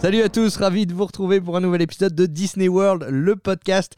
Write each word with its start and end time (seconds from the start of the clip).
Salut 0.00 0.22
à 0.22 0.28
tous, 0.28 0.56
ravi 0.58 0.86
de 0.86 0.94
vous 0.94 1.04
retrouver 1.04 1.40
pour 1.40 1.56
un 1.56 1.60
nouvel 1.60 1.82
épisode 1.82 2.14
de 2.14 2.26
Disney 2.26 2.68
World, 2.68 3.08
le 3.10 3.34
podcast. 3.34 3.96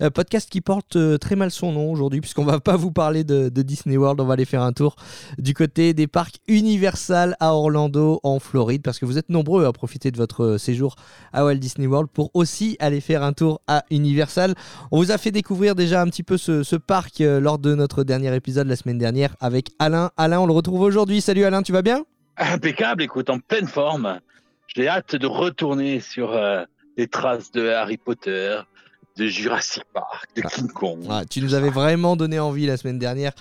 Euh, 0.00 0.08
podcast 0.08 0.48
qui 0.48 0.62
porte 0.62 0.96
euh, 0.96 1.18
très 1.18 1.36
mal 1.36 1.50
son 1.50 1.70
nom 1.72 1.92
aujourd'hui, 1.92 2.22
puisqu'on 2.22 2.46
va 2.46 2.60
pas 2.60 2.76
vous 2.76 2.90
parler 2.90 3.24
de, 3.24 3.50
Disney 3.50 3.98
World, 3.98 4.22
on 4.22 4.24
va 4.24 4.32
aller 4.32 4.46
faire 4.46 4.62
un 4.62 4.72
tour 4.72 4.96
du 5.36 5.52
côté 5.52 5.92
des 5.92 6.06
parcs 6.06 6.36
Universal 6.48 7.36
à 7.40 7.52
Orlando, 7.54 8.20
en 8.22 8.38
Floride, 8.38 8.80
parce 8.80 8.98
que 8.98 9.04
vous 9.04 9.18
êtes 9.18 9.28
nombreux 9.28 9.66
à 9.66 9.72
profiter 9.74 10.10
de 10.10 10.16
votre 10.16 10.44
euh, 10.44 10.58
séjour 10.58 10.96
à 11.34 11.44
Walt 11.44 11.56
Disney 11.56 11.86
World 11.86 12.08
pour 12.10 12.30
aussi 12.32 12.78
aller 12.80 13.02
faire 13.02 13.22
un 13.22 13.34
tour 13.34 13.60
à 13.66 13.84
Universal. 13.90 14.54
On 14.92 14.96
vous 14.96 15.10
a 15.10 15.18
fait 15.18 15.30
découvrir 15.30 15.74
déjà 15.74 16.00
un 16.00 16.06
petit 16.06 16.22
peu 16.22 16.38
ce, 16.38 16.76
parc 16.76 17.18
lors 17.20 17.58
de 17.58 17.74
notre 17.74 18.02
dernier 18.02 18.34
épisode 18.34 18.66
la 18.66 18.76
semaine 18.76 18.98
dernière 18.98 19.36
avec 19.40 19.72
Alain. 19.78 20.10
Alain, 20.16 20.40
on 20.40 20.46
le 20.46 20.54
retrouve 20.54 20.80
aujourd'hui. 20.80 21.20
Salut 21.20 21.44
Alain, 21.44 21.62
tu 21.62 21.72
vas 21.72 21.82
bien? 21.82 22.06
Impeccable, 22.38 23.02
écoute, 23.02 23.28
en 23.28 23.38
pleine 23.40 23.68
forme. 23.68 24.18
J'ai 24.74 24.88
hâte 24.88 25.14
de 25.14 25.26
retourner 25.28 26.00
sur 26.00 26.32
euh, 26.32 26.64
les 26.96 27.06
traces 27.06 27.52
de 27.52 27.68
Harry 27.68 27.96
Potter, 27.96 28.58
de 29.16 29.26
Jurassic 29.26 29.84
Park, 29.92 30.28
de 30.34 30.42
King 30.42 30.68
Kong. 30.68 31.06
Ouais, 31.06 31.24
tu 31.26 31.40
nous 31.40 31.54
avais 31.54 31.70
vraiment 31.70 32.16
donné 32.16 32.40
envie 32.40 32.66
la 32.66 32.76
semaine 32.76 32.98
dernière. 32.98 33.32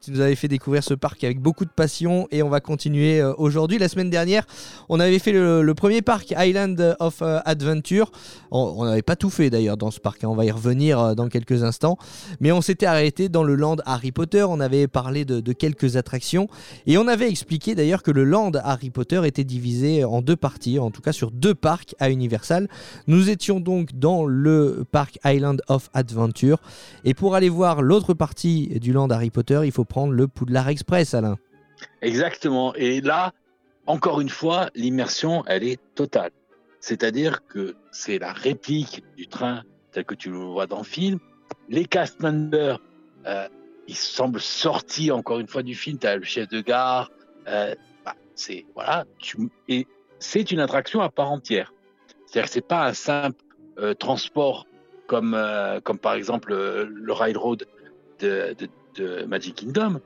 Tu 0.00 0.12
nous 0.12 0.20
avais 0.20 0.36
fait 0.36 0.46
découvrir 0.46 0.84
ce 0.84 0.94
parc 0.94 1.24
avec 1.24 1.40
beaucoup 1.40 1.64
de 1.64 1.70
passion 1.70 2.28
et 2.30 2.44
on 2.44 2.48
va 2.48 2.60
continuer 2.60 3.20
euh, 3.20 3.34
aujourd'hui. 3.36 3.78
La 3.78 3.88
semaine 3.88 4.10
dernière, 4.10 4.46
on 4.88 5.00
avait 5.00 5.18
fait 5.18 5.32
le, 5.32 5.74
premier 5.74 6.02
parc 6.02 6.32
Island 6.38 6.96
of 7.00 7.20
euh, 7.20 7.40
Adventure. 7.44 8.12
On 8.52 8.84
n'avait 8.84 9.02
pas 9.02 9.16
tout 9.16 9.28
fait 9.28 9.50
d'ailleurs 9.50 9.76
dans 9.76 9.90
ce 9.90 9.98
parc, 9.98 10.22
hein. 10.22 10.28
on 10.28 10.36
va 10.36 10.44
y 10.44 10.52
revenir 10.52 11.00
euh, 11.00 11.14
dans 11.14 11.28
quelques 11.28 11.64
instants. 11.64 11.98
Mais 12.40 12.52
on 12.52 12.60
s'était 12.60 12.86
arrêté 12.86 13.28
dans 13.28 13.42
le 13.42 13.56
land 13.56 13.76
Harry 13.86 14.12
Potter, 14.12 14.44
on 14.44 14.60
avait 14.60 14.86
parlé 14.86 15.24
de, 15.24 15.40
de 15.40 15.52
quelques 15.52 15.96
attractions 15.96 16.48
et 16.86 16.96
on 16.96 17.08
avait 17.08 17.28
expliqué 17.28 17.74
d'ailleurs 17.74 18.04
que 18.04 18.12
le 18.12 18.22
land 18.22 18.52
Harry 18.62 18.90
Potter 18.90 19.20
était 19.26 19.44
divisé 19.44 20.04
en 20.04 20.22
deux 20.22 20.36
parties, 20.36 20.78
en 20.78 20.92
tout 20.92 21.02
cas 21.02 21.12
sur 21.12 21.32
deux 21.32 21.56
parcs 21.56 21.96
à 21.98 22.08
Universal. 22.10 22.68
Nous 23.08 23.30
étions 23.30 23.58
donc 23.58 23.98
dans 23.98 24.24
le 24.24 24.84
parc 24.92 25.18
Island 25.24 25.60
of 25.66 25.90
Adventure 25.92 26.58
et 27.04 27.14
pour 27.14 27.34
aller 27.34 27.48
voir 27.48 27.82
l'autre 27.82 28.14
partie 28.14 28.78
du 28.80 28.92
land 28.92 29.08
Harry 29.10 29.30
Potter, 29.30 29.62
il 29.64 29.72
faut 29.72 29.84
prendre 29.84 29.97
le 30.06 30.28
Poudlard 30.28 30.68
Express, 30.68 31.14
Alain. 31.14 31.36
Exactement. 32.02 32.74
Et 32.74 33.00
là, 33.00 33.32
encore 33.86 34.20
une 34.20 34.28
fois, 34.28 34.70
l'immersion, 34.74 35.44
elle 35.46 35.64
est 35.64 35.80
totale. 35.94 36.30
C'est-à-dire 36.80 37.46
que 37.46 37.74
c'est 37.90 38.18
la 38.18 38.32
réplique 38.32 39.02
du 39.16 39.26
train 39.26 39.62
tel 39.92 40.04
que 40.04 40.14
tu 40.14 40.30
le 40.30 40.38
vois 40.38 40.66
dans 40.66 40.78
le 40.78 40.84
film. 40.84 41.18
Les 41.68 41.84
cast 41.84 42.20
members, 42.20 42.80
euh, 43.26 43.48
ils 43.86 43.96
semblent 43.96 44.40
sortis 44.40 45.10
encore 45.10 45.40
une 45.40 45.48
fois 45.48 45.62
du 45.62 45.74
film. 45.74 45.98
Tu 45.98 46.06
as 46.06 46.16
le 46.16 46.24
chef 46.24 46.48
de 46.48 46.60
gare. 46.60 47.10
euh, 47.48 47.74
bah, 48.04 48.14
c'est 48.34 48.66
voilà. 48.74 49.04
Et 49.68 49.86
c'est 50.18 50.52
une 50.52 50.60
attraction 50.60 51.00
à 51.00 51.10
part 51.10 51.32
entière. 51.32 51.72
C'est-à-dire 52.26 52.48
que 52.48 52.52
c'est 52.52 52.66
pas 52.66 52.86
un 52.86 52.94
simple 52.94 53.42
euh, 53.78 53.94
transport 53.94 54.66
comme 55.06 55.34
comme 55.84 55.98
par 55.98 56.12
exemple 56.12 56.52
le 56.52 57.12
railroad 57.14 57.66
de, 58.20 58.54
Magic 59.00 59.54
Kingdom. 59.56 60.00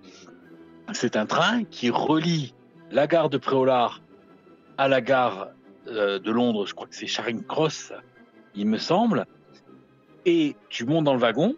C'est 0.92 1.16
un 1.16 1.26
train 1.26 1.64
qui 1.64 1.90
relie 1.90 2.54
la 2.90 3.06
gare 3.06 3.30
de 3.30 3.38
Préolard 3.38 4.02
à 4.76 4.88
la 4.88 5.00
gare 5.00 5.48
euh, 5.88 6.18
de 6.18 6.30
Londres, 6.30 6.66
je 6.66 6.74
crois 6.74 6.86
que 6.86 6.94
c'est 6.94 7.06
Charing 7.06 7.42
Cross, 7.44 7.92
il 8.54 8.66
me 8.66 8.78
semble. 8.78 9.26
Et 10.24 10.56
tu 10.68 10.84
montes 10.84 11.04
dans 11.04 11.14
le 11.14 11.20
wagon, 11.20 11.56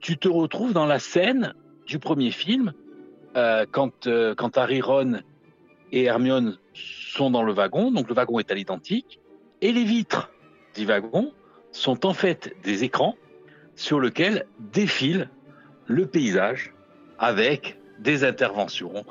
tu 0.00 0.18
te 0.18 0.28
retrouves 0.28 0.72
dans 0.72 0.86
la 0.86 0.98
scène 0.98 1.54
du 1.86 1.98
premier 1.98 2.30
film, 2.30 2.72
euh, 3.36 3.64
quand, 3.70 4.06
euh, 4.06 4.34
quand 4.34 4.58
Harry, 4.58 4.80
Ron 4.80 5.20
et 5.92 6.04
Hermione 6.04 6.58
sont 6.74 7.30
dans 7.30 7.42
le 7.42 7.52
wagon, 7.52 7.90
donc 7.90 8.08
le 8.08 8.14
wagon 8.14 8.38
est 8.38 8.50
à 8.50 8.54
l'identique, 8.54 9.20
et 9.60 9.72
les 9.72 9.84
vitres 9.84 10.30
du 10.74 10.84
wagon 10.84 11.32
sont 11.72 12.04
en 12.04 12.12
fait 12.12 12.54
des 12.62 12.84
écrans 12.84 13.16
sur 13.74 14.00
lesquels 14.00 14.46
défile 14.58 15.30
le 15.86 16.06
paysage 16.06 16.72
avec 17.18 17.78
des 17.98 18.24
interventions. 18.24 19.04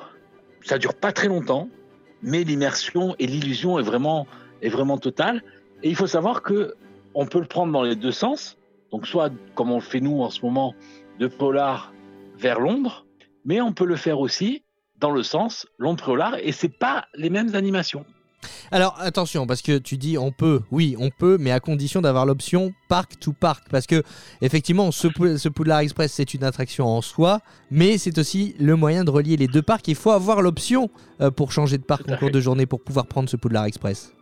Ça 0.64 0.78
dure 0.78 0.94
pas 0.94 1.12
très 1.12 1.28
longtemps, 1.28 1.70
mais 2.22 2.44
l'immersion 2.44 3.16
et 3.20 3.28
l'illusion 3.28 3.80
est 3.80 3.84
vraiment, 3.84 4.28
est 4.62 4.70
vraiment 4.70 4.98
totale. 4.98 5.44
Et 5.84 5.90
il 5.90 5.96
faut 5.96 6.08
savoir 6.08 6.42
que 6.42 6.76
on 7.14 7.26
peut 7.26 7.40
le 7.40 7.46
prendre 7.46 7.72
dans 7.72 7.84
les 7.84 7.96
deux 7.96 8.12
sens. 8.12 8.58
Donc 8.92 9.08
soit 9.08 9.32
comme 9.56 9.72
on 9.72 9.76
le 9.76 9.82
fait 9.82 10.02
nous 10.02 10.22
en 10.22 10.30
ce 10.30 10.42
moment 10.42 10.76
de 11.20 11.28
Polar 11.28 11.94
vers 12.38 12.60
Londres, 12.60 13.06
mais 13.46 13.62
on 13.62 13.74
peut 13.74 13.86
le 13.86 13.96
faire 13.96 14.20
aussi 14.20 14.64
dans 14.98 15.12
le 15.12 15.24
sens 15.24 15.68
Londres-Polar 15.78 16.36
et 16.42 16.52
c'est 16.52 16.78
pas 16.78 17.06
les 17.16 17.30
mêmes 17.30 17.56
animations. 17.56 18.06
Alors 18.72 18.96
attention, 19.00 19.46
parce 19.48 19.62
que 19.62 19.78
tu 19.78 19.98
dis 19.98 20.18
on 20.18 20.32
peut, 20.32 20.62
oui 20.72 20.96
on 21.00 21.10
peut, 21.10 21.38
mais 21.40 21.52
à 21.52 21.60
condition 21.60 22.02
d'avoir 22.02 22.26
l'option 22.26 22.74
parc 22.88 23.20
to 23.20 23.34
parc. 23.34 23.70
Parce 23.70 23.86
que 23.88 24.04
effectivement, 24.42 24.92
ce, 24.92 25.08
Pou- 25.08 25.38
ce 25.38 25.50
Poudlard 25.50 25.80
Express 25.80 26.12
c'est 26.14 26.34
une 26.34 26.44
attraction 26.44 26.86
en 26.88 27.02
soi, 27.02 27.40
mais 27.72 27.98
c'est 27.98 28.18
aussi 28.18 28.56
le 28.60 28.76
moyen 28.76 29.04
de 29.04 29.12
relier 29.12 29.38
les 29.38 29.48
deux 29.48 29.62
parcs. 29.62 29.88
Il 29.88 29.96
faut 29.96 30.12
avoir 30.12 30.42
l'option 30.42 30.90
euh, 31.22 31.32
pour 31.32 31.52
changer 31.52 31.78
de 31.78 31.84
parc 31.84 32.10
en 32.10 32.18
cours 32.18 32.32
de 32.32 32.40
journée 32.40 32.66
pour 32.66 32.82
pouvoir 32.82 33.08
prendre 33.08 33.30
ce 33.30 33.38
Poudlard 33.38 33.66
Express. 33.66 34.14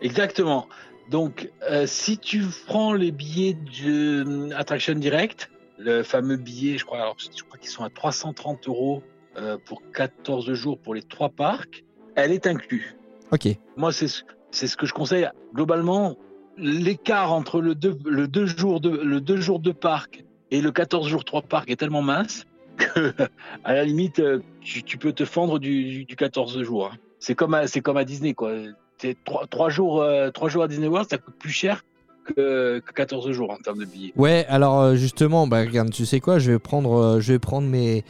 Exactement. 0.00 0.66
Donc, 1.10 1.50
euh, 1.68 1.86
si 1.86 2.18
tu 2.18 2.44
prends 2.66 2.92
les 2.92 3.10
billets 3.10 3.54
de 3.54 4.48
euh, 4.52 4.56
Attraction 4.56 4.94
Direct, 4.94 5.50
le 5.78 6.02
fameux 6.02 6.36
billet, 6.36 6.78
je 6.78 6.84
crois, 6.84 6.98
alors, 7.00 7.16
je 7.18 7.42
crois 7.42 7.58
qu'ils 7.58 7.70
sont 7.70 7.82
à 7.84 7.90
330 7.90 8.68
euros 8.68 9.02
euh, 9.36 9.56
pour 9.64 9.82
14 9.92 10.52
jours 10.52 10.78
pour 10.78 10.94
les 10.94 11.02
trois 11.02 11.28
parcs, 11.30 11.84
elle 12.14 12.32
est 12.32 12.46
inclue. 12.46 12.94
Ok. 13.32 13.48
Moi, 13.76 13.92
c'est 13.92 14.08
ce, 14.08 14.22
c'est 14.50 14.66
ce 14.66 14.76
que 14.76 14.86
je 14.86 14.92
conseille. 14.92 15.28
Globalement, 15.54 16.16
l'écart 16.56 17.32
entre 17.32 17.60
le 17.60 17.74
deux, 17.74 17.96
le 18.04 18.28
deux 18.28 18.46
jours 18.46 18.80
de, 18.80 18.90
le 18.90 19.20
deux 19.20 19.40
jours 19.40 19.60
de 19.60 19.72
parc 19.72 20.24
et 20.50 20.60
le 20.60 20.72
14 20.72 21.08
jours 21.08 21.24
trois 21.24 21.42
parcs 21.42 21.70
est 21.70 21.76
tellement 21.76 22.02
mince 22.02 22.46
que, 22.76 23.12
à 23.64 23.74
la 23.74 23.84
limite, 23.84 24.18
euh, 24.20 24.40
tu, 24.60 24.82
tu 24.82 24.98
peux 24.98 25.12
te 25.12 25.24
fendre 25.24 25.58
du, 25.58 25.84
du, 25.84 26.04
du 26.04 26.16
14 26.16 26.62
jours. 26.62 26.90
hein. 26.92 26.96
C'est 27.18 27.34
comme 27.34 27.54
à, 27.54 27.66
c'est 27.66 27.80
comme 27.80 27.96
à 27.96 28.04
Disney, 28.04 28.34
quoi. 28.34 28.52
C'est 28.98 29.16
trois, 29.24 29.46
trois 29.46 29.70
jours, 29.70 30.02
euh, 30.02 30.30
trois 30.30 30.48
jours 30.48 30.62
à 30.64 30.68
Disney 30.68 30.88
World, 30.88 31.08
ça 31.08 31.18
coûte 31.18 31.34
plus 31.38 31.50
cher 31.52 31.84
que, 32.24 32.80
que 32.80 32.92
14 32.92 33.30
jours 33.32 33.50
en 33.50 33.56
termes 33.56 33.78
de 33.78 33.84
billets. 33.86 34.12
Ouais, 34.16 34.44
alors 34.48 34.80
euh, 34.80 34.94
justement, 34.94 35.46
bah, 35.46 35.60
regarde, 35.60 35.90
tu 35.90 36.04
sais 36.04 36.20
quoi, 36.20 36.38
je 36.38 36.52
vais 36.52 36.58
prendre, 36.58 36.92
euh, 36.94 37.20
je 37.20 37.32
vais 37.32 37.38
prendre 37.38 37.66
mes, 37.66 38.04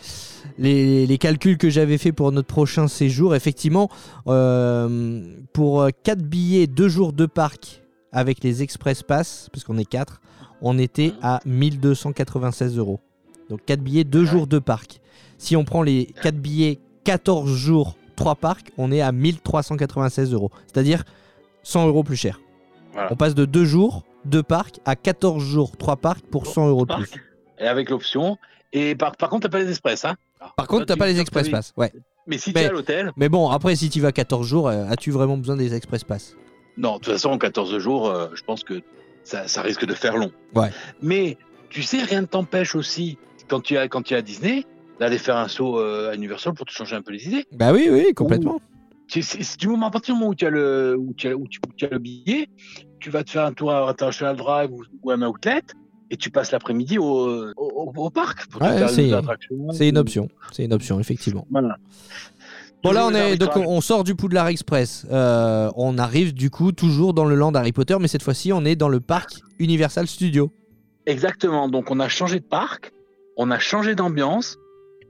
les, 0.60 1.06
les 1.06 1.19
calculs 1.19 1.56
que 1.56 1.71
j'avais 1.71 1.98
fait 1.98 2.12
pour 2.12 2.31
notre 2.31 2.47
prochain 2.47 2.87
séjour. 2.87 3.34
Effectivement, 3.34 3.88
euh, 4.28 5.22
pour 5.53 5.88
4 6.04 6.22
billets, 6.22 6.66
2 6.66 6.88
jours 6.88 7.12
de 7.12 7.26
parc 7.26 7.82
avec 8.12 8.44
les 8.44 8.62
Express 8.62 9.03
Pass, 9.03 9.48
parce 9.53 9.65
qu'on 9.65 9.78
est 9.78 9.84
4, 9.84 10.21
on 10.60 10.78
était 10.78 11.15
à 11.22 11.41
1296 11.47 12.76
euros. 12.76 13.00
Donc 13.48 13.65
4 13.65 13.81
billets, 13.81 14.04
2 14.04 14.25
jours 14.25 14.47
de 14.47 14.59
parc. 14.59 15.00
Si 15.38 15.56
on 15.56 15.65
prend 15.65 15.82
les 15.82 16.06
4 16.22 16.37
billets, 16.37 16.78
14 17.04 17.50
jours, 17.50 17.97
3 18.16 18.34
parcs, 18.34 18.71
on 18.77 18.92
est 18.92 19.00
à 19.00 19.12
1396 19.12 20.34
euros. 20.34 20.50
C'est-à-dire 20.66 21.04
100 21.62 21.88
euros 21.88 22.04
plus 22.04 22.16
cher. 22.16 22.41
Voilà. 22.92 23.09
On 23.10 23.16
passe 23.16 23.34
de 23.34 23.47
2 23.47 23.65
jours, 23.65 24.04
2 24.27 24.42
parcs, 24.42 24.81
à 24.84 24.94
14 24.94 25.42
jours, 25.42 25.77
3 25.78 25.97
parcs 25.97 26.27
pour 26.27 26.47
100 26.47 26.69
euros 26.69 26.84
de 26.84 26.94
plus. 26.94 27.10
Et 27.59 27.66
avec 27.66 27.88
l'option. 27.88 28.37
Et 28.72 28.94
par, 28.94 29.16
par 29.16 29.31
contre, 29.31 29.48
t'as 29.48 29.48
pas 29.48 29.62
les 29.62 29.71
express, 29.71 30.04
hein? 30.04 30.16
Par 30.56 30.67
contre, 30.67 30.87
t'as 30.87 30.95
tu- 30.95 30.99
pas 30.99 31.06
les 31.06 31.21
Express 31.21 31.47
oui. 31.47 31.53
Pass. 31.53 31.73
Ouais. 31.77 31.93
Mais 32.27 32.39
si 32.39 32.53
Mais- 32.55 32.62
t'es 32.62 32.69
à 32.69 32.73
l'hôtel, 32.73 33.13
Mais 33.16 33.28
bon, 33.28 33.48
après, 33.51 33.77
si 33.77 33.91
tu 33.91 34.01
vas 34.01 34.13
14 34.13 34.47
jours, 34.47 34.69
euh, 34.69 34.84
as-tu 34.89 35.10
vraiment 35.10 35.37
besoin 35.37 35.57
des 35.57 35.75
Express 35.75 36.04
Pass 36.04 36.37
Non, 36.77 36.95
de 36.95 36.98
toute 37.01 37.13
façon, 37.13 37.37
14 37.39 37.78
jours, 37.78 38.09
euh, 38.09 38.28
je 38.34 38.42
pense 38.42 38.63
que 38.65 38.81
ça, 39.25 39.48
ça 39.48 39.63
risque 39.63 39.84
de 39.84 39.95
faire 39.95 40.16
long. 40.16 40.31
Ouais. 40.54 40.71
Mais 41.03 41.37
tu 41.69 41.83
sais, 41.83 42.03
rien 42.03 42.22
ne 42.22 42.27
t'empêche 42.27 42.75
aussi, 42.75 43.19
quand 43.48 43.60
tu, 43.60 43.75
es, 43.77 43.89
quand 43.89 44.03
tu 44.03 44.15
es 44.15 44.16
à 44.16 44.22
Disney, 44.22 44.65
d'aller 44.98 45.19
faire 45.19 45.37
un 45.37 45.48
saut 45.48 45.78
euh, 45.78 46.10
à 46.10 46.15
Universal 46.15 46.53
pour 46.54 46.66
te 46.66 46.72
changer 46.72 46.95
un 46.97 47.03
peu 47.03 47.13
les 47.13 47.27
idées. 47.27 47.45
Bah 47.53 47.72
oui, 47.72 47.89
oui, 47.91 48.13
complètement. 48.15 48.60
C'est 49.09 49.59
du 49.59 49.66
moment 49.66 49.89
à 49.89 49.91
partir 49.91 50.15
du 50.15 50.21
moment 50.21 50.31
où 50.31 50.34
tu 50.37 50.47
as 50.47 50.51
le, 50.51 50.97
où 50.97 51.13
tu 51.15 51.27
as, 51.28 51.34
où 51.34 51.48
tu, 51.48 51.59
où 51.69 51.72
tu 51.77 51.84
as 51.84 51.89
le 51.89 51.98
billet, 51.98 52.48
tu 53.01 53.10
vas 53.10 53.25
te 53.25 53.31
faire 53.31 53.45
un 53.45 53.53
tour 53.53 53.72
à 53.72 53.89
International 53.89 54.37
Drive 54.37 54.71
ou, 54.71 54.84
ou 55.03 55.10
à 55.10 55.15
un 55.15 55.22
outlet 55.22 55.63
et 56.10 56.16
tu 56.16 56.30
passes 56.30 56.51
l'après-midi 56.51 56.98
au, 56.98 57.53
au, 57.57 58.10
parc 58.10 58.47
Ouais, 58.60 58.89
c'est- 58.89 59.09
une 59.89 59.98
option. 59.98 60.28
C'est 60.53 60.65
une 60.65 60.72
option, 60.72 60.98
effectivement. 61.01 61.47
Voilà. 61.51 61.77
Bon 62.83 62.92
là 62.92 63.07
on 63.07 63.15
est 63.15 63.36
donc 63.36 63.57
on 63.57 63.83
sort 63.83 64.04
du 64.04 64.15
Poudlard 64.15 64.48
Express. 64.48 65.07
Euh, 65.10 65.71
on 65.77 65.98
arrive 65.98 66.33
du 66.33 66.48
coup 66.48 66.72
toujours 66.72 67.12
dans 67.12 67.27
le 67.27 67.34
land 67.34 67.54
Harry 67.54 67.72
Potter, 67.72 67.97
mais 68.01 68.09
cette 68.09 68.22
fois-ci 68.22 68.54
on 68.54 68.65
est 68.65 68.74
dans 68.74 68.89
le 68.89 69.01
parc 69.01 69.41
Universal 69.59 70.07
Studios. 70.07 70.51
Exactement. 71.04 71.68
Donc, 71.68 71.91
on 71.91 72.01
a 72.01 72.09
changé 72.09 72.41
de 72.41 72.45
parc, 72.45 72.92
on 73.36 73.51
a 73.51 73.59
changé 73.59 73.95
d'ambiance, 73.95 74.56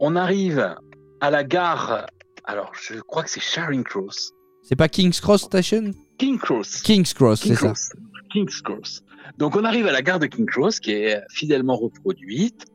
on 0.00 0.17
arrive 0.17 0.75
à 1.20 1.31
la 1.31 1.44
gare 1.44 2.06
alors 2.44 2.73
je 2.75 2.99
crois 3.00 3.23
que 3.23 3.31
c'est 3.31 3.41
Charing 3.41 3.85
Cross. 3.85 4.32
C'est 4.62 4.76
pas 4.76 4.88
King's 4.88 5.20
Cross 5.20 5.43
Station? 5.43 5.93
King 6.19 6.38
Cross. 6.38 6.82
King's 6.82 7.14
Cross, 7.14 7.43
c'est 7.43 7.55
ça. 7.55 7.67
Cross. 7.67 7.91
King's 8.32 8.61
Cross. 8.61 9.03
Donc 9.38 9.56
on 9.56 9.65
arrive 9.65 9.87
à 9.87 9.93
la 9.93 10.03
gare 10.03 10.19
de 10.19 10.27
King 10.27 10.47
Cross 10.47 10.81
qui 10.81 10.93
est 10.93 11.21
fidèlement 11.31 11.77
reproduite 11.77 12.67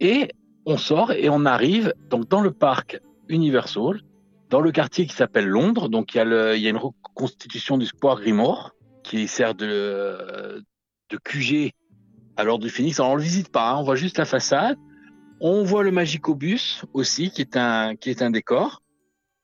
et 0.00 0.28
on 0.66 0.76
sort 0.76 1.12
et 1.12 1.28
on 1.28 1.44
arrive 1.44 1.94
donc 2.08 2.28
dans 2.28 2.40
le 2.40 2.52
parc 2.52 3.00
Universal, 3.28 4.02
dans 4.50 4.60
le 4.60 4.72
quartier 4.72 5.06
qui 5.06 5.14
s'appelle 5.14 5.46
Londres. 5.46 5.88
Donc 5.88 6.14
il 6.14 6.18
y, 6.18 6.20
a 6.66 6.70
une 6.70 6.76
reconstitution 6.76 7.78
du 7.78 7.86
Square 7.86 8.20
Grimoire 8.20 8.72
qui 9.02 9.28
sert 9.28 9.54
de, 9.54 10.62
de 11.10 11.18
QG 11.24 11.72
à 12.36 12.44
l'ordre 12.44 12.64
du 12.64 12.70
Phoenix. 12.70 12.98
Alors 13.00 13.12
on 13.12 13.16
le 13.16 13.22
visite 13.22 13.50
pas, 13.50 13.70
hein, 13.70 13.76
on 13.78 13.82
voit 13.82 13.96
juste 13.96 14.18
la 14.18 14.24
façade. 14.24 14.76
On 15.40 15.64
voit 15.64 15.82
le 15.82 15.90
Magicobus 15.90 16.84
aussi 16.92 17.30
qui 17.30 17.40
est 17.40 17.56
un, 17.56 17.96
qui 17.96 18.10
est 18.10 18.20
un 18.20 18.30
décor. 18.30 18.82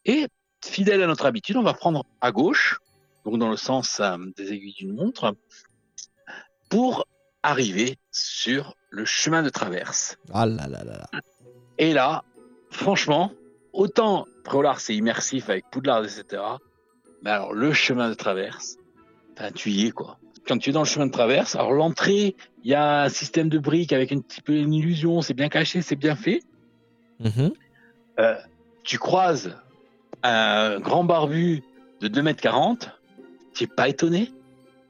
Et 0.05 0.27
fidèle 0.65 1.03
à 1.03 1.07
notre 1.07 1.27
habitude, 1.27 1.57
on 1.57 1.63
va 1.63 1.75
prendre 1.75 2.05
à 2.21 2.33
gauche 2.33 2.79
donc 3.27 3.39
dans 3.41 3.51
le 3.51 3.57
sens 3.57 3.99
euh, 4.01 4.17
des 4.37 4.53
aiguilles 4.53 4.75
d'une 4.75 4.95
montre, 4.95 5.37
pour 6.69 7.07
arriver 7.43 7.97
sur 8.11 8.75
le 8.91 9.05
chemin 9.05 9.43
de 9.43 9.49
traverse. 9.49 10.17
Ah 10.33 10.47
là 10.47 10.67
là 10.69 10.83
là 10.85 10.99
là. 10.99 11.21
Et 11.79 11.93
là, 11.93 12.25
franchement, 12.71 13.33
autant 13.73 14.27
Préolard 14.45 14.81
c'est 14.81 14.95
immersif 14.95 15.49
avec 15.51 15.71
Poudlard, 15.71 16.05
etc. 16.05 16.43
Mais 17.23 17.31
alors 17.31 17.53
le 17.53 17.73
chemin 17.73 18.09
de 18.09 18.15
traverse, 18.15 18.77
enfin, 19.35 19.51
tu 19.53 19.71
y 19.71 19.87
es 19.87 19.91
quoi. 19.91 20.19
Quand 20.47 20.59
tu 20.59 20.71
es 20.71 20.73
dans 20.73 20.83
le 20.83 20.87
chemin 20.87 21.07
de 21.07 21.13
traverse, 21.13 21.57
alors 21.57 21.73
l'entrée, 21.73 22.37
il 22.63 22.71
y 22.71 22.75
a 22.75 23.03
un 23.03 23.09
système 23.09 23.49
de 23.49 23.59
briques 23.59 23.93
avec 23.93 24.13
un 24.13 24.21
petit 24.21 24.41
peu 24.41 24.55
une 24.55 24.73
illusion, 24.73 25.21
c'est 25.21 25.35
bien 25.35 25.49
caché, 25.49 25.83
c'est 25.83 25.97
bien 25.97 26.15
fait. 26.15 26.43
Mhm. 27.19 27.53
Tu 28.85 28.99
croises 28.99 29.57
un 30.23 30.79
grand 30.79 31.03
barbu 31.05 31.65
de 32.01 32.09
2m40, 32.09 32.91
tu 33.55 33.65
n'es 33.65 33.69
pas 33.69 33.89
étonné. 33.89 34.33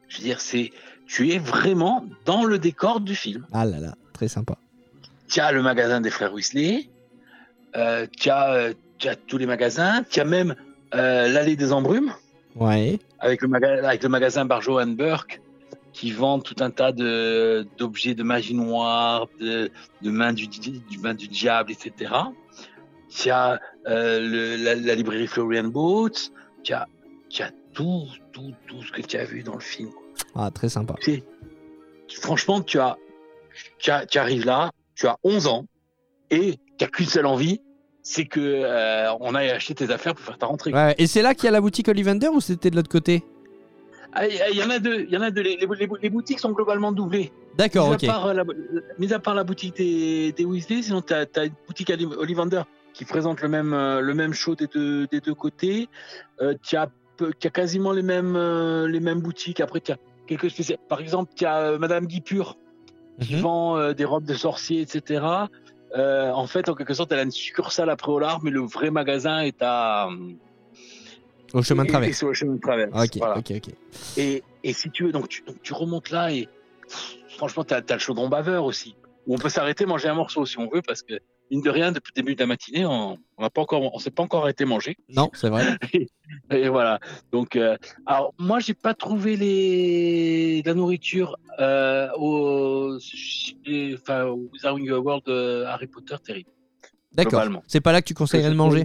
Je 0.08 0.18
veux 0.18 0.24
dire, 0.24 0.40
c'est, 0.40 0.72
tu 1.06 1.30
es 1.30 1.38
vraiment 1.38 2.04
dans 2.24 2.44
le 2.44 2.58
décor 2.58 3.00
du 3.00 3.14
film. 3.14 3.46
Ah 3.52 3.64
là 3.64 3.78
là, 3.78 3.94
très 4.12 4.28
sympa. 4.28 4.56
Tu 5.28 5.40
as 5.40 5.52
le 5.52 5.62
magasin 5.62 6.00
des 6.00 6.10
frères 6.10 6.32
Weasley, 6.32 6.88
euh, 7.76 8.06
tu 8.18 8.30
as, 8.30 8.52
euh, 8.52 8.74
as 9.08 9.16
tous 9.16 9.38
les 9.38 9.46
magasins, 9.46 10.02
tu 10.08 10.20
as 10.20 10.24
même 10.24 10.54
euh, 10.94 11.28
l'allée 11.28 11.56
des 11.56 11.72
embrumes 11.72 12.12
Ouais. 12.54 12.98
avec 13.18 13.42
le, 13.42 13.48
maga- 13.48 13.86
avec 13.86 14.02
le 14.02 14.08
magasin 14.08 14.44
Barjow 14.46 14.80
and 14.80 14.94
Burke 14.96 15.40
qui 15.92 16.10
vend 16.10 16.38
tout 16.40 16.56
un 16.60 16.70
tas 16.70 16.92
d'objets 17.78 18.14
de 18.14 18.22
magie 18.22 18.54
noire, 18.54 19.26
de, 19.40 19.70
de 20.02 20.10
du, 20.48 20.78
du 20.78 20.98
main 20.98 21.14
du 21.14 21.26
diable, 21.28 21.72
etc. 21.72 22.12
Tu 23.08 23.30
as 23.30 23.60
euh, 23.86 24.20
le- 24.20 24.62
la, 24.62 24.74
la 24.74 24.94
librairie 24.94 25.26
Florian 25.26 25.64
tu 26.62 26.72
as, 26.72 26.86
tu 27.30 27.42
as 27.42 27.50
tout, 27.72 28.04
tout, 28.32 28.52
tout 28.66 28.82
ce 28.82 28.92
que 28.92 29.02
tu 29.02 29.16
as 29.16 29.24
vu 29.24 29.42
dans 29.42 29.54
le 29.54 29.60
film. 29.60 29.90
Ah, 30.36 30.50
très 30.52 30.68
sympa. 30.68 30.94
Franchement, 32.20 32.60
tu 32.60 32.78
as, 32.78 32.96
tu 33.78 33.90
as, 33.90 34.06
tu 34.06 34.18
arrives 34.18 34.44
là, 34.46 34.70
tu 34.94 35.06
as 35.06 35.16
11 35.24 35.46
ans 35.48 35.66
et 36.30 36.58
tu 36.78 36.84
n'as 36.84 36.88
qu'une 36.88 37.06
seule 37.06 37.26
envie, 37.26 37.60
c'est 38.02 38.26
que 38.26 38.40
euh, 38.40 39.12
on 39.20 39.34
aille 39.34 39.50
acheter 39.50 39.74
tes 39.74 39.90
affaires 39.90 40.14
pour 40.14 40.24
faire 40.24 40.38
ta 40.38 40.46
rentrée. 40.46 40.72
Ouais, 40.72 40.94
et 40.98 41.06
c'est 41.06 41.22
là 41.22 41.34
qu'il 41.34 41.44
y 41.44 41.48
a 41.48 41.50
la 41.52 41.60
boutique 41.60 41.88
Ollivander 41.88 42.28
ou 42.28 42.40
c'était 42.40 42.70
de 42.70 42.76
l'autre 42.76 42.88
côté 42.90 43.24
Ah, 44.12 44.26
Il 44.28 44.56
y 44.56 44.62
en 44.62 44.70
a 44.70 44.78
deux, 44.78 45.00
il 45.08 45.10
y 45.10 45.16
en 45.16 45.22
a 45.22 45.30
deux. 45.30 45.42
Les, 45.42 45.56
les- 45.56 45.66
les- 45.66 45.88
les 46.02 46.10
boutiques 46.10 46.38
sont 46.38 46.52
globalement 46.52 46.92
doublées. 46.92 47.32
D'accord, 47.56 47.88
ok. 47.90 48.04
à 48.04 48.06
part, 48.06 48.26
euh, 48.26 48.32
la, 48.34 48.44
mis 48.98 49.12
à 49.12 49.18
part 49.18 49.34
la 49.34 49.42
boutique 49.44 49.76
des, 49.76 50.32
des 50.32 50.44
Weasley, 50.44 50.82
sinon 50.82 51.00
tu 51.02 51.14
as, 51.14 51.26
une 51.44 51.52
boutique 51.66 51.90
Ollivander 52.18 52.62
qui 52.92 53.04
présente 53.04 53.40
le 53.42 53.48
même, 53.48 53.72
euh, 53.74 54.00
le 54.00 54.14
même 54.14 54.32
show 54.34 54.54
des 54.54 54.66
deux, 54.68 55.06
des 55.08 55.20
deux 55.20 55.34
côtés. 55.34 55.88
Euh, 56.40 56.54
tu 56.62 56.76
as, 56.76 56.88
quasiment 57.52 57.92
les 57.92 58.02
mêmes, 58.02 58.36
les 58.86 59.00
mêmes 59.00 59.20
boutiques. 59.20 59.60
Après, 59.60 59.80
tu 59.80 59.90
as 59.90 59.96
quelques. 60.26 60.48
Par 60.88 61.00
exemple, 61.00 61.32
tu 61.34 61.44
as 61.44 61.58
euh, 61.58 61.78
Madame 61.78 62.06
Guy 62.06 62.20
Pur 62.20 62.56
qui 63.20 63.34
Mhm. 63.36 63.40
vend 63.40 63.78
euh, 63.78 63.94
des 63.94 64.04
robes 64.04 64.24
de 64.26 64.34
sorciers, 64.34 64.82
etc. 64.82 65.24
Euh, 65.96 66.30
en 66.30 66.46
fait, 66.46 66.68
en 66.68 66.74
quelque 66.74 66.92
sorte, 66.94 67.12
elle 67.12 67.20
a 67.20 67.22
une 67.22 67.30
succursale 67.30 67.88
à 67.88 67.96
Préolard, 67.96 68.42
mais 68.42 68.50
le 68.50 68.60
vrai 68.60 68.90
magasin 68.90 69.40
est 69.40 69.62
à. 69.62 70.08
Au 71.54 71.62
chemin 71.62 71.84
de 71.84 72.12
sur 72.12 72.28
le 72.28 72.34
chemin 72.34 72.54
de 72.54 72.60
Voilà. 73.18 73.38
ok, 73.38 73.52
ok. 73.56 73.74
Et, 74.16 74.42
et 74.62 74.72
si 74.72 74.90
tu 74.90 75.04
veux, 75.04 75.12
donc 75.12 75.28
tu, 75.28 75.42
donc 75.42 75.62
tu 75.62 75.72
remontes 75.72 76.10
là 76.10 76.32
et 76.32 76.48
pff, 76.88 77.16
franchement, 77.36 77.64
tu 77.64 77.72
as, 77.74 77.82
le 77.88 77.98
chaudron 77.98 78.28
baveur 78.28 78.64
aussi. 78.64 78.96
Où 79.26 79.34
on 79.34 79.38
peut 79.38 79.48
s'arrêter, 79.48 79.86
manger 79.86 80.08
un 80.08 80.14
morceau 80.14 80.44
si 80.44 80.58
on 80.58 80.68
veut, 80.68 80.82
parce 80.82 81.02
que, 81.02 81.14
mine 81.50 81.60
de 81.60 81.70
rien, 81.70 81.92
depuis 81.92 82.12
le 82.14 82.22
début 82.22 82.34
de 82.34 82.40
la 82.40 82.46
matinée, 82.46 82.86
on 82.86 83.16
n'a 83.38 83.50
pas 83.50 83.62
encore, 83.62 83.94
on 83.94 83.98
s'est 83.98 84.10
pas 84.10 84.22
encore 84.22 84.42
arrêté 84.42 84.64
manger. 84.64 84.96
Non, 85.08 85.30
c'est 85.34 85.48
vrai. 85.48 85.64
Et 86.50 86.68
voilà. 86.68 86.98
Donc, 87.32 87.56
euh, 87.56 87.76
alors, 88.06 88.34
moi, 88.38 88.58
j'ai 88.58 88.74
pas 88.74 88.94
trouvé 88.94 89.36
les, 89.36 90.62
la 90.62 90.74
nourriture 90.74 91.36
euh, 91.60 92.08
au, 92.16 92.98
enfin, 93.94 94.24
au 94.24 94.48
Wizarding 94.52 94.90
World 94.90 95.28
Harry 95.66 95.86
Potter 95.86 96.16
terrible. 96.24 96.50
D'accord. 97.12 97.42
C'est 97.66 97.80
pas 97.80 97.92
là 97.92 98.02
que 98.02 98.06
tu 98.06 98.14
conseillerais 98.14 98.50
de 98.50 98.54
manger? 98.54 98.84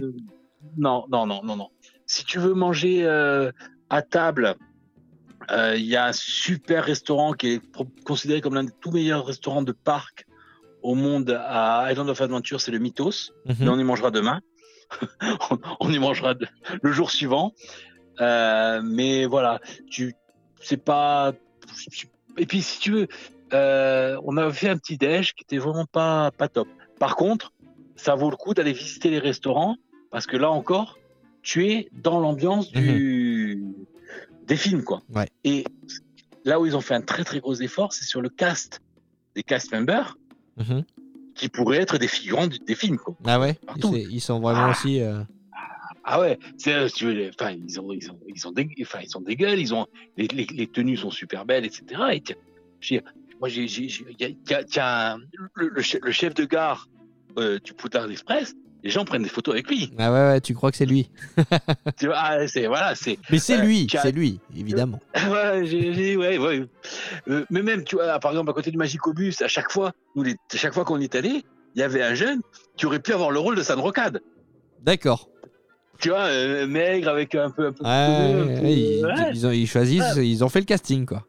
Non, 0.76 1.04
non, 1.10 1.26
non, 1.26 1.42
non, 1.44 1.56
non. 1.56 1.68
Si 2.06 2.24
tu 2.24 2.38
veux 2.38 2.54
manger 2.54 3.04
euh, 3.04 3.52
à 3.90 4.02
table, 4.02 4.56
euh, 5.50 5.76
il 5.76 5.84
y 5.84 5.96
a 5.96 6.06
un 6.06 6.12
super 6.12 6.84
restaurant 6.84 7.32
qui 7.34 7.54
est 7.54 7.62
considéré 8.04 8.40
comme 8.40 8.54
l'un 8.54 8.64
des 8.64 8.72
tout 8.80 8.90
meilleurs 8.90 9.26
restaurants 9.26 9.62
de 9.62 9.72
parc 9.72 10.26
au 10.82 10.94
monde 10.94 11.30
à 11.46 11.88
Island 11.90 12.08
of 12.08 12.20
Adventure, 12.20 12.60
c'est 12.60 12.70
le 12.72 12.78
Mythos. 12.78 13.32
Mhm. 13.46 13.56
Mais 13.60 13.68
on 13.68 13.78
y 13.78 13.84
mangera 13.84 14.10
demain. 14.10 14.40
on, 15.50 15.58
on 15.80 15.90
y 15.92 15.98
mangera 15.98 16.34
de- 16.34 16.46
le 16.82 16.92
jour 16.92 17.10
suivant. 17.10 17.52
Euh, 18.20 18.82
mais 18.84 19.26
voilà, 19.26 19.60
tu, 19.90 20.14
c'est 20.60 20.76
pas. 20.82 21.32
Et 22.36 22.46
puis 22.46 22.62
si 22.62 22.78
tu 22.80 22.92
veux, 22.92 23.08
euh, 23.52 24.18
on 24.24 24.36
a 24.36 24.50
fait 24.52 24.68
un 24.68 24.76
petit 24.76 24.96
déj 24.98 25.32
qui 25.34 25.44
était 25.44 25.58
vraiment 25.58 25.86
pas 25.86 26.30
pas 26.32 26.48
top. 26.48 26.68
Par 26.98 27.16
contre, 27.16 27.52
ça 27.96 28.14
vaut 28.14 28.30
le 28.30 28.36
coup 28.36 28.54
d'aller 28.54 28.72
visiter 28.72 29.10
les 29.10 29.18
restaurants 29.18 29.76
parce 30.10 30.26
que 30.26 30.36
là 30.36 30.50
encore, 30.50 30.98
tu 31.42 31.66
es 31.68 31.88
dans 31.92 32.20
l'ambiance 32.20 32.70
du 32.70 33.62
des 34.46 34.56
films 34.56 34.84
quoi. 34.84 35.02
Ouais. 35.14 35.28
Et 35.44 35.64
là 36.44 36.60
où 36.60 36.66
ils 36.66 36.76
ont 36.76 36.80
fait 36.80 36.94
un 36.94 37.00
très 37.02 37.24
très 37.24 37.40
gros 37.40 37.54
effort, 37.54 37.92
c'est 37.92 38.04
sur 38.04 38.20
le 38.20 38.28
cast 38.28 38.80
des 39.34 39.42
cast 39.42 39.72
members 39.72 40.16
Mhm. 40.56 40.84
qui 41.34 41.48
pourraient 41.48 41.78
être 41.80 41.96
des 41.98 42.08
figurants 42.08 42.46
des 42.46 42.74
films 42.74 42.98
quoi. 42.98 43.16
Ah 43.24 43.40
ouais 43.40 43.54
Partout. 43.66 43.94
Ils 43.96 44.20
sont 44.20 44.40
vraiment 44.40 44.66
Ah. 44.66 44.70
aussi. 44.70 45.00
euh, 45.00 45.22
Ah 46.04 46.20
ouais, 46.20 46.36
c'est, 46.58 46.74
euh, 46.74 46.88
si 46.88 47.06
enfin, 47.28 47.52
ils 47.52 47.80
ont, 47.80 47.92
ils 47.92 48.10
ont, 48.10 48.18
ils 48.26 48.46
ont 48.48 48.50
des, 48.52 48.68
enfin, 48.82 48.98
ils 49.04 49.16
ont 49.16 49.20
des 49.20 49.36
gueules, 49.36 49.60
ils 49.60 49.72
ont, 49.72 49.86
les, 50.16 50.26
les, 50.28 50.46
les 50.46 50.66
tenues 50.66 50.96
sont 50.96 51.10
super 51.12 51.44
belles, 51.46 51.64
etc. 51.64 51.84
Et 52.12 52.20
tiens, 52.20 53.00
moi, 53.38 53.48
j'ai, 53.48 53.66
le, 55.54 55.68
le 56.02 56.12
chef 56.12 56.34
de 56.34 56.44
gare 56.44 56.88
euh, 57.38 57.58
du 57.60 57.72
Poutard 57.72 58.10
Express, 58.10 58.54
les 58.82 58.90
gens 58.90 59.04
prennent 59.04 59.22
des 59.22 59.28
photos 59.28 59.54
avec 59.54 59.68
lui. 59.68 59.92
Ah 59.98 60.12
ouais, 60.12 60.18
ouais, 60.32 60.40
tu 60.40 60.54
crois 60.54 60.70
que 60.70 60.76
c'est 60.76 60.86
lui? 60.86 61.08
Tu 61.98 62.06
vois, 62.06 62.16
ah, 62.18 62.48
c'est, 62.48 62.66
voilà, 62.66 62.94
c'est, 62.94 63.18
Mais 63.30 63.38
c'est 63.38 63.58
Euh, 63.58 63.62
lui, 63.62 63.86
c'est 63.90 64.12
lui, 64.12 64.40
évidemment. 64.56 64.98
ouais, 65.14 65.64
j'ai, 65.66 65.94
j'ai- 65.94 66.16
ouais, 66.16 66.38
ouais. 66.38 66.64
Euh, 67.28 67.44
mais 67.50 67.62
même, 67.62 67.84
tu 67.84 67.96
vois, 67.96 68.18
par 68.18 68.32
exemple, 68.32 68.50
à 68.50 68.54
côté 68.54 68.70
du 68.70 68.76
Magicobus, 68.78 69.40
à 69.42 69.48
chaque 69.48 69.70
fois, 69.70 69.92
nous, 70.16 70.22
les, 70.22 70.32
à 70.52 70.56
chaque 70.56 70.74
fois 70.74 70.84
qu'on 70.84 71.00
est 71.00 71.14
allé, 71.14 71.44
il 71.74 71.80
y 71.80 71.82
avait 71.82 72.02
un 72.02 72.14
jeune 72.14 72.40
qui 72.76 72.86
aurait 72.86 72.98
pu 73.00 73.12
avoir 73.12 73.30
le 73.30 73.38
rôle 73.38 73.56
de 73.56 73.62
San 73.62 73.78
Rocade. 73.78 74.20
D'accord. 74.82 75.28
Tu 76.00 76.08
vois, 76.08 76.24
euh, 76.24 76.66
maigre 76.66 77.08
avec 77.08 77.34
un 77.36 77.50
peu, 77.50 77.66
un 77.68 77.72
peu. 77.72 77.84
Ouais, 77.84 77.90
un 77.90 78.56
peu- 78.58 78.62
ouais, 78.62 78.72
ils, 78.72 79.04
ouais. 79.06 79.12
ils 79.32 79.46
ont, 79.46 79.52
ils 79.52 79.68
choisissent, 79.68 80.16
ils 80.16 80.42
ont 80.42 80.48
fait 80.48 80.58
le 80.58 80.64
casting, 80.64 81.06
quoi. 81.06 81.24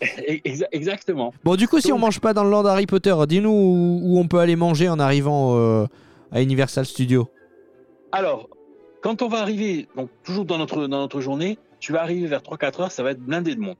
Exa- 0.00 0.66
Exactement. 0.72 1.32
Bon, 1.44 1.54
du 1.56 1.68
coup, 1.68 1.78
si 1.80 1.88
Donc- 1.88 1.98
on 1.98 2.00
mange 2.00 2.20
pas 2.20 2.32
dans 2.34 2.42
le 2.42 2.50
land 2.50 2.64
Harry 2.64 2.86
Potter, 2.86 3.14
dis-nous 3.28 3.50
où, 3.50 4.00
où 4.02 4.18
on 4.18 4.26
peut 4.26 4.38
aller 4.40 4.56
manger 4.56 4.88
en 4.88 4.98
arrivant 4.98 5.54
à 6.32 6.42
Universal 6.42 6.84
Studios. 6.86 7.28
Alors, 8.12 8.48
quand 9.02 9.22
on 9.22 9.28
va 9.28 9.38
arriver, 9.40 9.88
donc 9.96 10.10
toujours 10.24 10.44
dans 10.44 10.58
notre, 10.58 10.86
dans 10.86 11.00
notre 11.00 11.20
journée, 11.20 11.58
tu 11.78 11.92
vas 11.92 12.02
arriver 12.02 12.26
vers 12.26 12.40
3-4 12.42 12.82
heures, 12.82 12.92
ça 12.92 13.02
va 13.02 13.12
être 13.12 13.20
blindé 13.20 13.54
de 13.54 13.60
monde. 13.60 13.76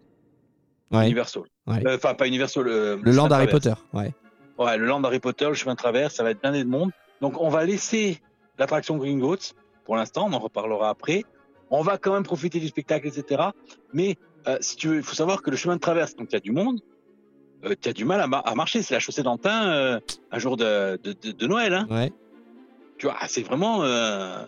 Ouais. 0.90 1.04
Universal. 1.04 1.42
Ouais. 1.66 1.87
Euh, 1.87 1.97
Enfin, 1.97 2.14
pas 2.14 2.26
Universal. 2.26 2.66
euh, 2.66 2.97
Le 3.02 3.12
land 3.12 3.28
Harry. 3.30 3.47
Potter, 3.49 3.75
ouais. 3.92 4.12
Ouais, 4.59 4.76
le 4.76 4.87
land 4.87 5.02
Harry 5.04 5.21
Potter, 5.21 5.47
le 5.47 5.54
chemin 5.54 5.73
de 5.75 5.78
traverse, 5.78 6.14
ça 6.14 6.23
va 6.23 6.30
être 6.30 6.40
blindé 6.40 6.64
de 6.64 6.69
monde. 6.69 6.90
Donc, 7.21 7.40
on 7.40 7.49
va 7.49 7.64
laisser 7.64 8.21
l'attraction 8.59 8.97
Gringotts 8.97 9.54
pour 9.85 9.97
l'instant, 9.97 10.26
on 10.28 10.33
en 10.33 10.38
reparlera 10.38 10.88
après. 10.90 11.25
On 11.71 11.83
va 11.83 11.99
quand 11.99 12.12
même 12.12 12.23
profiter 12.25 12.59
du 12.61 12.69
spectacle, 12.69 13.07
etc. 13.07 13.42
Mais 13.92 14.16
euh, 14.49 14.57
si 14.61 14.76
tu 14.76 14.88
veux, 14.88 14.97
il 14.97 15.02
faut 15.02 15.14
savoir 15.14 15.42
que 15.42 15.50
le 15.50 15.57
chemin 15.57 15.76
de 15.76 15.80
traverse, 15.80 16.14
donc 16.16 16.28
il 16.30 16.35
y 16.35 16.37
a 16.37 16.40
du 16.40 16.52
monde, 16.52 16.80
tu 17.80 17.88
as 17.88 17.92
du 17.92 18.04
mal 18.04 18.21
à, 18.21 18.26
ma- 18.26 18.38
à 18.38 18.54
marcher. 18.54 18.83
C'est 18.83 18.95
la 18.95 19.00
chaussée 19.00 19.23
d'Antin 19.23 20.00
un 20.30 20.38
jour 20.38 20.57
de, 20.57 20.99
de, 21.02 21.12
de- 21.12 21.33
de 21.33 21.47
Noël. 21.47 21.75
Hein. 21.75 21.87
Ouais. 21.90 22.12
Tu 23.00 23.07
vois, 23.07 23.16
c'est 23.28 23.42
vraiment. 23.42 23.83
euh, 23.83 24.45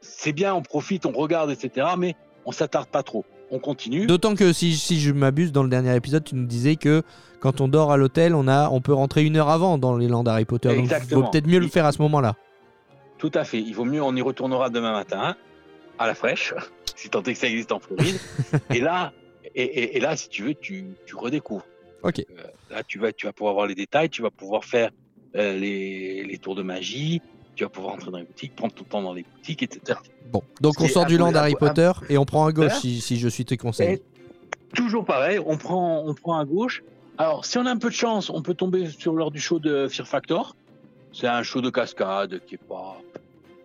c'est 0.00 0.32
bien, 0.32 0.54
on 0.54 0.62
profite, 0.62 1.04
on 1.04 1.12
regarde, 1.12 1.50
etc. 1.50 1.86
Mais 1.98 2.14
on 2.46 2.52
s'attarde 2.52 2.88
pas 2.88 3.02
trop. 3.02 3.24
On 3.50 3.58
continue. 3.58 4.06
D'autant 4.06 4.34
que 4.34 4.52
si, 4.54 4.74
si 4.76 4.98
je 5.00 5.12
m'abuse, 5.12 5.52
dans 5.52 5.62
le 5.62 5.68
dernier 5.68 5.94
épisode, 5.94 6.24
tu 6.24 6.34
nous 6.34 6.46
disais 6.46 6.76
que 6.76 7.02
quand 7.40 7.60
on 7.60 7.68
dort 7.68 7.92
à 7.92 7.96
l'hôtel, 7.98 8.34
on, 8.34 8.48
a, 8.48 8.70
on 8.70 8.80
peut 8.80 8.94
rentrer 8.94 9.24
une 9.24 9.36
heure 9.36 9.50
avant 9.50 9.76
dans 9.76 9.96
les 9.98 10.08
lands 10.08 10.24
Harry 10.24 10.46
Potter. 10.46 10.68
Donc, 10.68 10.78
il 10.78 10.80
Exactement. 10.80 11.20
vaut 11.22 11.30
peut-être 11.30 11.46
mieux 11.46 11.58
le 11.58 11.68
faire 11.68 11.84
à 11.84 11.92
ce 11.92 12.00
moment-là. 12.02 12.36
Tout 13.18 13.30
à 13.34 13.44
fait. 13.44 13.58
Il 13.60 13.74
vaut 13.74 13.84
mieux, 13.84 14.02
on 14.02 14.16
y 14.16 14.22
retournera 14.22 14.70
demain 14.70 14.92
matin, 14.92 15.36
à 15.98 16.06
la 16.06 16.14
fraîche, 16.14 16.54
si 16.96 17.10
tant 17.10 17.22
est 17.24 17.34
que 17.34 17.38
ça 17.38 17.48
existe 17.48 17.72
en 17.72 17.80
Floride. 17.80 18.16
et 18.70 18.80
là, 18.80 19.12
et, 19.54 19.62
et- 19.62 19.96
et 19.98 20.00
là, 20.00 20.16
si 20.16 20.28
tu 20.30 20.44
veux, 20.44 20.54
tu, 20.54 20.86
tu 21.04 21.16
redécouvres. 21.16 21.66
Ok. 22.02 22.20
Euh, 22.20 22.42
là, 22.70 22.82
tu 22.86 22.98
vas, 22.98 23.12
tu 23.12 23.26
vas 23.26 23.32
pouvoir 23.34 23.52
voir 23.54 23.66
les 23.66 23.74
détails, 23.74 24.08
tu 24.08 24.22
vas 24.22 24.30
pouvoir 24.30 24.64
faire 24.64 24.90
euh, 25.36 25.58
les, 25.58 26.24
les 26.24 26.38
tours 26.38 26.54
de 26.54 26.62
magie, 26.62 27.20
tu 27.60 27.64
vas 27.64 27.68
pouvoir 27.68 27.92
entrer 27.92 28.10
dans 28.10 28.16
les 28.16 28.24
boutiques, 28.24 28.56
prendre 28.56 28.72
ton 28.72 28.84
temps 28.84 29.02
dans 29.02 29.12
les 29.12 29.22
boutiques, 29.22 29.62
etc. 29.62 29.98
Bon, 30.32 30.42
donc 30.62 30.80
on 30.80 30.88
sort 30.88 31.04
du 31.04 31.18
land 31.18 31.34
Harry 31.34 31.54
Potter 31.54 31.92
et 32.08 32.16
on 32.16 32.24
prend 32.24 32.46
à 32.46 32.52
gauche 32.52 32.72
si, 32.80 33.02
si 33.02 33.18
je 33.18 33.28
suis 33.28 33.44
tes 33.44 33.58
conseils. 33.58 33.96
Et 33.96 34.02
toujours 34.74 35.04
pareil, 35.04 35.38
on 35.44 35.58
prend, 35.58 36.02
on 36.06 36.14
prend 36.14 36.38
à 36.38 36.46
gauche. 36.46 36.82
Alors, 37.18 37.44
si 37.44 37.58
on 37.58 37.66
a 37.66 37.70
un 37.70 37.76
peu 37.76 37.90
de 37.90 37.94
chance, 37.94 38.30
on 38.30 38.40
peut 38.40 38.54
tomber 38.54 38.88
sur 38.88 39.12
l'heure 39.12 39.30
du 39.30 39.40
show 39.40 39.58
de 39.58 39.88
Fear 39.88 40.08
Factor. 40.08 40.56
C'est 41.12 41.26
un 41.26 41.42
show 41.42 41.60
de 41.60 41.68
cascade 41.68 42.40
qui 42.46 42.54
est 42.54 42.66
pas, 42.66 42.96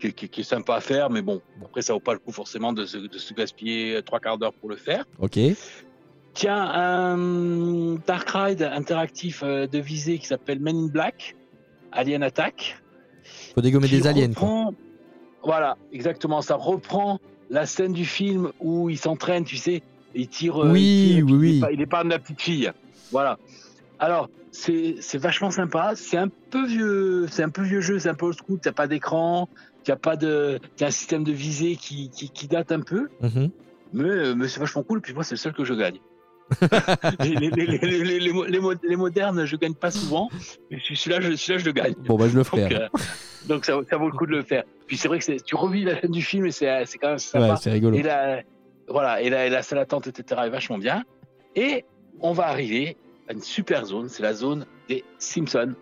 qui 0.01 0.41
est 0.41 0.43
sympa 0.43 0.75
à 0.75 0.81
faire, 0.81 1.09
mais 1.09 1.21
bon, 1.21 1.41
après 1.63 1.81
ça 1.81 1.93
vaut 1.93 2.01
pas 2.01 2.11
le 2.11 2.19
coup 2.19 2.33
forcément 2.33 2.73
de 2.73 2.85
se, 2.85 2.97
de 2.97 3.17
se 3.17 3.33
gaspiller 3.33 4.01
trois 4.05 4.19
quarts 4.19 4.37
d'heure 4.37 4.53
pour 4.53 4.69
le 4.69 4.75
faire. 4.75 5.05
Ok. 5.19 5.39
Tiens, 6.33 6.69
un 6.69 7.95
Dark 8.05 8.29
Ride 8.29 8.61
interactif 8.61 9.41
euh, 9.41 9.67
de 9.67 9.79
visée 9.79 10.19
qui 10.19 10.27
s'appelle 10.27 10.59
Men 10.59 10.75
in 10.75 10.87
Black, 10.87 11.37
Alien 11.93 12.23
Attack. 12.23 12.81
Faut 13.55 13.61
dégommer 13.61 13.87
des 13.87 14.05
aliens. 14.07 14.31
quoi. 14.33 14.47
reprend- 14.47 14.73
Voilà, 15.43 15.77
exactement. 15.93 16.41
Ça 16.41 16.55
reprend 16.55 17.19
la 17.49 17.65
scène 17.65 17.93
du 17.93 18.05
film 18.05 18.51
où 18.59 18.89
il 18.89 18.97
s'entraîne, 18.97 19.43
tu 19.43 19.57
sais, 19.57 19.81
il 20.13 20.27
tire. 20.27 20.63
euh, 20.63 20.71
Oui, 20.71 20.81
il 20.81 21.15
tire, 21.15 21.25
oui, 21.25 21.31
Il 21.31 21.35
oui. 21.37 21.59
pas- 21.61 21.71
il 21.71 21.81
est 21.81 21.85
pas 21.85 22.03
de 22.03 22.09
la 22.09 22.19
petite 22.19 22.41
fille. 22.41 22.71
Voilà. 23.11 23.37
Alors, 23.99 24.29
c'est 24.51 25.17
vachement 25.17 25.51
sympa. 25.51 25.93
C'est 25.95 26.17
un 26.17 26.27
peu 26.49 26.65
vieux, 26.65 27.27
c'est 27.29 27.43
un 27.43 27.49
peu 27.49 27.61
vieux 27.63 27.81
jeu, 27.81 27.99
c'est 27.99 28.09
un 28.09 28.13
peu 28.15 28.25
old 28.27 28.35
school. 28.37 28.59
T'as 28.61 28.71
pas 28.71 28.87
d'écran, 28.87 29.47
t'as 29.83 29.95
pas 29.95 30.15
de, 30.15 30.59
t'as 30.77 30.87
un 30.87 30.91
système 30.91 31.23
de 31.23 31.31
visée 31.31 31.75
qui, 31.75 32.09
qui, 32.09 32.29
qui 32.29 32.47
date 32.47 32.71
un 32.71 32.81
peu, 32.81 33.09
Mhm. 33.21 33.49
mais, 33.93 34.03
euh, 34.09 34.35
mais 34.35 34.47
c'est 34.47 34.59
vachement 34.59 34.83
cool. 34.83 35.01
Puis 35.01 35.13
moi, 35.13 35.23
c'est 35.23 35.35
le 35.35 35.39
seul 35.39 35.53
que 35.53 35.63
je 35.63 35.73
gagne. 35.73 35.99
Les, 37.21 37.29
les, 37.35 37.49
les, 37.49 37.65
les, 37.77 38.03
les, 38.03 38.19
les 38.19 38.33
mo- 38.33 38.45
les 38.45 38.59
mo- 38.59 38.73
les 38.87 38.95
modernes, 38.95 39.45
je 39.45 39.55
gagne 39.55 39.73
pas 39.73 39.91
souvent, 39.91 40.29
mais 40.71 40.77
celui-là, 40.79 41.21
je, 41.21 41.35
celui-là, 41.35 41.59
je 41.59 41.65
le 41.65 41.71
gagne. 41.71 41.93
Bon, 42.05 42.17
bah 42.17 42.27
je 42.29 42.35
le 42.35 42.43
ferai. 42.43 42.61
Donc, 42.63 42.71
alors. 42.73 42.89
euh, 42.95 43.47
donc 43.47 43.65
ça, 43.65 43.73
ça 43.89 43.97
vaut 43.97 44.09
le 44.09 44.17
coup 44.17 44.25
de 44.25 44.31
le 44.31 44.43
faire. 44.43 44.63
Puis 44.87 44.97
c'est 44.97 45.07
vrai 45.07 45.19
que 45.19 45.41
tu 45.43 45.55
revis 45.55 45.83
la 45.83 45.99
scène 45.99 46.11
du 46.11 46.21
film 46.21 46.45
et 46.45 46.51
c'est 46.51 46.67
quand 47.01 47.09
même 47.09 47.17
sympa. 47.19 47.49
Ouais, 47.51 47.55
c'est 47.59 47.71
rigolo. 47.71 47.97
et 47.97 48.03
la, 48.03 48.41
voilà, 48.87 49.21
et 49.21 49.29
la, 49.29 49.47
et 49.47 49.49
la 49.49 49.63
salle 49.63 49.79
d'attente, 49.79 50.07
etc. 50.07 50.41
est 50.45 50.49
vachement 50.49 50.77
bien. 50.77 51.03
Et 51.55 51.85
on 52.21 52.33
va 52.33 52.47
arriver 52.47 52.97
à 53.27 53.33
une 53.33 53.41
super 53.41 53.85
zone, 53.85 54.07
c'est 54.09 54.21
la 54.23 54.33
zone 54.33 54.65
des 54.87 55.03
Simpsons. 55.17 55.73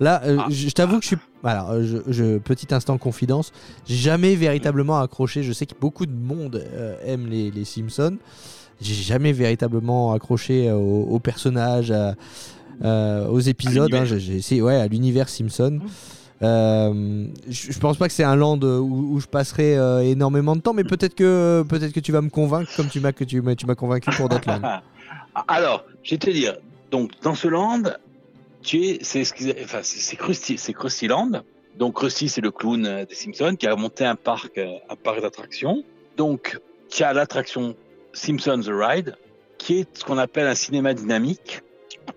Là, 0.00 0.22
euh, 0.24 0.36
Ah. 0.40 0.46
je 0.48 0.68
je 0.68 0.72
t'avoue 0.72 0.96
que 0.98 1.02
je 1.02 1.08
suis. 1.08 1.16
Alors, 1.44 1.70
euh, 1.70 1.82
je, 1.84 1.98
je- 2.12 2.38
petit 2.38 2.72
instant 2.72 2.98
confidence, 2.98 3.52
j'ai 3.86 3.96
jamais 3.96 4.34
véritablement 4.36 5.00
accroché. 5.00 5.42
Je 5.42 5.52
sais 5.52 5.66
que 5.66 5.74
beaucoup 5.78 6.06
de 6.06 6.12
monde 6.12 6.56
euh, 6.72 6.96
aime 7.04 7.26
les, 7.26 7.50
les 7.50 7.64
Simpsons. 7.64 8.16
J'ai 8.80 8.94
jamais 8.94 9.32
véritablement 9.32 10.12
accroché 10.12 10.68
euh, 10.68 10.76
aux, 10.76 11.18
personnages, 11.18 11.90
à- 11.90 12.14
euh, 12.84 13.26
aux 13.28 13.40
épisodes. 13.40 13.92
hein. 13.94 14.04
J'ai 14.04 14.36
essayé, 14.36 14.62
ouais, 14.62 14.76
à 14.76 14.86
l'univers 14.86 15.28
Simpson. 15.28 15.80
Euh, 16.40 17.26
je, 17.48 17.78
pense 17.80 17.96
pas 17.96 18.06
que 18.06 18.14
c'est 18.14 18.22
un 18.22 18.36
land 18.36 18.60
où, 18.62 19.14
où 19.14 19.20
je 19.20 19.26
passerai 19.26 19.76
euh, 19.76 20.00
énormément 20.02 20.54
de 20.54 20.60
temps, 20.60 20.72
mais 20.72 20.84
peut-être 20.84 21.16
que 21.16 21.64
peut-être 21.68 21.92
que 21.92 21.98
tu 21.98 22.12
vas 22.12 22.20
me 22.22 22.30
convaincre, 22.30 22.70
comme 22.76 22.86
tu 22.88 23.00
m'as 23.00 23.10
que 23.10 23.24
tu 23.24 23.40
m'as 23.40 23.56
tu 23.56 23.66
m'as 23.66 23.74
convaincu 23.74 24.10
pour 24.16 24.28
d'autres 24.28 24.48
lands. 24.48 24.60
Alors, 25.48 25.84
je 26.04 26.12
vais 26.12 26.18
te 26.18 26.30
dire, 26.30 26.56
donc 26.92 27.10
dans 27.22 27.34
ce 27.34 27.48
land, 27.48 27.82
tu 28.62 28.84
es, 28.84 28.98
c'est 29.02 29.22
enfin, 29.62 29.80
c'est 29.82 30.16
Krusty, 30.16 30.58
c'est 30.58 30.72
Krusty 30.72 31.08
Land. 31.08 31.42
Donc 31.76 31.94
Krusty, 31.94 32.28
c'est 32.28 32.40
le 32.40 32.50
clown 32.50 32.86
euh, 32.86 33.04
des 33.04 33.14
Simpsons 33.14 33.54
qui 33.56 33.66
a 33.66 33.76
monté 33.76 34.04
un 34.04 34.16
parc, 34.16 34.58
euh, 34.58 34.74
un 34.88 34.96
parc 34.96 35.20
d'attractions. 35.20 35.84
Donc, 36.16 36.58
tu 36.88 37.04
as 37.04 37.12
l'attraction 37.12 37.76
Simpsons 38.18 38.60
The 38.62 38.70
Ride, 38.72 39.16
qui 39.58 39.80
est 39.80 39.96
ce 39.98 40.04
qu'on 40.04 40.18
appelle 40.18 40.46
un 40.46 40.54
cinéma 40.54 40.94
dynamique. 40.94 41.62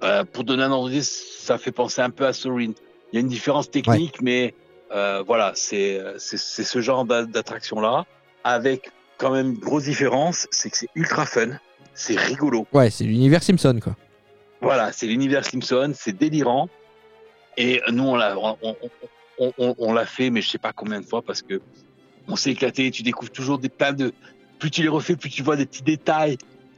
Euh, 0.04 0.24
pour 0.24 0.44
donner 0.44 0.64
un 0.64 0.72
ordre 0.72 0.90
d'idée, 0.90 1.04
ça 1.04 1.58
fait 1.58 1.72
penser 1.72 2.02
un 2.02 2.10
peu 2.10 2.26
à 2.26 2.34
Sorin. 2.34 2.72
Il 3.12 3.16
y 3.16 3.18
a 3.18 3.20
une 3.20 3.28
différence 3.28 3.70
technique, 3.70 4.22
mais 4.22 4.54
euh, 4.94 5.22
voilà, 5.26 5.52
c'est 5.56 6.00
euh, 6.00 6.14
c'est 6.18 6.38
ce 6.64 6.82
genre 6.82 7.04
d'a- 7.06 7.26
d'attraction-là, 7.26 8.06
avec 8.44 8.90
quand 9.18 9.32
même 9.32 9.52
une 9.52 9.60
grosse 9.60 9.84
différence, 9.84 10.48
c'est 10.52 10.70
que 10.70 10.78
c'est 10.78 10.88
ultra 10.96 11.26
fun, 11.26 11.60
c'est 11.94 12.18
rigolo. 12.18 12.66
Ouais, 12.74 12.90
c'est 12.90 13.04
l'univers 13.04 13.44
Simpson 13.44 13.80
quoi. 13.84 13.96
Voilà, 14.62 14.92
c'est 14.94 15.08
l'univers 15.08 15.44
Simpson, 15.46 15.92
c'est 15.96 16.18
délirant. 16.18 16.70
Et 17.58 17.82
nous, 17.92 18.04
on 18.04 18.16
l'a, 18.16 18.38
on, 18.40 18.58
on- 18.62 20.06
fait, 20.06 20.30
mais 20.30 20.42
je 20.42 20.50
sais 20.50 20.58
pas 20.58 20.72
combien 20.72 21.02
de 21.02 21.06
fois 21.06 21.22
parce 21.22 21.42
que 21.42 21.62
on 22.28 22.36
s'est 22.38 22.52
éclaté. 22.52 22.90
Tu 22.92 23.04
découvres 23.04 23.32
toujours 23.32 23.58
des 23.60 23.70
plein 23.70 23.92
de. 23.92 24.14
Plus 24.62 24.70
tu 24.72 24.82
les 24.84 24.88
refais, 24.90 25.16
plus 25.16 25.30
tu 25.30 25.42
vois 25.44 25.56
des 25.58 25.66
petits 25.66 25.82
détails, 25.82 26.38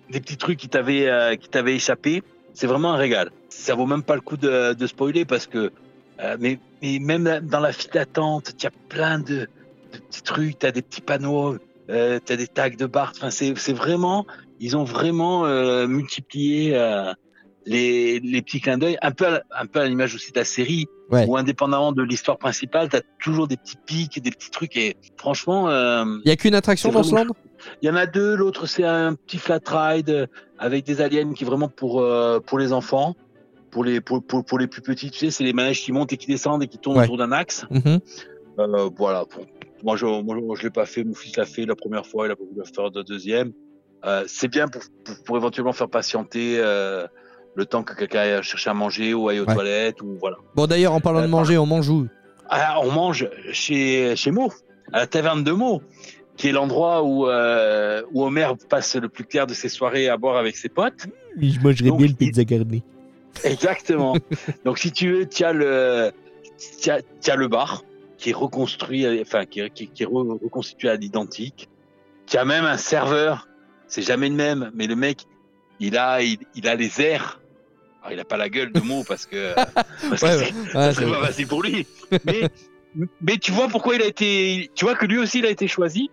des 0.10 0.20
petits 0.22 0.38
trucs 0.38 0.58
qui 0.58 0.70
t'avaient 0.70 1.08
euh, 1.10 1.36
qui 1.36 1.50
t'avaient 1.50 1.75
échappé. 1.75 2.24
C'est 2.56 2.66
vraiment 2.66 2.94
un 2.94 2.98
régal. 2.98 3.30
Ça 3.50 3.75
vaut 3.75 3.86
même 3.86 4.04
pas 4.04 4.16
le 4.16 4.22
coup 4.22 4.38
de, 4.38 4.74
de 4.74 4.88
spoiler 4.88 5.25
parce 5.25 5.48
que. 5.48 5.72
euh, 6.24 6.38
mais, 6.40 6.60
mais 6.82 6.98
même 7.00 7.42
dans 7.44 7.60
la 7.60 7.74
file 7.74 7.92
d'attente, 7.94 8.56
tu 8.58 8.66
as 8.66 8.72
plein 8.90 9.20
de, 9.20 9.48
de 9.94 9.98
petits 10.10 10.22
trucs. 10.24 10.60
Tu 10.60 10.66
as 10.66 10.72
des 10.72 10.82
petits 10.82 11.02
panneaux, 11.02 11.58
euh, 11.90 12.20
tu 12.25 12.32
as 12.34 12.38
des 12.38 12.48
tags 12.48 12.70
de 12.70 12.86
Bart. 12.86 13.12
Enfin, 13.18 13.30
c'est 13.30 13.54
c'est 13.58 13.74
vraiment. 13.74 14.25
Ils 14.62 14.78
ont 14.78 14.86
vraiment 14.86 15.46
euh, 15.46 15.86
multiplié. 15.88 16.75
euh, 16.75 17.12
les, 17.66 18.20
les 18.20 18.42
petits 18.42 18.60
clins 18.60 18.78
d'œil, 18.78 18.98
un 19.02 19.12
peu, 19.12 19.25
à, 19.25 19.42
un 19.58 19.66
peu 19.68 19.80
à 19.80 19.86
l'image 19.88 20.13
aussi 20.16 20.34
de 20.34 20.38
la 20.40 20.44
série, 20.44 20.86
Ouais. 21.10 21.25
où 21.28 21.38
indépendamment 21.38 21.94
de 21.94 22.04
l'histoire 22.04 22.38
principale, 22.38 22.90
tu 22.90 22.98
as 22.98 23.02
toujours 23.24 23.48
des 23.48 23.56
petits 23.56 23.78
pics, 23.86 24.22
des 24.22 24.32
petits 24.32 24.50
trucs. 24.52 24.75
Et 24.75 24.98
franchement, 25.16 25.70
euh, 25.70 26.04
Il 26.25 26.28
y 26.28 26.32
a 26.32 26.36
qu'une 26.36 26.56
attraction 26.56 26.92
dans 26.92 27.04
ce 27.04 27.16
land? 27.16 27.28
Il 27.82 27.88
y 27.88 27.91
en 27.91 27.96
a 27.96 28.05
deux. 28.05 28.36
L'autre, 28.36 28.65
c'est 28.65 28.84
un 28.84 29.13
petit 29.15 29.38
flat 29.38 29.60
ride 29.65 30.10
euh, 30.10 30.27
avec 30.60 30.86
des 30.86 31.01
aliens 31.01 31.34
qui 31.34 31.43
est 31.43 31.48
vraiment 31.48 31.67
pour, 31.70 32.01
euh, 32.01 32.39
pour 32.39 32.60
les 32.60 32.74
enfants, 32.74 33.15
pour 33.72 33.84
les, 33.84 34.01
pour, 34.01 34.24
pour, 34.24 34.43
pour 34.46 34.60
les 34.60 34.67
plus 34.67 34.82
petits. 34.82 35.12
Tu 35.12 35.20
sais, 35.20 35.32
c'est 35.32 35.43
les 35.43 35.53
manèges 35.53 35.82
qui 35.82 35.91
montent 35.91 36.13
et 36.13 36.17
qui 36.17 36.27
descendent 36.27 36.63
et 36.63 36.67
qui 36.67 36.77
tournent 36.77 36.98
Ouais. 36.98 37.03
autour 37.03 37.17
d'un 37.17 37.32
axe. 37.32 37.65
Mhm. 37.70 38.00
Euh, 38.60 38.89
voilà. 38.98 39.25
Moi, 39.84 39.96
je, 39.98 40.05
je 40.05 40.63
l'ai 40.63 40.70
pas 40.70 40.86
fait. 40.86 41.03
Mon 41.03 41.13
fils 41.13 41.36
l'a 41.38 41.46
fait 41.46 41.65
la 41.65 41.75
première 41.75 42.05
fois. 42.05 42.27
Il 42.27 42.32
a 42.32 42.36
pas 42.36 42.43
voulu 42.43 42.60
le 42.60 42.74
faire 42.74 42.91
de 42.91 43.01
deuxième. 43.01 43.51
Euh, 44.05 44.24
c'est 44.27 44.48
bien 44.48 44.67
pour, 44.67 44.82
pour, 45.05 45.15
pour 45.25 45.38
éventuellement 45.38 45.74
faire 45.74 45.89
patienter 45.89 46.58
le 47.55 47.65
temps 47.65 47.84
que 47.84 47.93
quelqu'un 47.93 48.20
aille 48.22 48.43
chercher 48.43 48.70
à 48.72 48.74
manger 48.74 49.13
ou 49.13 49.29
aille 49.29 49.39
aux 49.39 49.46
Ouais. 49.46 49.53
toilettes 49.53 50.01
ou 50.01 50.17
voilà. 50.20 50.38
Bon, 50.55 50.65
d'ailleurs, 50.65 50.93
en 50.93 51.00
parlant 51.01 51.22
de 51.22 51.27
manger, 51.27 51.58
on 51.58 51.65
mange 51.67 51.88
où? 51.89 52.08
Ah, 52.50 52.79
on 52.82 52.91
mange 52.91 53.29
chez, 53.51 54.15
chez 54.15 54.32
Mo, 54.32 54.51
à 54.91 55.00
la 55.00 55.08
taverne 55.08 55.43
de 55.43 55.51
Mo, 55.51 55.82
qui 56.38 56.50
est 56.50 56.52
l'endroit 56.52 57.04
où, 57.04 57.28
euh, 57.28 58.02
où 58.12 58.24
Homer 58.24 58.48
passe 58.70 58.96
le 58.96 59.08
plus 59.10 59.24
clair 59.25 59.46
de 59.48 59.54
ses 59.54 59.70
soirées 59.70 60.08
à 60.10 60.18
boire 60.18 60.38
avec 60.38 60.58
ses 60.58 60.70
potes. 60.70 61.06
Je 61.40 61.60
mangerais 61.60 61.92
bien 61.92 62.08
le 62.08 62.13
pizza 62.13 62.44
garni. 62.44 62.84
Exactement. 63.44 64.16
Donc, 64.66 64.78
si 64.80 64.92
tu 64.92 65.12
veux, 65.12 65.25
tu 65.28 65.44
as 65.44 65.54
le, 65.54 66.12
as, 66.88 67.36
le 67.36 67.48
bar 67.48 67.84
qui 68.18 68.30
est 68.30 68.34
reconstruit, 68.34 69.06
enfin, 69.22 69.46
qui, 69.46 69.62
qui, 69.72 69.88
qui 69.88 70.04
est 70.04 70.08
re- 70.08 70.40
reconstitué 70.44 70.90
à 70.90 70.96
l'identique. 70.96 71.70
Tu 72.28 72.38
as 72.38 72.46
même 72.46 72.66
un 72.66 72.78
serveur. 72.78 73.48
C'est 73.88 74.02
jamais 74.02 74.30
le 74.30 74.36
même, 74.36 74.72
mais 74.74 74.88
le 74.88 74.96
mec, 74.96 75.25
il 75.80 75.98
a, 75.98 76.22
il, 76.22 76.38
il 76.56 76.68
a 76.68 76.75
les 76.75 77.02
airs. 77.02 77.42
Alors, 78.02 78.13
il 78.13 78.20
a 78.20 78.25
pas 78.25 78.38
la 78.38 78.50
gueule 78.50 78.72
de 78.72 78.80
Mo 78.80 79.04
parce 79.08 79.25
que, 79.25 79.54
parce 80.10 80.22
Ouais, 80.22 80.50
que 80.96 81.04
vrai. 81.04 81.22
bah, 81.22 81.30
c'est 81.32 81.46
pour 81.46 81.62
lui. 81.63 81.86
Mais, 82.25 82.50
mais 83.22 83.38
tu 83.38 83.52
vois 83.52 83.68
pourquoi 83.68 83.96
il 83.96 84.02
a 84.02 84.06
été. 84.08 84.70
Tu 84.75 84.86
vois 84.86 84.96
que 84.96 85.06
lui 85.06 85.18
aussi 85.20 85.40
il 85.40 85.46
a 85.46 85.50
été 85.50 85.68
choisi? 85.68 86.10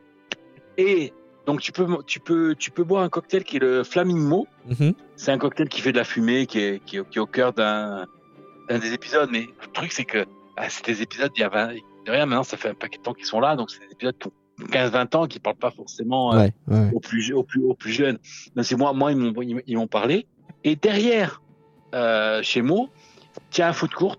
Et 0.78 1.12
donc 1.46 1.60
tu 1.60 1.72
peux, 1.72 1.86
tu 2.06 2.20
peux, 2.20 2.54
tu 2.54 2.70
peux 2.70 2.84
boire 2.84 3.02
un 3.02 3.08
cocktail 3.08 3.44
qui 3.44 3.56
est 3.56 3.60
le 3.60 3.84
Flamingo. 3.84 4.46
Mhm. 4.68 4.94
C'est 5.16 5.32
un 5.32 5.38
cocktail 5.38 5.68
qui 5.68 5.80
fait 5.80 5.92
de 5.92 5.98
la 5.98 6.04
fumée, 6.04 6.46
qui 6.46 6.58
est, 6.60 6.84
qui 6.84 6.98
est, 6.98 7.08
qui 7.08 7.18
est 7.18 7.20
au 7.20 7.26
cœur 7.26 7.52
d'un 7.52 8.06
des 8.68 8.92
épisodes. 8.92 9.28
Mais 9.32 9.48
le 9.60 9.72
truc 9.72 9.92
c'est 9.92 10.04
que 10.04 10.26
ah, 10.56 10.68
c'est 10.68 10.84
des 10.84 11.02
épisodes 11.02 11.32
il 11.36 11.40
y 11.40 11.44
a 11.44 11.48
20, 11.48 11.74
de 12.06 12.10
rien. 12.10 12.26
Maintenant 12.26 12.44
ça 12.44 12.56
fait 12.56 12.68
un 12.68 12.74
paquet 12.74 12.98
de 12.98 13.02
temps 13.02 13.14
qu'ils 13.14 13.26
sont 13.26 13.40
là, 13.40 13.56
donc 13.56 13.70
c'est 13.70 13.80
des 13.80 13.92
épisodes 13.92 14.16
qui 14.18 14.28
ont 14.28 14.32
15-20 14.66 15.16
ans, 15.16 15.26
qui 15.26 15.40
parlent 15.40 15.56
pas 15.56 15.70
forcément 15.70 16.34
euh, 16.34 16.38
Ouais, 16.38 16.52
ouais. 16.68 16.90
aux 16.92 17.00
plus 17.00 17.32
aux 17.32 17.42
plus 17.42 17.62
aux 17.64 17.74
plus 17.74 17.92
jeunes. 17.92 18.18
C'est 18.62 18.76
moi 18.76 18.92
moi 18.92 19.12
ils 19.12 19.18
m'ont 19.18 19.42
ils, 19.42 19.62
ils 19.66 19.76
m'ont 19.76 19.86
parlé. 19.88 20.26
Et 20.64 20.76
derrière 20.76 21.42
euh, 21.94 22.42
chez 22.42 22.62
Mo, 22.62 22.90
as 23.58 23.68
un 23.68 23.72
foot 23.72 23.92
court 23.92 24.18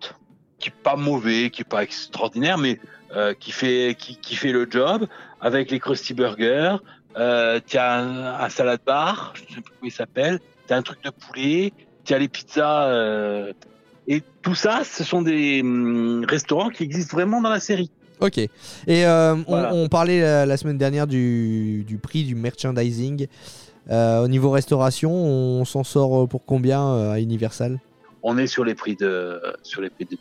qui 0.61 0.69
est 0.69 0.83
pas 0.83 0.95
mauvais, 0.95 1.49
qui 1.49 1.61
est 1.63 1.69
pas 1.69 1.83
extraordinaire, 1.83 2.57
mais 2.57 2.79
euh, 3.15 3.33
qui 3.37 3.51
fait 3.51 3.95
qui, 3.99 4.15
qui 4.17 4.35
fait 4.35 4.51
le 4.53 4.67
job 4.69 5.07
avec 5.41 5.71
les 5.71 5.79
Krusty 5.79 6.13
Burgers. 6.13 6.77
Euh, 7.17 7.59
tu 7.65 7.77
as 7.77 7.93
un, 7.95 8.39
un 8.45 8.49
salade 8.49 8.79
bar, 8.85 9.33
je 9.35 9.41
sais 9.41 9.61
plus 9.61 9.63
comment 9.63 9.83
il 9.83 9.91
s'appelle. 9.91 10.39
Tu 10.67 10.73
as 10.73 10.77
un 10.77 10.81
truc 10.81 11.03
de 11.03 11.09
poulet. 11.09 11.73
Tu 12.05 12.13
as 12.13 12.19
les 12.19 12.27
pizzas. 12.29 12.85
euh, 12.85 13.51
et 14.07 14.23
tout 14.41 14.55
ça, 14.55 14.81
ce 14.83 15.03
sont 15.03 15.21
des 15.21 15.61
hum, 15.61 16.25
restaurants 16.27 16.69
qui 16.69 16.83
existent 16.83 17.15
vraiment 17.17 17.41
dans 17.41 17.49
la 17.49 17.59
série. 17.59 17.91
Ok. 18.19 18.37
Et 18.37 18.49
euh, 18.89 19.33
on- 19.35 19.43
Voilà. 19.47 19.73
on, 19.73 19.87
parlait 19.89 20.21
la, 20.21 20.45
la 20.45 20.57
semaine 20.57 20.77
dernière 20.77 21.07
du, 21.07 21.83
du 21.85 21.97
prix 21.97 22.23
du 22.23 22.35
merchandising. 22.35 23.27
Au 23.89 24.27
niveau 24.29 24.51
restauration, 24.51 25.11
on 25.11 25.65
s'en 25.65 25.83
sort 25.83 26.27
pour 26.29 26.45
combien 26.45 27.11
à 27.11 27.19
Universal? 27.19 27.79
On 28.23 28.37
est 28.37 28.47
sur 28.47 28.63
les 28.63 28.75
prix 28.75 28.95
de 28.95 29.41
sur 29.63 29.81
les 29.81 29.89
prix 29.89 30.05
de 30.05 30.17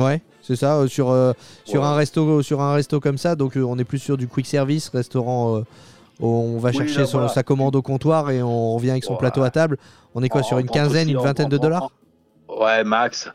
Ouais, 0.00 0.22
c'est 0.42 0.56
ça. 0.56 0.76
euh, 0.78 0.86
sur 0.88 1.10
euh, 1.10 1.32
sur 1.64 1.82
Ouais. 1.82 1.86
un 1.86 1.94
resto 1.94 2.42
sur 2.42 2.60
un 2.60 2.72
resto 2.74 3.00
comme 3.00 3.18
ça, 3.18 3.36
donc 3.36 3.56
euh, 3.56 3.62
on 3.62 3.78
est 3.78 3.84
plus 3.84 3.98
sur 3.98 4.16
du 4.16 4.26
quick 4.28 4.46
service, 4.46 4.88
restaurant. 4.88 5.56
euh, 5.58 5.60
où 6.22 6.26
on 6.28 6.58
va 6.58 6.68
Oui, 6.68 6.76
chercher 6.76 6.98
là, 6.98 7.06
son- 7.06 7.16
voilà. 7.16 7.32
sa 7.32 7.42
commande 7.42 7.74
au 7.76 7.80
comptoir 7.80 8.30
et 8.30 8.42
on 8.42 8.74
revient 8.74 8.90
avec 8.90 9.04
son 9.04 9.16
plateau 9.16 9.42
à 9.42 9.48
table. 9.48 9.78
On 10.14 10.22
est 10.22 10.28
quoi 10.28 10.42
sur 10.42 10.58
En- 10.58 10.60
une 10.60 10.68
quinzaine, 10.68 11.08
une 11.08 11.16
vingtaine 11.16 11.48
de 11.48 11.56
dollars 11.56 11.90
Ouais, 12.46 12.84
max. 12.84 13.30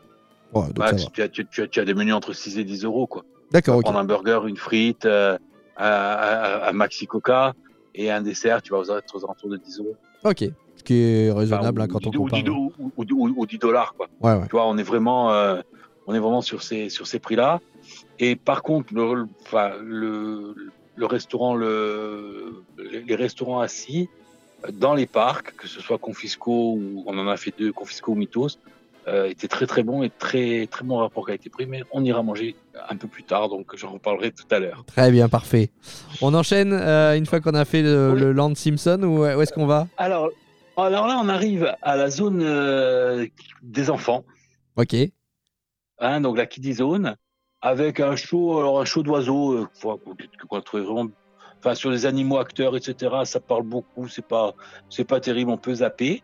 Ouais, 0.54 0.62
Max, 0.78 1.08
tu 1.12 1.20
as, 1.20 1.28
tu, 1.28 1.44
tu 1.46 1.62
as- 1.62 1.66
tu 1.66 1.80
as 1.80 1.84
des 1.84 1.94
menus 1.94 2.14
entre 2.14 2.32
6 2.32 2.56
et 2.58 2.64
10 2.64 2.84
euros. 2.84 3.08
Quoi. 3.08 3.24
D'accord, 3.50 3.80
prendre 3.80 3.98
un 3.98 4.04
burger, 4.04 4.38
une 4.46 4.56
frite, 4.56 5.04
euh, 5.04 5.36
un, 5.76 6.72
maxi 6.72 7.08
coca 7.08 7.54
et 7.94 8.10
un 8.10 8.20
dessert, 8.22 8.62
tu 8.62 8.72
vas 8.72 8.78
aux, 8.78 8.90
être 8.96 9.16
aux 9.16 9.24
alentours 9.24 9.50
de 9.50 9.56
10 9.56 9.78
euros. 9.80 9.96
Ok. 10.24 10.44
Ce 10.76 10.84
qui 10.84 10.94
est 11.02 11.32
raisonnable 11.32 11.80
Enfin, 11.80 11.88
hein, 11.90 11.92
quand 11.92 12.06
on 12.06 12.20
ou 12.20 12.28
10 12.30 12.44
compare. 12.44 12.56
ou, 12.56 12.72
ou- 12.78 12.92
ou- 12.96 13.04
ou- 13.28 13.34
ou 13.38 13.46
10 13.46 13.58
dollars. 13.58 13.94
Quoi. 13.96 14.06
Ouais, 14.22 14.34
ouais. 14.38 14.44
Tu 14.46 14.52
vois, 14.52 14.66
on 14.68 14.78
est 14.78 14.82
vraiment, 14.84 15.32
euh, 15.32 15.60
on 16.06 16.14
est 16.14 16.18
vraiment 16.18 16.40
sur 16.42 16.62
ces, 16.62 16.88
sur 16.88 17.06
ces 17.06 17.18
prix-là. 17.18 17.60
Et 18.18 18.36
par 18.36 18.62
contre, 18.62 18.94
le, 18.94 19.26
enfin, 19.42 19.72
le, 19.82 20.54
le 20.96 21.06
restaurant, 21.06 21.54
le, 21.54 22.62
les 23.06 23.14
restaurants 23.14 23.60
assis 23.60 24.08
dans 24.72 24.94
les 24.94 25.06
parcs, 25.06 25.54
que 25.56 25.68
ce 25.68 25.80
soit 25.80 25.98
Confisco 25.98 26.72
ou 26.74 27.04
on 27.06 27.18
en 27.18 27.28
a 27.28 27.36
fait 27.36 27.52
deux, 27.58 27.72
Confisco 27.72 28.12
ou 28.12 28.14
Mythos, 28.14 28.58
euh, 29.06 29.26
étaient 29.28 29.46
très 29.46 29.66
très 29.66 29.84
bons 29.84 30.02
et 30.02 30.10
très 30.10 30.66
très 30.66 30.84
bon 30.84 30.96
rapport 30.96 31.26
qualité-prix. 31.26 31.66
Mais 31.66 31.82
on 31.92 32.02
ira 32.04 32.22
manger 32.22 32.56
un 32.88 32.96
peu 32.96 33.06
plus 33.06 33.22
tard, 33.22 33.48
donc 33.48 33.76
j'en 33.76 33.92
reparlerai 33.92 34.32
tout 34.32 34.46
à 34.50 34.58
l'heure. 34.58 34.84
Très 34.86 35.10
bien, 35.12 35.28
parfait. 35.28 35.70
On 36.22 36.34
enchaîne 36.34 36.72
euh, 36.72 37.16
une 37.16 37.26
fois 37.26 37.40
qu'on 37.40 37.54
a 37.54 37.64
fait 37.64 37.82
le, 37.82 38.12
Oui. 38.14 38.20
le 38.20 38.32
Land 38.32 38.54
Simpson 38.56 39.00
ou 39.04 39.20
où 39.20 39.40
est-ce 39.40 39.52
qu'on 39.52 39.66
va? 39.66 39.86
Alors, 39.96 40.30
alors 40.76 41.06
là, 41.06 41.20
on 41.22 41.28
arrive 41.28 41.72
à 41.82 41.96
la 41.96 42.10
zone 42.10 42.40
euh, 42.42 43.26
des 43.62 43.90
enfants. 43.90 44.24
Ok. 44.76 44.96
Hein, 45.98 46.20
donc 46.20 46.36
la 46.36 46.46
Kiddie 46.46 46.74
Zone, 46.74 47.16
avec 47.62 48.00
un 48.00 48.16
show, 48.16 48.58
alors 48.58 48.80
un 48.80 48.84
show 48.84 49.02
d'oiseaux, 49.02 49.52
euh, 49.54 49.68
qu'on 50.48 50.60
vraiment, 50.82 51.08
enfin 51.58 51.74
sur 51.74 51.90
les 51.90 52.06
animaux 52.06 52.38
acteurs, 52.38 52.76
etc. 52.76 53.14
Ça 53.24 53.40
parle 53.40 53.62
beaucoup, 53.64 54.08
c'est 54.08 54.26
pas, 54.26 54.54
c'est 54.90 55.04
pas 55.04 55.20
terrible, 55.20 55.50
on 55.50 55.58
peut 55.58 55.74
zapper. 55.76 56.22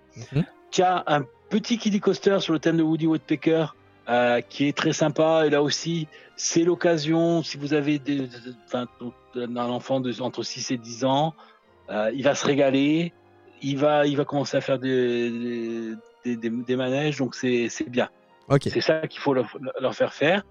Tu 0.71 0.83
as 0.83 1.03
un 1.07 1.25
petit 1.51 1.79
kiddie 1.79 2.01
coaster 2.01 2.39
sur 2.41 2.53
le 2.53 2.59
thème 2.59 2.77
de 2.77 2.83
Woody 2.83 3.07
Woodpecker. 3.07 3.67
euh, 4.09 4.41
qui 4.41 4.67
est 4.67 4.77
très 4.77 4.93
sympa 4.93 5.47
et 5.47 5.51
là 5.51 5.63
aussi 5.63 6.09
c'est 6.35 6.65
l'occasion 6.65 7.45
si 7.45 7.57
vous 7.57 7.73
avez 7.73 8.01
des, 8.01 8.27
des- 8.27 8.29
enfin, 8.67 8.89
un 9.37 9.57
enfant 9.57 10.01
de, 10.01 10.21
entre 10.21 10.43
6 10.43 10.73
et 10.73 10.77
10 10.77 11.05
ans 11.05 11.35
euh, 11.89 12.11
il 12.13 12.25
va 12.25 12.35
se 12.35 12.45
régaler 12.45 13.13
il 13.63 13.79
va 13.79 14.05
il 14.05 14.17
va 14.17 14.25
commencer 14.25 14.57
à 14.57 14.61
faire 14.61 14.81
des, 14.81 15.95
des, 16.25 16.37
des, 16.37 16.51
des 16.51 16.75
manèges 16.77 17.19
donc 17.19 17.37
c'est 17.37 17.69
c'est 17.69 17.89
bien 17.89 18.09
C'est 18.71 18.81
ça 18.81 19.07
qu'il 19.07 19.21
faut 19.21 19.35
leur, 19.35 19.57
leur 19.81 19.95
faire 19.95 20.13
faire. 20.13 20.43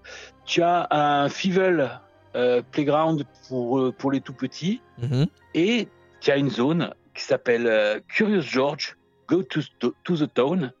Tu 0.44 0.62
as 0.62 0.86
un 0.90 1.28
Fivel 1.28 2.00
euh, 2.34 2.62
Playground 2.72 3.24
pour, 3.48 3.78
euh, 3.78 3.92
pour 3.92 4.10
les 4.12 4.20
tout 4.20 4.32
petits 4.34 4.80
Mhm. 4.98 5.26
et 5.54 5.88
tu 6.20 6.30
as 6.30 6.36
une 6.36 6.50
zone 6.50 6.92
qui 7.14 7.22
s'appelle 7.22 7.66
euh, 7.66 8.00
Curious 8.08 8.40
George 8.42 8.96
Go 9.28 9.42
to, 9.42 9.60
to 10.04 10.16
the 10.16 10.32
Town 10.32 10.72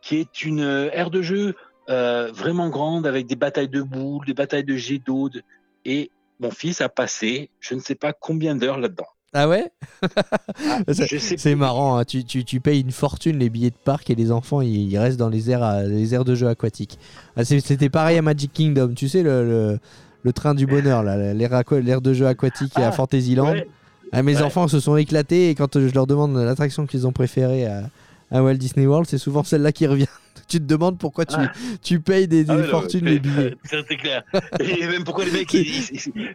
qui 0.00 0.16
est 0.16 0.42
une 0.42 0.60
aire 0.92 1.10
de 1.10 1.20
jeu 1.22 1.54
euh, 1.90 2.30
vraiment 2.32 2.68
grande 2.70 3.06
avec 3.06 3.26
des 3.26 3.36
batailles 3.36 3.68
de 3.68 3.82
boules, 3.82 4.24
des 4.26 4.34
batailles 4.34 4.64
de 4.64 4.76
jets 4.76 4.98
d'eau. 5.04 5.28
de- 5.28 5.42
Et 5.84 6.10
mon 6.40 6.50
fils 6.50 6.80
a 6.80 6.88
passé 6.88 7.50
je 7.60 7.74
ne 7.74 7.80
sais 7.80 7.94
pas 7.94 8.12
combien 8.12 8.54
d'heures 8.54 8.78
là-dedans. 8.78 9.06
Ah 9.34 9.48
ouais 9.48 9.70
Ah, 10.02 10.80
C'est 11.36 11.54
marrant, 11.54 11.98
hein. 11.98 12.04
tu, 12.04 12.24
tu, 12.24 12.44
tu 12.44 12.60
payes 12.60 12.80
une 12.80 12.90
fortune 12.92 13.38
les 13.38 13.50
billets 13.50 13.70
de 13.70 13.76
parc 13.84 14.08
et 14.10 14.14
les 14.14 14.32
enfants 14.32 14.60
ils, 14.62 14.90
ils 14.90 14.98
restent 14.98 15.18
dans 15.18 15.28
les 15.28 15.50
aires, 15.50 15.62
à- 15.62 15.82
les 15.82 16.14
aires 16.14 16.24
de 16.24 16.34
jeux 16.34 16.48
aquatiques. 16.48 16.98
Ah, 17.36 17.44
C'était 17.44 17.88
pareil 17.90 18.16
à 18.18 18.22
Magic 18.22 18.52
Kingdom, 18.52 18.94
tu 18.94 19.08
sais, 19.08 19.22
le, 19.22 19.44
le, 19.44 19.78
le 20.22 20.32
train 20.32 20.54
du 20.54 20.66
bonheur, 20.66 21.02
l'aire 21.02 22.00
de 22.00 22.12
jeux 22.14 22.26
aquatiques 22.26 22.76
à 22.78 22.88
Ah, 22.88 22.92
Fantasyland. 22.92 23.52
Ouais. 23.52 23.68
Ah, 24.12 24.22
mes 24.22 24.36
Ouais. 24.36 24.42
enfants 24.42 24.66
se 24.68 24.80
sont 24.80 24.96
éclatés 24.96 25.50
et 25.50 25.54
quand 25.54 25.78
je 25.78 25.92
leur 25.94 26.06
demande 26.06 26.34
l'attraction 26.34 26.86
qu'ils 26.86 27.06
ont 27.06 27.12
préférée 27.12 27.66
à, 27.66 27.82
à 28.30 28.42
Walt 28.42 28.54
Disney 28.54 28.86
World, 28.86 29.06
c'est 29.08 29.18
souvent 29.18 29.44
celle-là 29.44 29.72
qui 29.72 29.86
revient. 29.86 30.06
Tu 30.48 30.58
te 30.58 30.64
demandes 30.64 30.98
pourquoi 30.98 31.24
tu, 31.26 31.36
Ah. 31.38 31.52
tu 31.82 32.00
payes 32.00 32.26
des, 32.26 32.42
des 32.44 32.50
Ah 32.50 32.56
ouais, 32.56 32.62
fortunes 32.64 33.04
les 33.04 33.18
billets. 33.18 33.54
C'est 33.64 33.96
clair. 33.96 34.22
Et 34.60 34.86
même 34.86 35.04
pourquoi 35.04 35.24
les 35.24 35.30
mecs, 35.30 35.56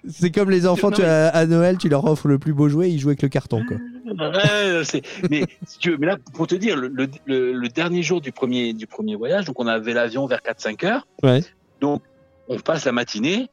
C'est 0.08 0.32
comme 0.32 0.50
les 0.50 0.66
enfants, 0.68 0.90
Non, 0.92 0.96
tu, 0.98 1.02
mais- 1.02 1.08
à, 1.08 1.28
à 1.30 1.46
Noël, 1.46 1.78
tu 1.78 1.90
leur 1.90 2.06
offres 2.06 2.28
le 2.28 2.40
plus 2.40 2.54
beau 2.54 2.70
jouet, 2.70 2.90
ils 2.92 3.00
jouent 3.00 3.10
avec 3.10 3.22
le 3.24 3.30
carton. 3.30 3.64
Quoi. 3.68 3.78
Ouais, 4.06 4.82
mais 5.30 5.46
si 5.66 5.80
tu 5.80 5.92
veux, 5.92 5.98
mais 5.98 6.08
là 6.08 6.18
pour 6.34 6.48
te 6.48 6.56
dire, 6.56 6.76
le, 6.78 6.88
le- 6.88 7.08
le- 7.26 7.54
le 7.54 7.68
dernier 7.70 8.04
jour 8.04 8.22
du 8.22 8.32
premier 8.32 8.74
du 8.74 8.86
premier 8.88 9.16
voyage, 9.16 9.46
donc 9.46 9.60
on 9.60 9.68
avait 9.68 9.94
l'avion 9.94 10.26
vers 10.28 10.40
4-5 10.42 10.86
heures. 10.86 11.08
Ouais. 11.24 11.42
Donc 11.82 12.02
on 12.48 12.60
passe 12.60 12.86
la 12.86 12.92
matinée 12.92 13.50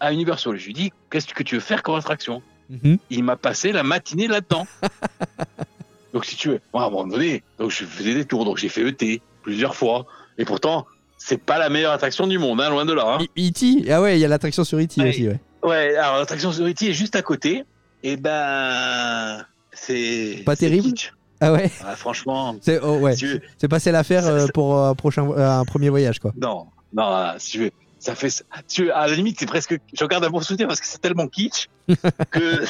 à 0.00 0.12
Universal. 0.12 0.56
Je 0.58 0.66
lui 0.66 0.72
dis, 0.74 0.92
qu'est-ce 1.10 1.32
que 1.32 1.42
tu 1.42 1.54
veux 1.54 1.60
faire 1.60 1.82
comme 1.82 1.94
attraction? 1.94 2.42
Mhm. 2.70 2.98
Il 3.10 3.24
m'a 3.24 3.36
passé 3.36 3.72
la 3.72 3.82
matinée 3.82 4.26
là-dedans. 4.26 4.66
donc 6.12 6.24
si 6.24 6.36
tu 6.36 6.48
veux, 6.48 6.60
moi, 6.72 6.82
à 6.84 6.86
un 6.86 6.90
moment 6.90 7.06
donné, 7.06 7.42
donc 7.58 7.70
je 7.70 7.84
faisais 7.84 8.14
des 8.14 8.24
tours, 8.24 8.44
donc 8.44 8.58
j'ai 8.58 8.68
fait 8.68 8.86
ET 8.88 9.20
plusieurs 9.44 9.76
fois, 9.76 10.06
et 10.38 10.44
pourtant 10.44 10.86
c'est 11.16 11.38
pas 11.38 11.58
la 11.58 11.68
meilleure 11.68 11.92
attraction 11.92 12.26
du 12.26 12.38
monde, 12.38 12.60
hein, 12.60 12.68
loin 12.70 12.84
de 12.84 12.92
là. 12.92 13.04
hein. 13.06 13.18
E- 13.38 13.48
E.T. 13.48 13.90
Ah 13.90 14.02
ouais, 14.02 14.16
il 14.18 14.20
y 14.20 14.24
a 14.24 14.28
l'attraction 14.28 14.64
sur 14.64 14.78
E.T. 14.78 15.00
Ouais. 15.00 15.08
aussi. 15.10 15.28
Ouais. 15.28 15.40
Ouais, 15.62 15.96
alors 15.96 16.18
l'attraction 16.18 16.50
sur 16.52 16.66
E.T. 16.66 16.90
est 16.90 16.92
juste 16.92 17.14
à 17.16 17.22
côté, 17.22 17.64
et 18.02 18.16
ben 18.16 19.44
c'est 19.72 20.42
Pas 20.44 20.56
terrible 20.56 20.88
kitsch. 20.88 21.12
Ah 21.40 21.52
ouais, 21.52 21.70
Ah, 21.84 21.96
franchement, 21.96 22.56
c'est 22.60 22.80
oh, 22.82 22.96
ouais. 22.98 23.12
si 23.14 23.20
tu 23.20 23.26
veux, 23.28 23.40
C'est 23.58 23.68
pas 23.68 23.78
celle 23.80 23.96
à 23.96 24.04
faire 24.04 24.22
Ça- 24.22 24.30
euh, 24.30 24.46
pour 24.52 24.78
euh, 24.78 24.90
un, 24.90 24.94
prochain, 24.94 25.28
euh, 25.30 25.60
un 25.60 25.64
premier 25.64 25.88
voyage. 25.90 26.18
quoi. 26.18 26.32
non, 26.36 26.66
non, 26.92 27.02
ah, 27.04 27.34
si 27.38 27.52
tu 27.52 27.58
veux, 27.60 27.70
ça 27.98 28.14
fait, 28.14 28.30
si 28.30 28.42
tu 28.68 28.84
veux, 28.84 28.96
à 28.96 29.06
la 29.06 29.14
limite, 29.14 29.38
c'est 29.40 29.46
presque, 29.46 29.78
je 29.92 30.04
regarde 30.04 30.24
un 30.24 30.30
bon 30.30 30.40
souvenir 30.40 30.68
parce 30.68 30.80
que 30.80 30.86
c'est 30.86 31.00
tellement 31.00 31.26
kitsch 31.26 31.68
que, 32.30 32.64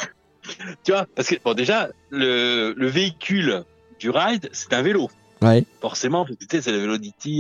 tu 0.84 0.92
vois, 0.92 1.06
parce 1.14 1.28
que, 1.28 1.34
bon, 1.44 1.54
déjà, 1.54 1.88
le, 2.10 2.72
le 2.76 2.86
véhicule 2.86 3.64
du 3.98 4.10
ride, 4.10 4.48
c'est 4.52 4.72
un 4.72 4.82
vélo, 4.82 5.10
Ouais. 5.44 5.64
forcément, 5.80 6.24
parce 6.24 6.36
que 6.36 6.44
tu 6.44 6.56
sais, 6.56 6.62
c'est 6.62 6.72
le 6.72 6.78
vélo 6.78 6.96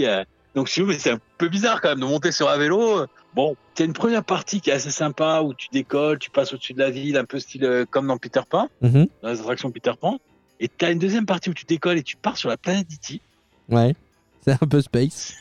euh, 0.06 0.24
donc, 0.54 0.68
si 0.68 0.82
mais 0.82 0.98
c'est 0.98 1.10
un 1.10 1.18
peu 1.38 1.48
bizarre 1.48 1.80
quand 1.80 1.88
même 1.88 2.00
de 2.00 2.04
monter 2.04 2.30
sur 2.32 2.48
un 2.48 2.56
vélo. 2.56 3.00
euh, 3.00 3.06
Bon, 3.34 3.56
tu 3.74 3.82
as 3.82 3.86
une 3.86 3.92
première 3.92 4.22
partie 4.22 4.60
qui 4.60 4.70
est 4.70 4.74
assez 4.74 4.92
sympa 4.92 5.40
où 5.42 5.52
tu 5.54 5.66
décolles, 5.72 6.20
tu 6.20 6.30
passes 6.30 6.52
au-dessus 6.52 6.72
de 6.74 6.78
la 6.78 6.90
ville, 6.90 7.16
un 7.16 7.24
peu 7.24 7.40
style 7.40 7.64
euh, 7.64 7.84
comme 7.90 8.06
dans 8.06 8.16
Peter 8.18 8.42
Pan, 8.48 8.68
Mhm. 8.80 9.08
dans 9.22 9.30
les 9.30 9.40
attractions 9.40 9.70
Peter 9.72 9.90
Pan. 10.00 10.20
Et 10.60 10.68
tu 10.68 10.84
as 10.84 10.92
une 10.92 11.00
deuxième 11.00 11.26
partie 11.26 11.50
où 11.50 11.54
tu 11.54 11.64
décolles 11.64 11.98
et 11.98 12.04
tu 12.04 12.16
pars 12.16 12.36
sur 12.36 12.48
la 12.48 12.56
planète 12.56 12.86
d'E.T. 12.88 13.20
Ouais. 13.68 13.96
C'est 14.44 14.52
un 14.52 14.66
peu 14.68 14.80
space. 14.80 15.34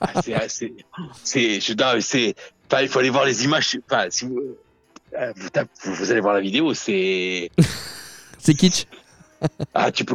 Ah, 0.00 0.22
c'est, 0.22 0.48
c'est, 0.48 0.72
c'est, 1.24 1.60
il 2.82 2.88
faut 2.88 2.98
aller 3.00 3.10
voir 3.10 3.24
les 3.24 3.44
images. 3.44 3.76
Enfin, 3.90 4.06
si 4.10 4.24
vous, 4.26 4.40
euh, 5.18 5.32
vous, 5.36 5.48
vous- 5.82 5.94
vous 5.94 6.10
allez 6.12 6.20
voir 6.20 6.34
la 6.34 6.40
vidéo, 6.40 6.72
c'est, 6.74 7.50
C'est 8.38 8.54
kitsch. 8.54 8.86
Ah, 9.74 9.92
tu 9.92 10.04
peux, 10.04 10.14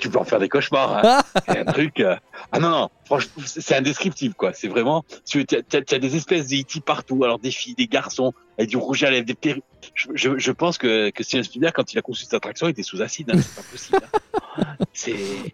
tu, 0.00 0.08
peux 0.10 0.18
en 0.18 0.24
faire 0.24 0.38
des 0.40 0.48
cauchemars. 0.48 1.04
hein. 1.04 1.22
c'est 1.48 1.58
un 1.58 1.64
truc. 1.64 2.00
euh, 2.00 2.16
Ah 2.52 2.58
non, 2.58 2.70
non, 2.70 2.88
franchement, 3.04 3.42
c'est 3.44 3.76
indescriptible, 3.76 4.34
quoi. 4.34 4.52
C'est 4.52 4.68
vraiment, 4.68 5.04
tu 5.28 5.44
as, 5.52 5.98
des 5.98 6.16
espèces 6.16 6.48
de 6.48 6.56
E.T. 6.56 6.80
partout. 6.80 7.22
Alors, 7.24 7.38
des 7.38 7.50
filles, 7.50 7.74
des 7.74 7.86
garçons, 7.86 8.32
avec 8.58 8.70
du 8.70 8.76
rouge 8.76 9.02
à 9.04 9.10
lèvres, 9.10 9.26
des 9.26 9.34
perruques. 9.34 9.62
Je, 9.94 10.08
je, 10.14 10.38
je 10.38 10.52
pense 10.52 10.78
que, 10.78 11.10
que 11.10 11.22
Steven 11.22 11.44
Spielberg, 11.44 11.72
quand 11.74 11.92
il 11.92 11.98
a 11.98 12.02
conçu 12.02 12.24
cette 12.24 12.34
attraction, 12.34 12.66
il 12.66 12.70
était 12.70 12.82
sous 12.82 13.00
acide. 13.02 13.30
hein. 13.30 13.38
C'est 13.40 13.54
pas 13.54 13.62
possible. 13.70 13.98
hein. 14.02 14.08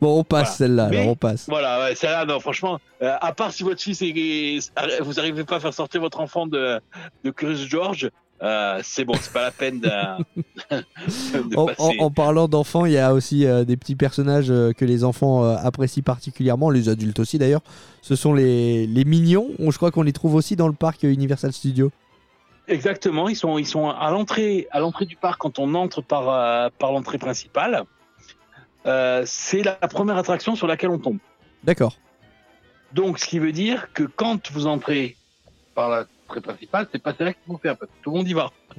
Bon, 0.00 0.20
on 0.20 0.24
passe 0.24 0.58
Voilà. 0.60 0.88
celle-là, 0.88 1.02
on 1.06 1.16
passe. 1.16 1.46
Voilà, 1.48 1.80
ouais, 1.80 1.94
celle-là, 1.96 2.24
non, 2.24 2.38
franchement, 2.40 2.78
euh, 3.02 3.16
à 3.20 3.32
part 3.32 3.52
si 3.52 3.64
votre 3.64 3.82
fils 3.82 4.00
est, 4.02 4.70
vous 5.02 5.18
arrivez 5.18 5.44
pas 5.44 5.56
à 5.56 5.60
faire 5.60 5.74
sortir 5.74 6.00
votre 6.00 6.20
enfant 6.20 6.46
de, 6.46 6.80
de 7.24 7.30
Curious 7.30 7.66
George, 7.68 8.10
euh, 8.42 8.80
c'est 8.82 9.04
bon, 9.04 9.14
c'est 9.20 9.32
pas 9.32 9.42
la 9.42 9.50
peine 9.50 9.80
de, 9.80 9.88
de 10.70 11.56
En, 11.56 11.66
passer. 11.66 11.96
en- 12.00 12.04
en 12.06 12.10
parlant 12.10 12.48
d'enfants, 12.48 12.84
il 12.86 12.92
y 12.92 12.98
a 12.98 13.14
aussi 13.14 13.46
euh, 13.46 13.64
des 13.64 13.76
petits 13.76 13.94
personnages 13.96 14.50
euh, 14.50 14.72
que 14.72 14.84
les 14.84 15.04
enfants 15.04 15.44
apprécient 15.44 16.02
particulièrement, 16.02 16.70
les 16.70 16.88
adultes 16.88 17.18
aussi 17.20 17.38
d'ailleurs. 17.38 17.62
Ce 18.00 18.16
sont 18.16 18.34
les, 18.34 18.86
les 18.86 19.04
mignons. 19.04 19.48
On- 19.58 19.70
Je 19.70 19.76
crois 19.76 19.90
qu'on 19.90 20.02
les 20.02 20.12
trouve 20.12 20.34
aussi 20.34 20.56
dans 20.56 20.66
le 20.68 20.74
parc 20.74 21.02
Universal 21.04 21.52
Studios. 21.52 21.90
Exactement, 22.68 23.28
ils 23.28 23.36
sont, 23.36 23.58
ils 23.58 23.66
sont 23.66 23.88
à 23.90 24.10
l'entrée, 24.10 24.68
à 24.70 24.78
l'entrée 24.80 25.04
du 25.06 25.16
parc 25.16 25.40
quand 25.40 25.58
on 25.58 25.74
entre 25.74 26.00
par, 26.00 26.70
par 26.72 26.92
l'entrée 26.92 27.18
principale. 27.18 27.84
C'est 28.84 29.62
la 29.62 29.74
première 29.74 30.16
attraction 30.16 30.54
sur 30.56 30.66
laquelle 30.66 30.90
on 30.90 30.98
tombe. 30.98 31.18
D'accord. 31.64 31.96
Donc, 32.92 33.18
ce 33.18 33.26
qui 33.26 33.38
veut 33.38 33.52
dire 33.52 33.92
que 33.94 34.02
quand 34.04 34.50
vous 34.52 34.66
entrez 34.66 35.16
par 35.74 36.04
l'entrée 36.32 36.40
principale, 36.40 36.86
c'est 36.90 37.02
pas 37.02 37.14
celle-là 37.16 37.32
qu'il 37.32 37.42
faut 37.46 37.58
faire 37.58 37.76
parce 37.76 37.90
que 37.90 37.96
tout 38.02 38.10
le 38.10 38.16
monde 38.16 38.28
y 38.28 38.32
va. 38.32 38.50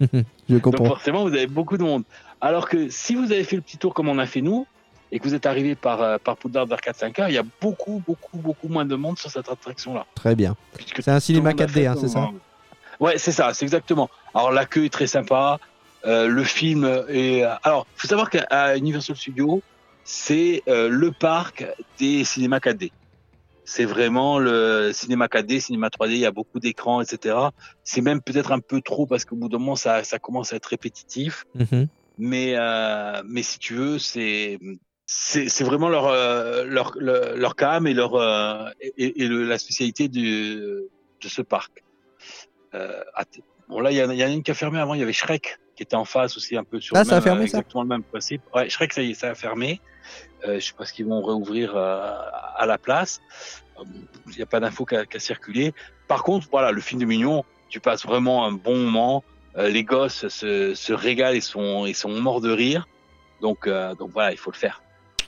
Je 0.00 0.24
Donc 0.48 0.62
comprends. 0.62 0.86
forcément, 0.86 1.22
vous 1.22 1.34
avez 1.34 1.46
beaucoup 1.46 1.76
de 1.76 1.82
monde. 1.82 2.04
Alors 2.40 2.68
que 2.68 2.88
si 2.88 3.14
vous 3.14 3.32
avez 3.32 3.44
fait 3.44 3.56
le 3.56 3.62
petit 3.62 3.78
tour 3.78 3.94
comme 3.94 4.08
on 4.08 4.18
a 4.18 4.26
fait 4.26 4.40
nous, 4.40 4.66
et 5.10 5.18
que 5.18 5.24
vous 5.24 5.34
êtes 5.34 5.46
arrivé 5.46 5.74
par, 5.74 6.02
euh, 6.02 6.18
par 6.22 6.36
Poudlard 6.36 6.66
vers 6.66 6.80
4-5 6.80 7.20
heures, 7.20 7.28
il 7.28 7.34
y 7.34 7.38
a 7.38 7.44
beaucoup, 7.62 8.02
beaucoup, 8.06 8.36
beaucoup 8.36 8.68
moins 8.68 8.84
de 8.84 8.94
monde 8.94 9.18
sur 9.18 9.30
cette 9.30 9.48
attraction-là. 9.48 10.04
Très 10.14 10.34
bien. 10.34 10.54
C'est 10.98 11.08
un 11.08 11.18
cinéma 11.18 11.52
tout 11.52 11.58
le 11.60 11.64
monde 11.64 11.74
4D, 11.74 11.86
a 11.86 11.92
hein, 11.92 11.96
c'est 11.98 12.08
ça 12.08 12.30
Ouais, 13.00 13.16
c'est 13.16 13.32
ça, 13.32 13.54
c'est 13.54 13.64
exactement. 13.64 14.10
Alors 14.34 14.50
la 14.52 14.66
queue 14.66 14.84
est 14.84 14.92
très 14.92 15.06
sympa, 15.06 15.60
euh, 16.04 16.26
le 16.28 16.44
film 16.44 16.84
est... 17.08 17.42
Alors, 17.62 17.86
faut 17.96 18.08
savoir 18.08 18.28
qu'à 18.28 18.76
Universal 18.76 19.16
Studios, 19.16 19.62
c'est 20.04 20.62
euh, 20.68 20.88
le 20.88 21.12
parc 21.12 21.64
des 21.98 22.24
cinémas 22.24 22.58
4D. 22.58 22.90
C'est 23.68 23.84
vraiment 23.84 24.38
le 24.38 24.92
cinéma 24.94 25.26
4D, 25.26 25.60
cinéma 25.60 25.88
3D. 25.88 26.12
Il 26.12 26.18
y 26.18 26.24
a 26.26 26.30
beaucoup 26.30 26.58
d'écrans, 26.58 27.02
etc. 27.02 27.36
C'est 27.84 28.00
même 28.00 28.22
peut-être 28.22 28.50
un 28.50 28.60
peu 28.60 28.80
trop 28.80 29.06
parce 29.06 29.26
qu'au 29.26 29.36
bout 29.36 29.50
d'un 29.50 29.58
moment, 29.58 29.76
ça, 29.76 30.04
ça 30.04 30.18
commence 30.18 30.54
à 30.54 30.56
être 30.56 30.66
répétitif. 30.66 31.44
Mhm. 31.54 31.86
Mais, 32.16 32.54
euh, 32.56 33.22
mais 33.26 33.42
si 33.42 33.58
tu 33.58 33.74
veux, 33.74 33.98
c'est 33.98 34.58
c'est 35.06 35.64
vraiment 35.64 35.90
leur 35.90 36.06
euh, 36.06 36.64
leur 36.64 36.92
leur, 36.96 37.36
leur 37.36 37.56
cam 37.56 37.86
et 37.86 37.92
leur 37.92 38.14
euh, 38.14 38.70
et, 38.80 39.22
et 39.22 39.28
le- 39.28 39.44
la 39.44 39.58
spécialité 39.58 40.08
du, 40.08 40.56
de 41.22 41.28
ce 41.28 41.42
parc. 41.42 41.84
Euh, 42.74 43.02
bon 43.68 43.80
là, 43.80 43.90
il 43.90 43.96
y, 43.98 44.02
en 44.02 44.08
a- 44.10 44.14
il 44.14 44.18
y 44.20 44.24
en 44.24 44.28
a 44.28 44.30
une 44.30 44.42
qui 44.42 44.50
a 44.50 44.54
fermé 44.54 44.78
avant. 44.78 44.94
Il 44.94 45.00
y 45.00 45.02
avait 45.02 45.12
Shrek 45.12 45.58
qui 45.76 45.82
était 45.84 45.96
en 45.96 46.04
face 46.04 46.36
aussi 46.36 46.56
un 46.56 46.64
peu 46.64 46.80
sur 46.80 46.96
Ah, 46.96 47.00
le 47.00 47.04
ça 47.08 47.12
a 47.12 47.14
même, 47.16 47.22
fermé, 47.24 47.42
euh, 47.44 47.46
ça 47.46 47.58
exactement 47.58 47.82
le 47.82 47.88
même 47.88 48.02
principe. 48.02 48.42
Ouais, 48.54 48.68
Shrek 48.68 48.92
ça 48.92 49.02
y 49.02 49.10
est, 49.10 49.14
ça 49.14 49.30
a 49.30 49.34
fermé. 49.34 49.80
Euh, 50.46 50.58
je 50.60 50.66
sais 50.66 50.72
pas 50.76 50.84
ce 50.84 50.92
qu'ils 50.92 51.06
vont 51.06 51.22
réouvrir 51.22 51.76
euh, 51.76 52.14
à 52.56 52.66
la 52.66 52.78
place. 52.78 53.20
Euh, 53.78 53.84
Il 54.28 54.36
n'y 54.36 54.42
a 54.42 54.46
pas 54.46 54.60
d'infos 54.60 54.84
qui 54.86 54.96
a, 54.96 55.04
qui 55.06 55.16
a 55.16 55.20
circulé. 55.20 55.72
Par 56.08 56.22
contre, 56.24 56.48
voilà, 56.50 56.70
le 56.72 56.80
film 56.80 57.00
de 57.00 57.06
Mignon, 57.06 57.44
tu 57.68 57.80
passes 57.80 58.04
vraiment 58.06 58.46
un 58.46 58.52
bon 58.52 58.76
moment. 58.76 59.22
Euh, 59.56 59.68
les 59.68 59.84
gosses 59.84 60.28
se, 60.28 60.74
se 60.74 60.92
régalent 60.92 61.34
et 61.36 61.40
sont, 61.40 61.86
et 61.86 61.92
sont 61.94 62.10
morts 62.20 62.40
de 62.40 62.50
rire. 62.50 62.88
Donc, 63.40 63.66
euh, 63.66 63.94
donc 63.94 64.10
voilà, 64.12 64.32
il 64.32 64.38
faut 64.38 64.50
le 64.50 64.56
faire. 64.56 64.82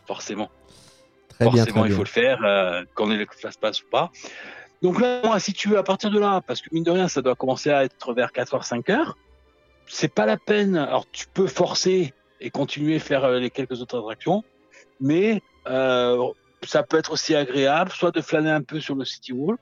Forcément. 0.07 0.50
Très 1.38 1.48
bien, 1.50 1.64
Forcément, 1.64 1.81
très 1.83 1.88
il 1.88 1.88
bien. 1.88 1.96
faut 1.96 2.03
le 2.05 2.09
faire, 2.09 2.44
euh, 2.44 2.83
qu'on 2.94 3.11
ait 3.11 3.16
le 3.16 3.26
fasse 3.40 3.57
passe 3.57 3.83
ou 3.83 3.87
pas. 3.90 4.11
Donc 4.83 5.01
là, 5.01 5.21
moi, 5.25 5.38
si 5.40 5.53
tu 5.53 5.69
veux, 5.69 5.79
à 5.79 5.83
partir 5.83 6.11
de 6.11 6.19
là, 6.19 6.40
parce 6.47 6.62
que 6.62 6.69
mine 6.73 6.85
de 6.85 6.90
rien, 6.90 7.09
ça 7.09 7.21
doit 7.23 7.35
commencer 7.35 7.71
à 7.71 7.85
être 7.85 8.14
vers 8.14 8.31
4h, 8.33 8.66
5h, 8.66 9.12
c'est 9.87 10.12
pas 10.12 10.27
la 10.27 10.37
peine. 10.37 10.77
Alors, 10.77 11.07
tu 11.11 11.27
peux 11.33 11.47
forcer 11.47 12.14
et 12.40 12.51
continuer 12.51 12.97
à 12.97 13.01
faire 13.01 13.25
euh, 13.25 13.38
les 13.38 13.51
quelques 13.51 13.83
autres 13.83 13.99
attractions, 13.99 14.43
mais 15.01 15.43
euh, 15.69 16.27
ça 16.62 16.83
peut 16.83 16.97
être 16.97 17.12
aussi 17.12 17.35
agréable, 17.35 17.90
soit 17.90 18.11
de 18.11 18.21
flâner 18.23 18.51
un 18.51 18.62
peu 18.62 18.81
sur 18.81 18.95
le 18.95 19.05
City 19.05 19.33
Wall, 19.33 19.57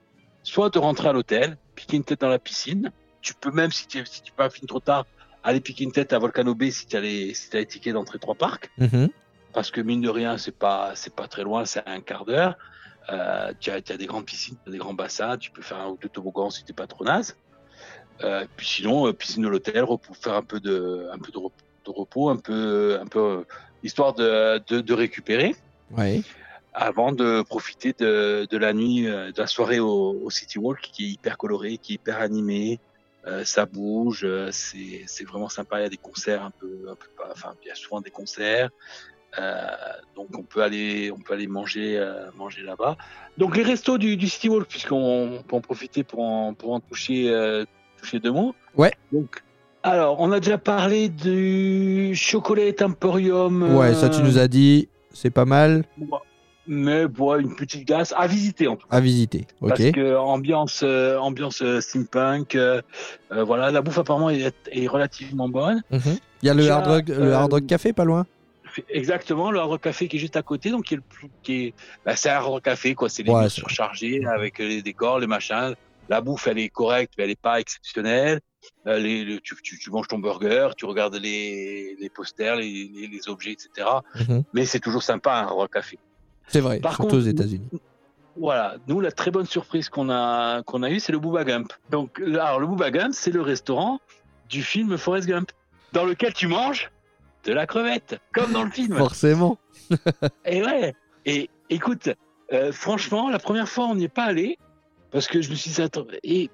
soit 0.44 0.70
de 0.70 0.78
rentrer 0.78 1.08
à 1.08 1.12
l'hôtel, 1.12 1.56
piquer 1.74 1.96
une 1.96 2.04
tête 2.04 2.20
dans 2.20 2.28
la 2.28 2.38
piscine. 2.38 2.92
Tu 3.20 3.34
peux 3.34 3.50
même, 3.50 3.72
si 3.72 3.88
tu 3.88 4.04
si 4.06 4.22
tu 4.22 4.32
pas 4.32 4.48
fini 4.50 4.68
trop 4.68 4.80
tard, 4.80 5.06
aller 5.42 5.60
piquer 5.60 5.82
une 5.84 5.92
tête 5.92 6.12
à 6.12 6.18
Volcano 6.18 6.54
Bay 6.54 6.70
si 6.70 6.86
tu 6.86 6.96
as 6.96 7.00
les, 7.00 7.34
si 7.34 7.48
les 7.52 7.66
tickets 7.66 7.94
d'entrée 7.94 8.18
trois 8.18 8.34
parcs 8.36 8.70
Mhm. 8.78 9.08
parce 9.52 9.70
que 9.72 9.80
mine 9.80 10.00
de 10.00 10.08
rien, 10.08 10.38
c'est 10.38 10.56
pas 10.56 10.92
c'est 10.94 11.14
pas 11.14 11.26
très 11.26 11.42
loin, 11.42 11.64
c'est 11.64 11.82
un 11.86 12.00
quart 12.00 12.24
d'heure. 12.24 12.56
Euh, 13.10 13.52
tu 13.58 13.70
as, 13.70 13.80
des 13.80 14.06
grandes 14.06 14.26
piscines, 14.26 14.56
as 14.66 14.70
des 14.70 14.78
grands 14.78 14.94
bassins, 14.94 15.38
tu 15.38 15.50
peux 15.50 15.62
faire 15.62 15.78
un 15.78 15.88
ou 15.88 15.96
deux 15.96 16.08
toboggans 16.10 16.50
si 16.50 16.64
t'es 16.64 16.74
pas 16.74 16.86
trop 16.86 17.04
naze. 17.04 17.36
Euh, 18.22 18.44
puis 18.56 18.66
sinon, 18.66 19.06
euh, 19.06 19.12
piscine 19.12 19.42
de 19.44 19.48
l'hôtel, 19.48 19.84
faire 20.20 20.34
un 20.34 20.42
peu 20.42 20.60
de 20.60 21.08
un 21.12 21.18
peu 21.18 21.32
de 21.32 21.38
repos, 21.38 21.64
de 21.86 21.90
repos, 21.90 22.28
un 22.28 22.36
peu 22.36 22.98
un 23.00 23.06
peu 23.06 23.44
histoire 23.82 24.12
de, 24.12 24.58
de, 24.68 24.80
de 24.80 24.94
récupérer 24.94 25.54
Ouais. 25.90 26.20
avant 26.74 27.12
de 27.12 27.42
profiter 27.42 27.94
de, 27.98 28.46
de 28.50 28.58
la 28.58 28.74
nuit, 28.74 29.04
de 29.04 29.32
la 29.38 29.46
soirée 29.46 29.80
au, 29.80 30.20
au 30.22 30.30
City 30.30 30.58
Walk 30.58 30.80
qui 30.92 31.06
est 31.06 31.10
hyper 31.10 31.38
coloré, 31.38 31.78
qui 31.78 31.92
est 31.92 31.94
hyper 31.94 32.18
animé. 32.20 32.78
Euh, 33.26 33.44
ça 33.44 33.64
bouge, 33.66 34.26
c'est 34.50 35.24
vraiment 35.24 35.48
sympa. 35.48 35.80
Il 35.80 35.82
y 35.82 35.86
a 35.86 35.88
des 35.88 35.96
concerts 35.96 36.42
un 36.42 36.50
peu, 36.50 36.88
un 36.90 36.94
peu 36.94 37.06
pas- 37.16 37.30
enfin 37.32 37.54
il 37.62 37.68
y 37.68 37.70
a 37.70 37.74
souvent 37.74 38.00
des 38.00 38.10
concerts. 38.10 38.68
Euh, 39.38 39.66
donc 40.16 40.28
on 40.36 40.42
peut 40.42 40.62
aller, 40.62 41.12
on 41.12 41.18
peut 41.18 41.34
aller 41.34 41.46
manger, 41.46 41.98
euh, 41.98 42.30
manger 42.36 42.62
là-bas. 42.62 42.96
Donc 43.36 43.56
les 43.56 43.62
restos 43.62 43.98
du, 43.98 44.16
du 44.16 44.28
City 44.28 44.48
Walk, 44.48 44.66
puisqu'on 44.66 45.42
peut 45.46 45.56
en 45.56 45.60
profiter 45.60 46.02
pour 46.02 46.20
en, 46.20 46.54
pour 46.54 46.72
en 46.72 46.80
toucher, 46.80 47.30
euh, 47.30 47.64
toucher 47.98 48.18
deux 48.20 48.32
mots. 48.32 48.54
Ouais. 48.76 48.92
Donc 49.12 49.42
alors 49.82 50.18
on 50.20 50.32
a 50.32 50.40
déjà 50.40 50.58
parlé 50.58 51.08
du 51.08 52.12
Chocolat 52.14 52.72
Emporium. 52.80 53.76
Ouais, 53.76 53.94
ça 53.94 54.08
tu 54.08 54.22
nous 54.22 54.38
as 54.38 54.48
dit, 54.48 54.88
c'est 55.12 55.30
pas 55.30 55.44
mal 55.44 55.84
Mais 56.66 57.06
bon, 57.06 57.36
une 57.38 57.54
petite 57.56 57.86
glace 57.86 58.12
à 58.16 58.26
visiter 58.26 58.66
en 58.68 58.76
tout 58.76 58.86
cas. 58.88 58.96
à 58.96 59.00
visiter. 59.00 59.46
Ok. 59.60 59.68
Parce 59.68 59.90
que 59.90 60.16
ambiance, 60.16 60.82
euh, 60.84 61.16
ambiance 61.16 61.62
euh, 61.62 61.80
steampunk, 61.80 62.54
euh, 62.54 62.82
euh, 63.32 63.44
voilà, 63.44 63.70
la 63.70 63.80
bouffe 63.82 63.98
apparemment 63.98 64.30
est, 64.30 64.54
est 64.70 64.86
relativement 64.86 65.48
bonne. 65.48 65.82
Mhm. 65.90 66.18
Il 66.42 66.46
y 66.46 66.50
a 66.50 66.54
le 66.54 66.68
Hard 66.70 66.86
Rock, 66.86 67.08
le 67.08 67.14
euh, 67.14 67.36
Hard 67.36 67.52
Rock 67.52 67.66
Café 67.66 67.92
pas 67.92 68.04
loin? 68.04 68.26
Exactement, 68.88 69.50
le 69.50 69.60
Rock 69.60 69.82
Café 69.82 70.08
qui 70.08 70.16
est 70.16 70.20
juste 70.20 70.36
à 70.36 70.42
côté, 70.42 70.70
donc 70.70 70.86
qui 70.86 70.94
est 70.94 70.98
le 70.98 71.02
plus, 71.02 71.30
qui 71.42 71.66
est, 71.66 71.74
bah, 72.04 72.16
c'est 72.16 72.30
un 72.30 72.40
Rock 72.40 72.64
Café 72.64 72.94
quoi, 72.94 73.08
c'est 73.08 73.22
les 73.22 73.30
Ouais, 73.30 73.48
surchargés 73.48 74.24
avec 74.26 74.58
les 74.58 74.82
décors, 74.82 75.18
les 75.18 75.26
machins. 75.26 75.74
La 76.08 76.20
bouffe 76.20 76.46
elle 76.46 76.58
est 76.58 76.70
correcte, 76.70 77.14
mais 77.18 77.24
elle 77.24 77.30
est 77.30 77.40
pas 77.40 77.60
exceptionnelle. 77.60 78.40
Euh, 78.86 78.98
les, 78.98 79.40
tu, 79.42 79.54
tu, 79.62 79.78
tu 79.78 79.90
manges 79.90 80.08
ton 80.08 80.18
burger, 80.18 80.70
tu 80.76 80.86
regardes 80.86 81.16
les, 81.16 81.96
les 82.00 82.08
posters, 82.08 82.56
les, 82.56 83.20
objets, 83.28 83.52
etc. 83.52 83.88
Mhm. 84.14 84.44
Mais 84.52 84.64
c'est 84.64 84.80
toujours 84.80 85.02
sympa 85.02 85.34
un 85.34 85.46
Rock 85.46 85.72
Café. 85.72 85.98
C'est 86.48 86.60
vrai, 86.60 86.80
Par 86.80 86.94
surtout 86.94 87.10
contre, 87.10 87.18
aux 87.18 87.26
États-Unis. 87.26 87.68
Voilà, 88.36 88.76
nous 88.86 89.00
la 89.00 89.12
très 89.12 89.30
bonne 89.30 89.46
surprise 89.46 89.88
qu'on 89.88 90.10
a 90.10 90.62
qu'on 90.62 90.82
a 90.82 90.90
eue, 90.90 91.00
c'est 91.00 91.12
le 91.12 91.18
Booba 91.18 91.44
Gump. 91.44 91.72
Donc 91.90 92.20
alors, 92.20 92.60
le 92.60 92.66
Booba 92.66 92.90
Gump, 92.90 93.12
c'est 93.12 93.32
le 93.32 93.42
restaurant 93.42 94.00
du 94.48 94.62
film 94.62 94.96
Forrest 94.96 95.28
Gump, 95.28 95.50
dans 95.92 96.04
lequel 96.04 96.32
tu 96.32 96.46
manges 96.46 96.90
de 97.48 97.54
la 97.54 97.66
crevette, 97.66 98.20
comme 98.34 98.52
dans 98.52 98.62
le 98.62 98.70
film. 98.70 98.94
Forcément. 98.96 99.58
Et 100.44 100.62
ouais. 100.62 100.94
Et 101.24 101.48
écoute, 101.70 102.10
euh, 102.52 102.72
franchement, 102.72 103.30
la 103.30 103.38
première 103.38 103.68
fois, 103.68 103.86
on 103.86 103.94
n'y 103.94 104.04
est 104.04 104.08
pas 104.08 104.24
allé 104.24 104.58
parce 105.10 105.26
que 105.26 105.40
je 105.40 105.50
me 105.50 105.54
suis 105.54 105.70
dit 105.70 105.80
attends. 105.80 106.06
Et 106.22 106.50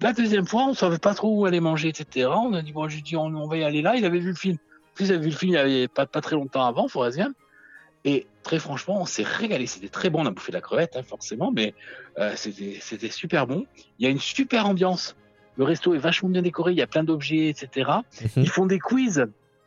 la 0.00 0.14
deuxième 0.14 0.46
fois, 0.46 0.64
on 0.66 0.72
savait 0.72 0.98
pas 0.98 1.14
trop 1.14 1.38
où 1.38 1.44
aller 1.44 1.60
manger, 1.60 1.88
etc. 1.88 2.30
On 2.34 2.54
a 2.54 2.62
dit 2.62 2.72
bon, 2.72 2.88
je 2.88 3.00
dis 3.00 3.16
on, 3.16 3.26
on 3.26 3.46
va 3.46 3.58
y 3.58 3.64
aller 3.64 3.82
là. 3.82 3.94
Il 3.96 4.06
avait 4.06 4.18
vu 4.18 4.30
le 4.30 4.34
film. 4.34 4.56
Plus, 4.94 5.08
il 5.08 5.12
avait 5.12 5.24
vu 5.24 5.30
le 5.30 5.36
film 5.36 5.52
il 5.52 5.56
y 5.56 5.58
avait 5.58 5.88
pas 5.88 6.06
pas 6.06 6.22
très 6.22 6.36
longtemps 6.36 6.64
avant, 6.64 6.88
Forrest 6.88 7.18
Gump. 7.18 7.36
Et 8.04 8.26
très 8.42 8.58
franchement, 8.58 9.02
on 9.02 9.06
s'est 9.06 9.22
régalé. 9.22 9.66
C'était 9.66 9.88
très 9.88 10.08
bon. 10.08 10.22
On 10.22 10.26
a 10.26 10.30
bouffé 10.30 10.52
de 10.52 10.56
la 10.56 10.62
crevette, 10.62 10.96
hein, 10.96 11.02
forcément, 11.02 11.52
mais 11.52 11.74
euh, 12.18 12.32
c'était 12.34 12.78
c'était 12.80 13.10
super 13.10 13.46
bon. 13.46 13.66
Il 13.98 14.04
y 14.04 14.08
a 14.08 14.10
une 14.10 14.20
super 14.20 14.66
ambiance. 14.66 15.16
Le 15.58 15.64
resto 15.64 15.94
est 15.94 15.98
vachement 15.98 16.30
bien 16.30 16.40
décoré. 16.40 16.72
Il 16.72 16.78
y 16.78 16.82
a 16.82 16.86
plein 16.86 17.04
d'objets, 17.04 17.48
etc. 17.48 17.90
Mhm. 18.22 18.30
Ils 18.36 18.48
font 18.48 18.64
des 18.64 18.78
quiz 18.78 19.26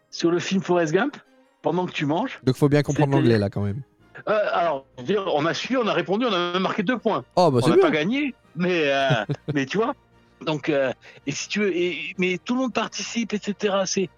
sur 0.09 0.31
le 0.31 0.39
film 0.39 0.61
Forrest 0.61 0.93
Gump 0.93 1.17
pendant 1.61 1.85
que 1.85 1.91
tu 1.91 2.05
manges. 2.05 2.39
Donc 2.43 2.55
faut 2.55 2.69
bien 2.69 2.83
comprendre 2.83 3.13
l'anglais 3.13 3.37
là 3.37 3.49
quand 3.49 3.61
même. 3.61 3.81
Euh, 4.27 4.39
alors, 4.53 4.85
on 5.33 5.45
a 5.45 5.53
su, 5.53 5.77
on 5.77 5.87
a 5.87 5.93
répondu, 5.93 6.25
on 6.25 6.33
a 6.33 6.53
même 6.53 6.61
marqué 6.61 6.83
deux 6.83 6.97
points. 6.97 7.23
Oh 7.35 7.51
bah 7.51 7.59
on 7.63 7.69
n'a 7.69 7.77
pas 7.77 7.91
gagné, 7.91 8.33
mais 8.55 8.83
euh, 8.85 9.09
mais 9.53 9.65
tu 9.65 9.77
vois. 9.77 9.93
Donc, 10.41 10.69
euh, 10.69 10.91
et 11.27 11.31
si 11.31 11.47
tu 11.47 11.59
veux, 11.59 11.75
et, 11.75 12.13
mais 12.17 12.37
tout 12.43 12.55
le 12.55 12.61
monde 12.61 12.73
participe, 12.73 13.33
etc. 13.33 13.75
C'est 13.85 14.09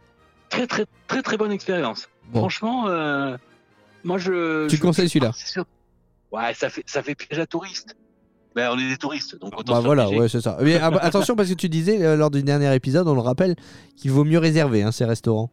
très 0.50 0.68
très 0.68 0.86
très 1.08 1.22
très 1.22 1.38
bonne 1.38 1.52
expérience. 1.52 2.10
Bon. 2.30 2.40
Franchement, 2.40 2.84
moi 4.04 4.18
je. 4.18 4.68
Tu 4.68 4.78
je- 4.78 4.82
conseilles 4.82 5.10
celui-là. 5.10 5.32
Ouais, 6.32 6.54
ça 6.54 6.70
fait 6.70 6.84
ça 6.86 7.02
fait 7.02 7.16
piège 7.16 7.40
à 7.40 7.46
touristes. 7.46 7.96
Ben, 8.56 8.72
on 8.74 8.80
est 8.80 8.90
des 8.90 8.98
touristes, 8.98 9.40
donc 9.40 9.58
autant 9.58 9.74
Bah 9.74 9.82
voilà, 9.82 10.10
ouais, 10.10 10.28
c'est 10.28 10.42
ça. 10.42 10.58
Mais 10.62 10.78
ah, 10.78 10.90
bah, 10.90 11.00
attention 11.04 11.36
parce 11.36 11.48
que 11.48 11.54
tu 11.54 11.70
disais 11.70 12.16
lors 12.18 12.32
du 12.32 12.42
dernier 12.42 12.74
épisode, 12.74 13.08
on 13.08 13.14
le 13.14 13.22
rappelle, 13.22 13.56
qu'il 13.96 14.10
vaut 14.10 14.24
mieux 14.24 14.40
réserver 14.40 14.82
hein, 14.82 14.92
ces 14.92 15.06
restaurants. 15.06 15.52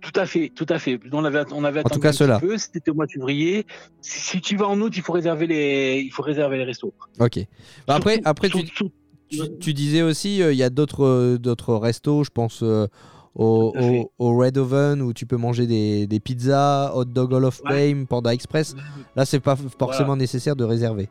Tout 0.00 0.12
à 0.18 0.26
fait, 0.26 0.50
tout 0.54 0.66
à 0.68 0.78
fait. 0.78 0.98
On 1.12 1.24
avait, 1.24 1.42
on 1.52 1.62
avait 1.64 1.80
En 1.80 1.82
attendu 1.82 1.94
tout 1.94 2.00
cas, 2.00 2.08
un 2.08 2.38
petit 2.38 2.46
peu. 2.46 2.56
C'était 2.58 2.90
au 2.90 2.94
mois 2.94 3.06
de 3.06 3.12
février. 3.12 3.66
Si, 4.00 4.20
si 4.20 4.40
tu 4.40 4.56
vas 4.56 4.66
en 4.68 4.80
août, 4.80 4.92
il 4.96 5.02
faut 5.02 5.12
réserver 5.12 5.46
les, 5.46 6.00
il 6.04 6.10
faut 6.10 6.22
réserver 6.22 6.56
les 6.58 6.64
restos. 6.64 6.92
Ok. 7.18 7.38
Bah, 7.86 7.96
après, 7.96 8.14
Surtout- 8.14 8.28
après 8.28 8.48
tu, 8.48 8.58
surtout- 8.66 8.90
tu, 9.28 9.38
tu 9.60 9.74
disais 9.74 10.02
aussi, 10.02 10.42
euh, 10.42 10.52
il 10.52 10.58
y 10.58 10.62
a 10.62 10.70
d'autres 10.70 11.04
euh, 11.04 11.38
d'autres 11.38 11.74
restos, 11.74 12.24
je 12.24 12.30
pense 12.30 12.62
euh, 12.62 12.86
au, 13.34 13.72
au- 13.78 14.10
au 14.18 14.36
Red 14.38 14.58
Oven 14.58 15.02
où 15.02 15.12
tu 15.12 15.26
peux 15.26 15.36
manger 15.36 15.66
des, 15.66 16.06
des 16.06 16.18
pizzas, 16.18 16.92
Hot 16.94 17.04
Dog 17.04 17.32
Hall 17.32 17.44
of 17.44 17.60
Ouais. 17.64 17.90
Fame, 17.92 18.06
Panda 18.06 18.32
Express. 18.34 18.74
Là, 19.16 19.24
c'est 19.24 19.38
pas 19.40 19.56
forcément 19.78 20.16
nécessaire 20.16 20.56
de 20.56 20.64
réserver. 20.64 21.08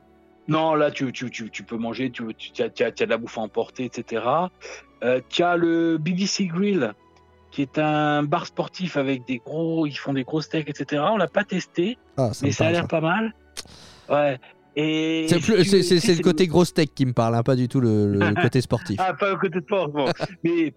Non, 0.47 0.73
là, 0.73 0.89
tu, 0.89 1.11
tu, 1.11 1.29
tu, 1.29 1.49
tu 1.51 1.63
peux 1.63 1.77
manger, 1.77 2.09
tu, 2.09 2.23
tu, 2.35 2.51
tu 2.51 2.63
as, 2.63 2.69
tu 2.69 2.83
as- 2.83 2.91
tu 2.91 3.03
as 3.03 3.05
de 3.05 3.11
la 3.11 3.17
bouffe 3.17 3.37
à 3.37 3.41
emporter, 3.41 3.85
etc. 3.85 4.23
Tu 5.29 5.43
as 5.43 5.55
le 5.55 5.97
BBC 5.97 6.47
Grill, 6.47 6.93
qui 7.51 7.61
est 7.61 7.77
un 7.77 8.23
bar 8.23 8.45
sportif 8.45 8.97
avec 8.97 9.25
des 9.25 9.37
gros, 9.37 9.85
ils 9.85 9.97
font 9.97 10.13
des 10.13 10.23
gros 10.23 10.41
steaks, 10.41 10.69
etc. 10.69 11.03
On 11.11 11.17
l'a 11.17 11.27
pas 11.27 11.43
testé, 11.43 11.97
Ah, 12.17 12.31
mais 12.41 12.51
ça 12.51 12.67
a 12.67 12.71
l'air 12.71 12.87
pas 12.87 13.01
mal. 13.01 13.33
Ouais. 14.09 14.39
Et 14.75 15.25
C'est 15.27 15.99
si 15.99 16.15
le 16.15 16.21
côté 16.23 16.47
gros 16.47 16.63
steak 16.65 16.93
qui 16.93 17.05
me 17.05 17.13
parle, 17.13 17.35
hein, 17.35 17.43
pas 17.43 17.55
du 17.55 17.67
tout 17.67 17.79
le, 17.81 18.13
le 18.13 18.19
côté 18.41 18.61
sportif. 18.61 18.97
Ah, 18.99 19.13
pas 19.13 19.31
à 19.33 19.35
côté 19.35 19.59
force, 19.67 19.91
bon. 19.91 20.05
Mais 20.43 20.73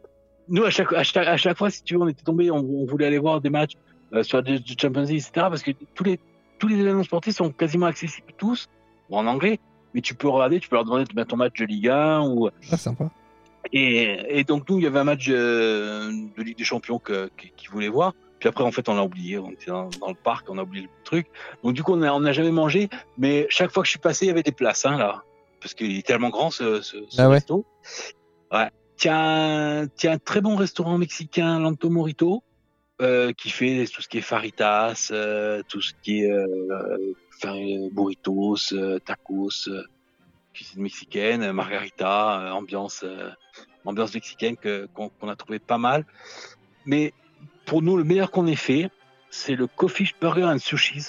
nous, 0.48 0.64
à 0.64 0.70
chaque, 0.70 0.92
à, 0.92 1.02
chaque, 1.02 1.26
à 1.26 1.36
chaque 1.36 1.56
fois, 1.58 1.70
si 1.70 1.82
tu 1.84 1.94
veux, 1.94 2.00
on 2.00 2.08
était 2.08 2.22
tombé, 2.22 2.50
on, 2.50 2.56
on 2.56 2.84
voulait 2.86 3.06
aller 3.06 3.18
voir 3.18 3.40
des 3.40 3.50
matchs 3.50 3.74
euh, 4.14 4.22
sur 4.22 4.42
du 4.42 4.58
Champions 4.80 5.02
League, 5.02 5.18
etc. 5.20 5.30
Parce 5.34 5.62
que 5.62 5.70
tous 5.94 6.04
les, 6.04 6.18
tous 6.58 6.68
les 6.68 6.76
événements 6.78 7.04
sportifs 7.04 7.36
sont 7.36 7.50
quasiment 7.50 7.86
accessibles 7.86 8.32
tous, 8.38 8.68
ou 9.10 9.16
en 9.18 9.26
anglais. 9.26 9.60
Mais 9.94 10.00
tu 10.00 10.14
peux 10.14 10.28
regarder, 10.28 10.58
tu 10.58 10.68
peux 10.68 10.76
leur 10.76 10.84
demander 10.84 11.04
de 11.04 11.14
mettre 11.14 11.28
ton 11.28 11.36
match 11.36 11.58
de 11.58 11.66
Ligue 11.66 11.88
1 11.88 12.22
ou 12.22 12.48
Ah, 12.70 12.76
sympa. 12.76 13.10
Et, 13.72 14.38
et 14.40 14.44
donc 14.44 14.68
nous, 14.68 14.78
il 14.78 14.84
y 14.84 14.86
avait 14.86 14.98
un 14.98 15.04
match 15.04 15.26
euh, 15.28 16.10
de 16.36 16.42
Ligue 16.42 16.58
des 16.58 16.64
Champions 16.64 16.98
qu'ils 16.98 17.70
voulaient 17.70 17.88
voir. 17.88 18.14
Puis 18.38 18.48
après, 18.48 18.64
en 18.64 18.72
fait, 18.72 18.88
on 18.88 18.94
l'a 18.96 19.04
oublié. 19.04 19.38
On 19.38 19.50
était 19.52 19.70
dans, 19.70 19.88
dans 20.00 20.08
le 20.08 20.14
parc, 20.16 20.50
on 20.50 20.58
a 20.58 20.62
oublié 20.62 20.84
le 20.84 20.90
truc. 21.04 21.28
Donc 21.62 21.74
du 21.74 21.82
coup, 21.82 21.92
on 21.92 22.20
n'a 22.20 22.32
jamais 22.32 22.50
mangé. 22.50 22.88
Mais 23.16 23.46
chaque 23.50 23.70
fois 23.70 23.82
que 23.82 23.86
je 23.86 23.92
suis 23.92 24.00
passé, 24.00 24.24
il 24.24 24.28
y 24.28 24.32
avait 24.32 24.42
des 24.42 24.50
places 24.52 24.84
hein, 24.84 24.98
là, 24.98 25.22
parce 25.60 25.74
qu'il 25.74 25.96
est 25.96 26.06
tellement 26.06 26.30
grand 26.30 26.50
ce, 26.50 26.80
ce, 26.80 26.96
ce 27.08 27.20
Ah 27.20 27.28
ouais. 27.28 27.34
resto. 27.34 27.64
Ouais. 28.50 28.68
Tiens, 28.96 29.86
tiens, 29.96 30.12
un 30.12 30.18
très 30.18 30.40
bon 30.40 30.56
restaurant 30.56 30.98
mexicain, 30.98 31.58
Lanto 31.60 31.88
Morito, 31.88 32.42
euh, 33.00 33.32
qui 33.32 33.50
fait 33.50 33.84
tout 33.92 34.02
ce 34.02 34.08
qui 34.08 34.18
est 34.18 34.22
faritas, 34.22 35.08
euh, 35.12 35.62
tout 35.68 35.80
ce 35.80 35.92
qui 36.02 36.22
est 36.22 36.30
euh, 36.30 37.14
enfin, 37.36 37.56
euh, 37.56 37.88
burritos, 37.90 38.72
euh, 38.72 38.98
tacos, 38.98 39.68
euh, 39.68 39.82
cuisine 40.54 40.82
mexicaine, 40.82 41.42
euh, 41.42 41.52
margarita, 41.52 42.40
euh, 42.40 42.50
ambiance, 42.52 43.02
euh, 43.04 43.30
ambiance 43.84 44.14
mexicaine 44.14 44.56
que- 44.56 44.86
qu'on 44.94 45.08
qu'on 45.08 45.28
a 45.28 45.36
trouvé 45.36 45.58
pas 45.58 45.78
mal. 45.78 46.04
Mais 46.86 47.12
pour 47.66 47.82
nous, 47.82 47.96
le 47.96 48.04
meilleur 48.04 48.30
qu'on 48.30 48.46
ait 48.46 48.54
fait, 48.56 48.90
c'est 49.30 49.54
le 49.54 49.66
Coffee 49.66 50.10
Burger 50.20 50.44
and 50.44 50.58
Sushis, 50.58 51.08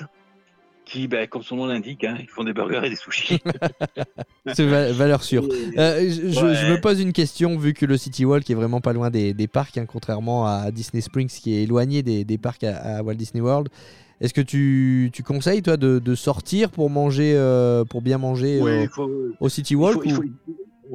qui, 0.86 1.08
ben, 1.08 1.28
comme 1.28 1.44
son 1.44 1.56
nom 1.58 1.66
l'indique, 1.66 2.04
hein, 2.04 2.18
ils 2.20 2.28
font 2.30 2.44
des 2.44 2.54
burgers 2.54 2.82
et 2.86 2.90
des 2.90 2.96
sushis. 2.96 3.40
C'est 4.54 4.66
va- 4.66 4.92
valeur 4.92 5.24
sûre. 5.24 5.48
Euh, 5.78 6.02
je, 6.10 6.30
je- 6.30 6.46
Ouais. 6.46 6.56
je 6.56 6.72
me 6.72 6.80
pose 6.82 7.00
une 7.00 7.14
question, 7.14 7.58
vu 7.58 7.74
que 7.74 7.86
le 7.86 7.98
City 7.98 8.26
Walk 8.26 8.50
est 8.50 8.54
vraiment 8.54 8.82
pas 8.82 8.92
loin 8.94 9.10
des, 9.10 9.34
des 9.34 9.48
parcs, 9.48 9.78
hein, 9.78 9.86
contrairement 9.86 10.46
à 10.46 10.72
Disney 10.72 11.02
Springs 11.02 11.30
qui 11.30 11.56
est 11.56 11.64
éloigné 11.64 12.04
des, 12.04 12.26
des 12.26 12.38
parcs 12.38 12.64
à, 12.66 12.98
à 12.98 13.02
Walt 13.02 13.16
Disney 13.16 13.42
World. 13.42 13.70
Est-ce 14.24 14.34
que 14.34 14.42
tu, 14.42 15.12
tu 15.14 15.22
conseilles, 15.22 15.62
toi, 15.62 15.78
de, 15.78 16.00
de 16.00 16.16
sortir 16.16 16.70
pour 16.72 16.90
manger, 16.90 17.34
euh, 17.36 17.84
pour 17.84 18.02
bien 18.02 18.18
manger 18.18 18.60
euh, 18.62 18.82
il 18.84 18.90
faut, 18.90 19.10
au 19.40 19.50
City 19.50 19.74
il 19.74 19.78
Walk 19.78 20.02
il 20.06 20.14
ou- 20.14 20.16
faut- 20.16 20.24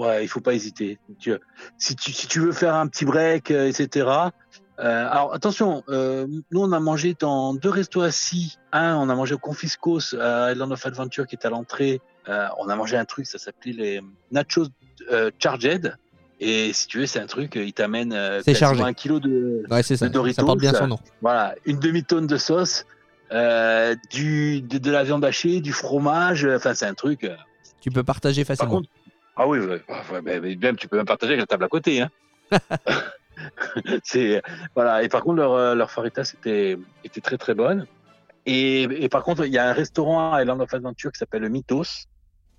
ouais, 0.03 0.25
il 0.25 0.29
faut 0.29 0.41
pas 0.41 0.55
hésiter. 0.55 0.99
Tu- 1.21 1.35
si, 1.77 1.95
tu, 1.95 2.11
si 2.13 2.27
tu 2.27 2.41
veux 2.41 2.53
faire 2.53 2.75
un 2.75 2.87
petit 2.89 3.05
break, 3.05 3.51
euh, 3.51 3.69
etc. 3.69 4.07
euh, 4.09 5.09
alors 5.11 5.35
attention, 5.35 5.83
euh, 5.91 6.27
nous 6.51 6.61
on 6.63 6.73
a 6.73 6.81
mangé 6.81 7.15
dans 7.21 7.53
deux 7.53 7.69
restos 7.69 8.01
assis. 8.01 8.57
Un, 8.73 8.97
on 8.97 9.09
a 9.11 9.15
mangé 9.15 9.35
au 9.35 9.39
Confiscos 9.39 10.15
à 10.19 10.53
Island 10.53 10.73
of 10.73 10.87
Adventure 10.87 11.27
qui 11.27 11.37
est 11.37 11.45
à 11.47 11.51
l'entrée. 11.51 12.01
Euh, 12.31 12.47
on 12.59 12.69
a 12.71 12.77
mangé 12.77 12.97
un 12.97 13.05
truc, 13.05 13.27
ça 13.27 13.39
s'appelait 13.39 13.73
les 13.73 14.01
nachos 14.33 14.67
euh, 15.13 15.31
charged. 15.39 15.95
Et 16.41 16.73
si 16.73 16.87
tu 16.87 17.01
veux, 17.01 17.07
c'est 17.07 17.19
un 17.21 17.27
truc, 17.27 17.57
euh, 17.57 17.65
il 17.65 17.73
t'amène 17.73 18.13
euh, 18.13 18.41
un 18.47 18.93
kilo 18.95 19.19
de, 19.21 19.65
Ouais, 19.71 19.83
ça. 19.83 20.07
de 20.07 20.13
Doritos, 20.13 20.37
ça 20.41 20.47
porte 20.47 20.61
bien 20.61 20.73
son 20.73 20.87
nom. 20.87 20.99
voilà, 21.21 21.55
une 21.67 21.79
demi-tonne 21.81 22.29
de 22.29 22.37
sauce, 22.37 22.87
euh, 23.33 23.95
du, 24.11 24.61
de, 24.63 24.79
de 24.79 24.91
la 24.91 25.05
viande 25.05 25.25
hachée, 25.25 25.61
du 25.61 25.73
fromage. 25.73 26.45
euh, 26.45 26.57
Enfin, 26.57 26.75
c'est 26.75 26.87
un 26.87 26.95
truc. 26.95 27.25
euh, 27.25 27.37
Tu 27.81 27.91
peux 27.91 28.05
partager 28.05 28.45
par 28.45 28.57
facilement. 28.57 28.77
contre, 28.79 28.89
ah 29.37 29.47
oui, 29.47 29.59
ouais, 29.59 29.83
ouais, 29.89 30.21
ouais, 30.23 30.41
mais 30.41 30.57
même 30.57 30.77
tu 30.77 30.89
peux 30.89 30.97
même 30.97 31.07
partager 31.07 31.33
avec 31.35 31.41
la 31.41 31.47
table 31.47 31.65
à 31.65 31.69
côté. 31.69 32.01
Hein. 32.03 32.11
c'est 34.03 34.43
voilà. 34.75 35.03
Et 35.03 35.09
par 35.09 35.23
contre, 35.23 35.37
leur 35.37 35.75
leur 35.77 35.91
faritas 35.91 36.33
était 36.37 36.77
était 37.05 37.21
très 37.21 37.39
très 37.39 37.55
bonne. 37.55 37.87
Et, 38.47 38.83
et 38.83 39.09
par 39.09 39.23
contre, 39.23 39.45
il 39.47 39.53
y 39.53 39.59
a 39.59 39.69
un 39.69 39.73
restaurant 39.73 40.33
à 40.33 40.43
Island 40.43 40.61
of 40.61 40.73
Adventure 40.73 41.13
qui 41.13 41.19
s'appelle 41.19 41.43
le 41.43 41.49
Mythos, 41.51 42.07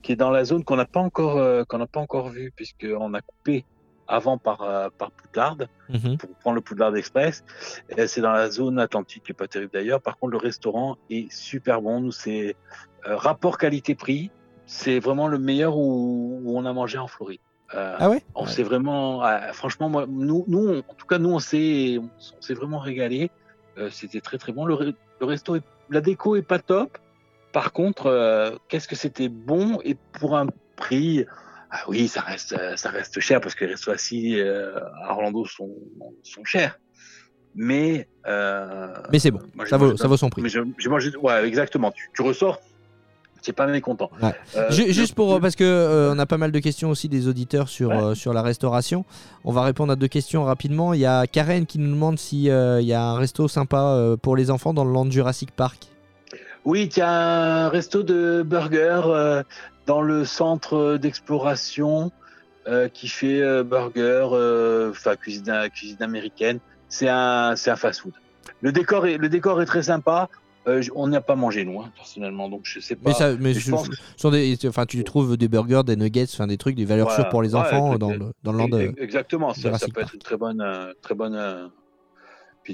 qui 0.04 0.12
est 0.14 0.16
dans 0.16 0.30
la 0.30 0.46
zone 0.46 0.64
qu'on 0.64 0.76
n'a 0.78 0.86
pas 0.86 1.00
encore 1.02 1.38
euh, 1.38 1.64
qu'on 1.66 1.80
n'a 1.80 1.88
pas 1.88 2.00
encore 2.00 2.30
vue 2.30 2.52
puisqu'on 2.56 3.14
a 3.14 3.22
coupé 3.22 3.66
avant 4.10 4.38
par 4.38 4.62
euh, 4.64 4.90
par 4.98 5.12
Poudlard 5.12 5.58
Mhm. 5.88 6.18
pour 6.18 6.30
prendre 6.42 6.56
le 6.56 6.62
Poudlard 6.62 6.96
Express. 6.96 7.44
Et 7.90 8.08
C'est 8.08 8.22
dans 8.22 8.32
la 8.32 8.50
zone 8.50 8.78
atlantique, 8.80 9.24
qui 9.24 9.32
est 9.32 9.36
pas 9.36 9.48
terrible 9.48 9.72
d'ailleurs. 9.72 10.02
Par 10.02 10.18
contre, 10.18 10.32
le 10.34 10.38
restaurant 10.38 10.98
est 11.10 11.32
super 11.32 11.82
bon. 11.82 12.02
Nous, 12.02 12.12
c'est 12.12 12.56
euh, 13.08 13.16
rapport 13.16 13.58
qualité-prix. 13.58 14.32
C'est 14.66 15.00
vraiment 15.00 15.28
le 15.28 15.40
meilleur 15.40 15.78
où, 15.78 16.42
où 16.44 16.58
on 16.58 16.66
a 16.66 16.74
mangé 16.74 16.98
en 16.98 17.08
Floride. 17.08 17.40
Euh, 17.76 17.96
Ah 18.00 18.10
ouais? 18.10 18.22
on 18.36 18.44
Ouais. 18.46 18.50
s'est 18.50 18.64
vraiment, 18.64 19.22
ah, 19.22 19.54
franchement, 19.54 19.90
moi, 19.90 20.06
nous, 20.08 20.44
en 20.88 20.94
tout 20.96 21.06
cas, 21.08 21.18
nous, 21.20 21.30
on 21.32 21.40
s'est, 21.40 21.98
on 22.00 22.42
s'est 22.42 22.54
vraiment 22.56 22.80
régalé. 22.80 23.32
Euh, 23.78 23.90
c'était 23.92 24.22
très 24.22 24.38
très 24.38 24.52
bon. 24.52 24.66
Le, 24.66 24.94
le 25.22 25.26
resto, 25.26 25.56
est- 25.56 25.64
la 25.90 26.02
déco 26.02 26.36
est 26.36 26.42
pas 26.42 26.60
top. 26.60 26.98
Par 27.52 27.72
contre, 27.74 28.06
euh, 28.08 28.52
qu'est-ce 28.68 28.88
que 28.88 28.96
c'était 28.96 29.30
bon 29.30 29.80
et 29.84 29.96
pour 30.20 30.38
un 30.38 30.48
prix, 30.76 31.26
ah 31.72 31.82
oui, 31.88 32.08
ça 32.08 32.22
reste, 32.22 32.54
euh, 32.54 32.76
ça 32.76 32.90
reste 32.90 33.20
cher 33.20 33.40
parce 33.42 33.56
que 33.56 33.66
les 33.66 33.72
restos 33.72 33.92
assis 33.92 34.40
euh, 34.40 34.80
à 35.04 35.14
Orlando 35.14 35.46
sont, 35.46 35.70
sont 36.24 36.44
chers. 36.44 36.80
Mais, 37.56 38.08
euh, 38.28 38.88
Mais 39.12 39.20
c'est 39.20 39.32
bon, 39.32 39.40
moi, 39.56 39.66
ça 39.66 39.78
vaut, 39.78 39.98
ça 39.98 40.08
vaut 40.08 40.18
son 40.18 40.30
prix. 40.30 40.42
mais 40.42 40.50
j'ai 40.50 40.90
mangé, 40.90 41.12
ouais, 41.18 41.46
exactement. 41.48 41.92
Tu, 41.92 42.10
tu 42.16 42.22
ressors, 42.22 42.60
tu 43.42 43.54
pas 43.54 43.66
mécontent. 43.68 44.10
Ouais. 44.22 44.34
Euh, 44.56 44.70
Juste 44.72 45.16
pour 45.16 45.40
parce 45.42 45.56
que 45.56 45.64
euh, 45.64 46.14
on 46.14 46.20
a 46.20 46.26
pas 46.26 46.38
mal 46.38 46.52
de 46.52 46.60
questions 46.60 46.90
aussi 46.90 47.10
des 47.10 47.28
auditeurs 47.28 47.68
sur 47.70 47.90
Ouais. 47.90 47.96
euh, 47.98 48.16
sur 48.16 48.34
la 48.34 48.42
restauration. 48.44 49.04
On 49.44 49.52
va 49.52 49.64
répondre 49.64 49.92
à 49.92 49.96
deux 49.96 50.08
questions 50.08 50.44
rapidement. 50.44 50.94
Il 50.94 51.00
y 51.00 51.06
a 51.06 51.26
Karen 51.26 51.66
qui 51.66 51.80
nous 51.80 51.90
demande 51.92 52.20
si 52.20 52.44
il 52.44 52.86
y 52.86 52.94
a 52.94 53.04
un 53.04 53.18
resto 53.18 53.48
sympa 53.48 54.16
pour 54.22 54.36
les 54.36 54.52
enfants 54.52 54.74
dans 54.74 54.86
le 54.86 54.92
land 54.92 55.10
Jurassic 55.10 55.52
Park. 55.52 55.88
Oui, 56.66 56.90
il 56.92 56.98
y 56.98 57.02
a 57.02 57.66
un 57.66 57.70
resto 57.70 58.04
de 58.04 58.44
burgers 58.44 59.02
euh, 59.06 59.44
dans 59.86 60.02
le 60.02 60.26
centre 60.26 60.98
d'exploration 60.98 62.12
euh, 62.68 62.90
qui 62.90 63.08
fait 63.08 63.42
euh, 63.42 63.64
burger, 63.64 64.28
enfin 64.92 65.16
cuisine, 65.16 65.70
cuisine 65.74 66.02
américaine. 66.02 66.60
C'est 66.90 67.08
un, 67.10 67.56
c'est 67.56 67.72
un 67.72 67.76
fast-food. 67.76 68.14
Le 68.62 68.72
décor 68.72 69.06
est, 69.08 69.18
le 69.18 69.30
décor 69.30 69.62
est 69.62 69.66
très 69.66 69.84
sympa. 69.84 70.28
Euh, 70.68 70.84
on 70.94 71.08
n'y 71.08 71.16
a 71.16 71.22
pas 71.22 71.36
mangé 71.36 71.64
nous, 71.64 71.80
hein, 71.82 71.90
personnellement, 71.96 72.50
donc 72.50 72.62
je 72.64 72.80
sais 72.82 72.96
pas. 72.96 73.10
Mais 73.10 73.16
ça, 73.16 73.34
mais 73.40 73.54
je 73.54 73.60
ce- 73.66 73.72
pense 73.72 73.88
ce 73.88 73.94
sont 74.18 74.30
des, 74.30 74.58
enfin 74.68 74.86
tu 74.86 75.04
trouves 75.06 75.38
des 75.38 75.48
burgers, 75.48 75.84
des 75.86 75.96
nuggets, 75.96 76.26
enfin 76.34 76.48
des 76.48 76.58
trucs, 76.58 76.76
des 76.76 76.84
valeurs 76.86 77.08
Voilà. 77.08 77.24
sûres 77.24 77.30
pour 77.30 77.42
les 77.42 77.56
enfants 77.56 77.92
ouais, 77.94 77.98
dans 77.98 78.10
le 78.10 78.34
dans 78.44 78.52
le 78.52 78.58
land. 78.58 78.94
Exactement, 78.98 79.54
ça, 79.54 79.78
ça 79.78 79.88
peut 79.88 80.02
être 80.02 80.14
une 80.14 80.20
très 80.20 80.36
bonne, 80.36 80.64
très 81.02 81.16
bonne. 81.16 81.72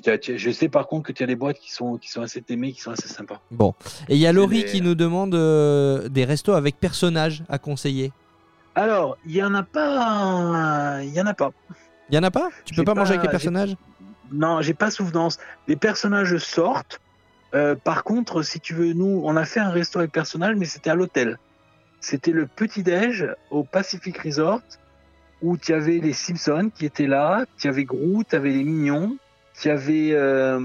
Je 0.04 0.52
sais 0.52 0.70
par 0.70 0.88
contre 0.88 1.08
que 1.08 1.14
tu 1.14 1.24
as 1.24 1.28
des 1.28 1.36
boîtes 1.36 1.60
qui 1.60 1.72
sont, 1.72 1.98
qui 1.98 2.10
sont 2.10 2.22
assez 2.22 2.44
aimées, 2.50 2.74
qui 2.74 2.82
sont 2.82 2.92
assez 2.92 3.08
sympas. 3.08 3.42
Bon. 3.52 3.74
Et 4.10 4.16
il 4.16 4.20
y 4.20 4.28
a 4.28 4.34
Laurie 4.34 4.64
les- 4.64 4.66
qui 4.66 4.82
nous 4.82 4.96
demande 4.96 5.36
euh, 5.36 6.10
des 6.10 6.26
restos 6.26 6.54
avec 6.54 6.80
personnages 6.80 7.44
à 7.50 7.58
conseiller. 7.58 8.12
Alors, 8.76 9.18
il 9.26 9.36
y 9.36 9.44
en 9.44 9.54
a 9.54 9.64
pas, 9.64 11.00
il 11.02 11.14
y 11.14 11.22
en 11.22 11.26
a 11.26 11.34
pas. 11.34 11.52
Il 12.10 12.16
y 12.16 12.18
en 12.18 12.24
a 12.24 12.32
pas? 12.32 12.50
Tu 12.66 12.74
peux 12.74 12.84
pas, 12.84 12.94
manger 12.94 13.14
avec 13.14 13.24
les 13.24 13.30
personnages? 13.30 13.76
Non, 14.32 14.62
j'ai 14.62 14.74
pas 14.74 14.92
souvenance. 14.92 15.40
Les 15.68 15.76
personnages 15.76 16.38
sortent. 16.38 17.00
Euh, 17.54 17.76
par 17.76 18.04
contre, 18.04 18.42
si 18.42 18.60
tu 18.60 18.74
veux, 18.74 18.94
nous, 18.94 19.22
on 19.24 19.38
a 19.38 19.46
fait 19.46 19.62
un 19.62 19.70
resto 19.70 20.00
avec 20.00 20.12
personnages, 20.12 20.56
mais 20.58 20.66
c'était 20.66 20.90
à 20.90 20.96
l'hôtel. 20.96 21.38
C'était 22.02 22.32
le 22.32 22.48
petit-déj 22.48 23.28
au 23.50 23.64
Pacific 23.64 24.18
Resort 24.18 24.62
où 25.42 25.58
tu 25.58 25.74
avais 25.74 26.00
les 26.00 26.14
Simpsons 26.14 26.70
qui 26.76 26.86
étaient 26.86 27.08
là, 27.08 27.46
tu 27.58 27.68
avais 27.68 27.86
Groot, 27.86 28.28
tu 28.30 28.36
avais 28.36 28.52
les 28.52 28.64
Mignons, 28.64 29.18
tu 29.62 29.70
avais, 29.70 30.10
euh, 30.12 30.58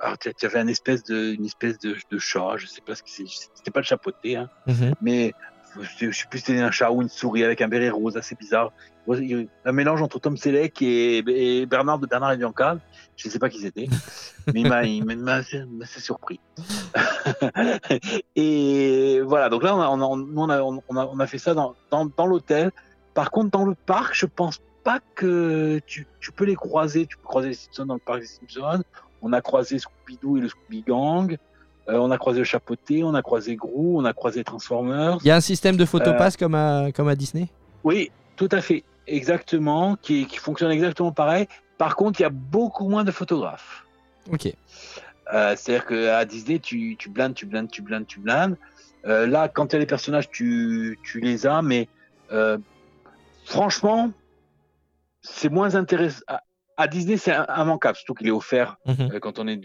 alors, 0.00 0.18
tu 0.18 0.46
avais 0.46 0.58
un 0.58 0.66
espèce 0.68 1.02
de, 1.04 1.34
une 1.34 1.44
espèce 1.44 1.78
de, 1.78 1.96
de 2.10 2.18
chat, 2.18 2.56
je 2.56 2.66
sais 2.66 2.80
pas 2.80 2.94
ce 2.94 3.02
que 3.02 3.10
c'est, 3.10 3.24
c'était 3.54 3.70
pas 3.70 3.80
le 3.80 3.86
chapeauté, 3.86 4.36
hein, 4.36 4.48
Mhm. 4.66 4.94
mais 5.00 5.34
je, 5.80 6.10
je 6.10 6.18
sais 6.18 6.26
plus 6.30 6.38
si 6.38 6.46
c'était 6.46 6.60
un 6.60 6.70
chat 6.70 6.90
ou 6.90 7.02
une 7.02 7.08
souris 7.08 7.44
avec 7.44 7.60
un 7.60 7.68
béret 7.68 7.90
rose 7.90 8.16
assez 8.16 8.34
bizarre. 8.34 8.72
Un 9.64 9.72
mélange 9.72 10.02
entre 10.02 10.18
Tom 10.18 10.36
Selleck 10.36 10.82
et, 10.82 11.18
et 11.18 11.66
Bernard 11.66 11.98
de 11.98 12.06
Bernard 12.06 12.32
et 12.32 12.36
Bianca. 12.36 12.76
Je 13.16 13.28
sais 13.30 13.38
pas 13.38 13.48
qui 13.48 13.60
c'était, 13.60 13.88
mais 14.52 14.60
il 14.60 14.68
m'a, 15.04 15.34
assez, 15.34 15.64
surpris. 16.00 16.40
et 18.36 19.20
voilà, 19.24 19.48
donc 19.48 19.62
là, 19.62 19.74
on 19.74 19.80
a, 19.80 19.88
on 19.88 20.12
a, 20.12 20.16
nous, 20.16 20.42
on 20.42 20.50
a, 20.50 20.60
on 20.60 20.96
a, 20.96 21.06
on 21.06 21.20
a 21.20 21.26
fait 21.26 21.38
ça 21.38 21.54
dans, 21.54 21.74
dans, 21.90 22.04
dans 22.04 22.26
l'hôtel. 22.26 22.70
Par 23.14 23.30
contre, 23.30 23.50
dans 23.50 23.64
le 23.64 23.74
parc, 23.74 24.14
je 24.14 24.26
pense 24.26 24.60
pas 24.88 25.00
que 25.14 25.80
tu, 25.86 26.06
tu 26.18 26.32
peux 26.32 26.46
les 26.46 26.54
croiser. 26.54 27.04
Tu 27.04 27.18
peux 27.18 27.28
croiser 27.32 27.48
les 27.48 27.54
Simpsons 27.54 27.84
dans 27.84 27.94
le 27.94 28.00
parc 28.00 28.20
des 28.20 28.26
Simpsons. 28.26 28.82
On 29.20 29.34
a 29.34 29.42
croisé 29.42 29.76
Scooby-Doo 29.78 30.38
et 30.38 30.40
le 30.40 30.48
Scooby 30.48 30.80
Gang. 30.80 31.36
Euh, 31.88 31.98
on 31.98 32.10
a 32.10 32.16
croisé 32.16 32.38
le 32.38 32.44
Chapeauté, 32.44 33.04
on 33.04 33.14
a 33.14 33.20
croisé 33.20 33.54
Gru, 33.56 33.96
on 34.00 34.04
a 34.06 34.14
croisé 34.14 34.44
Transformers. 34.44 35.18
Il 35.22 35.28
y 35.28 35.30
a 35.30 35.36
un 35.36 35.42
système 35.42 35.76
de 35.76 35.82
Euh, 35.82 35.86
photopass 35.86 36.38
comme 36.38 36.54
à 36.54 36.90
comme 36.96 37.08
à 37.08 37.16
Disney? 37.16 37.48
Oui, 37.84 38.10
tout 38.36 38.48
à 38.50 38.62
fait, 38.62 38.82
exactement, 39.06 39.96
qui, 39.96 40.26
qui 40.26 40.38
fonctionne 40.38 40.70
exactement 40.70 41.12
pareil. 41.12 41.48
Par 41.76 41.94
contre, 41.94 42.20
il 42.20 42.22
y 42.22 42.26
a 42.26 42.30
beaucoup 42.30 42.88
moins 42.88 43.04
de 43.04 43.10
photographes. 43.10 43.84
Ok. 44.32 44.46
Euh, 44.46 45.54
C'est-à-dire 45.56 45.84
qu'à 45.86 46.24
Disney, 46.24 46.58
tu, 46.60 46.96
tu 46.98 47.10
blindes, 47.10 47.34
tu 47.34 47.44
blindes, 47.44 47.70
tu 47.70 47.82
blindes, 47.82 48.06
tu 48.06 48.20
blindes. 48.20 48.56
Euh, 49.06 49.26
là, 49.26 49.48
quand 49.48 49.66
il 49.70 49.72
y 49.74 49.76
a 49.76 49.80
les 49.80 49.92
personnages, 49.96 50.30
tu, 50.30 50.98
tu 51.02 51.20
les 51.20 51.46
as, 51.46 51.60
mais 51.60 51.88
euh, 52.32 52.56
franchement, 53.44 54.12
c'est 55.30 55.50
moins 55.50 55.74
intéressant. 55.74 56.22
À, 56.76 56.86
Disney, 56.86 57.16
c'est 57.16 57.34
immanquable, 57.56 57.96
surtout 57.96 58.14
qu'il 58.14 58.28
est 58.28 58.32
offert 58.32 58.76
Mhm. 58.86 59.10
euh, 59.14 59.18
quand 59.20 59.38
on 59.38 59.48
est. 59.48 59.60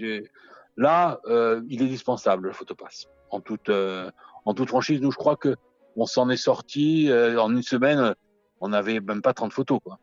Là, 0.78 1.20
euh, 1.28 1.62
il 1.70 1.84
est 1.84 1.88
dispensable, 1.88 2.48
le 2.48 2.54
photopass. 2.54 3.06
En 3.30 3.40
toute, 3.40 3.70
euh, 3.70 4.10
en 4.46 4.54
toute 4.56 4.70
franchise, 4.70 5.00
nous, 5.02 5.12
je 5.12 5.18
crois 5.18 5.36
que 5.36 5.56
on 5.96 6.08
s'en 6.08 6.30
est 6.32 6.38
sorti 6.38 7.10
en 7.12 7.52
une 7.56 7.62
semaine. 7.62 8.16
On 8.62 8.70
n'avait 8.70 9.00
même 9.00 9.22
pas 9.22 9.34
30 9.34 9.54
photos, 9.54 9.80
quoi. 9.84 10.00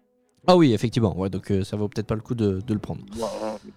Ah 0.46 0.56
oui, 0.56 0.72
effectivement. 0.72 1.16
Ouais, 1.18 1.28
donc 1.28 1.52
ça 1.64 1.76
vaut 1.76 1.88
peut-être 1.88 2.06
pas 2.06 2.14
le 2.14 2.20
coup 2.20 2.34
de, 2.36 2.60
de 2.60 2.74
le 2.74 2.78
prendre. 2.78 3.02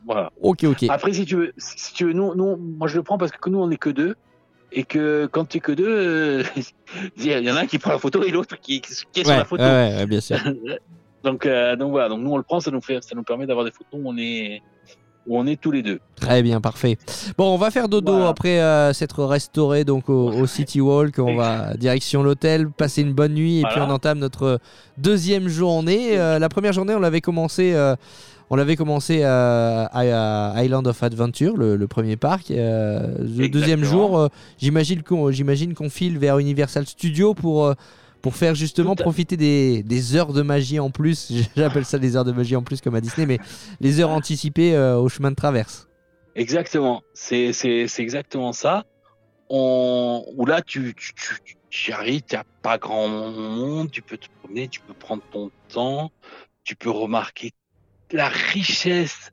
Voilà. 0.05 0.31
Ok, 0.41 0.63
ok. 0.65 0.83
Après, 0.89 1.11
si 1.13 1.25
tu 1.25 1.35
veux, 1.35 1.53
si 1.57 1.93
tu 1.93 2.05
veux, 2.05 2.13
nous, 2.13 2.35
nous, 2.35 2.55
moi, 2.57 2.87
je 2.87 2.95
le 2.97 3.03
prends 3.03 3.17
parce 3.17 3.31
que 3.31 3.49
nous, 3.49 3.59
on 3.59 3.67
n'est 3.67 3.77
que 3.77 3.89
deux. 3.89 4.15
Et 4.75 4.83
que 4.83 5.27
quand 5.31 5.45
tu 5.45 5.57
es 5.57 5.59
que 5.59 5.71
deux, 5.71 5.87
euh, 5.87 6.43
il 7.17 7.25
y 7.27 7.51
en 7.51 7.55
a 7.55 7.61
un 7.61 7.65
qui 7.67 7.77
prend 7.79 7.91
la 7.91 7.99
photo 7.99 8.23
et 8.23 8.31
l'autre 8.31 8.55
qui, 8.59 8.81
qui 8.81 9.19
est 9.21 9.23
sur 9.23 9.35
la 9.35 9.45
photo. 9.45 9.63
ouais, 9.63 9.95
ouais, 9.97 10.05
bien 10.07 10.19
sûr. 10.21 10.37
donc, 11.23 11.45
euh, 11.45 11.75
donc 11.75 11.91
voilà, 11.91 12.09
donc 12.09 12.19
nous 12.21 12.31
on 12.31 12.37
le 12.37 12.43
prend, 12.43 12.59
ça 12.59 12.71
nous 12.71 12.81
fait, 12.81 13.01
ça 13.03 13.15
nous 13.15 13.23
permet 13.23 13.45
d'avoir 13.45 13.65
des 13.65 13.71
photos 13.71 13.99
où 14.01 14.09
on 14.09 14.17
est, 14.17 14.61
où 15.25 15.37
on 15.37 15.47
est 15.47 15.59
tous 15.59 15.71
les 15.71 15.81
deux. 15.81 15.99
Très 16.15 16.43
bien, 16.43 16.59
parfait. 16.59 16.97
Bon, 17.37 17.53
on 17.53 17.57
va 17.57 17.71
faire 17.71 17.87
dodo 17.87 18.11
Voilà. 18.11 18.29
après 18.29 18.59
euh, 18.59 18.91
s'être 18.93 19.23
restauré 19.23 19.85
donc 19.85 20.09
au, 20.09 20.29
au 20.31 20.45
City 20.47 20.81
Walk. 20.81 21.19
On 21.19 21.35
va 21.35 21.75
direction 21.75 22.23
l'hôtel, 22.23 22.69
passer 22.69 23.01
une 23.01 23.13
bonne 23.13 23.33
nuit 23.33 23.59
et 23.59 23.63
puis 23.63 23.79
on 23.79 23.89
entame 23.89 24.19
notre 24.19 24.59
deuxième 24.97 25.47
journée. 25.47 26.19
Euh, 26.19 26.39
la 26.39 26.49
première 26.49 26.73
journée, 26.73 26.93
on 26.93 26.99
l'avait 26.99 27.21
commencé. 27.21 27.73
on 28.49 28.55
l'avait 28.57 28.75
commencé 28.75 29.23
à, 29.23 29.85
à 29.85 30.63
Island 30.63 30.85
of 30.87 31.01
Adventure, 31.01 31.55
le, 31.57 31.77
le 31.77 31.87
premier 31.87 32.17
parc. 32.17 32.49
Le 32.49 33.47
deuxième 33.47 33.83
jour, 33.83 34.27
j'imagine 34.59 35.03
qu'on 35.03 35.89
file 35.89 36.17
vers 36.19 36.37
Universal 36.37 36.85
Studios 36.85 37.33
pour, 37.33 37.73
pour 38.23 38.37
faire 38.37 38.55
justement 38.55 38.95
profiter 38.95 39.37
des, 39.37 39.83
des 39.83 40.15
heures 40.15 40.33
de 40.33 40.41
magie 40.41 40.79
en 40.79 40.89
plus. 40.89 41.31
J'appelle 41.57 41.85
ça 41.85 41.99
des 41.99 42.15
heures 42.15 42.23
de 42.23 42.31
magie 42.31 42.55
en 42.55 42.63
plus 42.63 42.81
comme 42.81 42.95
à 42.95 43.01
Disney, 43.01 43.27
mais 43.27 43.37
les 43.81 43.99
heures 43.99 44.09
anticipées 44.09 44.75
euh, 44.75 44.97
au 44.97 45.09
chemin 45.09 45.29
de 45.29 45.35
traverse. 45.35 45.87
Exactement, 46.35 47.03
c'est 47.13 47.53
c'est 47.53 47.87
c'est 47.87 48.01
exactement 48.01 48.53
ça. 48.53 48.85
On 49.49 50.23
où 50.35 50.45
là 50.45 50.61
tu 50.61 50.95
tu 50.95 51.13
tu 51.69 51.91
arrives, 51.91 52.21
tu 52.21 52.35
n'as 52.35 52.45
pas 52.61 52.77
grand 52.77 53.07
monde, 53.07 53.91
tu 53.91 54.01
peux 54.01 54.17
te 54.17 54.27
promener, 54.41 54.67
tu 54.69 54.79
peux 54.79 54.93
prendre 54.93 55.21
ton 55.31 55.51
temps, 55.67 56.09
tu 56.63 56.75
peux 56.75 56.89
remarquer 56.89 57.51
la 58.11 58.29
richesse 58.29 59.31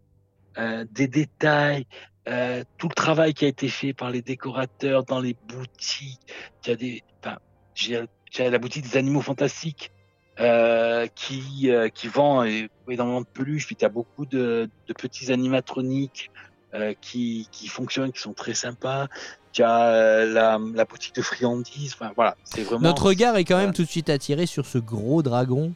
euh, 0.59 0.85
des 0.91 1.07
détails, 1.07 1.87
euh, 2.29 2.65
tout 2.77 2.89
le 2.89 2.95
travail 2.95 3.35
qui 3.35 3.45
a 3.45 3.49
été 3.49 3.69
fait 3.69 3.93
par 3.93 4.11
les 4.11 4.21
décorateurs 4.21 5.05
dans 5.05 5.21
les 5.21 5.37
boutiques. 5.49 6.21
Tu 6.63 6.71
as 6.71 6.77
des, 6.77 7.03
enfin, 7.23 7.39
j'ai 7.75 8.07
la 8.39 8.59
boutique 8.59 8.89
des 8.91 8.97
animaux 8.97 9.23
fantastiques 9.23 9.91
euh, 10.39 11.07
qui 11.15 11.71
euh, 11.71 11.89
qui 11.89 12.09
vend 12.09 12.45
énormément 12.89 13.21
de 13.21 13.27
peluches. 13.33 13.67
Puis 13.67 13.77
tu 13.77 13.85
as 13.85 13.89
beaucoup 13.89 14.27
de, 14.27 14.69
de 14.89 14.93
petits 14.93 15.33
animatroniques 15.33 16.31
euh, 16.75 16.95
qui, 17.01 17.49
qui 17.51 17.69
fonctionnent, 17.69 18.13
qui 18.13 18.21
sont 18.21 18.33
très 18.33 18.55
sympas. 18.55 19.09
Tu 19.53 19.63
as 19.63 19.87
euh, 19.87 20.33
la, 20.33 20.59
la 20.75 20.85
boutique 20.85 21.15
de 21.17 21.23
friandises. 21.23 21.95
Enfin, 21.95 22.13
voilà, 22.15 22.37
c'est 22.45 22.63
vraiment. 22.63 22.83
Notre 22.83 23.07
regard 23.07 23.37
est 23.37 23.45
quand 23.45 23.59
même 23.59 23.73
tout 23.73 23.83
de 23.83 23.89
suite 23.89 24.09
attiré 24.09 24.47
sur 24.47 24.65
ce 24.67 24.79
gros 24.79 25.23
dragon 25.23 25.73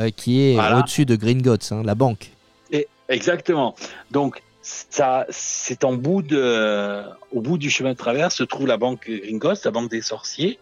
euh, 0.00 0.10
qui 0.10 0.40
est 0.40 0.54
Voilà. 0.54 0.78
au-dessus 0.78 1.04
de 1.04 1.16
Gringotts, 1.16 1.72
hein, 1.72 1.82
la 1.84 1.94
banque. 1.96 2.30
Et- 2.70 2.86
exactement. 3.08 3.74
Donc, 4.12 4.42
ça, 4.62 5.26
c'est 5.28 5.82
en 5.82 5.94
bout 5.94 6.22
de, 6.22 7.02
au 7.32 7.40
bout 7.40 7.58
du 7.58 7.68
chemin 7.68 7.90
de 7.90 7.96
traverse 7.96 8.36
se 8.36 8.44
trouve 8.44 8.68
la 8.68 8.76
banque 8.76 9.10
Gringotts, 9.10 9.64
la 9.64 9.72
banque 9.72 9.90
des 9.90 10.02
sorciers, 10.02 10.60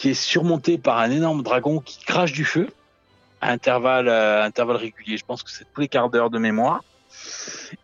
qui 0.00 0.08
est 0.08 0.14
surmontée 0.14 0.78
par 0.78 0.96
un 0.96 1.10
énorme 1.10 1.42
dragon 1.42 1.78
qui 1.78 2.02
crache 2.02 2.32
du 2.32 2.46
feu 2.46 2.68
à 3.42 3.50
intervalles, 3.50 4.08
euh, 4.08 4.42
intervalles 4.42 4.78
réguliers. 4.78 5.18
Je 5.18 5.26
pense 5.26 5.42
que 5.42 5.50
c'est 5.50 5.66
tous 5.74 5.82
les 5.82 5.88
quarts 5.88 6.08
d'heure 6.08 6.30
de 6.30 6.38
mémoire 6.38 6.82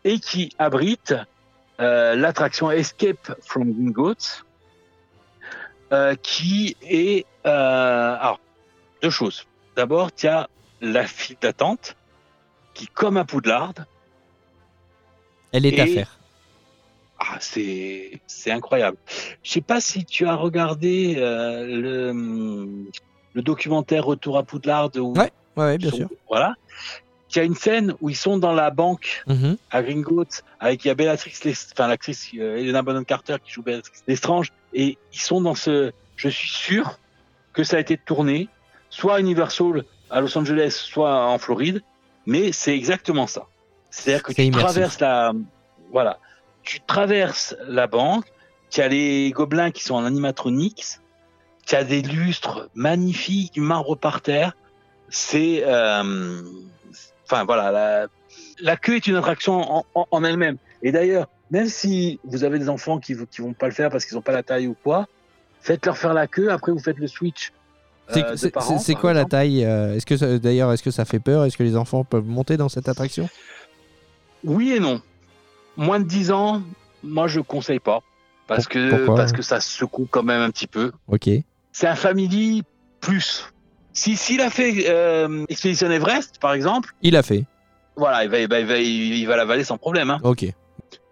et 0.03 0.19
qui 0.19 0.49
abrite 0.59 1.15
euh, 1.79 2.15
l'attraction 2.15 2.71
Escape 2.71 3.39
from 3.43 3.71
Gringotts, 3.71 4.47
euh, 5.93 6.15
qui 6.15 6.79
est 6.81 7.27
alors 7.45 8.41
deux 9.03 9.11
choses. 9.11 9.47
D'abord, 9.77 10.11
tu 10.11 10.27
as 10.27 10.49
la 10.81 11.07
file 11.07 11.37
d'attente 11.43 11.97
qui, 12.73 12.87
comme 12.87 13.19
à 13.19 13.27
Poudlard, 13.27 13.75
Elle 15.53 15.67
est 15.67 15.79
à 15.79 15.87
faire. 15.87 16.19
Ah, 17.19 17.39
c'est 17.41 18.21
incroyable. 18.51 18.97
Je 19.43 19.51
sais 19.53 19.61
pas 19.61 19.81
si 19.81 20.05
tu 20.05 20.27
as 20.27 20.35
regardé 20.35 21.15
euh, 21.19 21.65
le, 21.67 22.85
le 23.35 23.43
documentaire 23.43 24.05
Retour 24.05 24.37
à 24.39 24.43
Poudlard 24.43 24.91
où 24.97 25.15
Ouais, 25.17 25.31
Ouais, 25.57 25.79
bien 25.79 25.91
sont- 25.91 25.97
sûr. 25.97 26.09
Voilà. 26.29 26.55
Il 27.31 27.39
y 27.39 27.41
a 27.41 27.45
une 27.45 27.55
scène 27.57 27.95
où 28.01 28.09
ils 28.09 28.17
sont 28.17 28.39
dans 28.39 28.53
la 28.53 28.71
banque 28.71 29.23
Mhm. 29.27 29.57
à 29.71 29.83
Gringotts 29.83 30.43
avec 30.61 30.85
il 30.85 30.89
y 30.89 30.91
a 30.91 30.95
Bellatrix, 30.95 31.35
enfin 31.73 31.89
l'actrice 31.89 32.29
euh, 32.39 32.57
Helena 32.59 32.83
Bonham 32.83 33.05
Carter 33.05 33.37
qui 33.45 33.53
joue 33.53 33.63
Bellatrix 33.63 33.99
Lestrange 34.07 34.53
et 34.73 34.97
ils 35.13 35.21
sont 35.21 35.41
dans 35.41 35.55
ce. 35.55 35.93
Je 36.17 36.29
suis 36.29 36.49
sûr 36.49 36.99
que 37.53 37.65
ça 37.65 37.77
a 37.79 37.81
été 37.81 37.97
tourné 37.99 38.49
soit 38.91 39.17
à 39.17 39.21
Universal 39.21 39.85
à 40.09 40.21
Los 40.21 40.39
Angeles, 40.39 40.71
soit 40.71 41.27
en 41.27 41.37
Floride, 41.39 41.83
mais 42.27 42.53
c'est 42.53 42.75
exactement 42.75 43.27
ça. 43.27 43.47
C'est-à-dire 43.91 44.23
que 44.23 44.33
tu 44.33 44.43
immersif. 44.43 44.65
traverses 44.65 45.01
la, 45.01 45.33
voilà, 45.91 46.19
tu 46.67 46.81
traverses 46.81 47.57
la 47.67 47.87
banque, 47.87 48.25
tu 48.71 48.81
as 48.83 48.89
les 48.89 49.31
gobelins 49.31 49.71
qui 49.71 49.83
sont 49.85 49.95
en 49.95 50.05
animatronics, 50.05 50.99
tu 51.67 51.75
as 51.75 51.85
des 51.85 52.03
lustres 52.03 52.69
magnifiques, 52.75 53.55
du 53.55 53.61
marbre 53.61 53.97
par 53.97 54.21
terre. 54.21 54.57
C'est, 55.09 55.63
euh, 55.65 56.43
enfin 57.25 57.45
voilà, 57.45 57.71
la, 57.71 58.07
la 58.61 58.77
queue 58.77 58.97
est 58.97 59.07
une 59.07 59.17
attraction 59.17 59.55
en, 59.79 59.87
en- 59.95 60.07
en 60.11 60.25
elle-même. 60.25 60.57
Et 60.83 60.93
d'ailleurs, 60.93 61.29
même 61.51 61.69
si 61.69 62.19
vous 62.25 62.43
avez 62.45 62.59
des 62.59 62.69
enfants 62.69 62.99
qui 62.99 63.15
qui 63.31 63.41
vont 63.41 63.53
pas 63.53 63.67
le 63.67 63.73
faire 63.73 63.89
parce 63.91 64.05
qu'ils 64.05 64.19
ont 64.19 64.23
pas 64.23 64.33
la 64.33 64.43
taille 64.43 64.67
ou 64.67 64.77
quoi, 64.83 65.07
faites-leur 65.61 65.97
faire 65.97 66.13
la 66.15 66.27
queue. 66.27 66.51
Après, 66.51 66.73
vous 66.73 66.81
faites 66.81 66.99
le 66.99 67.07
switch. 67.07 67.53
C'est 68.09 68.25
euh, 68.25 68.37
c'est- 68.37 68.95
quoi 68.95 69.13
la 69.13 69.25
taille 69.25 69.65
euh, 69.65 69.95
Est-ce 69.97 70.07
que 70.07 70.37
d'ailleurs 70.39 70.73
est-ce 70.73 70.83
que 70.83 70.93
ça 70.93 71.05
fait 71.05 71.19
peur? 71.21 71.45
Est-ce 71.45 71.57
que 71.57 71.63
les 71.65 71.77
enfants 71.77 72.05
peuvent 72.05 72.27
monter 72.27 72.57
dans 72.57 72.69
cette 72.69 72.89
attraction? 72.89 73.29
Oui 74.45 74.73
et 74.73 74.81
non. 74.81 75.01
Moins 75.77 76.01
de 76.01 76.05
10 76.05 76.31
ans, 76.33 76.63
moi 77.03 77.27
je 77.29 77.41
conseille 77.41 77.81
pas 77.81 78.01
parce 78.47 78.67
que 78.69 78.91
Pourquoi 78.97 79.17
parce 79.17 79.33
que 79.33 79.43
ça 79.43 79.61
secoue 79.61 80.07
quand 80.11 80.23
même 80.23 80.41
un 80.41 80.51
petit 80.51 80.67
peu. 80.67 80.93
Ok. 81.09 81.29
C'est 81.73 81.87
un 81.87 81.97
family 81.97 82.63
plus. 83.01 83.53
Si 83.93 84.17
s'il 84.17 84.41
a 84.41 84.51
fait 84.51 84.87
euh, 84.89 85.45
Expédition 85.49 85.91
Everest 85.91 86.39
par 86.41 86.53
exemple, 86.55 86.95
Il 87.03 87.17
a 87.17 87.23
fait. 87.23 87.45
voilà, 87.97 88.25
il 88.25 88.31
va 88.31 88.39
il 88.39 88.49
va 88.49 88.61
il 88.61 88.67
va, 88.67 88.79
il 88.79 89.27
va 89.27 89.37
l'avaler 89.37 89.65
sans 89.65 89.79
problème. 89.79 90.11
Hein. 90.11 90.21
Ok. 90.23 90.45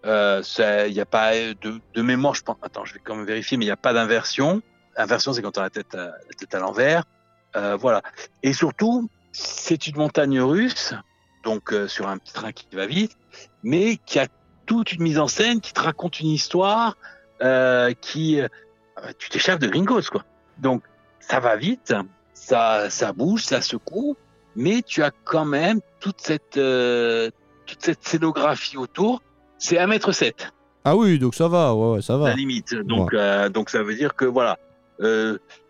Euh, 0.07 0.43
Il 0.87 0.93
n'y 0.93 1.01
a 1.01 1.07
pas 1.07 1.33
de, 1.35 1.81
de 1.95 2.03
mémoire, 2.03 2.35
je 2.35 2.43
pense. 2.43 2.57
Attends, 2.63 2.85
je 2.85 2.93
vais 2.95 3.01
quand 3.03 3.17
même 3.17 3.25
vérifier, 3.27 3.57
mais 3.57 3.65
il 3.65 3.69
n'y 3.69 3.73
a 3.73 3.77
pas 3.77 3.93
d'inversion. 3.95 4.61
Inversion, 4.97 5.33
c'est 5.33 5.41
quand 5.43 5.57
on 5.59 5.63
a 5.63 5.65
la 5.65 5.71
tête 5.71 5.95
à, 5.95 6.07
la 6.07 6.35
tête 6.39 6.55
à 6.55 6.59
l'envers. 6.59 7.05
Euh, 7.57 7.77
voilà. 7.77 8.03
Et 8.43 8.53
surtout, 8.53 9.09
c'est 9.33 9.87
une 9.87 9.97
montagne 9.97 10.41
russe, 10.41 10.95
donc 11.43 11.73
euh, 11.73 11.89
sur 11.89 12.07
un 12.09 12.19
petit 12.19 12.33
train 12.35 12.53
qui 12.53 12.67
va 12.75 12.87
vite, 12.87 13.17
mais 13.63 13.97
qui 14.05 14.19
a 14.19 14.27
toute 14.67 14.93
une 14.93 15.03
mise 15.03 15.19
en 15.19 15.29
scène, 15.29 15.61
qui 15.61 15.73
te 15.73 15.81
raconte 15.81 16.21
une 16.21 16.29
histoire, 16.29 16.97
euh, 17.43 17.93
qui, 18.01 18.41
euh, 18.41 18.49
tu 19.19 19.29
t'échappes 19.31 19.61
de 19.61 19.69
Gringos, 19.69 20.09
quoi. 20.11 20.25
Donc, 20.59 20.83
ça 21.21 21.41
va 21.41 21.57
vite, 21.57 21.95
ça, 22.35 22.91
ça 22.91 23.13
bouge, 23.13 23.43
ça 23.43 23.61
secoue, 23.61 24.17
mais 24.57 24.83
tu 24.83 25.03
as 25.03 25.11
quand 25.25 25.45
même 25.45 25.81
toute 26.01 26.21
cette, 26.21 26.57
euh, 26.57 27.31
toute 27.67 27.83
cette 27.83 28.05
scénographie 28.05 28.77
autour. 28.77 29.23
C'est 29.59 29.79
1 29.79 29.87
mètre 29.87 30.13
7 30.13 30.53
Ah 30.85 30.97
oui, 30.97 31.19
donc 31.19 31.35
ça 31.35 31.49
va, 31.49 31.75
ouais, 31.75 31.97
ouais, 31.97 32.03
ça 32.03 32.17
va. 32.17 32.29
la 32.29 32.35
limite. 32.35 32.75
Donc, 32.75 33.15
donc 33.53 33.71
ça 33.71 33.83
veut 33.83 33.95
dire 33.95 34.15
que 34.15 34.25
voilà, 34.25 34.59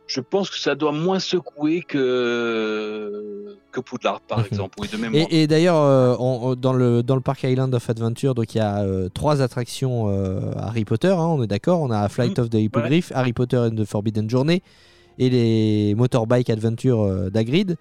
je 0.07 0.21
pense 0.21 0.51
que 0.51 0.59
ça 0.59 0.75
doit 0.75 0.93
moins 0.93 1.19
secouer 1.19 1.83
que 1.83 3.57
que 3.73 3.81
Poudlard, 3.81 4.21
par 4.21 4.39
Mhm. 4.39 4.45
exemple, 4.47 4.75
oui, 4.81 4.89
de 4.89 4.97
mémoire. 4.97 5.27
Et, 5.31 5.43
et 5.43 5.47
d'ailleurs, 5.49 5.77
euh, 5.81 6.55
dans, 6.55 6.73
le, 6.73 7.03
dans 7.03 7.17
le 7.17 7.21
parc 7.21 7.43
Island 7.43 7.75
of 7.75 7.91
Adventure, 7.91 8.35
donc 8.35 8.55
il 8.55 8.59
y 8.59 8.61
a 8.61 8.83
euh, 8.83 9.09
trois 9.13 9.43
attractions 9.43 10.09
euh, 10.09 10.53
Harry 10.59 10.85
Potter, 10.85 11.09
hein, 11.09 11.17
on 11.27 11.43
est 11.43 11.49
d'accord. 11.49 11.81
On 11.81 11.91
a 11.91 12.09
Flight 12.09 12.39
of 12.39 12.51
the 12.51 12.55
Hippogriff, 12.55 13.11
Harry 13.13 13.33
Potter 13.33 13.57
and 13.57 13.75
the 13.75 13.85
Forbidden 13.85 14.31
Journey 14.31 14.63
et 15.19 15.29
les 15.31 15.95
Motorbike 15.97 16.51
Adventure 16.51 17.31
d'Agrid. 17.33 17.77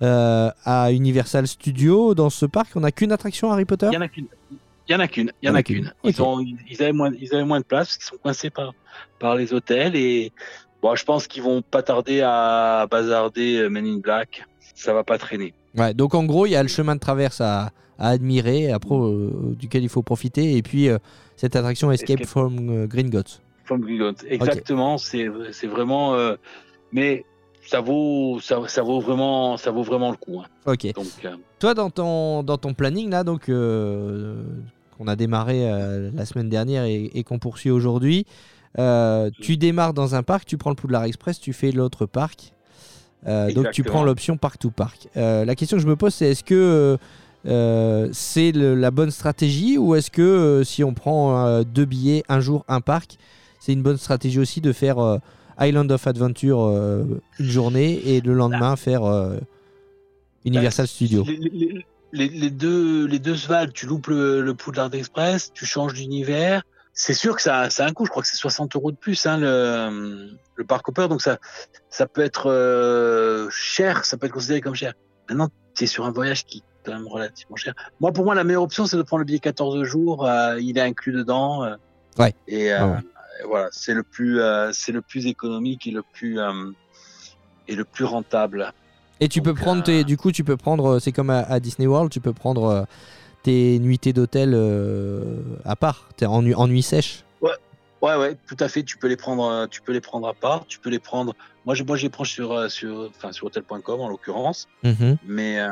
À 0.00 0.92
Universal 0.92 1.46
Studios, 1.46 2.14
dans 2.14 2.30
ce 2.30 2.46
parc, 2.46 2.70
on 2.76 2.80
n'a 2.80 2.92
qu'une 2.92 3.12
attraction 3.12 3.50
Harry 3.52 3.64
Potter? 3.64 3.88
Il 3.90 3.94
y 3.94 3.98
en 3.98 4.02
a 4.02 4.08
qu'une. 4.08 4.26
Il 4.88 4.92
y 4.92 4.94
en 4.94 5.00
a 5.00 5.08
qu'une. 5.08 5.32
Il 5.42 5.46
y 5.48 5.50
en 5.50 5.54
a 5.54 5.62
qu'une. 5.62 5.92
Ils, 6.04 6.14
ils 6.70 6.82
avaient 6.82 6.92
moins, 6.92 7.10
ils 7.18 7.34
avaient 7.34 7.44
moins 7.44 7.60
de 7.60 7.64
place 7.64 7.88
parce 7.88 7.96
qu'ils 7.96 8.06
sont 8.06 8.16
coincés 8.22 8.50
par, 8.50 8.72
par 9.18 9.34
les 9.34 9.54
hôtels 9.54 9.96
et 9.96 10.30
bon, 10.84 10.94
je 10.94 11.04
pense 11.04 11.26
qu'ils 11.26 11.42
vont 11.42 11.62
pas 11.62 11.82
tarder 11.82 12.20
à 12.20 12.86
bazarder 12.90 13.56
euh, 13.56 13.68
Men 13.70 13.86
in 13.86 13.98
Black. 13.98 14.44
Ça 14.74 14.92
va 14.92 15.02
pas 15.02 15.16
traîner. 15.18 15.54
Ouais, 15.78 15.94
donc 15.94 16.14
en 16.14 16.24
gros, 16.24 16.46
il 16.46 16.50
y 16.50 16.56
a 16.56 16.62
le 16.62 16.68
chemin 16.68 16.94
de 16.94 17.00
traverse 17.00 17.40
à, 17.40 17.70
à 17.98 18.08
admirer, 18.10 18.72
euh, 18.72 19.18
duquel 19.58 19.82
il 19.82 19.88
faut 19.88 20.02
profiter, 20.02 20.56
et 20.56 20.62
puis 20.62 20.88
euh, 20.88 20.98
cette 21.36 21.56
attraction 21.56 21.90
Escape, 21.90 22.20
Escape. 22.20 22.28
from 22.28 22.68
euh, 22.68 22.86
Gringotts. 22.86 23.40
From 23.64 23.80
Gringotts. 23.80 24.24
Exactement. 24.28 24.98
C'est, 24.98 25.26
c'est 25.52 25.68
vraiment. 25.68 26.14
mais 26.92 27.24
ça 27.66 27.80
vaut, 27.80 28.40
ça, 28.42 28.60
ça 28.68 28.82
vaut 28.82 29.00
vraiment, 29.00 29.56
ça 29.56 29.70
vaut 29.70 29.84
vraiment 29.84 30.10
le 30.10 30.18
coup. 30.18 30.40
hein. 30.40 30.46
Ok. 30.66 30.92
Donc. 30.92 31.06
Toi, 31.60 31.72
dans 31.72 31.88
ton, 31.88 32.42
dans 32.42 32.58
ton 32.58 32.74
planning, 32.74 33.08
là, 33.08 33.24
donc, 33.24 33.46
qu'on 33.46 35.06
a 35.08 35.16
démarré 35.16 35.64
la 36.12 36.26
semaine 36.26 36.50
dernière 36.50 36.84
et, 36.84 37.10
et 37.14 37.24
qu'on 37.24 37.38
poursuit 37.38 37.70
aujourd'hui, 37.70 38.26
euh, 38.78 39.30
tu 39.40 39.56
démarres 39.56 39.94
dans 39.94 40.14
un 40.14 40.22
parc, 40.22 40.46
tu 40.46 40.56
prends 40.58 40.70
le 40.70 40.76
Poudlard 40.76 41.04
Express, 41.04 41.38
tu 41.40 41.52
fais 41.52 41.70
l'autre 41.72 42.06
parc. 42.06 42.52
Euh, 43.26 43.50
donc, 43.52 43.70
tu 43.72 43.82
prends 43.84 44.02
l'option 44.04 44.36
Park 44.36 44.58
to 44.58 44.70
Park. 44.70 45.08
Euh, 45.16 45.44
la 45.44 45.54
question 45.54 45.76
que 45.76 45.82
je 45.82 45.86
me 45.88 45.96
pose, 45.96 46.12
c'est 46.14 46.30
est-ce 46.30 46.44
que 46.44 46.98
c'est 48.12 48.52
la 48.52 48.90
bonne 48.90 49.10
stratégie 49.10 49.78
ou 49.78 49.94
est-ce 49.94 50.10
que 50.10 50.62
si 50.64 50.82
on 50.84 50.94
prend 50.94 51.62
deux 51.62 51.84
billets, 51.84 52.22
un 52.28 52.40
jour, 52.40 52.64
un 52.68 52.80
parc, 52.80 53.16
c'est 53.60 53.72
une 53.72 53.82
bonne 53.82 53.96
stratégie 53.98 54.38
aussi 54.38 54.60
de 54.60 54.72
faire 54.72 54.96
Island 55.60 55.90
of 55.92 56.06
Adventure 56.06 56.68
une 57.38 57.46
journée 57.46 58.00
et 58.06 58.20
le 58.20 58.34
lendemain 58.34 58.76
faire 58.76 59.04
euh, 59.04 59.36
Universal 60.44 60.86
Studios 60.88 61.24
Les, 61.26 61.36
les- 61.36 61.84
les, 62.12 62.28
les 62.28 62.50
deux, 62.50 63.06
les 63.06 63.18
deux 63.18 63.34
Sval, 63.36 63.72
tu 63.72 63.86
loupes 63.86 64.06
le, 64.06 64.40
le 64.40 64.54
Poudlard 64.54 64.94
Express, 64.94 65.50
tu 65.52 65.66
changes 65.66 65.94
d'univers. 65.94 66.62
C'est 66.96 67.12
sûr 67.14 67.34
que 67.34 67.42
ça, 67.42 67.70
ça 67.70 67.84
a 67.84 67.88
un 67.88 67.92
coût. 67.92 68.04
Je 68.06 68.10
crois 68.10 68.22
que 68.22 68.28
c'est 68.28 68.36
60 68.36 68.76
euros 68.76 68.92
de 68.92 68.96
plus, 68.96 69.26
hein, 69.26 69.36
le, 69.38 70.30
le 70.54 70.64
Parc 70.64 70.88
Hopper. 70.88 71.08
Donc 71.08 71.22
ça, 71.22 71.38
ça 71.90 72.06
peut 72.06 72.22
être 72.22 72.48
euh, 72.50 73.48
cher, 73.50 74.04
ça 74.04 74.16
peut 74.16 74.26
être 74.26 74.32
considéré 74.32 74.60
comme 74.60 74.76
cher. 74.76 74.94
Maintenant, 75.28 75.48
tu 75.74 75.84
es 75.84 75.86
sur 75.88 76.04
un 76.06 76.12
voyage 76.12 76.44
qui 76.44 76.58
est 76.58 76.62
quand 76.84 76.92
même 76.92 77.08
relativement 77.08 77.56
cher. 77.56 77.74
Moi, 78.00 78.12
pour 78.12 78.24
moi, 78.24 78.34
la 78.36 78.44
meilleure 78.44 78.62
option, 78.62 78.86
c'est 78.86 78.96
de 78.96 79.02
prendre 79.02 79.18
le 79.20 79.24
billet 79.24 79.40
14 79.40 79.82
jours. 79.82 80.24
euh, 80.26 80.60
il 80.60 80.78
est 80.78 80.82
inclus 80.82 81.12
dedans. 81.12 81.64
euh, 81.64 81.74
Ouais. 82.18 82.32
Et, 82.46 82.72
euh, 82.72 82.86
Ouais, 82.86 82.98
et 83.42 83.46
voilà, 83.48 83.68
c'est 83.72 83.94
le 83.94 84.04
plus, 84.04 84.40
c'est 84.72 84.92
le 84.92 85.02
plus 85.02 85.26
économique 85.26 85.88
et 85.88 85.90
le 85.90 86.02
plus, 86.04 86.38
et 87.66 87.74
le 87.74 87.84
plus 87.84 88.04
rentable. 88.04 88.72
Et 89.18 89.28
tu 89.28 89.42
peux 89.42 89.54
prendre, 89.54 89.82
tes- 89.82 90.04
du 90.04 90.16
coup, 90.16 90.30
tu 90.30 90.44
peux 90.44 90.56
prendre, 90.56 91.00
c'est 91.00 91.10
comme 91.10 91.30
à, 91.30 91.40
à 91.40 91.58
Disney 91.58 91.88
World, 91.88 92.10
tu 92.12 92.20
peux 92.20 92.32
prendre 92.32 92.86
tes 93.44 93.78
nuitées 93.78 94.12
d'hôtel 94.12 94.52
euh, 94.54 95.22
à 95.64 95.76
part, 95.76 96.08
t'es 96.16 96.26
en, 96.26 96.44
en 96.52 96.66
nuit 96.68 96.82
sèche. 96.82 97.24
Ouais, 98.04 98.16
ouais, 98.16 98.36
tout 98.46 98.56
à 98.60 98.68
fait. 98.68 98.82
Tu 98.82 98.98
peux 98.98 99.06
les 99.06 99.16
prendre, 99.16 99.44
euh, 99.46 99.66
tu 99.66 99.80
peux 99.80 99.92
les 99.92 100.02
prendre 100.02 100.28
à 100.28 100.34
part. 100.34 100.66
Tu 100.66 100.78
peux 100.78 100.90
les 100.90 100.98
prendre. 100.98 101.34
Moi, 101.64 101.74
je, 101.74 101.84
moi, 101.84 101.96
je 101.96 102.02
les 102.02 102.10
prends 102.10 102.24
sur, 102.24 102.52
euh, 102.52 102.68
sur, 102.68 103.10
enfin, 103.16 103.32
sur 103.32 103.46
hotel.com 103.46 103.98
en 103.98 104.10
l'occurrence. 104.10 104.68
Mhm. 104.82 105.16
Mais, 105.26 105.58
euh, 105.58 105.70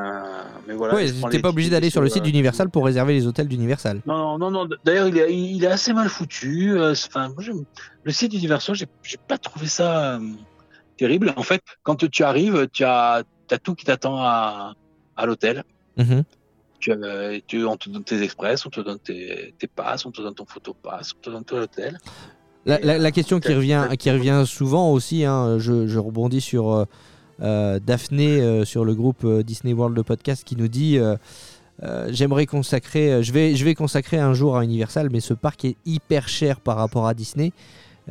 mais 0.66 0.73
voilà. 0.73 0.95
ouais, 0.95 1.09
je 1.09 1.29
t'es 1.29 1.41
pas 1.41 1.51
obligé 1.51 1.68
d'aller 1.68 1.91
sur 1.91 2.01
le 2.01 2.09
site 2.09 2.23
d'Universal 2.23 2.70
pour 2.70 2.87
réserver 2.87 3.12
les 3.12 3.27
hôtels 3.27 3.49
d'Universal. 3.49 4.01
Non, 4.07 4.39
non, 4.39 4.51
non, 4.51 4.64
non. 4.64 4.77
D'ailleurs, 4.83 5.09
il 5.09 5.18
est, 5.18 5.35
il 5.35 5.62
est 5.62 5.66
assez 5.66 5.93
mal 5.93 6.09
foutu. 6.09 6.81
Enfin, 6.81 7.29
moi, 7.29 7.43
j'aime- 7.43 7.64
le 8.03 8.12
site 8.12 8.31
d'Universal, 8.31 8.77
j'ai, 8.77 8.87
pas 9.29 9.37
trouvé 9.37 9.66
ça 9.66 10.18
terrible. 10.97 11.35
En 11.37 11.43
fait, 11.43 11.61
quand 11.83 12.09
tu 12.09 12.25
arrives, 12.25 12.66
tu 12.73 12.83
as, 12.85 13.25
as 13.51 13.59
tout 13.59 13.75
qui 13.75 13.85
t'attend 13.85 14.16
à, 14.23 14.73
à 15.18 15.27
l'hôtel. 15.27 15.64
Mhm. 15.99 16.25
Tu, 16.25 16.39
tu, 17.47 17.64
on 17.64 17.76
te 17.76 17.89
donne 17.89 18.05
tes 18.05 18.22
express, 18.22 18.66
on 18.66 18.70
te 18.70 18.80
donne 18.80 18.99
tes, 18.99 19.55
tes 19.59 19.66
passes, 19.66 20.05
on 20.05 20.11
te 20.11 20.20
donne 20.20 20.35
ton 20.35 20.45
photopass, 20.47 21.12
on 21.16 21.20
te 21.22 21.30
donne 21.30 21.45
tout 21.45 21.57
l'hôtel. 21.57 21.99
La, 22.66 22.78
la- 22.78 22.99
la 22.99 23.11
question 23.11 23.41
qui 23.41 23.53
revient, 23.55 23.89
qui 23.99 24.11
revient 24.11 24.45
souvent 24.47 24.93
aussi, 24.93 25.24
hein, 25.24 25.59
je, 25.59 25.87
je 25.87 25.99
rebondis 25.99 26.41
sur 26.41 26.70
euh, 26.72 26.85
euh, 27.41 27.78
Daphné 27.85 28.41
euh, 28.41 28.64
sur 28.64 28.85
le 28.85 28.95
groupe 28.95 29.24
euh, 29.24 29.43
Disney 29.43 29.72
World 29.72 29.97
de 29.97 30.03
podcast 30.03 30.45
qui 30.45 30.55
nous 30.57 30.68
dit 30.68 30.99
euh, 30.99 31.16
euh, 31.83 32.09
j'aimerais 32.12 32.47
consacrer, 32.47 33.12
euh, 33.12 33.22
je 33.22 33.33
vais, 33.33 33.57
je 33.57 33.64
vais 33.64 33.74
consacrer 33.74 34.18
un 34.18 34.35
jour 34.35 34.57
à 34.57 34.62
Universal, 34.64 35.09
mais 35.11 35.20
ce 35.20 35.35
parc 35.35 35.64
est 35.64 35.76
hyper 35.87 36.28
cher 36.28 36.61
par 36.61 36.76
rapport 36.76 37.07
à 37.09 37.14
Disney. 37.14 37.53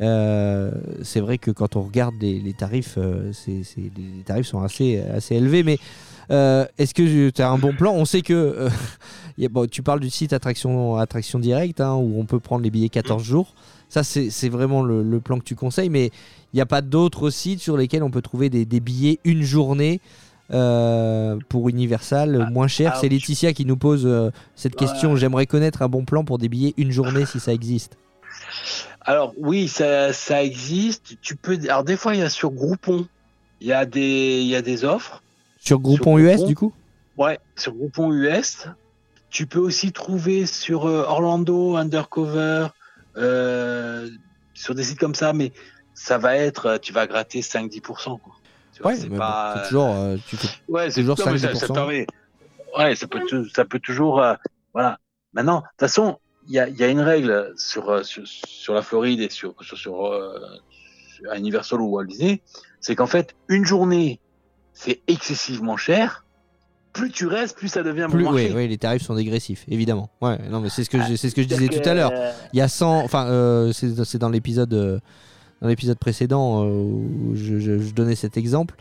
Euh, 0.00 0.70
c'est 1.02 1.20
vrai 1.20 1.38
que 1.38 1.50
quand 1.50 1.76
on 1.76 1.82
regarde 1.82 2.14
les, 2.20 2.38
les 2.40 2.52
tarifs, 2.54 2.96
euh, 2.98 3.30
les 3.46 4.22
tarifs 4.24 4.46
sont 4.46 4.62
assez, 4.62 5.00
assez 5.00 5.36
élevés, 5.36 5.62
mais 5.62 5.78
euh, 6.30 6.64
est-ce 6.78 6.94
que 6.94 7.30
tu 7.30 7.42
as 7.42 7.48
un 7.50 7.58
bon 7.58 7.72
plan 7.74 7.92
On 7.94 8.04
sait 8.04 8.22
que 8.22 8.32
euh, 8.32 8.70
y 9.38 9.44
a- 9.46 9.48
bon, 9.48 9.66
tu 9.68 9.82
parles 9.82 10.00
du 10.00 10.10
site 10.10 10.32
attraction, 10.32 10.96
attraction 10.96 11.38
direct 11.38 11.80
hein, 11.80 11.94
où 11.94 12.20
on 12.20 12.24
peut 12.24 12.40
prendre 12.40 12.62
les 12.62 12.70
billets 12.70 12.88
14 12.88 13.22
jours. 13.22 13.54
Ça, 13.88 14.02
c'est 14.04 14.48
vraiment 14.48 14.82
le, 14.82 15.02
le 15.02 15.20
plan 15.20 15.38
que 15.38 15.44
tu 15.44 15.54
conseilles, 15.54 15.90
mais 15.90 16.06
il 16.06 16.56
n'y 16.56 16.60
a 16.62 16.66
pas 16.66 16.80
d'autres 16.80 17.28
sites 17.28 17.60
sur 17.60 17.76
lesquels 17.76 18.02
on 18.02 18.10
peut 18.10 18.22
trouver 18.22 18.48
des, 18.48 18.64
des 18.64 18.80
billets 18.80 19.18
une 19.24 19.42
journée 19.42 20.00
euh, 20.50 21.36
pour 21.50 21.68
Universal 21.68 22.44
Ah, 22.46 22.50
moins 22.50 22.68
cher? 22.68 22.88
alors, 22.92 23.00
C'est 23.02 23.08
Laetitia 23.10 23.52
qui 23.52 23.66
nous 23.66 23.76
pose 23.76 24.08
cette 24.56 24.76
question. 24.76 25.14
J'aimerais 25.16 25.46
connaître 25.46 25.82
un 25.82 25.88
bon 25.88 26.04
plan 26.06 26.24
pour 26.24 26.38
des 26.38 26.48
billets 26.48 26.72
une 26.78 26.90
journée 26.90 27.26
si 27.26 27.38
ça 27.40 27.52
existe. 27.52 27.96
Alors 29.02 29.34
oui, 29.36 29.68
ça, 29.68 30.12
ça 30.12 30.42
existe. 30.42 31.16
Tu 31.20 31.36
peux. 31.36 31.58
Alors 31.68 31.84
des 31.84 31.96
fois, 31.96 32.14
il 32.14 32.20
y 32.20 32.22
a 32.22 32.30
sur 32.30 32.50
Groupon, 32.50 33.06
il 33.60 33.66
y 33.66 33.72
a 33.72 33.84
des, 33.84 34.40
il 34.40 34.46
y 34.46 34.56
a 34.56 34.62
des 34.62 34.84
offres. 34.84 35.22
Sur 35.64 35.78
Groupon 35.78 36.18
Sur 36.18 36.26
US, 36.26 36.34
Groupon. 36.36 36.48
du 36.48 36.54
coup 36.56 36.72
Ouais, 37.16 37.38
sur 37.56 37.72
Groupon 37.74 38.12
US. 38.12 38.66
Tu 39.30 39.46
peux 39.46 39.60
aussi 39.60 39.92
trouver 39.92 40.44
sur 40.44 40.86
euh, 40.86 41.04
Orlando, 41.06 41.76
Undercover, 41.76 42.66
euh, 43.16 44.10
sur 44.54 44.74
des 44.74 44.82
sites 44.82 44.98
comme 44.98 45.14
ça, 45.14 45.32
mais 45.32 45.52
ça 45.94 46.18
va 46.18 46.36
être, 46.36 46.66
euh, 46.66 46.78
tu 46.78 46.92
vas 46.92 47.06
gratter 47.06 47.40
5-10%. 47.42 48.18
Quoi. 48.18 48.34
Tu 48.74 48.82
vois, 48.82 48.90
Ouais, 48.92 48.96
c'est 48.98 49.08
bon, 49.08 49.16
pas. 49.16 49.54
c'est 49.62 49.68
toujours. 49.68 49.94
euh, 49.94 50.16
tu 50.28 50.36
fais- 50.36 50.48
Ouais, 50.68 50.90
c'est 50.90 51.00
toujours 51.02 51.16
non, 51.18 51.32
mais 51.32 51.38
ça, 51.38 51.54
ça 51.54 51.66
5-10%. 51.68 51.72
permet. 51.74 52.06
Ouais, 52.76 52.96
ça 52.96 53.06
peut, 53.06 53.20
tou- 53.26 53.48
ça 53.48 53.64
peut 53.64 53.78
toujours. 53.80 54.22
voilà. 54.74 54.98
Maintenant, 55.32 55.58
de 55.60 55.62
toute 55.62 55.80
façon, 55.80 56.18
il 56.48 56.54
y 56.54 56.58
a, 56.58 56.68
il 56.68 56.76
y 56.76 56.82
a 56.82 56.88
une 56.88 57.00
règle 57.00 57.52
sur, 57.56 58.04
sur, 58.04 58.26
sur 58.26 58.74
la 58.74 58.82
Floride 58.82 59.20
et 59.20 59.30
sur, 59.30 59.54
sur 59.62 60.12
Universal 61.36 61.80
ou 61.80 61.86
Walt 61.90 62.06
Disney, 62.06 62.42
c'est 62.80 62.96
qu'en 62.96 63.06
fait, 63.06 63.34
une 63.48 63.64
journée, 63.64 64.20
c'est 64.84 65.00
excessivement 65.08 65.76
cher. 65.76 66.24
Plus 66.92 67.10
tu 67.10 67.26
restes, 67.26 67.56
plus 67.56 67.68
ça 67.68 67.82
devient 67.82 68.06
Plus, 68.10 68.22
bon 68.24 68.32
oui, 68.34 68.42
marché. 68.42 68.54
oui, 68.54 68.68
les 68.68 68.76
tarifs 68.76 69.02
sont 69.02 69.14
dégressifs, 69.14 69.64
évidemment. 69.68 70.10
Ouais, 70.20 70.38
non, 70.50 70.60
mais 70.60 70.68
c'est 70.68 70.84
ce 70.84 70.90
que 70.90 70.98
Ah, 71.00 71.06
je, 71.08 71.16
c'est 71.16 71.30
ce 71.30 71.34
que 71.34 71.40
je 71.42 71.48
disais 71.48 71.60
C'est-à-dire 71.60 71.82
tout 71.82 71.88
à 71.88 71.94
l'heure. 71.94 72.12
euh, 72.14 72.32
Il 72.52 72.58
y 72.58 72.60
a 72.60 72.68
100, 72.68 72.98
enfin, 73.02 73.26
euh, 73.28 73.72
c'est 73.72 74.04
c'est 74.04 74.18
dans 74.18 74.28
l'épisode 74.28 74.74
euh, 74.74 74.98
dans 75.62 75.68
l'épisode 75.68 75.98
précédent 75.98 76.64
euh, 76.64 76.66
où 76.68 77.30
je, 77.34 77.58
je- 77.58 77.78
je 77.78 77.94
donnais 77.94 78.14
cet 78.14 78.36
exemple. 78.36 78.74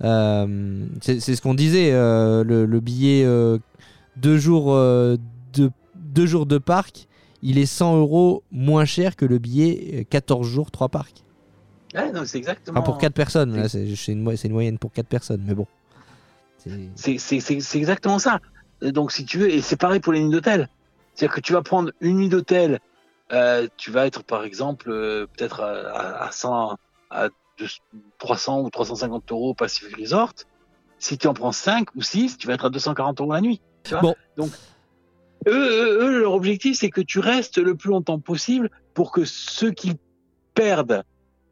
C'est 0.00 1.20
c'est 1.20 1.34
ce 1.34 1.42
qu'on 1.42 1.54
disait, 1.54 1.90
le, 1.92 2.66
le 2.66 2.80
billet 2.80 3.24
deux 4.16 4.38
jours 4.38 4.72
de 4.74 5.18
deux 5.96 6.26
jours 6.26 6.46
de 6.46 6.58
parc, 6.58 7.08
il 7.42 7.58
est 7.58 7.66
100 7.66 7.96
euros 7.98 8.42
moins 8.52 8.84
cher 8.84 9.16
que 9.16 9.24
le 9.24 9.38
billet 9.38 10.00
euh, 10.00 10.04
14 10.08 10.46
jours 10.48 10.70
3 10.70 10.88
parcs. 10.88 11.24
Ouais, 11.96 12.12
non, 12.12 12.24
c'est 12.24 12.38
exactement. 12.38 12.78
Enfin, 12.80 12.84
pour 12.92 12.98
4 12.98 13.12
personnes, 13.14 13.56
là, 13.56 13.68
c'est 13.68 13.94
c'est 13.96 14.12
une, 14.12 14.22
mo- 14.22 14.36
c'est 14.36 14.48
une 14.48 14.54
moyenne 14.54 14.78
pour 14.78 14.92
4 14.92 15.06
personnes, 15.08 15.42
mais 15.46 15.54
bon. 15.54 15.66
C'est- 16.58 17.78
exactement 17.78 18.18
ça. 18.18 18.40
Et 18.82 18.92
Donc, 18.92 19.12
si 19.12 19.24
tu 19.24 19.38
veux, 19.38 19.50
et 19.50 19.60
c'est 19.62 19.76
pareil 19.76 20.00
pour 20.00 20.12
les 20.12 20.20
nuits 20.22 20.30
d'hôtel. 20.32 20.68
C'est-à-dire 21.14 21.34
que 21.34 21.40
tu 21.40 21.52
vas 21.54 21.62
prendre 21.62 21.92
une 22.00 22.16
nuit 22.18 22.28
d'hôtel, 22.28 22.80
euh, 23.32 23.66
tu 23.76 23.90
vas 23.90 24.06
être 24.06 24.22
par 24.22 24.44
exemple 24.44 24.90
euh, 24.90 25.26
peut-être 25.36 25.60
à, 25.60 25.70
à- 25.90 26.26
à 26.28 26.30
100, 26.32 26.76
à 27.10 27.28
deux- 27.58 27.66
300 28.18 28.60
ou 28.62 28.70
350 28.70 29.32
euros 29.32 29.50
au 29.50 29.54
Pacific 29.54 29.96
Resort. 29.96 30.32
Si 30.98 31.16
tu 31.18 31.26
en 31.26 31.34
prends 31.34 31.52
5 31.52 31.88
ou 31.94 32.02
6, 32.02 32.36
tu 32.36 32.46
vas 32.46 32.54
être 32.54 32.66
à 32.66 32.70
240 32.70 33.20
euros 33.20 33.32
la 33.32 33.40
nuit. 33.40 33.60
Tu 33.84 33.90
vois 33.92 34.00
Bon. 34.02 34.14
Donc, 34.36 34.50
eux, 35.46 35.52
eux, 35.52 36.02
eux, 36.02 36.20
leur 36.20 36.32
objectif, 36.32 36.76
c'est 36.76 36.90
que 36.90 37.00
tu 37.00 37.18
restes 37.18 37.58
le 37.58 37.74
plus 37.76 37.90
longtemps 37.90 38.18
possible 38.18 38.70
pour 38.94 39.12
que 39.12 39.24
ceux 39.24 39.70
qui 39.70 39.92
perdent, 40.54 41.02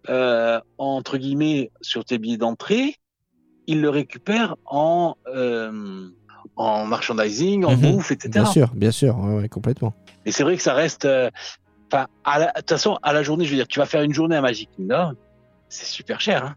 euh, 0.08 0.60
entre 0.78 1.16
guillemets, 1.18 1.70
sur 1.80 2.04
tes 2.04 2.18
billets 2.18 2.36
d'entrée, 2.36 2.96
ils 3.66 3.80
le 3.80 3.88
récupèrent 3.90 4.56
en, 4.66 5.14
euh, 5.28 6.08
en 6.56 6.86
merchandising, 6.86 7.64
en 7.64 7.76
Mhm. 7.76 7.80
bouffe, 7.80 8.10
etc. 8.10 8.30
Bien 8.30 8.44
sûr, 8.44 8.70
bien 8.74 8.90
sûr, 8.90 9.18
ouais, 9.18 9.34
ouais, 9.42 9.48
complètement. 9.48 9.94
Et 10.26 10.32
c'est 10.32 10.42
vrai 10.42 10.56
que 10.56 10.62
ça 10.62 10.74
reste. 10.74 11.04
euh, 11.04 11.30
Enfin, 11.92 12.06
à 12.24 12.38
la- 12.40 12.46
de 12.46 12.52
toute 12.58 12.70
façon, 12.70 12.98
à 13.02 13.12
la 13.12 13.22
journée, 13.22 13.44
je 13.44 13.50
veux 13.50 13.56
dire, 13.56 13.68
tu 13.68 13.78
vas 13.78 13.86
faire 13.86 14.02
une 14.02 14.12
journée 14.12 14.34
à 14.34 14.40
Magic 14.40 14.68
Kingdom, 14.74 15.12
c'est 15.68 15.84
super 15.86 16.20
cher. 16.20 16.44
Hein 16.44 16.54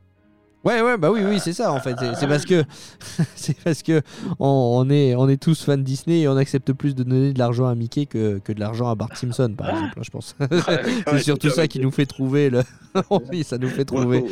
Ouais, 0.64 0.82
ouais, 0.82 0.98
bah 0.98 1.12
oui, 1.12 1.22
oui, 1.24 1.40
c'est 1.40 1.54
ça 1.54 1.72
en 1.72 1.80
fait. 1.80 1.96
C'est- 2.20 2.28
parce 2.28 2.44
que, 2.46 2.64
c'est 3.36 3.56
parce 3.64 3.84
que 3.84 4.02
on, 4.40 4.48
on 4.86 4.90
est, 4.90 5.16
on 5.16 5.30
est 5.30 5.42
tous 5.42 5.64
fans 5.64 5.78
de 5.78 5.82
Disney 5.84 6.22
et 6.22 6.28
on 6.28 6.36
accepte 6.36 6.74
plus 6.74 6.94
de 6.96 7.04
donner 7.04 7.32
de 7.32 7.40
l'argent 7.40 7.68
à 7.68 7.76
Mickey 7.76 8.06
que, 8.06 8.40
que 8.40 8.52
de 8.52 8.60
l'argent 8.60 8.90
à 8.90 8.96
Bart 8.96 9.16
Simpson, 9.16 9.54
par 9.58 9.70
exemple. 9.70 9.94
hein, 9.98 10.02
je 10.04 10.10
pense. 10.10 10.36
c'est 11.12 11.20
surtout 11.20 11.50
ça 11.50 11.68
qui 11.68 11.80
nous 11.80 11.92
fait 11.92 12.06
trouver 12.06 12.50
le. 12.50 12.64
oui, 13.32 13.44
ça 13.44 13.58
nous 13.58 13.70
fait 13.70 13.86
trouver 13.86 14.26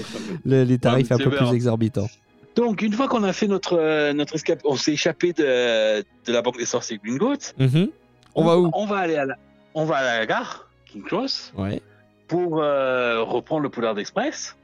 le- 0.46 0.64
les 0.64 0.78
tarifs 0.78 1.12
un 1.12 1.18
peu 1.18 1.30
plus 1.30 1.54
exorbitants. 1.54 2.10
Donc, 2.56 2.82
une 2.82 2.94
fois 2.94 3.08
qu'on 3.10 3.24
a 3.24 3.34
fait 3.34 3.48
notre, 3.48 3.78
euh, 3.78 4.14
notre 4.14 4.36
escape, 4.36 4.60
on 4.66 4.76
s'est 4.78 4.94
échappé 4.94 5.34
de, 5.34 6.00
de 6.02 6.34
la 6.34 6.42
Banque 6.42 6.58
des 6.58 6.66
Sorciers 6.66 7.00
Gringotts. 7.04 7.54
Mhm. 7.60 7.90
On 8.34 8.44
va 8.46 8.58
où? 8.58 8.70
On 8.74 8.86
va 8.86 8.98
aller 8.98 9.16
à 9.18 9.26
la, 9.26 9.36
on 9.74 9.84
va 9.86 9.98
à 9.98 10.20
la 10.20 10.26
gare, 10.26 10.68
King 10.86 11.04
Cross, 11.04 11.52
Ouais. 11.58 11.82
pour 12.30 12.62
euh, 12.62 13.22
reprendre 13.24 13.62
le 13.62 13.70
Poulard 13.70 14.00
Express, 14.00 14.56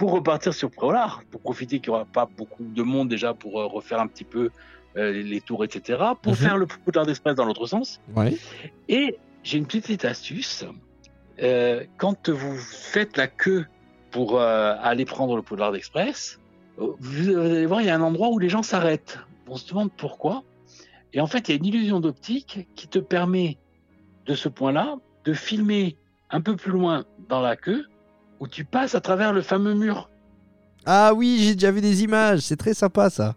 pour 0.00 0.12
repartir 0.12 0.54
sur 0.54 0.70
Préolard, 0.70 1.22
pour 1.30 1.42
profiter 1.42 1.78
qu'il 1.78 1.90
n'y 1.90 1.96
aura 1.96 2.06
pas 2.06 2.24
beaucoup 2.24 2.64
de 2.64 2.82
monde 2.82 3.10
déjà 3.10 3.34
pour 3.34 3.60
euh, 3.60 3.66
refaire 3.66 4.00
un 4.00 4.06
petit 4.06 4.24
peu 4.24 4.48
euh, 4.96 5.12
les, 5.12 5.42
tours, 5.42 5.62
etc., 5.62 5.98
pour 6.22 6.32
Mhm. 6.32 6.38
faire 6.38 6.56
le 6.56 6.64
Poulard 6.64 7.06
Express 7.06 7.34
dans 7.34 7.44
l'autre 7.44 7.66
sens. 7.66 8.00
Ouais. 8.16 8.34
Et 8.88 9.18
j'ai 9.42 9.58
une 9.58 9.66
petite 9.66 10.06
astuce. 10.06 10.64
Euh, 11.42 11.84
quand 11.98 12.30
vous 12.30 12.56
faites 12.56 13.18
la 13.18 13.26
queue 13.26 13.66
pour 14.10 14.40
euh, 14.40 14.74
aller 14.80 15.04
prendre 15.04 15.36
le 15.36 15.42
Poulard 15.42 15.74
Express, 15.76 16.40
euh, 16.78 16.92
vous 16.98 17.36
allez 17.36 17.66
voir, 17.66 17.82
il 17.82 17.88
y 17.88 17.90
a 17.90 17.94
un 17.94 18.00
endroit 18.00 18.30
où 18.30 18.38
les 18.38 18.48
gens 18.48 18.62
s'arrêtent. 18.62 19.18
On 19.48 19.56
se 19.56 19.68
demande 19.68 19.92
pourquoi. 19.92 20.44
Et 21.12 21.20
en 21.20 21.26
fait, 21.26 21.48
il 21.48 21.52
y 21.52 21.54
a 21.54 21.58
une 21.58 21.66
illusion 21.66 22.00
d'optique 22.00 22.66
qui 22.74 22.88
te 22.88 22.98
permet, 23.00 23.58
de 24.24 24.34
ce 24.34 24.48
point-là, 24.48 24.96
de 25.26 25.34
filmer 25.34 25.98
un 26.30 26.40
peu 26.40 26.56
plus 26.56 26.72
loin 26.72 27.04
dans 27.28 27.42
la 27.42 27.54
queue, 27.54 27.84
où 28.40 28.48
tu 28.48 28.64
passes 28.64 28.94
à 28.94 29.00
travers 29.00 29.32
le 29.32 29.42
fameux 29.42 29.74
mur. 29.74 30.10
Ah 30.86 31.12
oui, 31.14 31.38
j'ai 31.42 31.54
déjà 31.54 31.70
vu 31.70 31.80
des 31.80 32.02
images. 32.02 32.40
C'est 32.40 32.56
très 32.56 32.74
sympa 32.74 33.10
ça. 33.10 33.34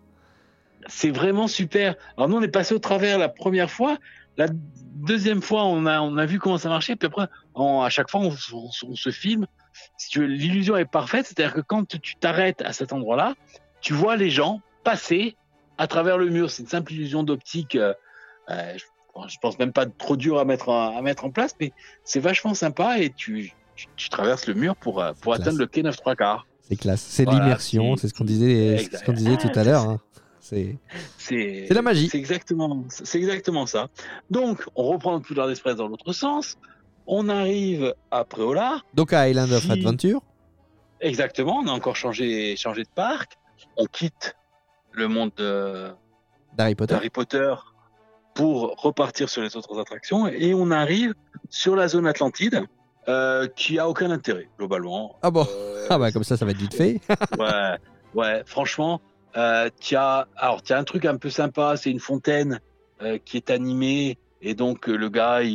C'est 0.88 1.12
vraiment 1.12 1.47
super. 1.47 1.95
Alors 2.18 2.30
nous, 2.30 2.38
on 2.38 2.41
est 2.41 2.47
passé 2.47 2.74
au 2.74 2.80
travers 2.80 3.18
la 3.18 3.30
première 3.30 3.70
fois. 3.70 3.97
La 4.38 4.47
deuxième 4.95 5.41
fois, 5.41 5.66
on 5.66 5.86
a, 5.86 6.01
on 6.01 6.18
a 6.18 6.26
vu 6.26 6.39
comment 6.39 6.58
ça 6.58 6.70
marchait. 6.70 6.95
Puis 6.95 7.08
après, 7.08 7.28
on- 7.56 7.82
à 7.82 7.89
chaque 7.89 8.10
fois, 8.10 8.22
on, 8.22 8.32
se- 8.32 8.54
on 8.56 8.72
se- 8.72 8.86
on 8.86 8.95
se 8.95 9.10
filme. 9.12 9.45
Si 9.97 10.10
tu 10.10 10.20
veux, 10.20 10.26
l'illusion 10.26 10.76
est 10.78 10.86
parfaite. 10.86 11.26
C'est-à-dire 11.26 11.54
que 11.54 11.62
quand 11.62 11.86
tu 11.88 12.16
t'arrêtes 12.16 12.62
à 12.62 12.74
cet 12.74 12.93
endroit-là, 12.93 13.36
tu 13.82 13.93
vois 13.93 14.16
les 14.16 14.30
gens 14.30 14.62
passer 14.84 15.36
à 15.78 15.88
travers 15.88 16.18
le 16.18 16.30
mur. 16.30 16.49
C'est 16.49 16.64
une 16.64 16.70
simple 16.70 16.93
illusion 16.93 17.24
d'optique 17.24 17.76
euh, 17.76 17.93
euh, 18.49 18.74
je, 18.78 18.84
je 19.28 19.38
pense 19.41 19.60
même 19.60 19.72
pas 19.74 19.86
trop 19.86 20.16
dur 20.18 20.39
à 20.39 20.45
mettre 20.45 20.70
en, 20.70 20.97
à 20.97 21.01
mettre 21.01 21.24
en 21.26 21.30
place, 21.32 21.56
mais 21.60 21.72
c'est 22.04 22.20
vachement 22.20 22.54
sympa 22.54 22.99
et 22.99 23.10
tu, 23.12 23.54
tu, 23.76 23.88
tu 23.95 24.09
traverses 24.09 24.47
le 24.47 24.53
mur 24.53 24.76
pour, 24.76 25.01
euh, 25.01 25.13
pour 25.21 25.34
Classe. 25.34 25.41
atteindre 25.47 25.59
le 25.59 25.67
quai 25.67 25.84
9 25.84 25.95
3 25.97 26.15
quarts. 26.15 26.47
C'est 26.61 26.76
classe. 26.78 27.01
C'est 27.01 27.26
Voilà, 27.26 27.39
l'immersion, 27.41 27.95
c'est- 27.97 28.07
ce 28.07 28.13
qu'on 28.13 28.24
disait, 28.24 28.78
ce 28.78 29.03
qu'on 29.03 29.13
disait 29.13 29.38
tout 29.38 29.51
à 29.53 29.63
l'heure. 29.63 29.97
c'est- 30.39 30.71
hein. 30.71 30.78
C'est 31.17 31.67
la 31.74 31.82
magie. 31.82 32.09
C'est 32.09 32.17
exactement, 32.17 32.84
exactement 33.13 33.65
ça. 33.65 33.88
Donc, 34.30 34.63
on 34.76 34.84
reprend 34.84 35.13
le 35.15 35.19
Poudlard 35.21 35.47
d'Express 35.47 35.76
dans 35.76 35.88
l'autre 35.88 36.13
sens. 36.13 36.57
On 37.07 37.28
arrive 37.30 37.93
à 38.11 38.24
Préolard. 38.24 38.86
donc 38.93 39.11
à 39.13 39.28
Island 39.30 39.51
of 39.51 39.69
Adventure. 39.69 40.21
Exactement, 41.01 41.59
on 41.63 41.67
a 41.67 41.71
encore 41.71 41.95
changé, 41.97 42.55
changé 42.55 42.84
de 42.84 42.89
parc. 42.95 43.34
On 43.78 43.86
quitte 43.86 44.36
le 44.93 45.07
monde 45.09 45.32
de, 45.36 45.89
d'Harry 46.55 46.76
Potter. 46.76 46.93
d'Harry 46.93 47.09
Potter 47.09 47.53
pour 48.36 48.76
repartir 48.82 49.28
sur 49.30 49.41
les 49.41 49.55
autres 49.57 49.78
attractions 49.80 50.28
et 50.28 50.53
on 50.53 50.71
arrive 50.71 51.13
sur 51.49 51.76
la 51.76 51.88
zone 51.89 52.07
Atlantide 52.07 52.63
euh, 53.08 53.47
qui 53.56 53.80
a 53.80 53.88
aucun 53.89 54.12
intérêt 54.12 54.47
globalement. 54.58 55.16
Ah 55.22 55.32
bon 55.32 55.45
Euh, 55.49 55.88
Ah 55.89 55.97
bah 55.97 56.12
comme 56.12 56.24
ça, 56.24 56.38
ça 56.38 56.45
va 56.45 56.51
être 56.51 56.58
vite 56.58 56.74
fait. 56.76 56.99
ouais, 57.39 57.78
ouais, 58.14 58.43
franchement, 58.45 59.01
euh, 59.38 59.70
tu 59.80 59.95
as, 59.95 60.28
as 60.38 60.58
un 60.72 60.84
truc 60.84 61.06
un 61.06 61.18
peu 61.18 61.30
sympa, 61.30 61.76
c'est 61.78 61.91
une 61.91 61.99
fontaine 61.99 62.60
euh, 63.01 63.18
qui 63.24 63.38
est 63.38 63.49
animée 63.49 64.18
et 64.41 64.54
donc 64.56 64.88
le 64.88 65.10
gars, 65.10 65.41
il, 65.43 65.49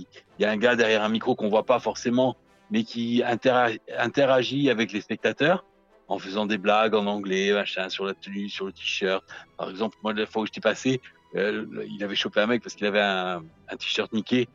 il 0.00 0.06
y 0.38 0.44
a 0.44 0.50
un 0.50 0.56
gars 0.56 0.76
derrière 0.76 1.02
un 1.02 1.08
micro 1.08 1.34
qu'on 1.34 1.48
voit 1.48 1.66
pas 1.66 1.78
forcément, 1.80 2.36
mais 2.70 2.82
qui 2.84 3.22
intera- 3.24 3.70
interagit 3.98 4.70
avec 4.70 4.92
les 4.92 5.00
spectateurs 5.00 5.64
en 6.08 6.18
faisant 6.18 6.44
des 6.46 6.58
blagues 6.58 6.94
en 6.94 7.06
anglais, 7.06 7.52
machin, 7.52 7.88
sur 7.88 8.04
la 8.04 8.14
tenue, 8.14 8.48
sur 8.48 8.66
le 8.66 8.72
t-shirt. 8.72 9.24
Par 9.56 9.70
exemple, 9.70 9.96
moi, 10.02 10.12
la 10.12 10.26
fois 10.26 10.42
où 10.42 10.46
j'étais 10.46 10.60
passé, 10.60 11.00
il 11.34 11.98
avait 12.02 12.14
chopé 12.14 12.40
un 12.40 12.46
mec 12.46 12.62
parce 12.62 12.74
qu'il 12.74 12.86
avait 12.86 13.00
un, 13.00 13.42
un 13.68 13.76
t-shirt 13.76 14.12
Mickey. 14.12 14.46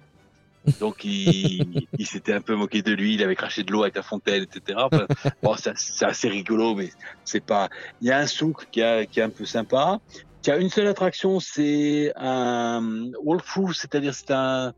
Donc 0.79 1.03
il, 1.05 1.87
il 1.97 2.05
s'était 2.05 2.33
un 2.33 2.41
peu 2.41 2.55
moqué 2.55 2.81
de 2.81 2.91
lui, 2.93 3.13
il 3.15 3.23
avait 3.23 3.35
craché 3.35 3.63
de 3.63 3.71
l'eau 3.71 3.83
avec 3.83 3.95
la 3.95 4.03
fontaine, 4.03 4.43
etc. 4.43 4.79
Enfin, 4.91 5.05
bon, 5.41 5.55
c'est 5.55 6.05
assez 6.05 6.27
rigolo, 6.29 6.75
mais 6.75 6.89
c'est 7.23 7.43
pas. 7.43 7.69
Il 8.01 8.07
y 8.07 8.11
a 8.11 8.19
un 8.19 8.27
souk 8.27 8.67
qui, 8.71 8.81
a- 8.81 9.05
qui 9.05 9.19
est 9.19 9.23
un 9.23 9.29
peu 9.29 9.45
sympa. 9.45 9.99
Il 10.45 10.49
y 10.49 10.51
a 10.51 10.57
une 10.57 10.69
seule 10.69 10.87
attraction, 10.87 11.39
c'est 11.39 12.11
un 12.15 13.09
walkthrough, 13.23 13.73
c'est-à-dire 13.73 14.13
c'est 14.13 14.31
un. 14.31 14.73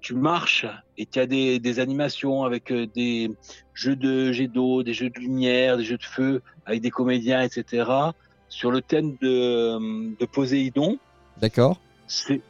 Tu 0.00 0.14
marches 0.14 0.66
et 0.98 1.06
tu 1.06 1.18
as 1.18 1.26
des, 1.26 1.58
des 1.58 1.80
animations 1.80 2.44
avec 2.44 2.70
euh, 2.70 2.86
des 2.94 3.30
jeux 3.74 3.96
de 3.96 4.30
jets 4.30 4.46
d'eau, 4.46 4.84
des 4.84 4.92
jeux 4.94 5.10
de 5.10 5.18
lumière, 5.18 5.76
des 5.76 5.84
jeux 5.84 5.96
de 5.96 6.04
feu, 6.04 6.42
avec 6.64 6.80
des 6.80 6.90
comédiens, 6.90 7.40
etc. 7.42 7.90
Sur 8.48 8.70
le 8.70 8.82
thème 8.82 9.16
de, 9.20 10.16
de 10.16 10.26
Poséidon. 10.26 10.98
D'accord. 11.40 11.80
C'est 12.06 12.40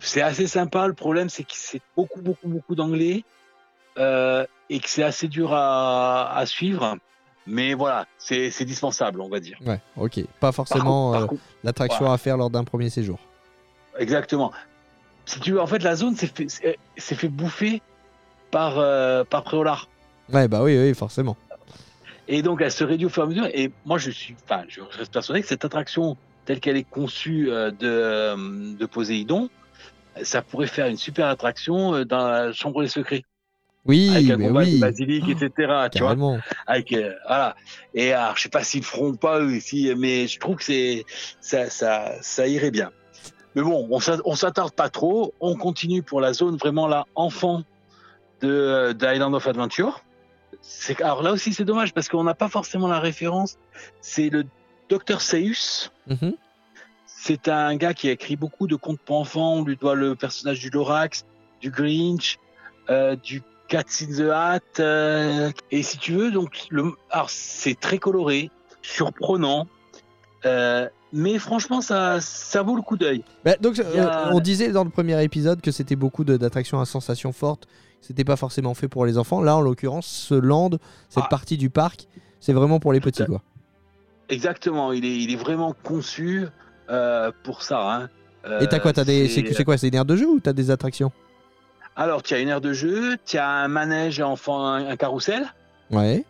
c'est 0.00 0.22
assez 0.22 0.46
sympa. 0.46 0.86
Le 0.86 0.94
problème, 0.94 1.28
c'est 1.28 1.42
que 1.44 1.52
c'est 1.54 1.80
beaucoup, 1.96 2.20
beaucoup, 2.22 2.48
beaucoup 2.48 2.74
d'anglais 2.74 3.24
euh, 3.98 4.44
et 4.70 4.80
que 4.80 4.88
c'est 4.88 5.02
assez 5.02 5.28
dur 5.28 5.52
à, 5.52 6.36
à 6.36 6.46
suivre. 6.46 6.96
Mais 7.46 7.74
voilà, 7.74 8.06
c'est 8.18 8.64
dispensable, 8.64 9.20
on 9.20 9.28
va 9.28 9.38
dire. 9.38 9.56
Ouais, 9.64 9.80
ok. 9.96 10.20
Pas 10.40 10.50
forcément 10.50 11.14
euh, 11.14 11.26
l'attraction 11.62 12.10
à 12.10 12.18
faire 12.18 12.36
lors 12.36 12.50
d'un 12.50 12.64
premier 12.64 12.90
séjour. 12.90 13.20
exactement. 13.98 14.52
Si 15.26 15.40
tu 15.40 15.52
veux, 15.52 15.60
en 15.60 15.66
fait, 15.66 15.82
la 15.82 15.96
zone 15.96 16.14
s'est 16.16 16.26
fait, 16.28 17.28
bouffer 17.28 17.82
par, 18.50 18.78
euh, 18.78 19.24
par 19.24 19.42
Préolard. 19.42 19.88
Ouais, 20.32 20.46
bah 20.48 20.62
oui, 20.62 20.76
oui, 20.78 20.94
forcément. 20.94 21.36
Et 22.28 22.42
donc, 22.42 22.60
elle 22.60 22.72
se 22.72 22.82
réduit 22.84 23.06
au 23.06 23.08
fur 23.08 23.22
et 23.22 23.26
à 23.26 23.28
mesure. 23.28 23.46
Et 23.52 23.72
moi, 23.84 23.98
je 23.98 24.10
suis, 24.10 24.34
enfin, 24.44 24.64
je 24.68 24.80
reste 24.80 25.12
persuadé 25.12 25.42
que 25.42 25.48
cette 25.48 25.64
attraction, 25.64 26.16
telle 26.44 26.58
qu'elle 26.60 26.76
est 26.76 26.88
conçue 26.88 27.50
euh, 27.50 27.70
de, 27.70 28.76
de 28.76 28.86
Poséidon, 28.86 29.48
ça 30.22 30.42
pourrait 30.42 30.66
faire 30.66 30.86
une 30.86 30.96
super 30.96 31.26
attraction 31.28 31.94
euh, 31.94 32.04
dans 32.04 32.26
la 32.28 32.52
chambre 32.52 32.82
des 32.82 32.88
secrets. 32.88 33.24
Oui, 33.84 34.10
avec 34.10 34.30
un 34.30 34.36
combat 34.38 34.64
de 34.64 34.70
oui. 34.70 34.80
basilic, 34.80 35.28
etc. 35.28 35.50
Tu 35.92 35.98
vois 36.02 36.16
avec 36.66 36.92
euh, 36.92 37.14
voilà 37.26 37.54
et 37.94 38.12
alors 38.12 38.36
je 38.36 38.42
sais 38.42 38.48
pas 38.48 38.64
s'ils 38.64 38.80
le 38.80 38.86
feront 38.86 39.14
pas 39.14 39.38
eux 39.40 39.54
ici 39.54 39.92
mais 39.96 40.26
je 40.26 40.40
trouve 40.40 40.56
que 40.56 40.64
c'est 40.64 41.04
ça 41.40 41.70
ça 41.70 42.14
ça 42.20 42.48
irait 42.48 42.72
bien 42.72 42.90
mais 43.54 43.62
bon 43.62 43.86
on 43.88 44.00
s'a- 44.00 44.18
on 44.24 44.34
s'attarde 44.34 44.72
pas 44.74 44.88
trop 44.88 45.32
on 45.38 45.54
continue 45.54 46.02
pour 46.02 46.20
la 46.20 46.32
zone 46.32 46.56
vraiment 46.56 46.88
là 46.88 47.04
enfant 47.14 47.62
de 48.40 48.92
d'Island 48.92 49.34
of 49.34 49.46
Adventure 49.46 50.00
alors 51.00 51.22
là 51.22 51.30
aussi 51.32 51.52
c'est 51.52 51.64
dommage 51.64 51.92
parce 51.94 52.08
qu'on 52.08 52.24
n'a 52.24 52.34
pas 52.34 52.48
forcément 52.48 52.88
la 52.88 52.98
référence 52.98 53.56
c'est 54.00 54.30
le 54.30 54.44
Dr 54.88 55.20
Seuss 55.20 55.92
Mhm. 56.08 56.34
C'est 57.26 57.48
un 57.48 57.74
gars 57.76 57.92
qui 57.92 58.08
a 58.08 58.12
écrit 58.12 58.36
beaucoup 58.36 58.66
de 58.68 58.76
contes 58.76 59.00
pour 59.04 59.16
enfants. 59.18 59.54
On 59.54 59.64
lui 59.64 59.76
doit 59.76 59.94
le 59.96 60.14
personnage 60.14 60.60
du 60.60 60.70
Lorax, 60.70 61.24
du 61.60 61.70
Grinch, 61.70 62.38
euh, 62.90 63.16
du 63.16 63.42
Cats 63.68 63.82
in 64.02 64.16
the 64.16 64.30
Hat. 64.30 64.60
euh, 64.80 65.50
et 65.72 65.82
si 65.82 65.98
tu 65.98 66.12
veux, 66.12 66.30
donc, 66.30 66.66
le, 66.70 66.92
alors 67.10 67.30
c'est 67.30 67.74
très 67.78 67.98
coloré, 67.98 68.50
surprenant, 68.82 69.66
euh, 70.44 70.88
mais 71.12 71.38
franchement, 71.38 71.80
ça, 71.80 72.20
ça 72.20 72.62
vaut 72.62 72.76
le 72.76 72.82
coup 72.82 72.96
d'œil. 72.96 73.24
Bah, 73.44 73.56
donc, 73.60 73.78
a- 73.80 74.30
on 74.32 74.38
disait 74.40 74.70
dans 74.70 74.84
le 74.84 74.90
premier 74.90 75.20
épisode 75.24 75.60
que 75.60 75.72
c'était 75.72 75.96
beaucoup 75.96 76.22
d'attractions 76.24 76.78
à 76.80 76.84
sensations 76.84 77.32
fortes. 77.32 77.66
C'était 78.02 78.24
pas 78.24 78.36
forcément 78.36 78.74
fait 78.74 78.86
pour 78.88 79.04
les 79.04 79.18
enfants. 79.18 79.40
Là, 79.40 79.56
en 79.56 79.60
l'occurrence, 79.60 80.06
ce 80.06 80.34
land, 80.34 80.70
cette 81.08 81.24
Ah. 81.24 81.28
partie 81.28 81.56
du 81.56 81.70
parc, 81.70 82.06
c'est 82.38 82.52
vraiment 82.52 82.78
pour 82.78 82.92
les 82.92 83.00
petits, 83.00 83.24
quoi. 83.24 83.42
Exactement, 84.28 84.92
il 84.92 85.04
est, 85.04 85.16
il 85.16 85.32
est 85.32 85.36
vraiment 85.36 85.74
conçu 85.84 86.46
euh, 86.90 87.30
pour 87.42 87.62
ça. 87.62 87.92
Hein. 87.92 88.10
Euh, 88.46 88.60
Et 88.60 88.66
t'as 88.68 88.78
quoi 88.78 88.92
T'as 88.92 89.04
des, 89.04 89.28
c'est 89.28 89.64
quoi 89.64 89.76
C'est 89.76 89.88
une 89.88 89.94
aire 89.94 90.04
de 90.04 90.16
jeu 90.16 90.26
ou 90.26 90.40
t'as 90.40 90.52
des 90.52 90.70
attractions? 90.70 91.12
Alors, 91.96 92.22
tu 92.22 92.34
as 92.34 92.40
une 92.40 92.48
aire 92.48 92.60
de 92.60 92.72
jeu, 92.72 93.16
tu 93.24 93.38
as 93.38 93.48
un 93.48 93.68
manège 93.68 94.20
enfant, 94.20 94.66
un, 94.66 94.86
un 94.88 94.96
carrousel. 94.96 95.46
Ouais. 95.90 96.24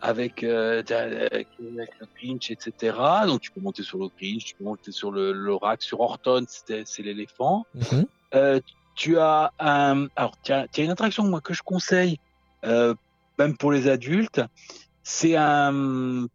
avec, 0.00 0.42
euh, 0.44 0.82
avec 0.90 1.48
le 1.58 1.86
Grinch, 2.16 2.50
etc. 2.50 2.96
Donc 3.26 3.40
tu 3.40 3.50
peux 3.50 3.60
monter 3.60 3.82
sur 3.82 3.98
le 3.98 4.08
Grinch, 4.18 4.44
tu 4.44 4.54
peux 4.54 4.64
monter 4.64 4.92
sur 4.92 5.10
le, 5.10 5.32
le 5.32 5.54
rack, 5.54 5.82
sur 5.82 6.00
Horton, 6.00 6.44
c'est 6.48 7.02
l'éléphant. 7.02 7.64
Mhm. 7.74 8.06
Euh, 8.34 8.60
tu 8.94 9.18
as 9.18 9.52
un, 9.58 10.06
alors 10.16 10.34
tu 10.42 10.52
as, 10.52 10.66
une 10.78 10.90
attraction 10.90 11.24
moi 11.24 11.40
que 11.40 11.54
je 11.54 11.62
conseille, 11.62 12.18
même 12.62 13.56
pour 13.58 13.72
les 13.72 13.88
adultes. 13.88 14.42
C'est 15.02 15.34
un 15.36 16.26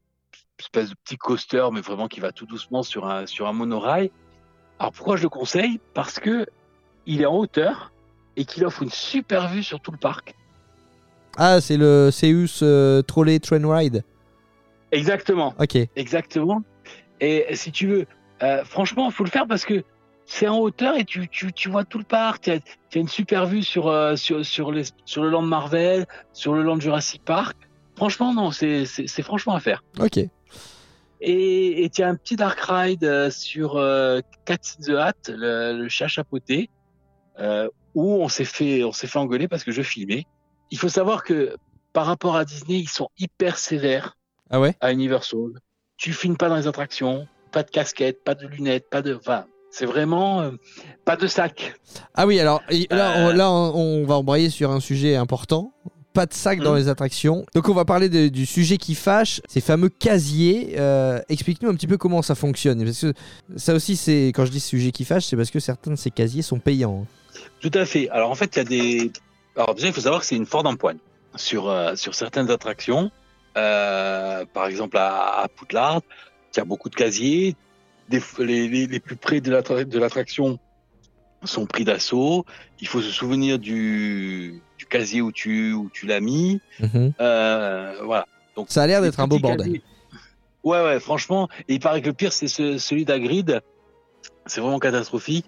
espèce 0.59 0.89
de 0.89 0.95
petit 0.95 1.17
coaster, 1.17 1.65
mais 1.71 1.81
vraiment 1.81 2.07
qui 2.07 2.19
va 2.19 2.31
tout 2.31 2.45
doucement 2.45 2.83
sur 2.83 3.07
un 3.07 3.25
sur 3.25 3.47
un 3.47 3.53
monorail. 3.53 4.11
Alors 4.79 4.91
pourquoi 4.91 5.15
je 5.17 5.23
le 5.23 5.29
conseille? 5.29 5.79
Parce 5.93 6.19
que 6.19 6.45
il 7.05 7.21
est 7.21 7.25
en 7.25 7.35
hauteur 7.35 7.91
et 8.35 8.45
qu'il 8.45 8.65
offre 8.65 8.83
une 8.83 8.91
super 8.91 9.47
vue 9.47 9.63
sur 9.63 9.79
tout 9.79 9.91
le 9.91 9.97
parc. 9.97 10.35
Ah, 11.37 11.61
c'est 11.61 11.77
le 11.77 12.09
Seus 12.11 12.63
euh, 12.63 13.01
Trolley 13.01 13.39
Train 13.39 13.61
Ride. 13.63 14.03
Exactement. 14.91 15.53
Ok. 15.59 15.77
Exactement. 15.95 16.63
Et 17.19 17.55
si 17.55 17.71
tu 17.71 17.87
veux, 17.87 18.05
euh, 18.43 18.63
franchement, 18.63 19.09
il 19.09 19.13
faut 19.13 19.23
le 19.23 19.29
faire 19.29 19.47
parce 19.47 19.65
que 19.65 19.83
c'est 20.25 20.47
en 20.47 20.57
hauteur 20.59 20.95
et 20.95 21.05
tu, 21.05 21.27
tu, 21.29 21.53
tu 21.53 21.69
vois 21.69 21.83
tout 21.83 21.97
le 21.97 22.03
parc. 22.03 22.43
Tu 22.43 22.51
as, 22.51 22.55
as 22.55 22.97
une 22.97 23.07
super 23.07 23.45
vue 23.45 23.63
sur, 23.63 23.87
euh, 23.87 24.15
sur, 24.15 24.45
sur, 24.45 24.71
les, 24.71 24.83
sur 25.05 25.23
le 25.23 25.29
land 25.29 25.43
Marvel, 25.43 26.05
sur 26.33 26.53
le 26.53 26.63
land 26.63 26.79
Jurassic 26.79 27.23
Park. 27.23 27.57
Franchement, 27.95 28.33
non, 28.33 28.51
c'est 28.51 28.85
franchement 29.23 29.55
à 29.55 29.59
faire. 29.59 29.83
Ok. 29.99 30.19
Et 31.21 31.83
et 31.83 31.89
tu 31.89 32.03
as 32.03 32.09
un 32.09 32.15
petit 32.15 32.35
dark 32.35 32.59
ride 32.61 33.03
euh, 33.03 33.29
sur 33.31 33.77
euh, 33.77 34.19
Cat 34.45 34.57
in 34.79 34.83
the 34.85 34.89
Hat, 34.97 35.13
le, 35.29 35.73
le 35.81 35.89
chat 35.89 36.07
chapeauté, 36.07 36.69
euh, 37.39 37.67
où 37.95 38.21
on 38.21 38.27
s'est 38.29 38.45
fait, 38.45 38.83
on 38.83 38.91
s'est 38.91 39.07
fait 39.07 39.19
engueuler 39.19 39.47
parce 39.47 39.63
que 39.63 39.71
je 39.71 39.81
filmais. 39.81 40.25
Il 40.71 40.77
faut 40.77 40.89
savoir 40.89 41.23
que 41.23 41.55
par 41.93 42.05
rapport 42.05 42.35
à 42.35 42.45
Disney, 42.45 42.79
ils 42.79 42.89
sont 42.89 43.09
hyper 43.17 43.57
sévères 43.57 44.17
Ah 44.49 44.59
ouais? 44.59 44.75
à 44.81 44.91
Universal. 44.91 45.51
Tu 45.97 46.13
filmes 46.13 46.37
pas 46.37 46.49
dans 46.49 46.57
les 46.57 46.67
attractions, 46.67 47.27
pas 47.51 47.63
de 47.63 47.71
casquette, 47.71 48.23
pas 48.23 48.35
de 48.35 48.45
lunettes, 48.45 48.87
pas 48.89 49.01
de. 49.01 49.15
Enfin, 49.15 49.45
c'est 49.71 49.87
vraiment 49.87 50.41
euh, 50.41 50.51
pas 51.05 51.15
de 51.15 51.25
sac. 51.25 51.73
Ah 52.13 52.27
oui, 52.27 52.39
alors 52.39 52.61
et 52.69 52.85
là, 52.91 53.17
Euh. 53.17 53.31
on, 53.31 53.35
là, 53.35 53.51
on 53.51 54.05
va 54.05 54.15
embrayer 54.15 54.49
sur 54.51 54.69
un 54.71 54.79
sujet 54.79 55.15
important. 55.15 55.73
Pas 56.17 56.25
de 56.25 56.33
sac 56.33 56.61
dans 56.61 56.71
Mhm. 56.71 56.77
les 56.79 56.87
attractions. 56.87 57.45
Donc 57.53 57.69
on 57.69 57.75
va 57.75 57.85
parler 57.85 58.09
de- 58.09 58.27
du 58.27 58.47
sujet 58.47 58.77
qui 58.77 58.95
fâche, 58.95 59.39
ces 59.47 59.61
fameux 59.61 59.89
casiers. 59.89 60.73
Euh, 60.79 61.19
Explique-nous 61.29 61.69
un 61.69 61.75
petit 61.75 61.85
peu 61.85 61.97
comment 61.97 62.23
ça 62.23 62.33
fonctionne. 62.33 62.83
Parce 62.83 63.01
que 63.01 63.13
ça 63.55 63.75
aussi, 63.75 63.95
c'est 63.95 64.29
quand 64.33 64.43
je 64.43 64.49
dis 64.51 64.59
sujet 64.59 64.91
qui 64.91 65.05
fâche, 65.05 65.25
c'est 65.25 65.35
parce 65.35 65.51
que 65.51 65.59
certains 65.59 65.91
de 65.91 65.95
ces 65.95 66.09
casiers 66.09 66.41
sont 66.41 66.57
payants. 66.57 67.05
Tout 67.61 67.69
à 67.75 67.85
fait. 67.85 68.09
Alors 68.09 68.31
en 68.31 68.35
fait, 68.35 68.55
il 68.55 68.57
y 68.57 68.61
a 68.61 68.63
des. 68.63 69.11
Alors 69.55 69.75
déjà, 69.75 69.87
il 69.89 69.93
faut 69.93 70.01
savoir 70.01 70.21
que 70.21 70.25
c'est 70.25 70.35
une 70.35 70.47
Ford 70.47 70.65
empoigne 70.65 70.97
sur 71.35 71.69
euh, 71.69 71.95
sur 71.95 72.15
certaines 72.15 72.49
attractions. 72.49 73.11
Euh, 73.55 74.43
par 74.51 74.65
exemple 74.65 74.97
à, 74.97 75.41
à 75.43 75.47
Poudlard, 75.49 76.01
il 76.55 76.57
y 76.57 76.61
a 76.61 76.65
beaucoup 76.65 76.89
de 76.89 76.95
casiers. 76.95 77.55
Des, 78.09 78.21
les, 78.39 78.67
les, 78.67 78.87
les 78.87 78.99
plus 78.99 79.17
près 79.17 79.39
de 79.39 79.51
l'attraction 79.99 80.57
sont 81.43 81.67
pris 81.67 81.83
d'assaut. 81.85 82.43
Il 82.81 82.87
faut 82.87 83.01
se 83.01 83.11
souvenir 83.11 83.59
du, 83.59 84.63
du 84.77 84.85
casier 84.85 85.21
où 85.21 85.31
tu 85.31 85.73
où 85.73 85.89
tu 85.91 86.05
l'as 86.05 86.19
mis. 86.19 86.61
Mhm. 86.79 87.13
Euh, 87.19 87.95
voilà. 88.03 88.27
Donc 88.55 88.67
Ça 88.69 88.83
a 88.83 88.87
l'air 88.87 89.01
d'être 89.01 89.19
un 89.19 89.27
beau 89.27 89.39
bordel. 89.39 89.65
casiers. 89.65 89.81
Ouais, 90.63 90.83
ouais, 90.83 90.99
franchement. 90.99 91.47
Et 91.67 91.75
il 91.75 91.79
paraît 91.79 92.01
que 92.01 92.07
le 92.07 92.13
pire, 92.13 92.33
c'est 92.33 92.47
ce- 92.47 92.77
celui 92.77 93.05
d'Agrid. 93.05 93.61
c'est 94.45 94.61
vraiment 94.61 94.79
catastrophique. 94.79 95.45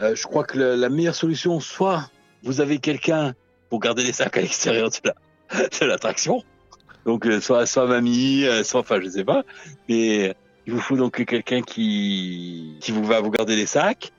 Euh, 0.00 0.16
je 0.16 0.22
crois 0.24 0.42
que 0.44 0.58
le- 0.58 0.74
la 0.74 0.88
meilleure 0.88 1.14
solution, 1.14 1.60
soit 1.60 2.10
vous 2.42 2.60
avez 2.60 2.78
quelqu'un 2.78 3.34
pour 3.68 3.78
garder 3.80 4.02
les 4.02 4.12
sacs 4.12 4.36
à 4.36 4.40
l'extérieur 4.40 4.90
de 4.90 4.96
la- 5.04 5.68
de 5.68 5.84
l'attraction, 5.86 6.42
donc 7.06 7.26
euh, 7.26 7.40
soit 7.40 7.64
soit 7.66 7.86
mamie, 7.86 8.44
soit 8.64 8.80
enfin 8.80 9.00
je 9.00 9.08
sais 9.08 9.24
pas, 9.24 9.44
mais 9.88 10.34
il 10.66 10.72
vous 10.72 10.80
faut 10.80 10.96
donc 10.96 11.24
quelqu'un 11.24 11.62
qui 11.62 12.76
qui 12.80 12.90
vous 12.92 13.04
va 13.04 13.20
vous 13.20 13.30
garder 13.30 13.54
les 13.54 13.66
sacs, 13.66 14.10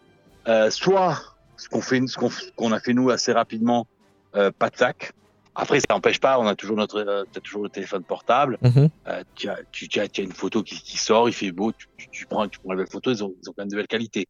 soit 0.69 1.21
ce 1.57 1.67
qu'on 1.69 1.81
fait, 1.81 2.01
ce 2.07 2.17
qu'on 2.55 2.71
a 2.71 2.79
fait 2.79 2.93
nous 2.93 3.09
assez 3.09 3.31
rapidement, 3.33 3.87
euh, 4.35 4.51
pas 4.51 4.69
de 4.69 4.77
sac. 4.77 5.13
Après 5.53 5.79
ça 5.81 5.87
n'empêche 5.89 6.19
pas, 6.19 6.39
on 6.39 6.47
a 6.47 6.55
toujours 6.55 6.77
notre, 6.77 6.99
euh, 6.99 7.23
t'as 7.31 7.41
toujours 7.41 7.63
le 7.63 7.69
téléphone 7.69 8.03
portable. 8.03 8.57
Mhm. 8.61 8.89
Euh, 9.07 9.23
tu, 9.35 9.49
as, 9.49 9.59
tu, 9.71 9.87
tu 9.89 9.99
as, 9.99 10.07
tu 10.07 10.21
as 10.21 10.23
une 10.23 10.31
photo 10.31 10.63
qui, 10.63 10.81
qui 10.81 10.97
sort, 10.97 11.27
il 11.27 11.33
fait 11.33 11.51
beau, 11.51 11.73
tu, 11.97 12.25
prends, 12.25 12.47
tu 12.47 12.59
prends 12.59 12.71
la 12.71 12.77
belle 12.77 12.89
photo, 12.89 13.11
ils 13.11 13.23
ont, 13.23 13.33
ils 13.43 13.49
ont 13.49 13.53
quand 13.53 13.63
même 13.63 13.69
de 13.69 13.75
belle 13.75 13.87
qualité. 13.87 14.27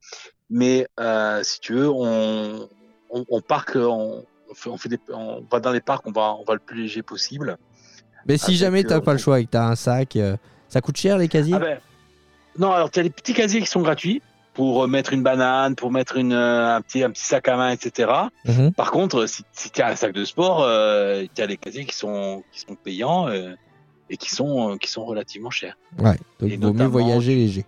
Mais 0.49 0.88
euh, 0.99 1.43
si 1.43 1.60
tu 1.60 1.74
veux, 1.74 1.89
on, 1.89 2.68
on, 3.12 3.26
on 3.30 3.41
parque, 3.41 3.76
on, 3.76 4.26
on 4.49 4.54
fait, 4.56 4.70
on, 4.70 4.78
fait 4.78 4.89
des, 4.89 4.99
on 5.10 5.45
va 5.52 5.60
dans 5.60 5.72
les 5.72 5.82
parcs, 5.82 6.08
on 6.08 6.12
va, 6.12 6.36
on 6.39 6.43
va 6.43 6.54
le 6.54 6.60
plus 6.60 6.82
léger 6.82 7.04
possible. 7.04 7.58
Mais 8.26 8.38
si 8.38 8.56
jamais 8.56 8.84
t'as 8.84 9.02
pas 9.02 9.14
le 9.14 9.20
choix 9.20 9.39
et 9.39 9.45
que 9.45 9.52
t'as 9.52 9.66
un 9.66 9.76
sac, 9.76 10.18
ça 10.68 10.82
coûte 10.82 10.97
cher 10.97 11.18
les 11.18 11.28
casiers? 11.28 11.56
Ah 11.56 11.60
ben, 11.60 11.80
non, 12.58 12.72
alors 12.72 12.89
tu 12.89 12.99
as 12.99 13.04
des 13.04 13.10
petits 13.10 13.34
casiers 13.34 13.62
qui 13.62 13.68
sont 13.68 13.82
gratuits 13.82 14.22
pour 14.54 14.84
euh, 14.84 14.88
mettre 14.88 15.14
une 15.14 15.24
banane, 15.24 15.76
pour 15.76 15.91
mettre 15.91 16.18
une, 16.18 16.34
euh, 16.34 16.76
un, 16.76 16.82
petit, 16.82 17.04
un 17.04 17.10
petit 17.12 17.24
sac 17.26 17.47
à 17.47 17.56
main, 17.56 17.72
etc. 17.72 18.12
Mhm. 18.45 18.74
Par 18.74 18.91
contre, 18.91 19.26
si, 19.26 19.43
si 19.54 19.72
tu 19.72 19.82
as 19.82 19.88
un 19.88 19.95
sac 19.95 20.12
de 20.14 20.26
sport, 20.26 20.64
euh, 20.64 21.24
tu 21.34 21.41
as 21.41 21.47
des 21.47 21.58
casiers 21.58 21.86
qui 21.86 21.95
sont, 21.95 22.43
qui 22.52 22.60
sont 22.60 22.76
payants 22.76 23.28
euh, 23.30 23.54
et 24.10 24.18
qui 24.18 24.30
sont, 24.30 24.74
euh, 24.74 24.78
qui 24.78 24.89
sont 24.91 25.06
relativement 25.06 25.49
chers. 25.52 25.78
Ouais, 25.99 26.18
donc 26.39 26.52
Et 26.52 26.58
vaut 26.58 26.74
mieux 26.74 26.86
voyager 26.86 27.36
léger. 27.36 27.66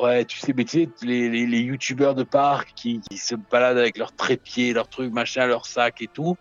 Ouais, 0.00 0.24
tu 0.24 0.40
sais, 0.40 0.52
mais 0.56 0.64
tu 0.64 0.82
sais, 0.84 0.88
les, 1.06 1.28
les, 1.30 1.46
les 1.46 1.60
youtubeurs 1.60 2.16
de 2.16 2.24
parc 2.24 2.72
qui, 2.74 3.00
qui 3.08 3.16
se 3.16 3.36
baladent 3.36 3.78
avec 3.78 3.96
leurs 3.96 4.12
trépieds, 4.12 4.72
leurs 4.72 4.88
trucs, 4.88 5.12
machin, 5.12 5.46
leurs 5.46 5.66
sacs 5.66 6.02
et 6.02 6.08
tout. 6.12 6.36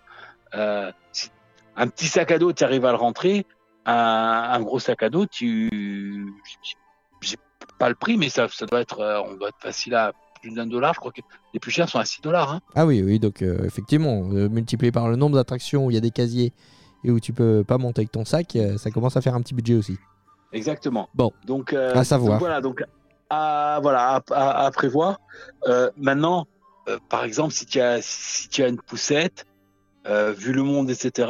Euh, 0.55 0.91
si- 1.11 1.29
un 1.75 1.87
petit 1.87 2.07
sac 2.07 2.31
à 2.31 2.39
dos, 2.39 2.51
tu 2.53 2.63
arrives 2.63 2.85
à 2.85 2.91
le 2.91 2.97
rentrer. 2.97 3.45
Un, 3.85 3.93
un 3.93 4.59
gros 4.61 4.79
sac 4.79 5.03
à 5.03 5.09
dos, 5.11 5.27
tu. 5.27 5.69
Pas 7.83 7.89
le 7.89 7.95
prix, 7.95 8.15
mais 8.15 8.29
ça, 8.29 8.47
ça 8.49 8.65
doit 8.65 8.79
être. 8.79 9.01
euh, 9.01 9.21
on 9.27 9.35
doit 9.35 9.49
être 9.49 9.59
facile 9.59 9.93
à 9.93 10.13
plus 10.41 10.51
d'un 10.51 10.65
dollar. 10.67 10.93
Je 10.93 10.99
crois 11.01 11.11
que 11.11 11.19
les 11.53 11.59
plus 11.59 11.69
chers 11.71 11.89
sont 11.89 11.99
à 11.99 12.05
6 12.05 12.21
dollars. 12.21 12.49
Hein. 12.53 12.61
Ah 12.75 12.85
oui, 12.85 13.01
oui, 13.03 13.19
donc 13.19 13.41
euh, 13.41 13.65
effectivement, 13.65 14.23
euh, 14.31 14.47
multiplié 14.47 14.91
par 14.93 15.09
le 15.09 15.17
nombre 15.17 15.35
d'attractions 15.35 15.85
où 15.85 15.91
il 15.91 15.95
y 15.95 15.97
a 15.97 16.01
des 16.01 16.11
casiers 16.11 16.53
et 17.03 17.11
où 17.11 17.19
tu 17.19 17.33
peux 17.33 17.65
pas 17.67 17.77
monter 17.77 17.99
avec 18.01 18.11
ton 18.13 18.23
sac, 18.23 18.57
ça 18.77 18.89
commence 18.91 19.17
à 19.17 19.21
faire 19.21 19.35
un 19.35 19.41
petit 19.41 19.53
budget 19.53 19.75
aussi. 19.75 19.97
Exactement. 20.53 21.09
Bon. 21.13 21.31
Donc, 21.45 21.73
À 21.73 22.05
savoir. 22.05 22.33
donc 22.33 22.39
voilà, 22.39 22.61
donc 22.61 22.83
à, 23.29 23.79
voilà, 23.81 24.15
à, 24.15 24.21
à- 24.31 24.65
à 24.65 24.71
prévoir. 24.71 25.19
Maintenant, 25.97 26.45
par 27.09 27.25
exemple, 27.25 27.53
si 27.53 27.65
tu 27.65 27.81
as, 27.81 27.99
si 28.01 28.47
tu 28.47 28.63
as 28.63 28.69
une 28.69 28.77
poussette, 28.79 29.45
vu 30.37 30.53
le 30.53 30.63
monde, 30.63 30.89
etc., 30.89 31.29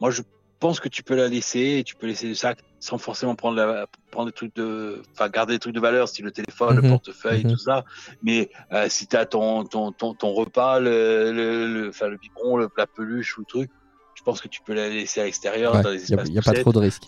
moi 0.00 0.10
je 0.12 0.22
pense 0.58 0.80
que 0.80 0.88
tu 0.88 1.02
peux 1.02 1.14
la 1.16 1.28
laisser 1.28 1.78
et 1.78 1.84
tu 1.84 1.94
peux 1.96 2.06
laisser 2.06 2.28
le 2.28 2.34
sac 2.34 2.58
sans 2.80 2.98
forcément 2.98 3.34
prendre, 3.34 3.56
la, 3.56 3.86
prendre 4.10 4.26
des 4.30 4.32
trucs 4.32 4.54
de, 4.54 5.02
enfin 5.12 5.28
garder 5.28 5.54
des 5.54 5.58
trucs 5.58 5.74
de 5.74 5.80
valeur, 5.80 6.08
si 6.08 6.22
le 6.22 6.30
téléphone, 6.30 6.76
Mhm. 6.76 6.82
le 6.82 6.88
portefeuille, 6.88 7.44
Mhm. 7.44 7.50
tout 7.52 7.58
ça. 7.58 7.84
Mais 8.22 8.50
euh, 8.72 8.86
si 8.88 9.06
tu 9.06 9.16
as 9.16 9.26
ton, 9.26 9.64
ton, 9.64 9.92
ton, 9.92 10.14
ton 10.14 10.32
repas, 10.32 10.78
le, 10.80 11.32
le, 11.32 11.66
le, 11.66 11.90
le 11.90 12.16
biberon, 12.16 12.56
le 12.56 12.68
plat 12.68 12.86
peluche 12.86 13.36
ou 13.36 13.40
le 13.40 13.46
truc, 13.46 13.70
je 14.14 14.22
pense 14.22 14.40
que 14.40 14.48
tu 14.48 14.60
peux 14.62 14.74
la 14.74 14.88
laisser 14.88 15.20
à 15.20 15.24
l'extérieur 15.24 15.80
dans 15.82 15.90
les 15.90 16.10
Il 16.10 16.14
n'y 16.14 16.20
a, 16.20 16.22
espaces 16.22 16.34
y 16.34 16.38
a 16.38 16.42
pas 16.54 16.60
trop 16.60 16.72
de 16.72 16.78
risques. 16.78 17.04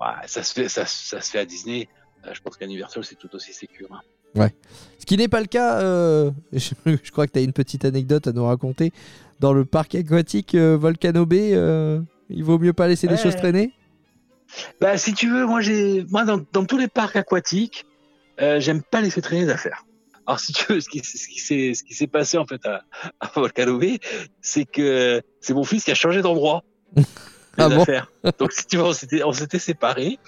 Ouais, 0.00 0.06
ça 0.26 0.42
se 0.42 0.52
fait, 0.52 0.68
ça, 0.68 0.84
ça 0.86 1.20
se 1.20 1.30
fait 1.30 1.38
à 1.38 1.44
Disney. 1.44 1.88
Euh, 2.26 2.30
je 2.34 2.40
pense 2.40 2.56
qu'à 2.56 2.66
Universal, 2.66 3.04
c'est 3.04 3.16
tout 3.16 3.34
aussi 3.34 3.52
sécure. 3.52 3.88
hein. 3.92 4.00
Ce 4.98 5.04
qui 5.04 5.16
n'est 5.16 5.28
pas 5.28 5.40
le 5.40 5.46
cas, 5.46 5.80
euh, 5.80 6.30
je, 6.52 6.72
je 6.86 7.10
crois 7.10 7.26
que 7.26 7.32
tu 7.32 7.38
as 7.38 7.42
une 7.42 7.52
petite 7.52 7.84
anecdote 7.84 8.26
à 8.28 8.32
nous 8.32 8.44
raconter. 8.46 8.92
Dans 9.40 9.52
le 9.52 9.64
parc 9.64 9.94
aquatique 9.94 10.54
euh, 10.54 10.76
Volcano 10.76 11.26
Bay, 11.26 11.50
il 12.32 12.44
vaut 12.44 12.58
mieux 12.58 12.72
pas 12.72 12.88
laisser 12.88 13.06
les 13.06 13.16
choses 13.16 13.36
traîner 13.36 13.72
Bah, 14.80 14.96
si 14.96 15.14
tu 15.14 15.30
veux, 15.30 15.46
moi, 15.46 15.60
j'ai, 15.60 16.04
moi, 16.10 16.24
dans, 16.24 16.40
dans 16.52 16.64
tous 16.64 16.78
les 16.78 16.88
parcs 16.88 17.16
aquatiques, 17.16 17.86
euh, 18.40 18.60
j'aime 18.60 18.82
pas 18.82 19.00
laisser 19.00 19.20
traîner 19.22 19.44
les 19.44 19.50
affaires. 19.50 19.84
Alors, 20.26 20.40
si 20.40 20.52
tu 20.52 20.72
veux, 20.72 20.80
ce 20.80 20.88
qui, 20.88 21.00
ce 21.00 21.82
qui 21.82 21.94
s'est, 21.94 22.06
passé, 22.06 22.38
en 22.38 22.46
fait, 22.46 22.64
à, 22.66 22.82
à 23.20 23.30
Volcano 23.34 23.78
Bay, 23.78 23.98
c'est 24.40 24.64
que 24.64 25.20
c'est 25.40 25.54
mon 25.54 25.64
fils 25.64 25.84
qui 25.84 25.90
a 25.90 25.94
changé 25.94 26.22
d'endroit. 26.22 26.62
Ah 27.58 27.68
bon 27.68 27.82
affaires. 27.82 28.10
Donc, 28.38 28.50
si 28.52 28.66
tu 28.66 28.78
veux, 28.78 28.82
on 28.82 29.32
s'était, 29.34 29.58
séparés. 29.58 30.18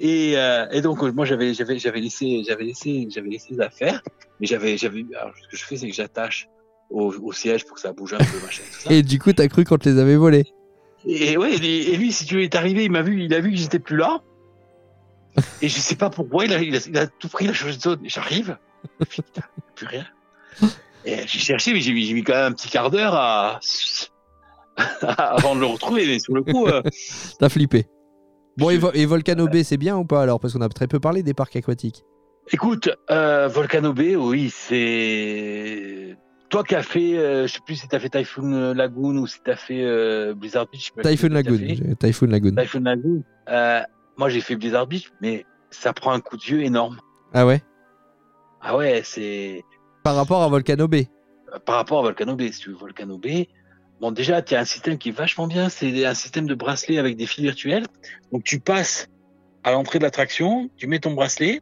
Et, 0.00 0.32
euh, 0.36 0.66
et 0.72 0.80
donc, 0.80 1.00
moi, 1.02 1.24
j'avais, 1.24 1.54
j'avais, 1.54 1.78
j'avais 1.78 2.00
laissé, 2.00 2.42
j'avais 2.44 2.64
laissé, 2.64 3.06
j'avais 3.10 3.28
laissé 3.28 3.50
les 3.52 3.60
affaires. 3.60 4.02
Mais 4.40 4.48
j'avais, 4.48 4.76
j'avais, 4.76 5.04
alors, 5.20 5.32
ce 5.40 5.48
que 5.48 5.56
je 5.56 5.64
fais, 5.64 5.76
c'est 5.76 5.88
que 5.88 5.94
j'attache 5.94 6.48
au, 6.90 7.14
au 7.22 7.32
siège 7.32 7.64
pour 7.64 7.76
que 7.76 7.80
ça 7.80 7.92
bouge 7.92 8.14
un 8.14 8.18
peu, 8.18 8.44
machin, 8.44 8.64
tout 8.72 8.80
ça. 8.80 8.92
Et 8.92 9.04
du 9.04 9.20
coup, 9.20 9.32
t'as 9.32 9.46
cru 9.46 9.64
qu'on 9.64 9.78
te 9.78 9.88
les 9.88 10.00
avait 10.00 10.16
volés 10.16 10.52
Et 11.06 11.36
ouais, 11.36 11.54
et, 11.54 11.96
lui, 11.96 12.12
si 12.12 12.24
tu 12.26 12.34
veux, 12.34 12.40
il 12.42 12.44
est 12.44 12.54
arrivé, 12.56 12.84
il 12.84 12.90
m'a 12.90 13.02
vu, 13.02 13.22
il 13.22 13.32
a 13.34 13.40
vu 13.40 13.50
que 13.50 13.56
j'étais 13.56 13.78
plus 13.78 13.96
là. 13.96 14.20
Et 15.62 15.68
je 15.68 15.78
sais 15.78 15.94
pas 15.96 16.10
pourquoi, 16.10 16.44
il 16.46 16.52
a, 16.52 16.60
il 16.60 16.74
a, 16.74 16.80
il 16.86 16.98
a 16.98 17.06
tout 17.06 17.28
pris, 17.28 17.44
il 17.44 17.50
a 17.50 17.54
changé 17.54 17.76
de 17.76 17.80
zone. 17.82 18.00
J'arrive, 18.04 18.58
putain, 19.08 19.42
plus 19.76 19.86
rien. 19.86 20.06
Et 21.04 21.18
j'ai 21.26 21.38
cherché, 21.38 21.72
mais 21.72 21.80
j'ai 21.80 21.92
mis, 21.92 22.22
quand 22.24 22.32
même 22.34 22.52
un 22.52 22.52
petit 22.52 22.68
quart 22.68 22.90
d'heure 22.90 23.14
à... 23.14 23.60
avant 25.00 25.54
de 25.54 25.60
le 25.60 25.66
retrouver. 25.66 26.06
Mais 26.06 26.18
sur 26.18 26.34
le 26.34 26.42
coup, 26.42 26.66
euh, 26.66 26.82
T'as 27.38 27.48
flippé. 27.48 27.86
Bon, 28.56 28.70
et, 28.70 28.74
Je- 28.74 28.80
Vo- 28.80 28.92
et 28.92 29.06
Volcano 29.06 29.46
Bay, 29.46 29.62
c'est 29.62 29.76
bien 29.76 29.96
ou 29.96 30.04
pas 30.04 30.22
alors? 30.22 30.40
Parce 30.40 30.54
qu'on 30.54 30.60
a 30.60 30.68
très 30.68 30.88
peu 30.88 30.98
parlé 30.98 31.22
des 31.22 31.34
parcs 31.34 31.54
aquatiques. 31.54 32.02
écoute, 32.50 32.90
euh, 33.10 33.46
Volcano 33.48 33.92
Bay, 33.92 34.16
oui, 34.16 34.50
c'est. 34.52 36.16
Toi 36.50 36.64
qui 36.64 36.74
as 36.74 36.82
fait, 36.82 37.18
euh, 37.18 37.46
je 37.46 37.52
sais 37.54 37.60
plus 37.64 37.76
si 37.76 37.86
t'as 37.88 37.98
fait 37.98 38.08
Typhoon 38.08 38.72
Lagoon 38.74 39.16
ou 39.18 39.26
si 39.26 39.38
t'as 39.44 39.56
fait 39.56 39.84
euh, 39.84 40.34
Blizzard 40.34 40.66
Beach. 40.70 40.92
Typhoon 41.02 41.28
Lagoon. 41.28 41.58
Typhoon 42.00 42.26
Lagoon. 42.28 42.54
Typhoon 42.56 42.80
Lagoon. 42.84 43.22
Euh, 43.50 43.82
moi, 44.16 44.28
j'ai 44.30 44.40
fait 44.40 44.56
Blizzard 44.56 44.86
Beach, 44.86 45.12
mais 45.20 45.44
ça 45.70 45.92
prend 45.92 46.12
un 46.12 46.20
coup 46.20 46.36
de 46.38 46.42
vieux 46.42 46.62
énorme. 46.62 46.98
Ah 47.34 47.44
ouais? 47.46 47.62
Ah 48.62 48.76
ouais, 48.76 49.02
c'est 49.04 49.62
Par 50.02 50.16
rapport 50.16 50.42
à 50.42 50.48
Volcano 50.48 50.88
Bay. 50.88 51.08
euh, 51.54 51.58
par 51.58 51.76
rapport 51.76 51.98
à 51.98 52.02
Volcano 52.02 52.34
Bay. 52.34 52.50
Si 52.50 52.60
tu 52.60 52.70
veux 52.70 52.76
Volcano 52.76 53.18
Bay, 53.18 53.48
bon 54.00 54.10
déjà, 54.10 54.40
tu 54.40 54.54
as 54.54 54.60
un 54.60 54.64
système 54.64 54.96
qui 54.96 55.10
est 55.10 55.12
vachement 55.12 55.46
bien. 55.48 55.68
C'est 55.68 56.06
un 56.06 56.14
système 56.14 56.46
de 56.46 56.54
bracelet 56.54 56.96
avec 56.98 57.16
des 57.18 57.26
fils 57.26 57.44
virtuels. 57.44 57.84
Donc 58.32 58.42
tu 58.44 58.58
passes 58.58 59.08
à 59.64 59.72
l'entrée 59.72 59.98
de 59.98 60.04
l'attraction, 60.04 60.70
tu 60.78 60.86
mets 60.86 60.98
ton 60.98 61.12
bracelet, 61.12 61.60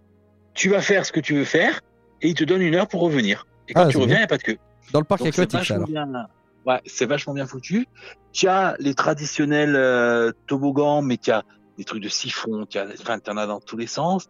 tu 0.55 0.69
vas 0.69 0.81
faire 0.81 1.05
ce 1.05 1.11
que 1.13 1.19
tu 1.21 1.35
veux 1.35 1.45
faire, 1.45 1.81
et 2.23 2.29
il 2.29 2.35
te 2.35 2.45
donne 2.45 2.63
une 2.63 2.77
heure 2.77 2.87
pour 2.89 3.01
revenir. 3.01 3.47
Et 3.69 3.75
quand 3.75 3.83
Ah, 3.83 3.89
tu 3.89 3.97
reviens, 3.97 4.17
il 4.17 4.21
n'y 4.21 4.25
a 4.25 4.29
pas 4.29 4.39
de 4.39 4.43
queue. 4.45 4.59
Dans 4.93 5.01
le 5.01 5.05
parc 5.05 5.23
Donc, 5.23 5.35
c'est 5.35 5.43
aquatique, 5.43 5.67
ça, 5.67 5.79
vachement 5.79 5.97
alors. 5.97 6.09
bien. 6.09 6.27
Ouais, 6.67 6.81
c'est 6.85 7.07
vachement 7.07 7.35
bien 7.35 7.47
foutu. 7.47 7.87
Tu 8.33 8.49
as 8.49 8.77
les 8.81 8.95
traditionnels 8.95 9.77
euh, 9.77 10.33
toboggans, 10.47 11.03
mais 11.03 11.17
tu 11.17 11.31
as 11.31 11.45
des 11.79 11.85
trucs 11.85 12.03
de 12.03 12.09
siphon, 12.09 12.67
tu 12.67 12.79
enfin, 12.79 13.19
t'en 13.19 13.37
as 13.37 13.47
dans 13.47 13.61
tous 13.61 13.77
les 13.77 13.87
sens. 13.87 14.29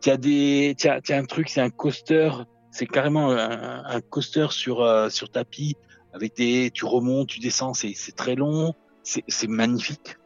Tu 0.00 0.10
as 0.10 0.16
des, 0.16 0.74
tu 0.78 0.88
as, 0.88 1.00
tu 1.00 1.12
as 1.12 1.18
un 1.18 1.24
truc, 1.24 1.48
c'est 1.48 1.60
un 1.60 1.70
coaster, 1.70 2.30
c'est 2.70 2.86
carrément 2.86 3.30
un, 3.30 3.84
un 3.84 4.00
coaster 4.00 4.48
sur 4.50 4.82
euh, 4.82 5.08
sur 5.08 5.30
tapis 5.30 5.76
avec 6.12 6.36
des, 6.36 6.70
tu 6.72 6.84
remontes, 6.84 7.28
tu 7.28 7.40
descends, 7.40 7.74
c'est 7.74 7.92
c'est 7.94 8.12
très 8.12 8.34
long, 8.34 8.74
c'est 9.02 9.24
c'est 9.28 9.48
magnifique. 9.48 10.16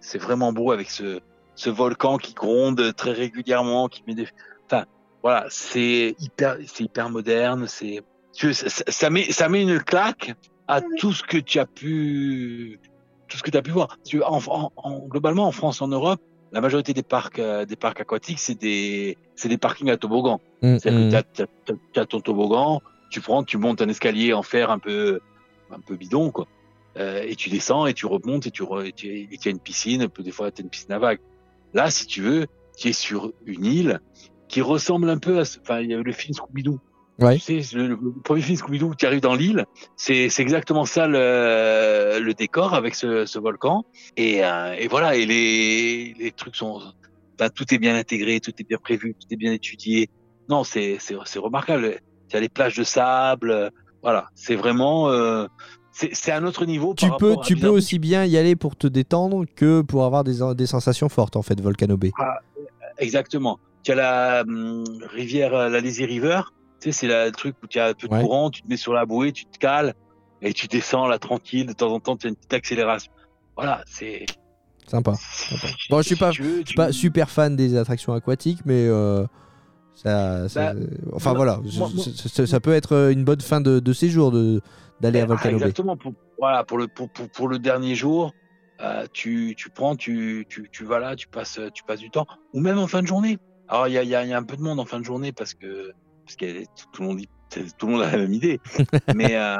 C'est 0.00 0.18
vraiment 0.18 0.52
beau 0.52 0.72
avec 0.72 0.90
ce 0.90 1.20
ce 1.54 1.70
volcan 1.70 2.16
qui 2.18 2.34
gronde 2.34 2.94
très 2.96 3.12
régulièrement, 3.12 3.88
qui 3.88 4.02
met 4.06 4.14
des, 4.14 4.26
enfin 4.66 4.86
voilà, 5.22 5.46
c'est 5.50 6.14
hyper, 6.18 6.56
c'est 6.66 6.84
hyper 6.84 7.10
moderne, 7.10 7.66
c'est 7.68 8.02
ça, 8.34 8.68
ça- 8.68 8.84
ça 8.88 9.10
met, 9.10 9.24
ça 9.32 9.48
met 9.48 9.62
une 9.62 9.80
claque 9.80 10.34
à 10.68 10.80
tout 10.98 11.12
ce 11.12 11.22
que 11.22 11.38
tu 11.38 11.58
as 11.58 11.66
pu, 11.66 12.80
tout 13.28 13.36
ce 13.38 13.42
que 13.42 13.50
tu 13.50 13.56
as 13.56 13.62
pu 13.62 13.70
voir. 13.70 13.98
Tu 14.04 14.22
en, 14.22 14.40
en- 14.46 14.72
en- 14.76 14.98
globalement, 15.06 15.46
en 15.46 15.52
France, 15.52 15.80
en 15.82 15.88
Europe, 15.88 16.20
la 16.52 16.60
majorité 16.60 16.92
des 16.94 17.02
parcs, 17.02 17.38
euh, 17.38 17.64
des 17.64 17.76
parcs 17.76 18.00
aquatiques, 18.00 18.38
c'est 18.38 18.54
des, 18.58 19.16
c'est 19.34 19.48
des 19.48 19.58
parkings 19.58 19.90
à 19.90 19.96
toboggan. 19.96 20.40
Mm, 20.62 20.78
C'est-à-dire 20.78 21.22
que 21.22 21.36
t'as- 21.36 21.46
t'as- 21.66 21.74
t'as 21.92 22.02
as 22.02 22.06
ton 22.06 22.20
toboggan, 22.20 22.80
tu 23.10 23.20
prends, 23.20 23.42
tu 23.44 23.58
montes 23.58 23.82
un 23.82 23.88
escalier 23.88 24.32
en 24.32 24.42
fer 24.42 24.70
un 24.70 24.78
peu, 24.78 25.20
un 25.70 25.80
peu 25.80 25.96
bidon, 25.96 26.30
quoi. 26.30 26.46
Euh, 26.96 27.22
et 27.26 27.34
tu 27.34 27.50
descends 27.50 27.86
et 27.86 27.94
tu 27.94 28.06
remontes 28.06 28.46
et 28.46 28.50
tu, 28.52 28.62
re- 28.62 28.86
et 28.86 28.92
tu, 28.92 29.08
et 29.08 29.36
tu 29.36 29.48
as 29.48 29.50
une 29.50 29.58
piscine, 29.58 30.06
des 30.16 30.30
fois 30.30 30.50
tu 30.52 30.62
as 30.62 30.64
une 30.64 30.70
piscine 30.70 30.92
à 30.92 30.98
vagues. 31.00 31.18
Là, 31.72 31.90
si 31.90 32.06
tu 32.06 32.20
veux, 32.22 32.46
tu 32.78 32.88
es 32.88 32.92
sur 32.92 33.32
une 33.46 33.64
île 33.64 34.00
qui 34.48 34.60
ressemble 34.60 35.10
un 35.10 35.18
peu 35.18 35.40
à, 35.40 35.44
ce- 35.44 35.58
enfin, 35.58 35.80
il 35.80 35.90
y 35.90 35.94
a 35.94 36.00
le 36.00 36.12
film 36.12 36.34
Scooby-Doo. 36.34 36.78
Ouais. 37.20 37.38
Tu 37.38 37.62
sais, 37.62 37.76
le, 37.76 37.88
le 37.88 38.12
premier 38.24 38.42
film 38.42 38.58
Scooby-Doo, 38.58 38.94
tu 38.96 39.06
arrives 39.06 39.20
dans 39.20 39.34
l'île, 39.34 39.66
c'est 39.96 40.28
exactement 40.38 40.84
ça 40.84 41.06
le, 41.06 42.18
le 42.20 42.34
décor 42.34 42.74
avec 42.74 42.96
ce, 42.96 43.24
ce 43.24 43.38
volcan. 43.38 43.84
Et, 44.16 44.44
euh, 44.44 44.74
et 44.76 44.88
voilà, 44.88 45.14
et 45.14 45.24
les, 45.24 46.14
les 46.18 46.32
trucs 46.32 46.56
sont, 46.56 46.80
enfin, 47.38 47.50
tout 47.54 47.72
est 47.72 47.78
bien 47.78 47.94
intégré, 47.94 48.40
tout 48.40 48.52
est 48.58 48.68
bien 48.68 48.78
prévu, 48.78 49.14
tout 49.14 49.28
est 49.30 49.36
bien 49.36 49.52
étudié. 49.52 50.08
Non, 50.48 50.64
c'est 50.64 50.98
remarquable. 51.36 52.00
Tu 52.28 52.36
as 52.36 52.40
les 52.40 52.48
plages 52.48 52.76
de 52.76 52.84
sable, 52.84 53.70
voilà, 54.02 54.28
c'est 54.34 54.56
vraiment, 54.56 55.08
euh, 55.08 55.46
c'est 55.92 56.32
un 56.32 56.44
autre 56.44 56.66
niveau. 56.66 56.94
Tu 56.94 57.08
par 57.08 57.18
peux, 57.18 57.36
tu 57.44 57.64
aussi 57.66 58.00
bien 58.00 58.24
y 58.24 58.36
aller 58.36 58.56
pour 58.56 58.74
te 58.74 58.88
détendre 58.88 59.44
que 59.54 59.82
pour 59.82 60.04
avoir 60.04 60.24
des, 60.24 60.40
des 60.56 60.66
sensations 60.66 61.08
fortes, 61.08 61.36
en 61.36 61.42
fait, 61.42 61.60
Volcano 61.60 61.96
Bay. 61.96 62.10
Exactement. 62.98 63.60
Tu 63.84 63.92
as 63.92 63.94
la 63.94 64.42
hum, 64.42 64.84
rivière, 65.12 65.52
la 65.52 65.80
Lazy 65.80 66.04
River. 66.04 66.40
Tu 66.84 66.92
sais, 66.92 67.06
c'est 67.06 67.06
le 67.26 67.30
truc 67.30 67.56
où 67.62 67.66
tu 67.66 67.78
as 67.78 67.86
un 67.86 67.94
peu 67.94 68.08
de 68.08 68.12
Ouais. 68.12 68.20
courant, 68.20 68.50
tu 68.50 68.60
te 68.60 68.68
mets 68.68 68.76
sur 68.76 68.92
la 68.92 69.06
bouée, 69.06 69.32
tu 69.32 69.46
te 69.46 69.56
cales 69.56 69.94
et 70.42 70.52
tu 70.52 70.66
descends 70.66 71.06
là 71.06 71.18
tranquille. 71.18 71.66
De 71.66 71.72
temps 71.72 71.90
en 71.90 71.98
temps, 71.98 72.14
tu 72.14 72.26
as 72.26 72.28
une 72.28 72.36
petite 72.36 72.52
accélération. 72.52 73.10
Voilà, 73.56 73.82
c'est. 73.86 74.26
Sympa. 74.86 75.14
sympa. 75.14 75.66
Bon, 75.88 76.02
je 76.02 76.06
suis 76.08 76.16
pas, 76.16 76.30
tu 76.30 76.42
veux, 76.42 76.60
je 76.60 76.66
suis 76.66 76.74
pas 76.74 76.92
super 76.92 77.30
fan 77.30 77.56
des 77.56 77.74
attractions 77.78 78.12
aquatiques, 78.12 78.58
mais 78.66 78.86
euh, 78.86 79.24
ça, 79.94 80.46
ça- 80.50 80.74
Bah, 80.74 80.80
enfin 81.14 81.30
moi- 81.30 81.36
voilà, 81.38 81.60
moi- 81.78 81.88
ça- 81.96 82.10
ça- 82.14 82.28
ça- 82.28 82.46
ça 82.46 82.60
peut 82.60 82.74
être 82.74 83.10
une 83.12 83.24
bonne 83.24 83.40
fin 83.40 83.62
de, 83.62 83.78
de 83.80 83.92
séjour 83.94 84.30
de 84.30 84.60
d'aller 85.00 85.20
à 85.20 85.22
Ah, 85.22 85.26
Volcano 85.26 85.52
Bay. 85.58 85.64
Exactement. 85.64 85.96
Pour, 85.96 86.12
voilà, 86.38 86.64
pour 86.64 86.76
le 86.76 86.86
pour, 86.88 87.08
pour, 87.08 87.30
pour 87.30 87.48
le 87.48 87.58
dernier 87.58 87.94
jour, 87.94 88.34
euh, 88.82 89.06
tu, 89.14 89.54
tu 89.56 89.70
prends, 89.70 89.96
tu, 89.96 90.44
tu, 90.50 90.68
tu 90.70 90.84
vas 90.84 90.98
là, 90.98 91.16
tu 91.16 91.28
passes 91.28 91.58
tu 91.72 91.82
passes 91.84 92.00
du 92.00 92.10
temps, 92.10 92.26
ou 92.52 92.60
même 92.60 92.78
en 92.78 92.86
fin 92.88 93.00
de 93.00 93.06
journée. 93.06 93.38
Alors 93.68 93.88
il 93.88 93.94
y 93.94 93.98
a, 93.98 94.02
il 94.02 94.10
y, 94.10 94.14
a, 94.14 94.22
il 94.22 94.28
y 94.28 94.34
a 94.34 94.36
un 94.38 94.42
peu 94.42 94.56
de 94.58 94.62
monde 94.62 94.78
en 94.80 94.84
fin 94.84 94.98
de 95.00 95.04
journée 95.06 95.32
parce 95.32 95.54
que 95.54 95.92
parce 96.24 96.36
que 96.36 96.64
tout 96.92 97.02
le 97.02 97.06
monde 97.08 97.16
dit- 97.18 97.28
tout 97.78 97.86
le 97.86 97.92
monde 97.92 98.02
a 98.02 98.10
la 98.10 98.18
même 98.18 98.32
idée. 98.32 98.60
mais 99.14 99.36
euh, 99.36 99.56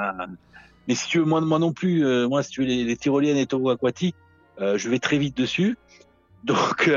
mais 0.88 0.94
si 0.94 1.06
tu 1.08 1.18
veux 1.18 1.24
moi 1.24 1.40
moi 1.40 1.58
non 1.58 1.72
plus, 1.72 2.04
euh, 2.04 2.28
moi 2.28 2.42
si 2.42 2.50
tu 2.50 2.60
veux 2.62 2.66
les, 2.66 2.84
les 2.84 2.96
tyroliennes 2.96 3.36
et 3.36 3.46
toboggans 3.46 3.74
aquatiques, 3.74 4.16
euh, 4.60 4.78
je 4.78 4.88
vais 4.88 4.98
très 4.98 5.18
vite 5.18 5.36
dessus. 5.36 5.76
Donc 6.44 6.90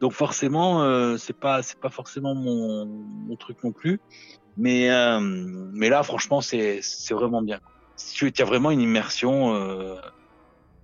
donc 0.00 0.12
forcément 0.12 1.16
c'est 1.16 1.38
pas 1.38 1.62
c'est 1.62 1.78
pas 1.78 1.90
forcément 1.90 2.34
mon, 2.34 2.84
mon 2.86 3.36
truc 3.36 3.62
non 3.64 3.72
plus. 3.72 4.00
Mais 4.56 4.88
mais 5.72 5.88
là 5.88 6.02
franchement 6.02 6.40
c'est 6.40 6.80
c'est 6.82 7.14
vraiment 7.14 7.42
bien. 7.42 7.60
Si 7.96 8.14
tu 8.14 8.24
veux, 8.24 8.32
y 8.36 8.42
a 8.42 8.44
vraiment 8.44 8.70
une 8.70 8.80
immersion 8.80 9.56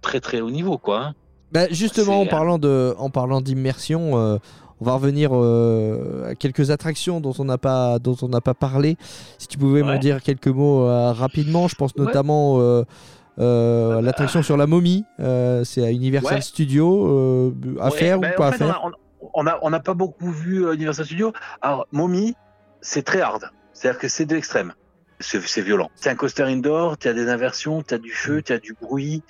très 0.01 0.21
très 0.21 0.41
haut 0.41 0.51
niveau 0.51 0.79
quoi. 0.79 1.13
Bah, 1.53 1.67
justement, 1.71 2.21
en 2.21 2.27
parlant 2.27 2.59
de, 2.59 2.95
en 2.97 3.11
parlant 3.11 3.41
d'immersion, 3.41 4.17
euh, 4.19 4.39
on 4.81 4.85
va 4.85 4.93
revenir 4.95 5.31
euh, 5.33 6.31
à 6.31 6.35
quelques 6.35 6.71
attractions 6.71 7.21
dont 7.21 7.35
on 7.39 7.45
n'a 7.45 7.59
pas, 7.59 7.99
dont 7.99 8.17
on 8.23 8.29
n'a 8.29 8.41
pas 8.41 8.55
parlé. 8.55 8.97
Si 9.39 9.47
tu 9.49 9.59
pouvais 9.59 9.83
m'en 9.83 9.91
Ouais. 9.91 9.99
dire 9.99 10.23
quelques 10.23 10.49
mots 10.49 10.85
euh, 10.87 11.13
rapidement, 11.13 11.69
je 11.69 11.75
pense 11.75 11.97
notamment 11.97 12.61
euh, 12.61 12.85
euh, 13.39 13.99
à 13.99 14.03
l'attraction 14.03 14.43
sur 14.43 14.57
la 14.57 14.67
momie. 14.67 15.05
c'est 15.19 15.85
à 15.85 15.91
Universal 15.91 16.37
Ouais. 16.37 16.41
Studios 16.41 17.55
à 17.81 17.91
faire 17.91 18.19
ben, 18.19 18.33
ou 18.33 18.37
pas 18.37 18.49
à 18.49 18.53
fait, 18.53 18.59
faire 18.59 18.81
on 18.85 18.89
a- 18.91 18.95
On 19.35 19.47
a 19.47 19.59
on 19.63 19.71
n'a 19.71 19.81
pas 19.81 19.95
beaucoup 19.95 20.31
vu 20.31 20.73
Universal 20.73 21.05
Studios. 21.05 21.33
Alors 21.61 21.87
Mommy, 21.93 22.35
c'est 22.81 23.03
très 23.05 23.21
hard. 23.21 23.45
C'est-à-dire 23.75 24.01
que 24.01 24.09
c'est 24.09 24.25
de 24.27 24.35
l'extrême. 24.35 24.73
C'est 25.21 25.41
c'est 25.47 25.61
violent. 25.61 25.91
C'est 25.95 26.09
un 26.09 26.15
coaster 26.15 26.45
indoor, 26.45 26.97
tu 26.97 27.07
as 27.07 27.13
des 27.13 27.29
inversions, 27.29 27.83
tu 27.83 27.93
as 27.95 27.99
du 27.99 28.11
feu, 28.11 28.41
tu 28.43 28.53
as 28.55 28.59
du 28.59 28.75
bruit. 28.81 29.23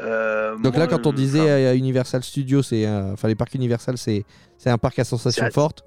Euh, 0.00 0.56
Donc 0.58 0.76
là, 0.76 0.86
quand 0.86 1.06
on 1.06 1.12
disait 1.12 1.40
enfin, 1.40 1.74
Universal 1.74 2.22
Studios, 2.24 2.62
c'est, 2.62 2.88
enfin 2.88 3.28
les 3.28 3.34
parcs 3.34 3.54
Universal, 3.54 3.96
c'est, 3.98 4.24
c'est 4.58 4.70
un 4.70 4.78
parc 4.78 4.98
à 4.98 5.04
sensations 5.04 5.44
C'est- 5.46 5.52
fortes. 5.54 5.84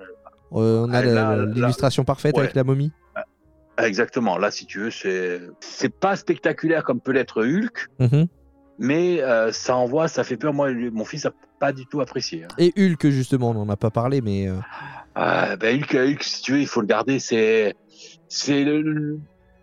Euh, 0.54 0.86
on 0.88 0.94
a 0.94 1.00
Ah, 1.00 1.46
l'illustration 1.46 2.06
parfaite 2.06 2.36
ouais. 2.36 2.44
avec 2.44 2.56
la 2.56 2.64
momie. 2.64 2.92
Exactement. 3.80 4.38
Là, 4.38 4.50
si 4.50 4.66
tu 4.66 4.80
veux, 4.80 4.92
c'est 4.92 5.42
c'est 5.60 5.90
pas 5.94 6.16
spectaculaire 6.16 6.84
comme 6.84 7.00
peut 7.00 7.12
l'être 7.12 7.44
Hulk, 7.44 7.88
Mhm. 8.00 8.28
mais 8.80 9.22
euh, 9.22 9.52
ça 9.52 9.76
envoie, 9.76 10.08
ça 10.08 10.24
fait 10.24 10.38
peur. 10.38 10.54
Moi, 10.54 10.72
mon 10.92 11.06
fils 11.06 11.26
a 11.26 11.32
pas 11.60 11.72
du 11.74 11.86
tout 11.86 12.02
apprécié. 12.02 12.46
hein. 12.46 12.48
Et 12.58 12.74
Hulk 12.78 13.10
justement, 13.10 13.52
on 13.52 13.54
n'en 13.54 13.70
a 13.70 13.76
pas 13.78 13.92
parlé, 13.92 14.22
mais 14.22 14.48
euh, 14.48 14.56
Ah, 15.16 15.56
ben 15.58 15.76
Hulk, 15.80 15.94
Hulk, 15.94 16.24
si 16.24 16.42
tu 16.42 16.54
veux, 16.54 16.60
il 16.62 16.68
faut 16.68 16.82
le 16.82 16.88
garder. 16.88 17.20
C'est, 17.20 17.76
c'est 18.30 18.64
le, 18.64 19.20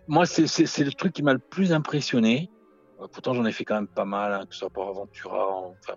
moi, 0.07 0.25
c'est 0.25 0.43
le 0.83 0.91
truc 0.93 1.11
qui 1.13 1.23
m'a 1.23 1.33
le 1.33 1.39
plus 1.39 1.73
impressionné. 1.73 2.49
Euh, 3.01 3.07
Pourtant, 3.11 3.33
j'en 3.33 3.45
ai 3.45 3.51
fait 3.51 3.65
quand 3.65 3.75
même 3.75 3.87
pas 3.87 4.05
mal, 4.05 4.33
hein, 4.33 4.45
que 4.45 4.53
ce 4.53 4.59
soit 4.59 4.69
pour 4.69 4.87
Aventura. 4.87 5.57
Enfin. 5.79 5.95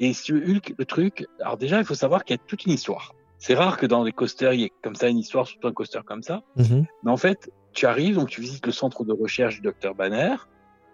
Et 0.00 0.12
si 0.12 0.32
Hulk, 0.32 0.74
le 0.78 0.84
truc, 0.84 1.26
alors 1.40 1.56
déjà, 1.56 1.78
il 1.78 1.84
faut 1.84 1.94
savoir 1.94 2.24
qu'il 2.24 2.36
y 2.36 2.38
a 2.38 2.42
toute 2.46 2.64
une 2.66 2.72
histoire. 2.72 3.14
C'est 3.38 3.54
rare 3.54 3.76
que 3.76 3.86
dans 3.86 4.04
des 4.04 4.12
coasters, 4.12 4.52
il 4.52 4.60
y 4.60 4.64
ait 4.64 4.72
comme 4.82 4.94
ça 4.94 5.08
une 5.08 5.18
histoire, 5.18 5.46
surtout 5.46 5.68
un 5.68 5.72
coaster 5.72 6.00
comme 6.04 6.22
ça. 6.22 6.42
mhm. 6.56 6.86
Mais 7.02 7.10
en 7.10 7.16
fait, 7.16 7.50
tu 7.72 7.86
arrives, 7.86 8.16
donc 8.16 8.28
tu 8.28 8.40
visites 8.40 8.66
le 8.66 8.72
centre 8.72 9.04
de 9.04 9.12
recherche 9.12 9.56
du 9.56 9.60
docteur 9.60 9.94
Banner, 9.94 10.34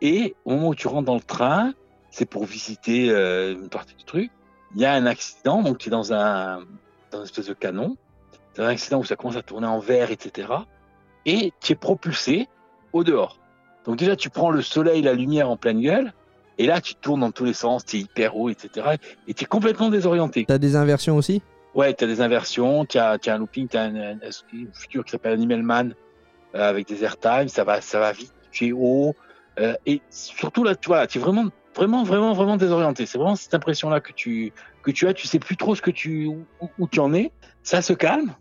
et 0.00 0.34
au 0.44 0.50
moment 0.50 0.68
où 0.68 0.74
tu 0.74 0.88
rentres 0.88 1.06
dans 1.06 1.14
le 1.14 1.20
train, 1.20 1.72
c'est 2.10 2.26
pour 2.26 2.44
visiter 2.44 3.10
euh, 3.10 3.54
une 3.54 3.68
partie 3.68 3.94
du 3.94 4.04
truc, 4.04 4.30
il 4.74 4.80
y 4.80 4.84
a 4.84 4.92
un 4.92 5.06
accident, 5.06 5.62
donc 5.62 5.78
tu 5.78 5.88
es 5.88 5.90
dans 5.90 6.12
un, 6.12 6.60
dans 7.10 7.18
une 7.18 7.24
espèce 7.24 7.46
de 7.46 7.54
canon, 7.54 7.96
c'est 8.52 8.62
un 8.62 8.68
accident 8.68 9.00
où 9.00 9.04
ça 9.04 9.16
commence 9.16 9.36
à 9.36 9.42
tourner 9.42 9.66
en 9.66 9.78
vert, 9.78 10.10
etc. 10.10 10.48
Et 11.26 11.52
tu 11.60 11.72
es 11.72 11.76
propulsé 11.76 12.48
au 12.92 13.02
dehors. 13.02 13.38
Donc 13.84 13.96
déjà, 13.96 14.16
tu 14.16 14.30
prends 14.30 14.50
le 14.50 14.62
soleil, 14.62 15.02
la 15.02 15.12
lumière 15.14 15.50
en 15.50 15.56
pleine 15.56 15.80
gueule, 15.80 16.12
et 16.58 16.66
là, 16.66 16.80
tu 16.80 16.94
tournes 16.94 17.20
dans 17.20 17.32
tous 17.32 17.44
les 17.44 17.52
sens, 17.52 17.84
tu 17.84 17.96
es 17.96 18.00
hyper 18.00 18.36
haut, 18.36 18.48
etc. 18.48 18.96
Et 19.26 19.34
tu 19.34 19.44
es 19.44 19.46
complètement 19.46 19.90
désorienté. 19.90 20.44
t'as 20.46 20.58
des 20.58 20.76
inversions 20.76 21.16
aussi? 21.16 21.42
Ouais, 21.74 21.92
tu 21.92 22.04
as 22.04 22.06
des 22.06 22.20
inversions, 22.20 22.84
tu 22.84 22.98
as, 22.98 23.18
un 23.26 23.38
looping, 23.38 23.66
tu 23.66 23.76
as 23.76 23.82
un, 23.82 23.96
un, 23.96 24.12
un 24.14 24.72
futur 24.72 25.04
qui 25.04 25.10
s'appelle 25.10 25.32
Animal 25.32 25.62
Man 25.62 25.94
euh, 26.54 26.68
avec 26.68 26.86
des 26.86 27.02
airtime, 27.02 27.48
ça 27.48 27.64
va, 27.64 27.80
ça 27.80 27.98
va 27.98 28.12
vite, 28.12 28.32
tu 28.52 28.68
es 28.68 28.72
haut. 28.72 29.14
euh, 29.58 29.74
et 29.86 30.00
surtout 30.10 30.62
là, 30.62 30.76
tu 30.76 30.86
vois, 30.86 31.06
tu 31.08 31.18
es 31.18 31.20
vraiment, 31.20 31.46
vraiment, 31.74 32.04
vraiment, 32.04 32.32
vraiment 32.32 32.56
désorienté. 32.56 33.06
C'est 33.06 33.18
vraiment 33.18 33.34
cette 33.34 33.54
impression-là 33.54 34.00
que 34.00 34.12
tu, 34.12 34.52
que 34.84 34.92
tu 34.92 35.08
as, 35.08 35.14
tu 35.14 35.26
sais 35.26 35.40
plus 35.40 35.56
trop 35.56 35.74
ce 35.74 35.82
que 35.82 35.90
tu, 35.90 36.26
où, 36.26 36.44
où 36.78 36.86
tu 36.86 37.00
en 37.00 37.12
es. 37.12 37.32
Ça 37.64 37.82
se 37.82 37.92
calme. 37.92 38.34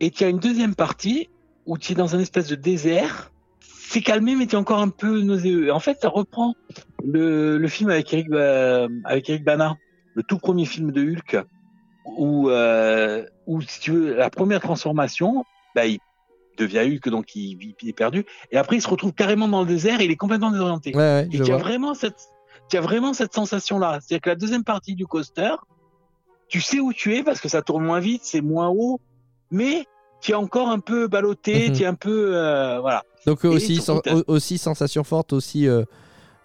Et 0.00 0.10
tu 0.10 0.24
as 0.24 0.28
une 0.28 0.38
deuxième 0.38 0.74
partie 0.74 1.28
où 1.66 1.76
tu 1.76 1.92
es 1.92 1.94
dans 1.94 2.16
un 2.16 2.18
espèce 2.20 2.48
de 2.48 2.54
désert. 2.54 3.31
C'est 3.88 4.00
calmé, 4.00 4.34
mais 4.34 4.44
es 4.44 4.54
encore 4.54 4.80
un 4.80 4.88
peu 4.88 5.20
nauséeux. 5.20 5.72
En 5.72 5.80
fait, 5.80 5.98
ça 6.00 6.08
reprend 6.08 6.54
le, 7.04 7.58
le 7.58 7.68
film 7.68 7.90
avec 7.90 8.12
Eric, 8.12 8.28
euh, 8.32 8.88
avec 9.04 9.28
Eric 9.28 9.44
Bana, 9.44 9.76
le 10.14 10.22
tout 10.22 10.38
premier 10.38 10.64
film 10.64 10.92
de 10.92 11.02
Hulk, 11.02 11.44
où, 12.04 12.48
euh, 12.48 13.24
où 13.46 13.60
si 13.60 13.80
tu 13.80 13.90
veux, 13.90 14.14
la 14.14 14.30
première 14.30 14.60
transformation, 14.60 15.44
bah, 15.74 15.86
il 15.86 15.98
devient 16.56 16.80
Hulk, 16.80 17.08
donc 17.08 17.34
il, 17.34 17.74
il 17.82 17.88
est 17.88 17.92
perdu. 17.92 18.24
Et 18.50 18.56
après, 18.56 18.76
il 18.76 18.82
se 18.82 18.88
retrouve 18.88 19.12
carrément 19.12 19.48
dans 19.48 19.60
le 19.60 19.66
désert 19.66 20.00
et 20.00 20.04
il 20.04 20.10
est 20.10 20.16
complètement 20.16 20.50
désorienté. 20.50 20.94
Ouais, 20.94 21.28
ouais, 21.28 21.28
Et 21.32 21.38
vraiment 21.38 21.94
cette, 21.94 22.28
tu 22.70 22.76
as 22.76 22.80
vraiment 22.80 23.12
cette 23.12 23.34
sensation-là. 23.34 23.98
C'est-à-dire 24.00 24.22
que 24.22 24.30
la 24.30 24.36
deuxième 24.36 24.64
partie 24.64 24.94
du 24.94 25.06
coaster, 25.06 25.54
tu 26.48 26.60
sais 26.60 26.80
où 26.80 26.92
tu 26.92 27.14
es 27.16 27.22
parce 27.22 27.40
que 27.40 27.48
ça 27.48 27.62
tourne 27.62 27.84
moins 27.84 28.00
vite, 28.00 28.22
c'est 28.24 28.40
moins 28.40 28.68
haut, 28.68 29.00
mais 29.50 29.86
tu 30.22 30.32
es 30.32 30.34
encore 30.34 30.68
un 30.68 30.78
peu 30.78 31.08
ballotté, 31.08 31.68
Mhm. 31.68 31.76
tu 31.76 31.82
es 31.82 31.86
un 31.86 31.94
peu, 31.94 32.34
euh, 32.36 32.80
voilà. 32.80 33.02
Donc 33.26 33.44
euh, 33.44 33.48
aussi, 33.50 33.80
surtout, 33.82 34.24
aussi 34.26 34.56
sensation 34.58 35.04
forte, 35.04 35.32
aussi 35.32 35.68
euh, 35.68 35.84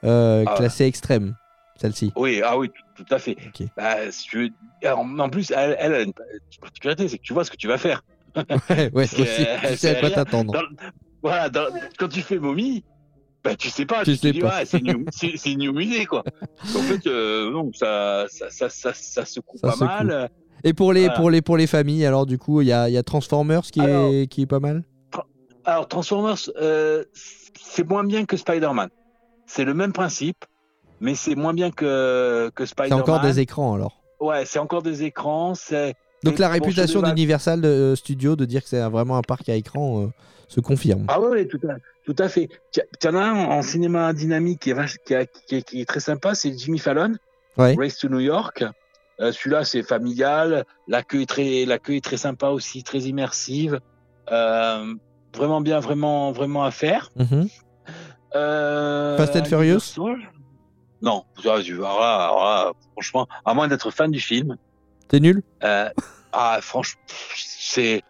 euh, 0.04 0.44
Ah. 0.48 0.56
classée 0.56 0.86
extrême, 0.86 1.36
celle-ci. 1.78 2.12
Oui, 2.16 2.42
ah 2.44 2.58
oui, 2.58 2.70
tout, 2.96 3.04
tout 3.06 3.14
à 3.14 3.20
fait. 3.20 3.38
Bah, 3.78 4.12
si 4.12 4.24
tu 4.28 4.38
veux, 4.44 4.50
alors, 4.84 5.00
en 5.00 5.30
plus, 5.30 5.52
elle, 5.56 5.76
elle 5.80 5.94
a 5.94 6.02
une 6.02 6.14
particularité, 6.62 7.08
c'est 7.08 7.18
que 7.18 7.24
tu 7.24 7.34
vois 7.34 7.44
ce 7.46 7.52
que 7.52 7.58
tu 7.58 7.68
vas 7.68 7.78
faire. 7.78 8.04
Ouais, 8.70 8.92
ouais, 8.94 9.08
C'est- 9.08 9.22
aussi, 9.22 9.46
tu 9.72 9.78
sais 9.78 9.96
à 9.96 10.00
quoi 10.00 10.12
t'attendre. 10.12 10.54
Voilà, 11.24 11.50
dans- 11.50 11.68
quand 11.98 12.08
tu 12.10 12.22
fais 12.22 12.38
momie, 12.38 12.84
bah, 13.44 13.56
tu 13.56 13.70
sais 13.70 13.86
pas, 13.86 14.04
Tu 14.04 14.16
sais 14.16 14.32
dis, 14.32 14.40
pas. 14.40 14.66
c'est 14.66 14.82
new, 14.82 15.06
new 15.58 15.74
musée, 15.74 16.06
quoi. 16.06 16.24
en 16.76 16.82
fait, 16.82 17.08
euh, 17.08 17.50
non, 17.52 17.72
ça, 17.74 18.26
ça, 18.30 18.50
ça, 18.70 18.94
ça, 18.94 19.26
secoue 19.26 19.58
Ça 19.58 19.68
pas 19.68 19.74
secoue. 19.74 19.86
mal. 19.86 20.30
Et 20.64 20.74
pour 20.74 20.94
les, 20.94 21.02
Voilà. 21.06 21.16
pour 21.20 21.30
les, 21.30 21.42
pour 21.42 21.58
les 21.58 21.68
familles, 21.68 22.06
alors 22.06 22.26
du 22.26 22.38
coup, 22.38 22.62
il 22.62 22.68
y 22.68 22.74
a, 22.74 22.90
y 22.90 22.98
a 22.98 23.04
Transformers 23.04 23.62
qui, 23.62 23.80
Alors- 23.82 24.12
est, 24.14 24.28
qui 24.28 24.42
est 24.42 24.46
pas 24.48 24.60
mal. 24.60 24.84
Alors, 25.66 25.88
Transformers, 25.88 26.38
euh, 26.62 27.04
c'est 27.62 27.88
moins 27.88 28.04
bien 28.06 28.26
que 28.26 28.38
Spider-Man. 28.38 28.90
C'est 29.46 29.66
le 29.66 29.74
même 29.74 29.92
principe, 29.94 30.46
mais 31.02 31.14
c'est 31.14 31.36
moins 31.36 31.54
bien 31.54 31.72
que, 31.72 32.50
que 32.56 32.66
C'est 32.66 32.72
Spider-Man. 32.72 33.02
encore 33.02 33.20
des 33.22 33.40
écrans 33.40 33.74
alors. 33.74 34.02
Ouais, 34.20 34.46
c'est 34.46 34.60
encore 34.60 34.82
des 34.82 35.04
écrans, 35.04 35.54
c'est, 35.56 35.94
Donc 36.24 36.40
la 36.40 36.50
réputation 36.50 37.02
d'Universal 37.02 37.64
euh, 37.66 37.96
Studios 37.96 38.36
de 38.36 38.46
dire 38.46 38.64
que 38.64 38.70
c'est 38.70 38.82
vraiment 38.90 39.18
un 39.18 39.22
parc 39.22 39.48
à 39.50 39.56
écran 39.56 40.04
euh, 40.04 40.08
se 40.48 40.60
confirme. 40.62 41.06
Ah 41.10 41.20
ouais, 41.20 41.46
tout 41.46 41.60
à, 41.70 41.76
tout 42.06 42.16
à 42.18 42.30
fait. 42.30 42.50
Tu 42.72 43.08
en 43.08 43.16
as 43.16 43.22
un 43.26 43.36
en 43.36 43.62
cinéma 43.62 44.14
dynamique 44.14 44.62
qui 44.62 44.72
est, 44.72 44.76
qui, 45.06 45.14
a- 45.16 45.26
qui 45.26 45.56
est, 45.58 45.62
qui 45.64 45.82
est 45.82 45.86
très 45.86 46.00
sympa, 46.00 46.34
c'est 46.34 46.58
Jimmy 46.58 46.80
Fallon, 46.80 47.16
Ouais. 47.58 47.76
Race 47.78 47.98
to 47.98 48.08
New 48.10 48.20
York. 48.22 48.64
Euh, 49.20 49.32
Celui-là, 49.32 49.64
c'est 49.64 49.84
familial. 49.84 50.66
La 50.88 51.04
queue 51.04 51.22
est 51.22 51.26
très, 51.26 51.66
la 51.66 51.80
queue 51.80 51.96
est 51.96 52.04
très 52.04 52.18
sympa 52.18 52.50
aussi, 52.50 52.84
très 52.84 53.00
immersive. 53.00 53.80
Euh, 54.32 54.94
vraiment 55.36 55.62
bien, 55.62 55.80
vraiment, 55.80 56.32
vraiment 56.32 56.64
à 56.64 56.72
faire. 56.72 57.12
Mhm. 57.16 57.48
Euh, 58.36 59.18
Fast 59.18 59.36
and 59.36 59.46
Furious? 59.46 59.80
Non, 61.02 61.26
alors 61.44 61.60
là, 61.60 62.24
alors 62.26 62.44
là, 62.44 62.74
franchement, 62.94 63.28
à 63.46 63.54
moins 63.54 63.68
d'être 63.68 63.92
fan 63.92 64.12
du 64.12 64.20
film, 64.20 64.58
T'es 65.08 65.20
nul? 65.20 65.42
Euh, 65.64 65.90
ah, 66.34 66.60
franchement, 66.62 67.02
c'est. 67.36 68.02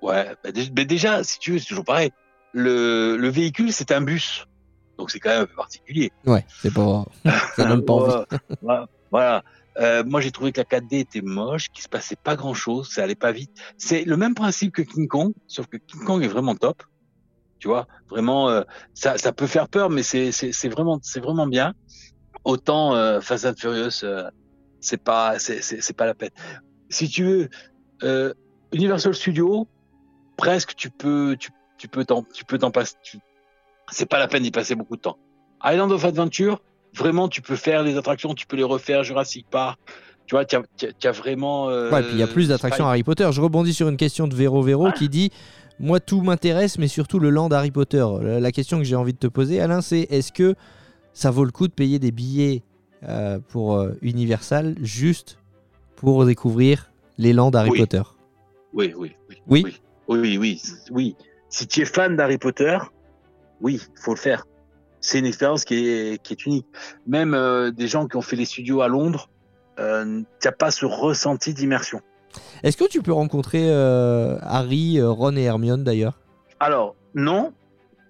Ouais, 0.00 0.34
bah, 0.42 0.50
mais 0.76 0.84
déjà, 0.84 1.22
si 1.22 1.38
tu 1.38 1.52
veux, 1.52 1.58
c'est 1.58 1.66
toujours 1.66 1.84
pareil. 1.84 2.10
Le, 2.52 3.16
le 3.16 3.28
véhicule, 3.28 3.72
c'est 3.72 3.92
un 3.92 4.00
bus. 4.00 4.46
Donc, 4.98 5.10
c'est 5.10 5.20
quand 5.20 5.30
même 5.30 5.42
un 5.42 5.46
peu 5.46 5.54
particulier. 5.54 6.10
Ouais, 6.26 6.44
c'est 6.60 6.72
pas. 6.74 7.04
ça 7.56 7.64
donne 7.66 7.84
pas 7.86 7.92
envie. 7.92 8.24
Voilà. 9.10 9.42
Euh, 9.78 10.04
moi, 10.04 10.20
j'ai 10.20 10.30
trouvé 10.32 10.52
que 10.52 10.60
la 10.60 10.64
4D 10.64 11.00
était 11.00 11.22
moche, 11.22 11.68
qu'il 11.70 11.82
se 11.82 11.88
passait 11.88 12.16
pas 12.16 12.36
grand 12.36 12.54
chose, 12.54 12.88
ça 12.90 13.02
allait 13.02 13.14
pas 13.14 13.32
vite. 13.32 13.50
C'est 13.78 14.04
le 14.04 14.16
même 14.16 14.34
principe 14.34 14.74
que 14.74 14.82
King 14.82 15.08
Kong, 15.08 15.32
sauf 15.46 15.66
que 15.66 15.78
King 15.86 16.04
Kong 16.04 16.22
est 16.22 16.28
vraiment 16.28 16.54
top. 16.54 16.82
Tu 17.58 17.68
vois, 17.68 17.86
vraiment, 18.10 18.50
euh, 18.50 18.62
ça, 18.92 19.18
ça 19.18 19.32
peut 19.32 19.46
faire 19.46 19.68
peur, 19.68 19.88
mais 19.88 20.02
c'est, 20.02 20.32
c'est, 20.32 20.52
c'est 20.52 20.68
vraiment, 20.68 20.98
c'est 21.02 21.20
vraiment 21.20 21.46
bien. 21.46 21.74
Autant 22.44 22.94
euh, 22.96 23.20
Fast 23.20 23.44
and 23.44 23.54
Furious, 23.56 24.02
euh, 24.04 24.28
c'est 24.80 25.02
pas, 25.02 25.38
c'est, 25.38 25.62
c'est, 25.62 25.96
pas 25.96 26.06
la 26.06 26.14
peine. 26.14 26.30
Si 26.90 27.08
tu 27.08 27.24
veux, 27.24 27.48
euh, 28.02 28.34
Universal 28.72 29.14
Studios, 29.14 29.68
presque 30.36 30.74
tu 30.74 30.90
peux, 30.90 31.36
tu, 31.38 31.50
tu 31.78 31.88
peux 31.88 32.04
t'en, 32.04 32.24
tu 32.34 32.44
peux 32.44 32.58
t'en 32.58 32.70
passer. 32.72 32.94
tu- 33.02 33.20
C'est 33.90 34.06
pas 34.06 34.18
la 34.18 34.28
peine 34.28 34.42
d'y 34.42 34.50
passer 34.50 34.74
beaucoup 34.74 34.96
de 34.96 35.02
temps. 35.02 35.18
Island 35.64 35.92
of 35.92 36.04
Adventure, 36.04 36.60
vraiment, 36.94 37.28
tu 37.28 37.40
peux 37.42 37.56
faire 37.56 37.82
les 37.82 37.96
attractions, 37.96 38.34
tu 38.34 38.46
peux 38.46 38.56
les 38.56 38.62
refaire. 38.62 39.02
Jurassic 39.04 39.46
Park, 39.50 39.78
tu 40.26 40.34
vois, 40.34 40.44
tu 40.44 40.56
as, 40.56 40.62
as- 40.82 41.08
as 41.08 41.12
vraiment. 41.12 41.68
euh, 41.70 41.90
Ouais, 41.90 42.02
puis 42.02 42.12
il 42.12 42.18
y 42.18 42.22
a 42.22 42.26
plus 42.26 42.48
d'attractions 42.48 42.86
Harry 42.86 43.02
Potter. 43.02 43.28
Je 43.32 43.40
rebondis 43.40 43.74
sur 43.74 43.88
une 43.88 43.96
question 43.96 44.28
de 44.28 44.34
Véro 44.34 44.62
Véro 44.62 44.90
qui 44.92 45.08
dit 45.08 45.30
Moi, 45.80 46.00
tout 46.00 46.20
m'intéresse, 46.22 46.78
mais 46.78 46.88
surtout 46.88 47.18
le 47.18 47.30
land 47.30 47.48
Harry 47.50 47.70
Potter. 47.70 48.04
La 48.20 48.40
la 48.40 48.52
question 48.52 48.78
que 48.78 48.84
j'ai 48.84 48.96
envie 48.96 49.12
de 49.14 49.18
te 49.18 49.26
poser, 49.26 49.60
Alain, 49.60 49.80
c'est 49.80 50.00
est-ce 50.10 50.32
que 50.32 50.54
ça 51.12 51.30
vaut 51.30 51.44
le 51.44 51.50
coup 51.50 51.66
de 51.68 51.72
payer 51.72 51.98
des 51.98 52.10
billets 52.12 52.62
euh, 53.08 53.38
pour 53.48 53.74
euh, 53.76 53.92
Universal 54.00 54.76
juste 54.80 55.38
pour 55.96 56.24
découvrir 56.24 56.90
les 57.18 57.32
lands 57.32 57.50
Harry 57.50 57.70
Oui. 57.70 57.78
Potter? 57.78 58.02
Oui, 58.74 58.94
oui, 58.96 59.12
oui. 59.28 59.36
Oui. 59.46 59.62
Oui, 60.08 60.18
oui, 60.18 60.18
oui. 60.18 60.38
oui, 60.38 60.60
oui. 60.90 61.16
Si 61.48 61.66
tu 61.66 61.82
es 61.82 61.84
fan 61.84 62.16
d'Harry 62.16 62.38
Potter, 62.38 62.78
oui, 63.60 63.80
faut 64.00 64.14
le 64.14 64.18
faire. 64.18 64.44
C'est 65.02 65.18
une 65.18 65.26
expérience 65.26 65.64
qui 65.64 65.88
est, 65.88 66.22
qui 66.22 66.32
est 66.32 66.46
unique. 66.46 66.66
Même 67.06 67.34
euh, 67.34 67.70
des 67.70 67.88
gens 67.88 68.06
qui 68.06 68.16
ont 68.16 68.22
fait 68.22 68.36
les 68.36 68.46
studios 68.46 68.80
à 68.80 68.88
Londres, 68.88 69.28
euh, 69.78 70.22
tu 70.40 70.48
n'as 70.48 70.52
pas 70.52 70.70
ce 70.70 70.86
ressenti 70.86 71.52
d'immersion. 71.52 72.00
Est-ce 72.62 72.76
que 72.76 72.88
tu 72.88 73.02
peux 73.02 73.12
rencontrer 73.12 73.68
euh, 73.68 74.38
Harry, 74.40 74.98
euh, 74.98 75.10
Ron 75.10 75.36
et 75.36 75.42
Hermione 75.42 75.84
d'ailleurs? 75.84 76.18
Alors, 76.60 76.94
non, 77.14 77.52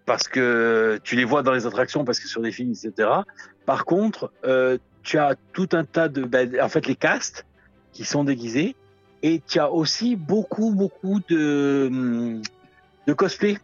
parce 0.06 0.28
que 0.28 1.00
tu 1.02 1.16
les 1.16 1.24
vois 1.24 1.42
dans 1.42 1.52
les 1.52 1.66
attractions, 1.66 2.04
parce 2.04 2.20
que 2.20 2.28
sur 2.28 2.42
des 2.42 2.52
films, 2.52 2.72
etc. 2.72 3.08
Par 3.64 3.84
contre, 3.84 4.30
euh, 4.44 4.78
tu 5.02 5.18
as 5.18 5.34
tout 5.52 5.68
un 5.72 5.84
tas 5.84 6.08
de... 6.08 6.22
ben, 6.22 6.60
en 6.60 6.68
fait, 6.68 6.86
les 6.86 6.94
castes 6.94 7.46
qui 7.92 8.04
sont 8.04 8.24
déguisés, 8.24 8.76
et 9.22 9.40
tu 9.46 9.58
as 9.58 9.70
aussi 9.70 10.16
beaucoup, 10.16 10.72
beaucoup 10.72 11.20
de, 11.28 11.88
hum, 11.90 12.42
de 13.06 13.12
cosplay, 13.12 13.58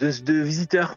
de, 0.00 0.10
de 0.22 0.34
visiteurs. 0.34 0.96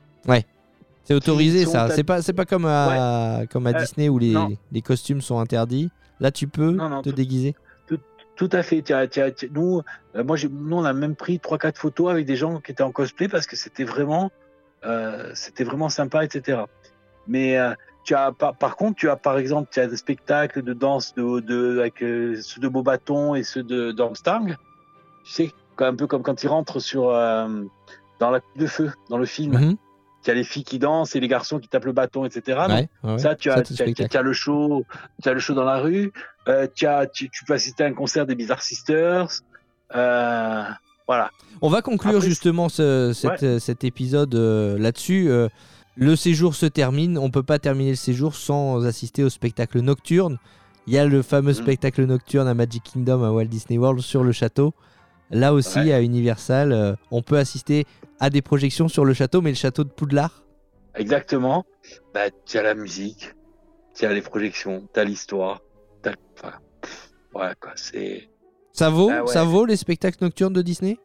C'est 1.06 1.14
autorisé 1.14 1.66
ça. 1.66 1.90
C'est 1.90 2.04
pas, 2.04 2.22
c'est 2.22 2.34
pas 2.34 2.46
comme 2.46 2.66
à, 2.66 3.42
comme 3.50 3.68
à 3.68 3.70
Euh, 3.72 3.80
Disney 3.80 4.10
où 4.10 4.18
les, 4.18 4.36
les 4.72 4.82
costumes 4.82 5.22
sont 5.22 5.40
interdits. 5.40 5.90
Là, 6.20 6.32
tu 6.32 6.48
peux 6.48 6.72
Non, 6.72 6.90
non, 6.90 7.02
te 7.02 7.10
tout- 7.10 7.16
déguiser. 7.16 7.56
Tout 8.36 8.50
à 8.52 8.64
fait. 8.64 8.84
Nous, 9.54 9.82
euh, 10.16 10.24
moi, 10.26 10.36
nous, 10.52 10.76
on 10.76 10.84
a 10.84 10.92
même 10.92 11.16
pris 11.16 11.40
trois, 11.40 11.58
quatre 11.58 11.78
photos 11.80 12.12
avec 12.12 12.26
des 12.26 12.36
gens 12.36 12.60
qui 12.60 12.74
étaient 12.74 12.84
en 12.84 12.92
cosplay 12.92 13.30
parce 13.30 13.48
que 13.48 13.56
c'était 13.56 13.86
vraiment, 13.86 14.30
euh, 14.86 15.32
c'était 15.36 15.64
vraiment 15.64 15.88
sympa, 15.88 16.26
etc. 16.26 16.64
Mais 17.28 17.58
tu 18.04 18.14
as, 18.14 18.34
par, 18.34 18.56
par 18.58 18.76
contre, 18.76 18.98
tu 18.98 19.10
as 19.10 19.16
par 19.16 19.38
exemple, 19.38 19.70
tu 19.72 19.80
as 19.80 19.88
des 19.88 19.96
spectacles 19.96 20.64
de 20.64 20.74
danse 20.74 21.14
de, 21.16 21.40
de 21.40 21.80
avec 21.80 22.00
ceux 22.00 22.60
de 22.60 22.68
Beaubaton 22.68 23.36
et 23.36 23.44
ceux 23.44 23.64
de 23.64 23.94
d'Armstrong. 23.94 24.58
Tu 25.24 25.32
sais, 25.32 25.52
un 25.80 25.96
peu 25.96 26.06
comme 26.06 26.22
quand 26.22 26.44
ils 26.44 26.48
rentrent 26.50 26.80
sur 26.80 27.04
dans 28.20 28.32
la 28.32 28.40
coupe 28.42 28.58
de 28.58 28.68
feu 28.68 28.92
dans 29.10 29.18
le 29.18 29.26
film. 29.26 29.54
Mhm. 29.58 29.76
Tu 30.26 30.32
as 30.32 30.34
les 30.34 30.44
filles 30.44 30.64
qui 30.66 30.80
dansent 30.80 31.16
et 31.16 31.20
les 31.20 31.28
garçons 31.30 31.60
qui 31.60 31.68
tapent 31.70 31.86
le 31.86 31.92
bâton, 31.94 32.26
etc. 32.26 32.60
Ouais, 32.68 32.90
ouais, 33.04 33.20
ça, 33.20 33.36
tu 33.36 33.50
as, 33.52 33.58
le 33.58 34.34
show, 34.34 34.84
tu 35.22 35.30
as 35.30 35.34
le 35.34 35.40
show 35.40 35.54
dans 35.54 35.64
la 35.64 35.78
rue. 35.78 36.12
Euh, 36.48 36.68
tu, 36.74 36.86
as, 36.88 37.06
tu, 37.08 37.30
tu 37.30 37.46
peux 37.46 37.54
assister 37.54 37.84
à 37.84 37.88
un 37.88 37.94
concert 37.94 38.26
des 38.26 38.34
Bizarre 38.36 38.62
Sisters. 38.64 39.28
Euh, 39.96 40.64
voilà. 41.08 41.30
On 41.62 41.70
va 41.70 41.82
conclure 41.82 42.16
Après, 42.18 42.28
justement 42.28 42.70
ce- 42.70 43.14
cet, 43.14 43.60
cet 43.60 43.84
épisode 43.84 44.34
euh, 44.36 44.78
là-dessus. 44.80 45.30
Le 45.98 46.16
séjour 46.16 46.56
se 46.56 46.66
termine. 46.66 47.18
On 47.18 47.30
peut 47.30 47.44
pas 47.44 47.60
terminer 47.60 47.92
le 47.92 47.96
séjour 47.96 48.36
sans 48.36 48.86
assister 48.86 49.24
au 49.24 49.30
spectacle 49.30 49.80
nocturne. 49.80 50.38
Il 50.88 50.94
y 50.94 50.98
a 50.98 51.06
le 51.06 51.22
fameux 51.22 51.52
Mhm. 51.54 51.58
spectacle 51.64 52.04
nocturne 52.06 52.48
à 52.48 52.54
Magic 52.54 52.84
Kingdom 52.84 53.24
à 53.24 53.32
Walt 53.32 53.46
Disney 53.46 53.78
World 53.78 54.02
sur 54.02 54.24
le 54.24 54.32
château. 54.32 54.74
Là 55.32 55.54
aussi, 55.54 55.80
Ouais. 55.80 55.94
à 55.94 56.02
Universal, 56.02 56.72
euh, 56.72 56.94
on 57.12 57.22
peut 57.22 57.38
assister 57.38 57.86
à 58.20 58.30
des 58.30 58.42
projections 58.42 58.88
sur 58.88 59.06
le 59.06 59.14
château, 59.14 59.42
mais 59.42 59.50
le 59.52 59.56
château 59.56 59.84
de 59.84 59.90
Poudlard. 59.90 60.44
Exactement. 60.96 61.66
Bah, 62.14 62.30
tu 62.46 62.58
as 62.58 62.64
la 62.64 62.74
musique, 62.76 63.34
tu 63.94 64.06
as 64.06 64.14
les 64.14 64.22
projections, 64.22 64.88
tu 64.94 65.00
as 65.00 65.04
l'histoire. 65.04 65.62
Enfin, 66.38 66.54
ouais, 67.34 67.52
quoi. 67.60 67.72
C'est. 67.76 68.30
Ça 68.74 68.90
vaut, 68.90 69.10
Ah 69.12 69.24
ouais. 69.24 69.32
ça 69.32 69.44
vaut 69.44 69.66
les 69.66 69.78
spectacles 69.78 70.18
nocturnes 70.22 70.54
de 70.54 70.62
Disney? 70.62 70.98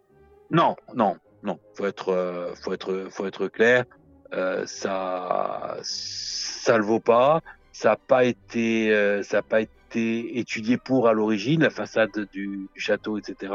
Non, 0.51 0.75
non, 0.95 1.17
non. 1.45 1.59
Faut 1.75 1.87
être, 1.87 2.09
euh, 2.11 2.53
faut 2.61 2.73
être, 2.73 3.07
faut 3.11 3.27
être 3.27 3.47
clair. 3.49 3.85
Euh, 4.33 4.65
ça, 4.67 5.77
ça 5.83 6.77
le 6.79 6.85
vaut 6.85 7.01
pas. 7.01 7.41
Ça 7.73 7.91
n'a 7.91 7.97
pas 7.97 8.25
été, 8.25 8.93
euh, 8.93 9.23
ça 9.23 9.39
a 9.39 9.43
pas 9.43 9.61
été 9.61 10.39
étudié 10.39 10.77
pour 10.79 11.09
à 11.09 11.13
l'origine 11.13 11.63
la 11.63 11.71
façade 11.71 12.11
du, 12.33 12.69
du 12.75 12.81
château, 12.81 13.19
etc. 13.19 13.53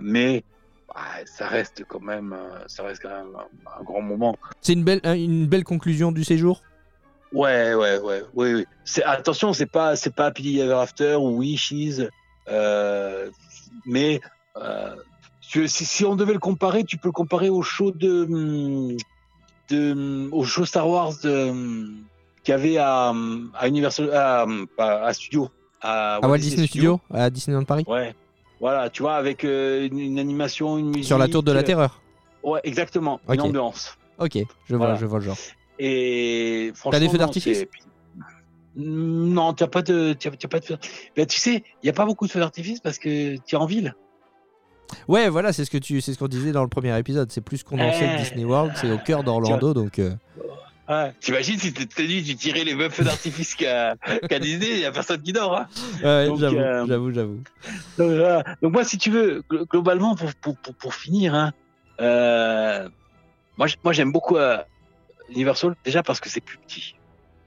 Mais 0.00 0.44
ça 1.26 1.46
reste 1.48 1.84
quand 1.88 2.00
même, 2.00 2.32
euh, 2.32 2.58
ça 2.66 2.82
reste 2.82 3.02
quand 3.02 3.10
même 3.10 3.34
un, 3.36 3.80
un 3.80 3.82
grand 3.84 4.02
moment. 4.02 4.36
C'est 4.60 4.72
une 4.72 4.84
belle, 4.84 5.00
une 5.04 5.46
belle 5.46 5.64
conclusion 5.64 6.12
du 6.12 6.24
séjour? 6.24 6.62
Ouais, 7.32 7.74
ouais, 7.74 7.98
ouais, 7.98 8.22
oui, 8.34 8.54
oui. 8.54 8.66
C'est 8.84 9.04
attention, 9.04 9.52
c'est 9.52 9.66
pas, 9.66 9.96
c'est 9.96 10.14
pas 10.14 10.26
Happily 10.26 10.60
Ever 10.60 10.74
After 10.74 11.16
ou 11.16 11.38
Wishes, 11.40 12.08
euh, 12.48 13.30
mais 13.84 14.20
euh, 14.56 14.94
si, 15.42 15.68
si 15.68 16.04
on 16.04 16.16
devait 16.16 16.32
le 16.32 16.38
comparer, 16.38 16.84
tu 16.84 16.96
peux 16.96 17.08
le 17.08 17.12
comparer 17.12 17.50
au 17.50 17.62
show 17.62 17.90
de, 17.90 18.24
hum, 18.24 18.96
de 19.70 19.92
hum, 19.92 20.28
au 20.32 20.44
show 20.44 20.64
Star 20.64 20.88
Wars 20.88 21.14
hum, 21.24 22.04
qu'il 22.44 22.52
y 22.52 22.54
avait 22.54 22.78
à, 22.78 23.12
à 23.54 23.68
Universal, 23.68 24.10
à, 24.78 25.12
Studio, 25.12 25.50
à, 25.80 26.16
À 26.16 26.28
Walt 26.28 26.38
Disney 26.38 26.66
Studio, 26.66 27.00
à 27.12 27.28
Disneyland 27.28 27.64
Paris? 27.64 27.84
Ouais, 27.88 28.14
voilà, 28.60 28.90
tu 28.90 29.02
vois, 29.02 29.14
avec 29.16 29.44
euh, 29.44 29.86
une, 29.86 29.98
une 29.98 30.18
animation, 30.18 30.78
une 30.78 30.88
musique. 30.88 31.04
Sur 31.04 31.18
la 31.18 31.28
tour 31.28 31.42
de 31.42 31.52
la 31.52 31.60
euh, 31.60 31.62
Terreur. 31.62 32.00
Ouais, 32.42 32.60
exactement, 32.64 33.20
une 33.28 33.40
ambiance. 33.40 33.96
Ok, 34.18 34.34
je 34.36 34.74
vois, 34.76 34.78
Voilà. 34.86 34.94
je 35.00 35.06
vois 35.06 35.18
le 35.18 35.24
genre. 35.24 35.36
Et 35.78 36.70
franchement, 36.74 37.00
des 37.00 37.08
feux 37.08 37.18
d'artifice 37.18 37.66
Non, 38.76 39.52
tu 39.54 39.64
n'as 39.64 39.68
pas 39.68 39.82
de, 39.82 40.12
t'as- 40.14 40.30
t'as 40.30 40.48
pas 40.48 40.60
de 40.60 40.64
feux. 40.64 40.78
Ben, 41.16 41.26
tu 41.26 41.38
sais, 41.38 41.64
il 41.82 41.84
n'y 41.84 41.90
a 41.90 41.92
pas 41.92 42.04
beaucoup 42.06 42.26
de 42.26 42.30
feux 42.32 42.40
d'artifice 42.40 42.80
parce 42.80 42.98
que 42.98 43.36
tu 43.36 43.54
es 43.54 43.58
en 43.58 43.66
ville. 43.66 43.94
Ouais, 45.08 45.28
voilà, 45.28 45.52
c'est 45.52 45.64
ce 45.64 45.70
que 45.70 45.78
tu, 45.78 46.00
c'est 46.00 46.12
ce 46.14 46.18
qu'on 46.18 46.28
disait 46.28 46.52
dans 46.52 46.62
le 46.62 46.68
premier 46.68 46.96
épisode. 46.98 47.30
C'est 47.32 47.40
plus 47.40 47.62
condensé 47.62 48.00
que 48.00 48.10
Eh. 48.14 48.16
Disney 48.18 48.44
World, 48.44 48.72
c'est 48.76 48.90
au 48.90 48.98
cœur 48.98 49.24
d'Orlando, 49.24 49.74
donc. 49.74 49.98
euh, 49.98 50.14
T'imagines 51.20 51.58
si 51.58 51.72
t'étais 51.72 52.06
dit, 52.06 52.22
tu 52.22 52.36
tirais 52.36 52.64
les 52.64 52.74
mêmes 52.74 52.90
feux 52.90 53.04
d'artifice 53.04 53.54
qu'à 53.54 53.94
Disney, 54.40 54.70
il 54.70 54.78
n'y 54.78 54.84
a 54.84 54.92
personne 54.92 55.20
qui 55.22 55.32
dort. 55.32 55.56
Hein. 55.56 55.68
ouais, 56.02 56.30
j'avoue, 56.38 56.56
euh, 56.58 56.86
j'avoue, 56.86 57.12
j'avoue. 57.12 57.42
Donc, 57.98 58.72
moi, 58.72 58.84
si 58.84 58.98
tu 58.98 59.10
veux, 59.10 59.42
gl- 59.50 59.66
globalement, 59.66 60.14
pour, 60.14 60.30
pour, 60.40 60.56
pour, 60.58 60.74
pour 60.76 60.94
finir, 60.94 61.34
hein, 61.34 61.52
euh, 62.00 62.88
moi, 63.56 63.92
j'aime 63.92 64.12
beaucoup 64.12 64.36
euh, 64.36 64.58
Universal, 65.30 65.74
déjà 65.84 66.02
parce 66.02 66.20
que 66.20 66.28
c'est 66.28 66.40
plus 66.40 66.58
petit 66.58 66.94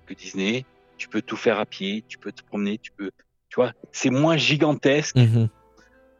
que 0.05 0.13
Disney. 0.13 0.65
Tu 0.97 1.07
peux 1.07 1.21
tout 1.21 1.37
faire 1.37 1.59
à 1.59 1.65
pied, 1.65 2.03
tu 2.09 2.17
peux 2.17 2.33
te 2.33 2.43
promener, 2.43 2.77
tu 2.79 2.91
peux, 2.97 3.11
tu 3.49 3.55
vois, 3.55 3.71
c'est 3.93 4.09
moins 4.09 4.35
gigantesque. 4.35 5.15
Mhm. 5.15 5.47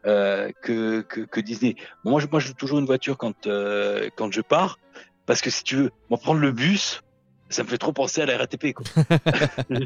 euh, 0.06 0.50
que, 0.62 1.02
que, 1.02 1.20
que 1.22 1.42
Disney. 1.42 1.76
Bon, 2.06 2.12
moi, 2.12 2.22
je, 2.22 2.28
moi, 2.28 2.40
je 2.40 2.48
joue 2.48 2.54
toujours 2.54 2.80
une 2.80 2.86
voiture 2.86 3.18
quand, 3.18 3.48
euh, 3.48 4.10
quand 4.16 4.32
je 4.32 4.40
pars, 4.40 4.78
parce 5.26 5.42
que 5.42 5.50
si 5.50 5.64
tu 5.66 5.76
veux, 5.76 5.90
moi, 6.10 6.18
prendre 6.18 6.40
le 6.40 6.54
bus, 6.54 7.02
ça 7.50 7.64
me 7.64 7.68
fait 7.68 7.78
trop 7.78 7.92
penser 7.94 8.22
à 8.22 8.26
la 8.26 8.38
RATP. 8.38 8.74
Quoi. 8.74 8.86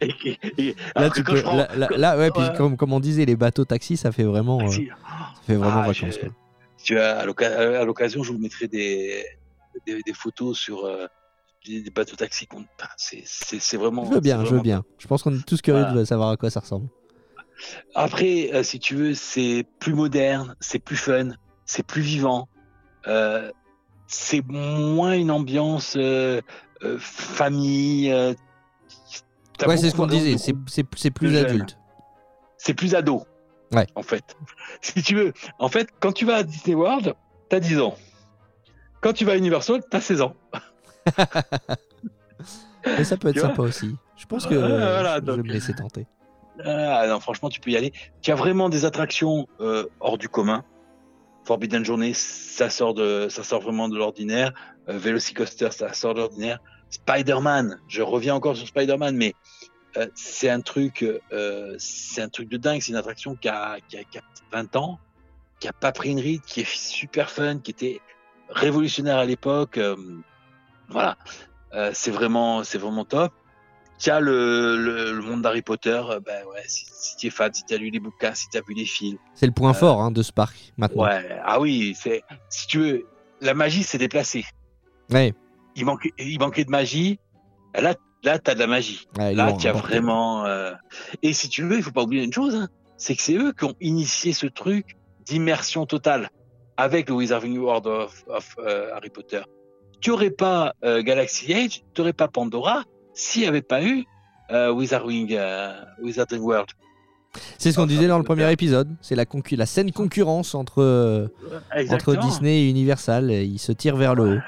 Et- 0.00 0.14
et- 0.24 0.38
et- 0.58 0.72
Là, 0.74 0.74
alors 0.94 1.12
tu 1.12 1.22
que 1.22 1.26
quand 1.26 1.32
peux, 1.32 1.38
je 1.38 1.42
prends- 1.42 1.56
là, 1.56 1.68
là- 1.76 1.86
quand- 1.88 1.96
là, 1.96 2.18
ouais, 2.18 2.30
puis 2.30 2.42
ouais. 2.42 2.52
comme, 2.56 2.76
comme 2.76 2.92
on 2.92 3.00
disait, 3.00 3.24
les 3.24 3.36
bateaux 3.36 3.64
taxis, 3.64 3.96
ça 3.96 4.12
fait 4.12 4.24
vraiment, 4.24 4.60
euh, 4.60 4.68
ça 4.70 4.78
fait 5.46 5.54
vraiment 5.54 5.82
Ah, 5.82 5.86
vacances. 5.88 6.18
tu 6.82 6.98
as, 6.98 7.18
à 7.18 7.24
l'occasion, 7.84 8.22
je 8.22 8.32
vous 8.32 8.38
mettrai 8.38 8.68
des, 8.68 9.24
des, 9.86 10.00
des 10.02 10.12
photos 10.12 10.58
sur 10.58 10.84
euh, 10.84 11.06
des, 11.66 11.90
bateaux 11.90 12.16
taxis. 12.16 12.48
C'est 12.96 13.76
vraiment. 13.76 14.04
Je 14.06 14.14
veux 14.14 14.20
bien, 14.20 14.44
je 14.44 14.54
veux 14.54 14.60
bien. 14.60 14.84
Je 14.98 15.06
pense 15.06 15.22
qu'on 15.22 15.34
est 15.34 15.46
tous 15.46 15.60
curieux 15.62 15.80
Voilà. 15.82 15.98
de 16.00 16.04
savoir 16.04 16.30
à 16.30 16.36
quoi 16.36 16.50
ça 16.50 16.60
ressemble. 16.60 16.88
Après, 17.94 18.50
euh, 18.52 18.62
si 18.62 18.78
tu 18.78 18.94
veux, 18.94 19.14
c'est 19.14 19.64
plus 19.78 19.94
moderne, 19.94 20.54
c'est 20.60 20.78
plus 20.78 20.96
fun, 20.96 21.30
c'est 21.64 21.84
plus 21.86 22.02
vivant. 22.02 22.48
Euh, 23.08 23.50
c'est 24.06 24.42
moins 24.46 25.12
une 25.14 25.30
ambiance 25.30 25.94
euh, 25.96 26.40
euh, 26.82 26.96
famille. 26.98 28.10
euh, 28.12 28.34
Ouais, 29.66 29.76
c'est 29.78 29.90
ce 29.90 29.96
qu'on 29.96 30.06
disait. 30.06 30.36
C'est, 30.38 30.82
plus 31.10 31.36
adulte. 31.36 31.78
c'est 32.58 32.74
plus 32.74 32.94
ado. 32.94 33.24
Ouais. 33.72 33.86
En 33.94 34.02
fait. 34.02 34.36
Si 34.82 35.02
tu 35.02 35.14
veux, 35.14 35.32
en 35.58 35.68
fait, 35.68 35.88
quand 35.98 36.12
tu 36.12 36.24
vas 36.26 36.36
à 36.36 36.42
Disney 36.42 36.74
World, 36.76 37.14
t'as 37.48 37.58
10 37.60 37.80
ans. 37.80 37.96
Quand 39.00 39.12
tu 39.14 39.24
vas 39.24 39.32
à 39.32 39.36
Universal, 39.36 39.80
t'as 39.90 40.00
16 40.00 40.20
ans. 40.20 40.34
Mais 42.86 43.04
ça 43.04 43.16
peut 43.16 43.28
être 43.28 43.40
sympa 43.40 43.62
aussi. 43.62 43.96
Je 44.16 44.26
pense 44.26 44.46
que 44.46 44.54
voilà, 44.54 45.20
je, 45.20 45.26
je 45.26 45.30
vais 45.32 45.42
me 45.42 45.52
laisser 45.52 45.74
tenter. 45.74 46.06
Ah, 46.64 47.06
non, 47.08 47.18
franchement, 47.20 47.48
tu 47.48 47.60
peux 47.60 47.70
y 47.70 47.76
aller. 47.76 47.92
Tu 48.22 48.30
as 48.30 48.34
vraiment 48.34 48.68
des 48.68 48.84
attractions 48.84 49.46
hors 50.00 50.18
du 50.18 50.28
commun. 50.28 50.64
Forbidden 51.46 51.84
Journey, 51.84 52.12
ça 52.14 52.68
sort 52.70 52.92
de, 52.94 53.28
ça 53.30 53.42
sort 53.44 53.60
vraiment 53.60 53.88
de 53.88 53.96
l'ordinaire. 53.96 54.52
Euh, 54.88 54.98
Velocicoaster, 54.98 55.70
ça 55.70 55.92
sort 55.92 56.14
de 56.14 56.20
l'ordinaire. 56.20 56.58
Spider-Man, 56.90 57.80
je 57.88 58.02
reviens 58.02 58.34
encore 58.34 58.56
sur 58.56 58.66
Spider-Man, 58.66 59.16
mais 59.16 59.34
euh, 59.96 60.06
c'est 60.14 60.50
un 60.50 60.60
truc, 60.60 61.04
euh, 61.32 61.74
c'est 61.78 62.22
un 62.22 62.28
truc 62.28 62.48
de 62.48 62.56
dingue. 62.56 62.80
C'est 62.82 62.90
une 62.90 62.96
attraction 62.96 63.34
qui 63.36 63.48
a, 63.48 63.78
qui 63.88 63.96
a, 63.96 64.04
qui 64.04 64.18
a 64.18 64.22
20 64.52 64.76
ans. 64.76 64.98
qui 65.60 65.68
a 65.68 65.72
pas 65.72 65.92
pris 65.92 66.10
une 66.10 66.20
ride, 66.20 66.42
qui 66.42 66.60
est 66.60 66.68
super 66.76 67.30
fun, 67.30 67.58
qui 67.58 67.70
était 67.70 68.00
révolutionnaire 68.50 69.16
à 69.18 69.24
l'époque. 69.24 69.78
euh, 69.78 69.96
voilà, 70.88 71.16
Euh, 71.72 71.90
c'est 71.92 72.10
vraiment, 72.10 72.64
c'est 72.64 72.78
vraiment 72.78 73.04
top. 73.04 73.32
Tiens, 73.98 74.20
le, 74.20 74.76
le, 74.76 75.12
le 75.14 75.22
monde 75.22 75.40
d'Harry 75.42 75.62
Potter, 75.62 76.00
euh, 76.10 76.20
ben 76.20 76.44
ouais, 76.52 76.62
si, 76.66 76.84
si 76.90 77.16
tu 77.16 77.26
es 77.28 77.30
fan, 77.30 77.52
si 77.54 77.64
tu 77.64 77.74
as 77.74 77.78
lu 77.78 77.88
les 77.90 77.98
bouquins, 78.00 78.34
si 78.34 78.46
tu 78.50 78.58
as 78.58 78.60
vu 78.60 78.74
les 78.74 78.84
films, 78.84 79.16
C'est 79.34 79.46
le 79.46 79.52
point 79.52 79.72
fort 79.72 80.02
hein, 80.02 80.10
de 80.10 80.22
ce 80.22 80.32
parc 80.32 80.54
maintenant. 80.76 81.04
ouais, 81.04 81.38
ah 81.44 81.58
oui, 81.60 81.96
c'est, 81.98 82.22
si 82.50 82.66
tu 82.66 82.78
veux, 82.78 83.06
la 83.40 83.54
magie 83.54 83.82
s'est 83.82 83.96
déplacée. 83.98 84.44
Ouais. 85.10 85.32
Il 85.76 85.84
manquait, 85.86 86.12
il 86.18 86.38
manquait 86.38 86.64
de 86.64 86.70
magie. 86.70 87.18
Là, 87.74 87.94
là, 88.22 88.38
t'as 88.38 88.54
de 88.54 88.58
la 88.58 88.66
magie. 88.66 89.06
Ouais, 89.18 89.32
Là, 89.34 89.46
l'ont 89.50 89.56
tu 89.56 89.66
as 89.66 89.70
apporté. 89.70 89.88
vraiment. 89.94 90.44
euh, 90.44 90.72
Et 91.22 91.32
si 91.32 91.48
tu 91.48 91.62
veux, 91.62 91.76
il 91.76 91.82
faut 91.82 91.90
pas 91.90 92.02
oublier 92.02 92.22
une 92.24 92.32
chose, 92.32 92.54
hein, 92.54 92.68
c'est 92.98 93.14
que 93.16 93.22
c'est 93.22 93.36
eux 93.36 93.52
qui 93.52 93.64
ont 93.64 93.74
initié 93.80 94.32
ce 94.34 94.46
truc 94.46 94.96
d'immersion 95.24 95.86
totale 95.86 96.28
avec 96.76 97.08
le 97.08 97.14
Wizarding 97.14 97.56
World 97.58 97.86
of, 97.86 98.24
of, 98.28 98.56
euh, 98.58 98.90
Harry 98.94 99.08
Potter. 99.10 99.40
Tu 100.00 100.10
aurais 100.10 100.30
pas 100.30 100.74
euh, 100.84 101.02
Galaxy 101.02 101.52
Age, 101.54 101.82
tu 101.94 102.00
aurais 102.02 102.12
pas 102.12 102.28
Pandora 102.28 102.84
s'il 103.16 103.42
n'y 103.42 103.48
avait 103.48 103.62
pas 103.62 103.82
eu 103.82 104.04
euh, 104.52 104.70
Wizarding, 104.72 105.34
euh, 105.34 105.72
Wizarding 106.02 106.40
World. 106.40 106.68
C'est 107.58 107.70
ce 107.72 107.76
qu'on 107.76 107.82
Enfin, 107.82 107.88
disait 107.92 108.06
dans 108.08 108.16
le 108.18 108.24
premier 108.24 108.50
épisode. 108.50 108.88
C'est 109.02 109.14
la, 109.16 109.24
la 109.52 109.66
saine 109.66 109.92
concurrence 109.92 110.54
entre, 110.54 110.82
euh, 110.82 111.26
entre. 111.90 112.16
Disney 112.16 112.60
et 112.62 112.70
Universal. 112.70 113.30
et 113.30 113.44
Ils 113.44 113.58
se 113.58 113.72
tirent 113.72 113.96
vers 113.96 114.14
le 114.14 114.36
haut. 114.36 114.38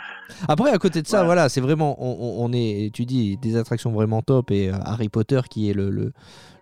Après, 0.47 0.71
à 0.71 0.79
côté 0.79 1.03
de 1.03 1.07
ça, 1.07 1.21
Ouais. 1.21 1.27
voilà, 1.27 1.49
c'est 1.49 1.61
vraiment. 1.61 1.97
On, 2.01 2.51
est, 2.53 2.91
tu 2.95 3.05
dis, 3.05 3.37
des 3.39 3.57
attractions 3.57 3.91
vraiment 3.93 4.23
top 4.23 4.51
et 4.51 4.69
euh, 4.69 4.75
Harry 4.85 5.09
Potter 5.09 5.41
qui 5.51 5.69
est 5.69 5.75
le, 5.75 5.91
le, 5.91 6.13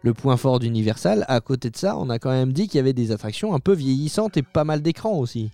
le 0.03 0.15
point 0.15 0.37
fort 0.37 0.59
d'Universal. 0.59 1.25
À 1.29 1.41
côté 1.41 1.71
de 1.71 1.77
ça, 1.77 1.97
on 1.97 2.09
a 2.11 2.19
quand 2.19 2.31
même 2.31 2.53
dit 2.53 2.67
qu'il 2.67 2.79
y 2.79 2.81
avait 2.81 2.93
des 2.93 3.13
attractions 3.13 3.55
un 3.55 3.61
peu 3.61 3.73
vieillissantes 3.75 4.37
et 4.37 4.43
pas 4.43 4.65
mal 4.65 4.83
d'écrans 4.83 5.19
aussi. 5.19 5.51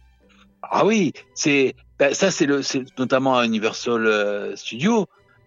Ah 0.62 0.86
oui, 0.86 1.12
c'est 1.34 1.74
ben, 1.98 2.14
ça, 2.14 2.30
c'est 2.30 2.46
notamment 2.98 3.36
à 3.36 3.44
Universal 3.44 4.06
euh, 4.06 4.56
Studios. 4.56 5.06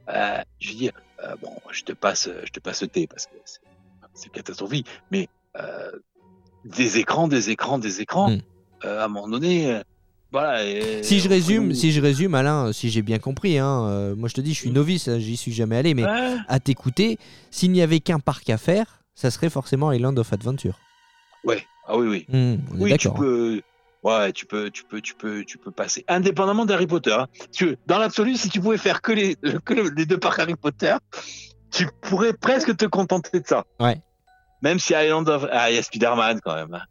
Euh, 0.10 0.38
je 0.60 0.70
veux 0.70 0.76
dire, 0.76 0.92
euh, 1.24 1.36
bon, 1.42 1.52
je 1.72 1.84
te 1.84 1.94
passe, 1.94 2.30
je 2.44 2.52
te 2.52 2.60
passe 2.60 2.82
le 2.82 2.88
thé 2.88 3.08
parce 3.08 3.26
que 3.26 3.34
c'est- 3.46 4.30
catastrophique, 4.32 4.88
mais 5.12 5.28
euh, 5.58 5.92
des 6.64 6.98
écrans, 7.00 7.28
des 7.28 7.50
écrans, 7.50 7.78
des 7.80 8.02
écrans. 8.02 8.30
Mm. 8.32 8.40
euh, 8.86 9.02
à 9.02 9.06
un 9.06 9.08
moment 9.08 9.28
donné, 9.28 9.82
voilà. 10.32 10.64
et- 10.66 11.02
Si 11.04 11.20
je 11.20 11.28
résume, 11.30 11.74
si 11.74 11.92
je 11.92 12.00
résume, 12.02 12.36
Alain, 12.36 12.72
si 12.74 12.90
j'ai 12.90 13.02
bien 13.02 13.20
compris, 13.20 13.58
hein, 13.58 14.14
moi 14.16 14.30
je 14.30 14.34
te 14.36 14.42
dis, 14.42 14.54
je 14.54 14.60
suis 14.60 14.70
Mm. 14.70 14.74
novice, 14.74 15.08
hein, 15.08 15.18
j'y 15.20 15.38
suis 15.38 15.52
jamais 15.54 15.78
allé, 15.78 15.94
mais 15.94 16.04
Ouais. 16.06 16.36
à 16.48 16.60
t'écouter, 16.60 17.18
s'il 17.52 17.72
n'y 17.72 17.82
avait 17.82 18.00
qu'un 18.00 18.20
parc 18.20 18.50
à 18.50 18.58
faire, 18.58 19.02
ça 19.16 19.32
serait 19.32 19.50
forcément 19.50 19.92
Island 19.92 20.18
of 20.20 20.32
Adventure. 20.34 20.80
Ouais. 21.44 21.66
Ah 21.88 21.98
oui, 21.98 22.08
oui. 22.08 22.26
Hmm, 22.30 22.58
on 22.72 22.78
est 22.80 22.82
Oui, 22.84 22.98
tu 22.98 23.08
hein. 23.08 23.14
Ouais, 24.06 24.32
tu 24.34 24.46
peux, 24.46 24.70
tu 24.70 24.84
peux, 24.84 25.02
tu 25.02 25.16
peux, 25.16 25.44
tu 25.44 25.58
peux 25.58 25.72
passer. 25.72 26.06
Indépendamment 26.08 26.66
d'Harry 26.66 26.86
Potter. 26.86 27.12
hein. 27.14 27.28
Tu 27.52 27.76
dans 27.88 27.98
l'absolu, 27.98 28.36
si 28.38 28.50
tu 28.50 28.62
pouvais 28.62 28.78
faire 28.78 29.02
que 29.02 29.12
les, 29.12 29.36
que 29.66 29.74
le- 29.74 29.90
les 29.98 30.06
deux 30.06 30.20
parcs 30.20 30.38
Harry 30.40 30.56
Potter, 30.56 30.96
tu 31.72 31.88
pourrais 32.02 32.34
presque 32.34 32.78
te 32.78 32.86
contenter 32.86 33.40
de 33.40 33.48
ça. 33.48 33.66
Ouais. 33.80 34.00
Même 34.62 34.78
si 34.80 34.94
Island 34.94 35.28
of, 35.28 35.48
ah, 35.52 35.72
il 35.72 35.76
y 35.76 35.80
a 35.80 35.84
Spider-Man 35.84 36.40
quand 36.46 36.54
même. 36.56 36.74
hein. 36.76 36.84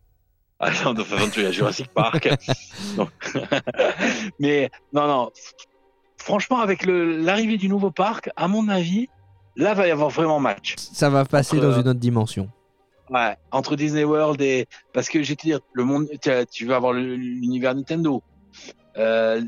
Island 0.73 0.99
of 0.99 1.13
Adventure, 1.13 1.43
il 1.43 1.45
y 1.45 1.49
a 1.49 1.53
Jurassic 1.53 1.89
Park. 1.95 2.29
Mais 4.41 4.71
non, 4.93 5.07
non. 5.07 5.31
Franchement, 6.19 6.61
avec 6.61 6.85
l'arrivée 6.87 7.59
du 7.59 7.69
nouveau 7.69 7.91
parc, 7.91 8.31
à 8.37 8.49
mon 8.49 8.69
avis, 8.69 9.09
là 9.57 9.75
va 9.75 9.87
y 9.87 9.91
avoir 9.91 10.09
vraiment 10.11 10.41
match. 10.41 10.75
Ça 10.79 11.11
va 11.11 11.25
passer 11.25 11.59
Entre, 11.59 11.67
dans 11.67 11.73
euh, 11.73 11.81
une 11.81 11.89
autre 11.89 12.01
dimension. 12.01 12.49
Ouais, 13.15 13.37
entre 13.53 13.77
Disney 13.77 14.03
World 14.03 14.41
et 14.43 14.67
parce 14.93 15.09
que 15.09 15.23
je 15.23 15.29
vais 15.29 15.37
te 15.37 15.43
dire 15.43 15.61
le 15.73 15.85
monde 15.85 16.09
tu, 16.21 16.31
as- 16.31 16.47
tu 16.47 16.67
vas 16.67 16.75
avoir 16.77 16.93
l'univers 16.93 17.73
Nintendo. 17.73 18.25
Euh, 18.97 19.41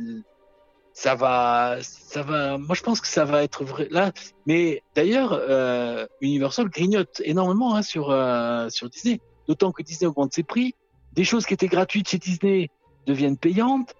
ça 0.92 1.16
va 1.16 1.78
ça 1.82 2.22
va 2.22 2.58
moi 2.58 2.76
je 2.76 2.82
pense 2.82 3.00
que 3.00 3.08
ça 3.08 3.24
va 3.24 3.42
être 3.42 3.64
vrai 3.64 3.88
là. 3.90 4.12
Mais 4.46 4.84
d'ailleurs 4.94 5.32
euh, 5.32 6.06
Universal 6.20 6.68
grignote 6.68 7.20
énormément 7.24 7.74
hein, 7.74 7.82
sur 7.82 8.10
euh, 8.12 8.68
sur 8.68 8.88
Disney. 8.88 9.20
D'autant 9.48 9.72
que 9.72 9.82
Disney 9.82 10.06
augmente 10.06 10.32
ses 10.32 10.44
prix. 10.44 10.76
Des 11.14 11.24
choses 11.24 11.44
qui 11.44 11.54
étaient 11.54 11.66
gratuites 11.66 12.08
chez 12.08 12.18
Disney 12.18 12.70
deviennent 13.06 13.36
payantes. 13.36 13.94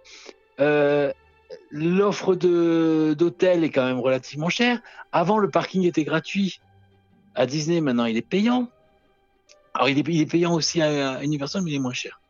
L'offre 1.71 2.35
d'hôtel 2.37 3.65
est 3.65 3.71
quand 3.71 3.85
même 3.85 4.01
relativement 4.01 4.49
chère. 4.49 4.81
Avant 5.11 5.39
le 5.39 5.51
parking 5.51 5.83
était 5.85 6.05
gratuit 6.05 6.61
à 7.35 7.47
Disney. 7.47 7.81
Maintenant 7.81 8.05
il 8.05 8.17
est 8.17 8.29
payant 8.29 8.69
alors, 9.77 9.89
il 9.89 9.99
est, 9.99 10.05
il 10.09 10.21
est 10.21 10.31
payant 10.31 10.55
aussi 10.55 10.83
à, 10.83 11.23
Universal, 11.23 11.63
mais 11.63 11.71
il 11.73 11.77
est 11.77 11.81
moins 11.81 11.93
cher. 11.93 12.21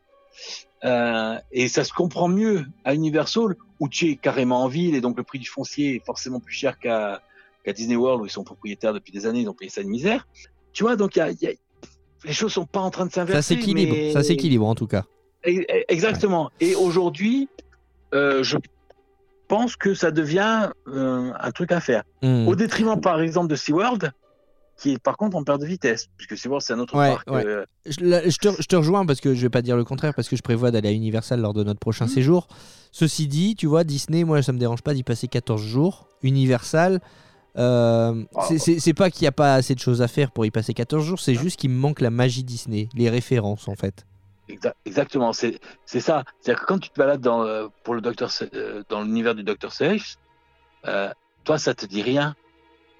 Euh, 0.85 1.37
et 1.53 1.69
ça 1.69 1.85
se 1.85 1.93
comprend 1.93 2.29
mieux 2.29 2.67
à 2.85 2.95
Universal, 2.95 3.57
où 3.81 3.89
tu 3.89 4.11
es 4.11 4.17
carrément 4.17 4.63
en 4.63 4.69
ville, 4.69 4.95
et 4.95 5.01
donc 5.01 5.17
le 5.17 5.23
prix 5.23 5.39
du 5.39 5.49
foncier 5.49 5.97
est 5.97 6.05
forcément 6.05 6.41
plus 6.41 6.55
cher 6.55 6.79
qu'à 6.79 7.21
Disney 7.75 7.97
World, 7.97 8.23
où 8.23 8.27
ils 8.27 8.31
sont 8.31 8.45
propriétaires 8.45 8.93
depuis 8.93 9.13
des 9.13 9.27
années, 9.27 9.41
ils 9.41 9.49
ont 9.49 9.55
payé 9.55 9.71
ça 9.71 9.83
de 9.83 9.89
misère. 9.89 10.27
Tu 10.73 10.83
vois, 10.83 10.97
donc 10.97 11.17
il 11.17 11.21
y 11.21 11.23
a, 11.23 11.31
il 11.31 11.43
y 11.43 11.47
a- 11.47 11.53
les 12.25 12.33
choses 12.33 12.53
sont 12.53 12.67
pas 12.67 12.81
en 12.81 12.91
train 12.91 13.07
de 13.07 13.13
s'inverser. 13.13 13.43
Ça 13.43 13.61
s'équilibre, 13.61 13.95
mais- 13.95 14.13
ça 14.13 14.23
s'équilibre 14.23 14.67
en 14.67 14.75
tout 14.75 14.87
cas. 14.87 15.05
Exactement. 15.45 16.51
Et 16.61 16.75
aujourd'hui, 16.75 17.49
euh, 18.15 18.43
je 18.43 18.59
pense 19.49 19.77
que 19.77 19.95
ça 19.95 20.11
devient 20.11 20.71
euh, 20.89 21.33
un 21.39 21.51
truc 21.53 21.73
à 21.73 21.81
faire. 21.81 22.03
Hmm. 22.23 22.49
Au 22.49 22.57
détriment, 22.57 23.01
par 23.01 23.21
exemple, 23.21 23.49
de 23.49 23.57
SeaWorld, 23.57 24.13
qui 24.77 24.99
par 24.99 25.17
contre 25.17 25.37
en 25.37 25.43
perte 25.45 25.61
de 25.61 25.67
vitesse, 25.67 26.09
puisque 26.17 26.37
SeaWorld, 26.37 26.63
c'est 26.63 26.73
un 26.75 26.79
autre 26.79 26.97
Ouais, 26.99 27.09
parc. 27.15 27.31
ouais. 27.31 27.47
euh, 27.47 27.65
Je, 27.87 27.97
te, 28.39 28.63
je 28.63 28.67
te 28.67 28.77
rejoins 28.77 29.07
parce 29.07 29.21
que 29.21 29.35
je 29.35 29.41
vais 29.43 29.49
pas 29.51 29.63
dire 29.63 29.77
le 29.77 29.85
contraire 29.85 30.13
parce 30.15 30.29
que 30.29 30.37
je 30.37 30.43
prévois 30.43 30.71
d'aller 30.71 30.89
à 30.91 30.93
Universal 30.93 31.41
lors 31.41 31.55
de 31.55 31.65
notre 31.65 31.81
prochain 31.81 32.05
Mhm. 32.07 32.11
séjour. 32.11 32.47
Ceci 32.93 33.27
dit, 33.29 33.55
tu 33.57 33.67
vois, 33.67 33.85
Disney, 33.85 34.25
moi 34.25 34.43
ça 34.43 34.53
me 34.53 34.59
dérange 34.59 34.83
pas 34.83 34.95
d'y 34.95 35.03
passer 35.03 35.29
14 35.29 35.63
jours. 35.63 36.09
Universal, 36.23 37.01
euh, 37.59 38.25
Ah. 38.35 38.45
c'est- 38.49 38.59
c'est 38.59 38.79
c'est 38.81 38.93
pas 38.95 39.11
qu'il 39.11 39.23
n'y 39.23 39.29
a 39.29 39.33
pas 39.33 39.55
assez 39.55 39.75
de 39.75 39.81
choses 39.81 40.03
à 40.03 40.09
faire 40.09 40.31
pour 40.31 40.45
y 40.45 40.51
passer 40.51 40.75
14 40.75 41.05
jours, 41.05 41.21
c'est 41.21 41.35
juste 41.35 41.59
qu'il 41.59 41.71
me 41.71 41.79
manque 41.79 42.01
la 42.01 42.11
magie 42.11 42.45
Disney, 42.45 42.89
les 42.95 43.09
références 43.09 43.69
en 43.69 43.75
fait. 43.77 44.05
Exa- 44.49 44.75
Exactement, 44.85 45.33
c'est 45.33 45.59
c'est 45.87 46.01
ça. 46.01 46.23
C'est-à-dire 46.41 46.61
que 46.63 46.67
quand 46.67 46.79
tu 46.79 46.91
te 46.91 46.99
balades 46.99 47.21
dans, 47.21 47.43
euh, 47.43 47.67
pour 47.83 47.95
le 47.95 48.01
docteur, 48.01 48.31
dans 48.89 49.03
l'univers 49.03 49.35
du 49.35 49.43
Dr. 49.43 49.73
Safe, 49.73 50.17
euh, 50.87 51.11
toi, 51.45 51.59
ça 51.59 51.75
te 51.75 51.85
dit 51.87 52.03
rien. 52.03 52.35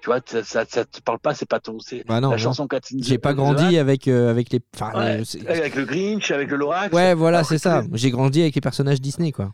Tu 0.01 0.05
vois, 0.07 0.19
ça, 0.25 0.43
ça, 0.43 0.63
ça 0.67 0.85
te 0.85 1.01
parle 1.01 1.19
pas, 1.19 1.33
c'est 1.33 1.47
pas 1.47 1.59
ton. 1.59 1.79
C'est 1.79 2.05
Bah 2.07 2.21
non, 2.21 2.29
la 2.29 2.37
non. 2.37 2.41
chanson 2.41 2.67
j'ai 2.99 3.17
pas 3.17 3.33
grandi 3.33 3.77
avec, 3.77 4.07
euh, 4.07 4.29
avec 4.29 4.51
les. 4.51 4.59
Ouais, 4.59 4.91
euh, 4.95 5.23
avec 5.49 5.75
le 5.75 5.85
Grinch, 5.85 6.31
avec 6.31 6.49
le 6.49 6.57
Lorax. 6.57 6.93
ouais, 6.93 7.13
voilà, 7.13 7.43
c'est 7.43 7.57
ça. 7.57 7.81
les- 7.81 7.97
J'ai 7.97 8.11
grandi 8.11 8.41
avec 8.41 8.55
les 8.55 8.61
personnages 8.61 9.01
Disney, 9.01 9.31
quoi. 9.31 9.51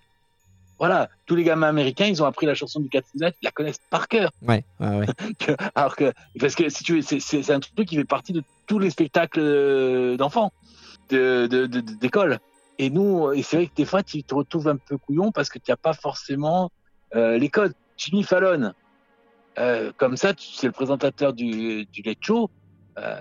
Voilà, 0.79 1.07
tous 1.25 1.35
les 1.35 1.43
gamins 1.43 1.69
américains, 1.69 2.07
ils 2.07 2.21
ont 2.21 2.25
appris 2.25 2.45
la 2.45 2.55
chanson 2.55 2.81
du 2.81 2.89
Hat, 2.97 3.01
ils 3.15 3.31
la 3.41 3.51
connaissent 3.51 3.79
par 3.89 4.07
cœur. 4.09 4.31
Ouais, 4.45 4.65
ouais, 4.81 4.97
ouais. 4.99 5.05
Alors 5.75 5.95
que, 5.95 6.11
parce 6.39 6.55
que 6.55 6.67
si 6.67 6.83
tu 6.83 6.95
veux, 6.95 7.01
c'est- 7.01 7.51
un 7.51 7.59
truc 7.61 7.87
qui 7.87 7.95
fait 7.95 8.03
partie 8.03 8.33
de 8.33 8.43
tous 8.67 8.79
les 8.79 8.89
spectacles 8.89 9.39
euh, 9.39 10.17
d'enfants, 10.17 10.51
de- 11.09 11.47
de- 11.47 11.67
de- 11.67 11.79
de- 11.79 11.93
d'école. 11.95 12.39
Et 12.79 12.89
nous, 12.89 13.31
et 13.31 13.43
c'est 13.43 13.55
vrai 13.57 13.67
que 13.67 13.75
des 13.75 13.85
fois, 13.85 14.03
tu 14.03 14.23
te 14.23 14.35
retrouves 14.35 14.67
un 14.67 14.75
peu 14.77 14.97
couillon 14.97 15.31
parce 15.31 15.47
que 15.49 15.57
tu 15.59 15.71
n'as 15.71 15.77
pas 15.77 15.93
forcément 15.93 16.69
euh, 17.15 17.37
les 17.37 17.49
codes. 17.49 17.73
Jimmy 17.95 18.23
Fallon, 18.23 18.73
euh, 19.59 19.91
comme 19.97 20.17
ça, 20.17 20.33
c'est 20.37 20.67
le 20.67 20.73
présentateur 20.73 21.33
du, 21.33 21.85
du 21.85 22.01
Late 22.01 22.17
Show. 22.21 22.49
Euh, 22.97 23.15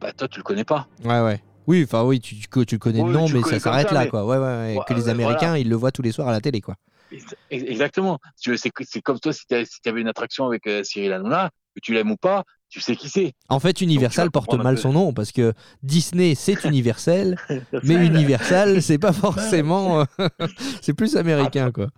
bah, 0.00 0.12
toi, 0.12 0.28
tu 0.28 0.38
le 0.38 0.42
connais 0.44 0.64
pas. 0.64 0.86
Ouais, 1.04 1.20
ouais. 1.20 1.40
Oui, 1.66 1.82
enfin 1.84 2.02
oui, 2.02 2.18
tu, 2.20 2.34
tu, 2.36 2.66
tu 2.66 2.78
connais 2.78 3.00
Oui, 3.00 3.06
le 3.08 3.12
nom, 3.12 3.28
mais 3.28 3.40
ça 3.42 3.60
s'arrête 3.60 3.90
là, 3.92 4.04
mais- 4.04 4.08
quoi. 4.10 4.24
Ouais, 4.26 4.36
ouais, 4.36 4.76
ouais. 4.76 4.84
Que 4.86 4.94
les 4.94 5.08
Américains, 5.08 5.46
voilà. 5.50 5.58
ils 5.60 5.68
le 5.68 5.76
voient 5.76 5.92
tous 5.92 6.02
les 6.02 6.10
soirs 6.12 6.28
à 6.28 6.32
la 6.32 6.40
télé, 6.40 6.60
quoi. 6.60 6.74
Ex- 7.12 7.34
Exactement. 7.50 8.18
C'est 8.36 8.70
comme 9.02 9.20
toi, 9.20 9.32
si 9.32 9.44
tu 9.46 9.54
avais 9.88 10.00
une 10.00 10.08
attraction 10.08 10.46
avec 10.46 10.66
euh, 10.66 10.82
Cyril 10.82 11.12
Hanouna, 11.12 11.50
que 11.74 11.80
tu 11.80 11.92
l'aimes 11.94 12.10
ou 12.10 12.16
pas, 12.16 12.44
tu 12.68 12.80
sais 12.80 12.96
qui 12.96 13.08
c'est. 13.08 13.32
En 13.48 13.60
fait, 13.60 13.80
Universal 13.80 14.30
porte 14.30 14.54
mal 14.54 14.78
son 14.78 14.92
nom 14.92 15.12
parce 15.12 15.32
que 15.32 15.52
Disney, 15.82 16.34
c'est 16.34 16.64
Universal, 16.64 17.36
mais 17.82 18.06
Universal, 18.06 18.80
c'est 18.82 18.98
pas 18.98 19.12
forcément. 19.12 20.00
euh, 20.00 20.04
c'est 20.80 20.94
plus 20.94 21.16
américain, 21.16 21.70
quoi. 21.70 21.88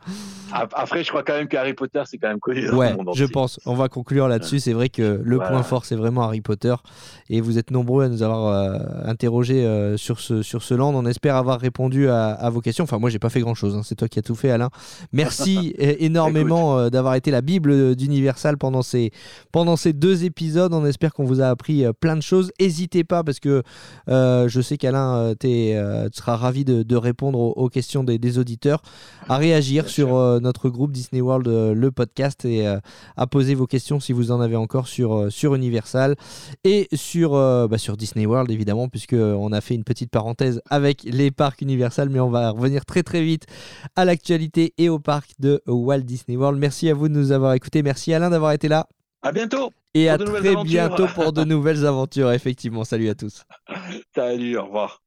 Ap- 0.52 0.72
Après, 0.76 1.02
je 1.02 1.08
crois 1.08 1.24
quand 1.24 1.32
même 1.32 1.48
que 1.48 1.56
Harry 1.56 1.74
Potter, 1.74 2.02
c'est 2.06 2.18
quand 2.18 2.28
même 2.28 2.38
connu. 2.38 2.66
dans 2.66 2.76
Ouais, 2.76 2.90
le 2.90 2.96
monde 2.96 3.10
je 3.14 3.24
pense. 3.24 3.58
On 3.66 3.74
va 3.74 3.88
conclure 3.88 4.28
là-dessus. 4.28 4.60
C'est 4.60 4.72
vrai 4.72 4.88
que 4.88 5.20
le 5.24 5.36
Voilà. 5.36 5.50
point 5.50 5.62
fort, 5.64 5.84
c'est 5.84 5.96
vraiment 5.96 6.22
Harry 6.22 6.40
Potter. 6.42 6.74
Et 7.28 7.40
vous 7.40 7.58
êtes 7.58 7.70
nombreux 7.72 8.04
à 8.04 8.08
nous 8.08 8.22
avoir 8.22 8.46
euh, 8.52 8.78
interrogés 9.04 9.64
euh, 9.64 9.96
sur, 9.96 10.20
ce, 10.20 10.42
sur 10.42 10.62
ce 10.62 10.74
land. 10.74 10.94
On 10.94 11.06
espère 11.06 11.34
avoir 11.36 11.58
répondu 11.58 12.08
à, 12.08 12.26
à 12.32 12.50
vos 12.50 12.60
questions. 12.60 12.84
Enfin, 12.84 12.98
moi, 12.98 13.10
j'ai 13.10 13.18
pas 13.18 13.30
fait 13.30 13.40
grand-chose. 13.40 13.74
hein. 13.74 13.80
C'est 13.84 13.96
toi 13.96 14.06
qui 14.06 14.18
as 14.20 14.22
tout 14.22 14.36
fait, 14.36 14.50
Alain. 14.50 14.70
Merci 15.12 15.74
énormément 15.78 16.78
euh, 16.78 16.88
d'avoir 16.90 17.14
été 17.16 17.30
la 17.32 17.40
Bible 17.40 17.96
d'Universal 17.96 18.56
pendant 18.56 18.82
ces, 18.82 19.10
pendant 19.50 19.63
ces 19.76 19.92
deux 19.92 20.24
épisodes. 20.24 20.34
épisode. 20.34 20.74
On 20.74 20.84
espère 20.84 21.14
qu'on 21.14 21.24
vous 21.24 21.40
a 21.40 21.46
appris 21.46 21.84
plein 22.00 22.16
de 22.16 22.22
choses. 22.22 22.50
N'hésitez 22.60 23.04
pas 23.04 23.22
parce 23.22 23.38
que 23.38 23.62
je 24.08 24.60
sais 24.60 24.76
qu'Alain, 24.76 25.34
tu 25.38 25.48
seras 26.12 26.36
ravi 26.36 26.64
de, 26.64 26.96
répondre 26.96 27.38
aux, 27.38 27.68
questions 27.68 28.02
des, 28.04 28.38
auditeurs, 28.38 28.82
à 29.28 29.36
réagir 29.36 29.88
sur 29.88 30.08
notre 30.40 30.68
groupe 30.68 30.90
Disney 30.92 31.20
World, 31.20 31.46
le 31.46 31.90
podcast, 31.90 32.44
et 32.44 32.66
à 32.66 33.26
poser 33.26 33.54
vos 33.54 33.66
questions 33.66 34.00
si 34.00 34.12
vous 34.12 34.32
en 34.32 34.40
avez 34.40 34.56
encore 34.56 34.88
sur, 34.88 35.30
sur 35.30 35.54
Universal 35.54 36.16
et 36.64 36.88
sur, 36.92 37.32
bah, 37.32 37.78
sur 37.78 37.96
Disney 37.96 38.26
World, 38.26 38.50
évidemment, 38.50 38.88
puisqu'on 38.88 39.52
a 39.52 39.60
fait 39.60 39.74
une 39.74 39.84
petite 39.84 40.10
parenthèse 40.10 40.60
avec 40.68 41.04
les 41.04 41.30
parcs 41.30 41.62
Universal, 41.62 42.08
mais 42.08 42.20
on 42.20 42.30
va 42.30 42.50
revenir 42.50 42.84
très 42.84 43.02
très 43.02 43.22
vite 43.22 43.46
à 43.94 44.04
l'actualité 44.04 44.74
et 44.78 44.88
au 44.88 44.98
parc 44.98 45.30
de 45.38 45.62
Walt 45.66 46.00
Disney 46.00 46.36
World. 46.36 46.58
Merci 46.58 46.88
à 46.88 46.94
vous 46.94 47.08
de 47.08 47.14
nous 47.14 47.32
avoir 47.32 47.54
écoutés. 47.54 47.82
Merci 47.82 48.12
Alain 48.12 48.30
d'avoir 48.30 48.52
été 48.52 48.68
là. 48.68 48.88
À 49.24 49.32
bientôt. 49.32 49.72
Et 49.94 50.10
à 50.10 50.18
très 50.18 50.54
bientôt 50.64 51.06
pour 51.14 51.32
de 51.32 51.44
nouvelles 51.44 51.86
aventures, 51.86 52.30
effectivement. 52.32 52.84
Salut 52.84 53.08
à 53.08 53.14
tous. 53.14 53.44
Salut, 54.14 54.58
au 54.58 54.66
revoir. 54.66 55.02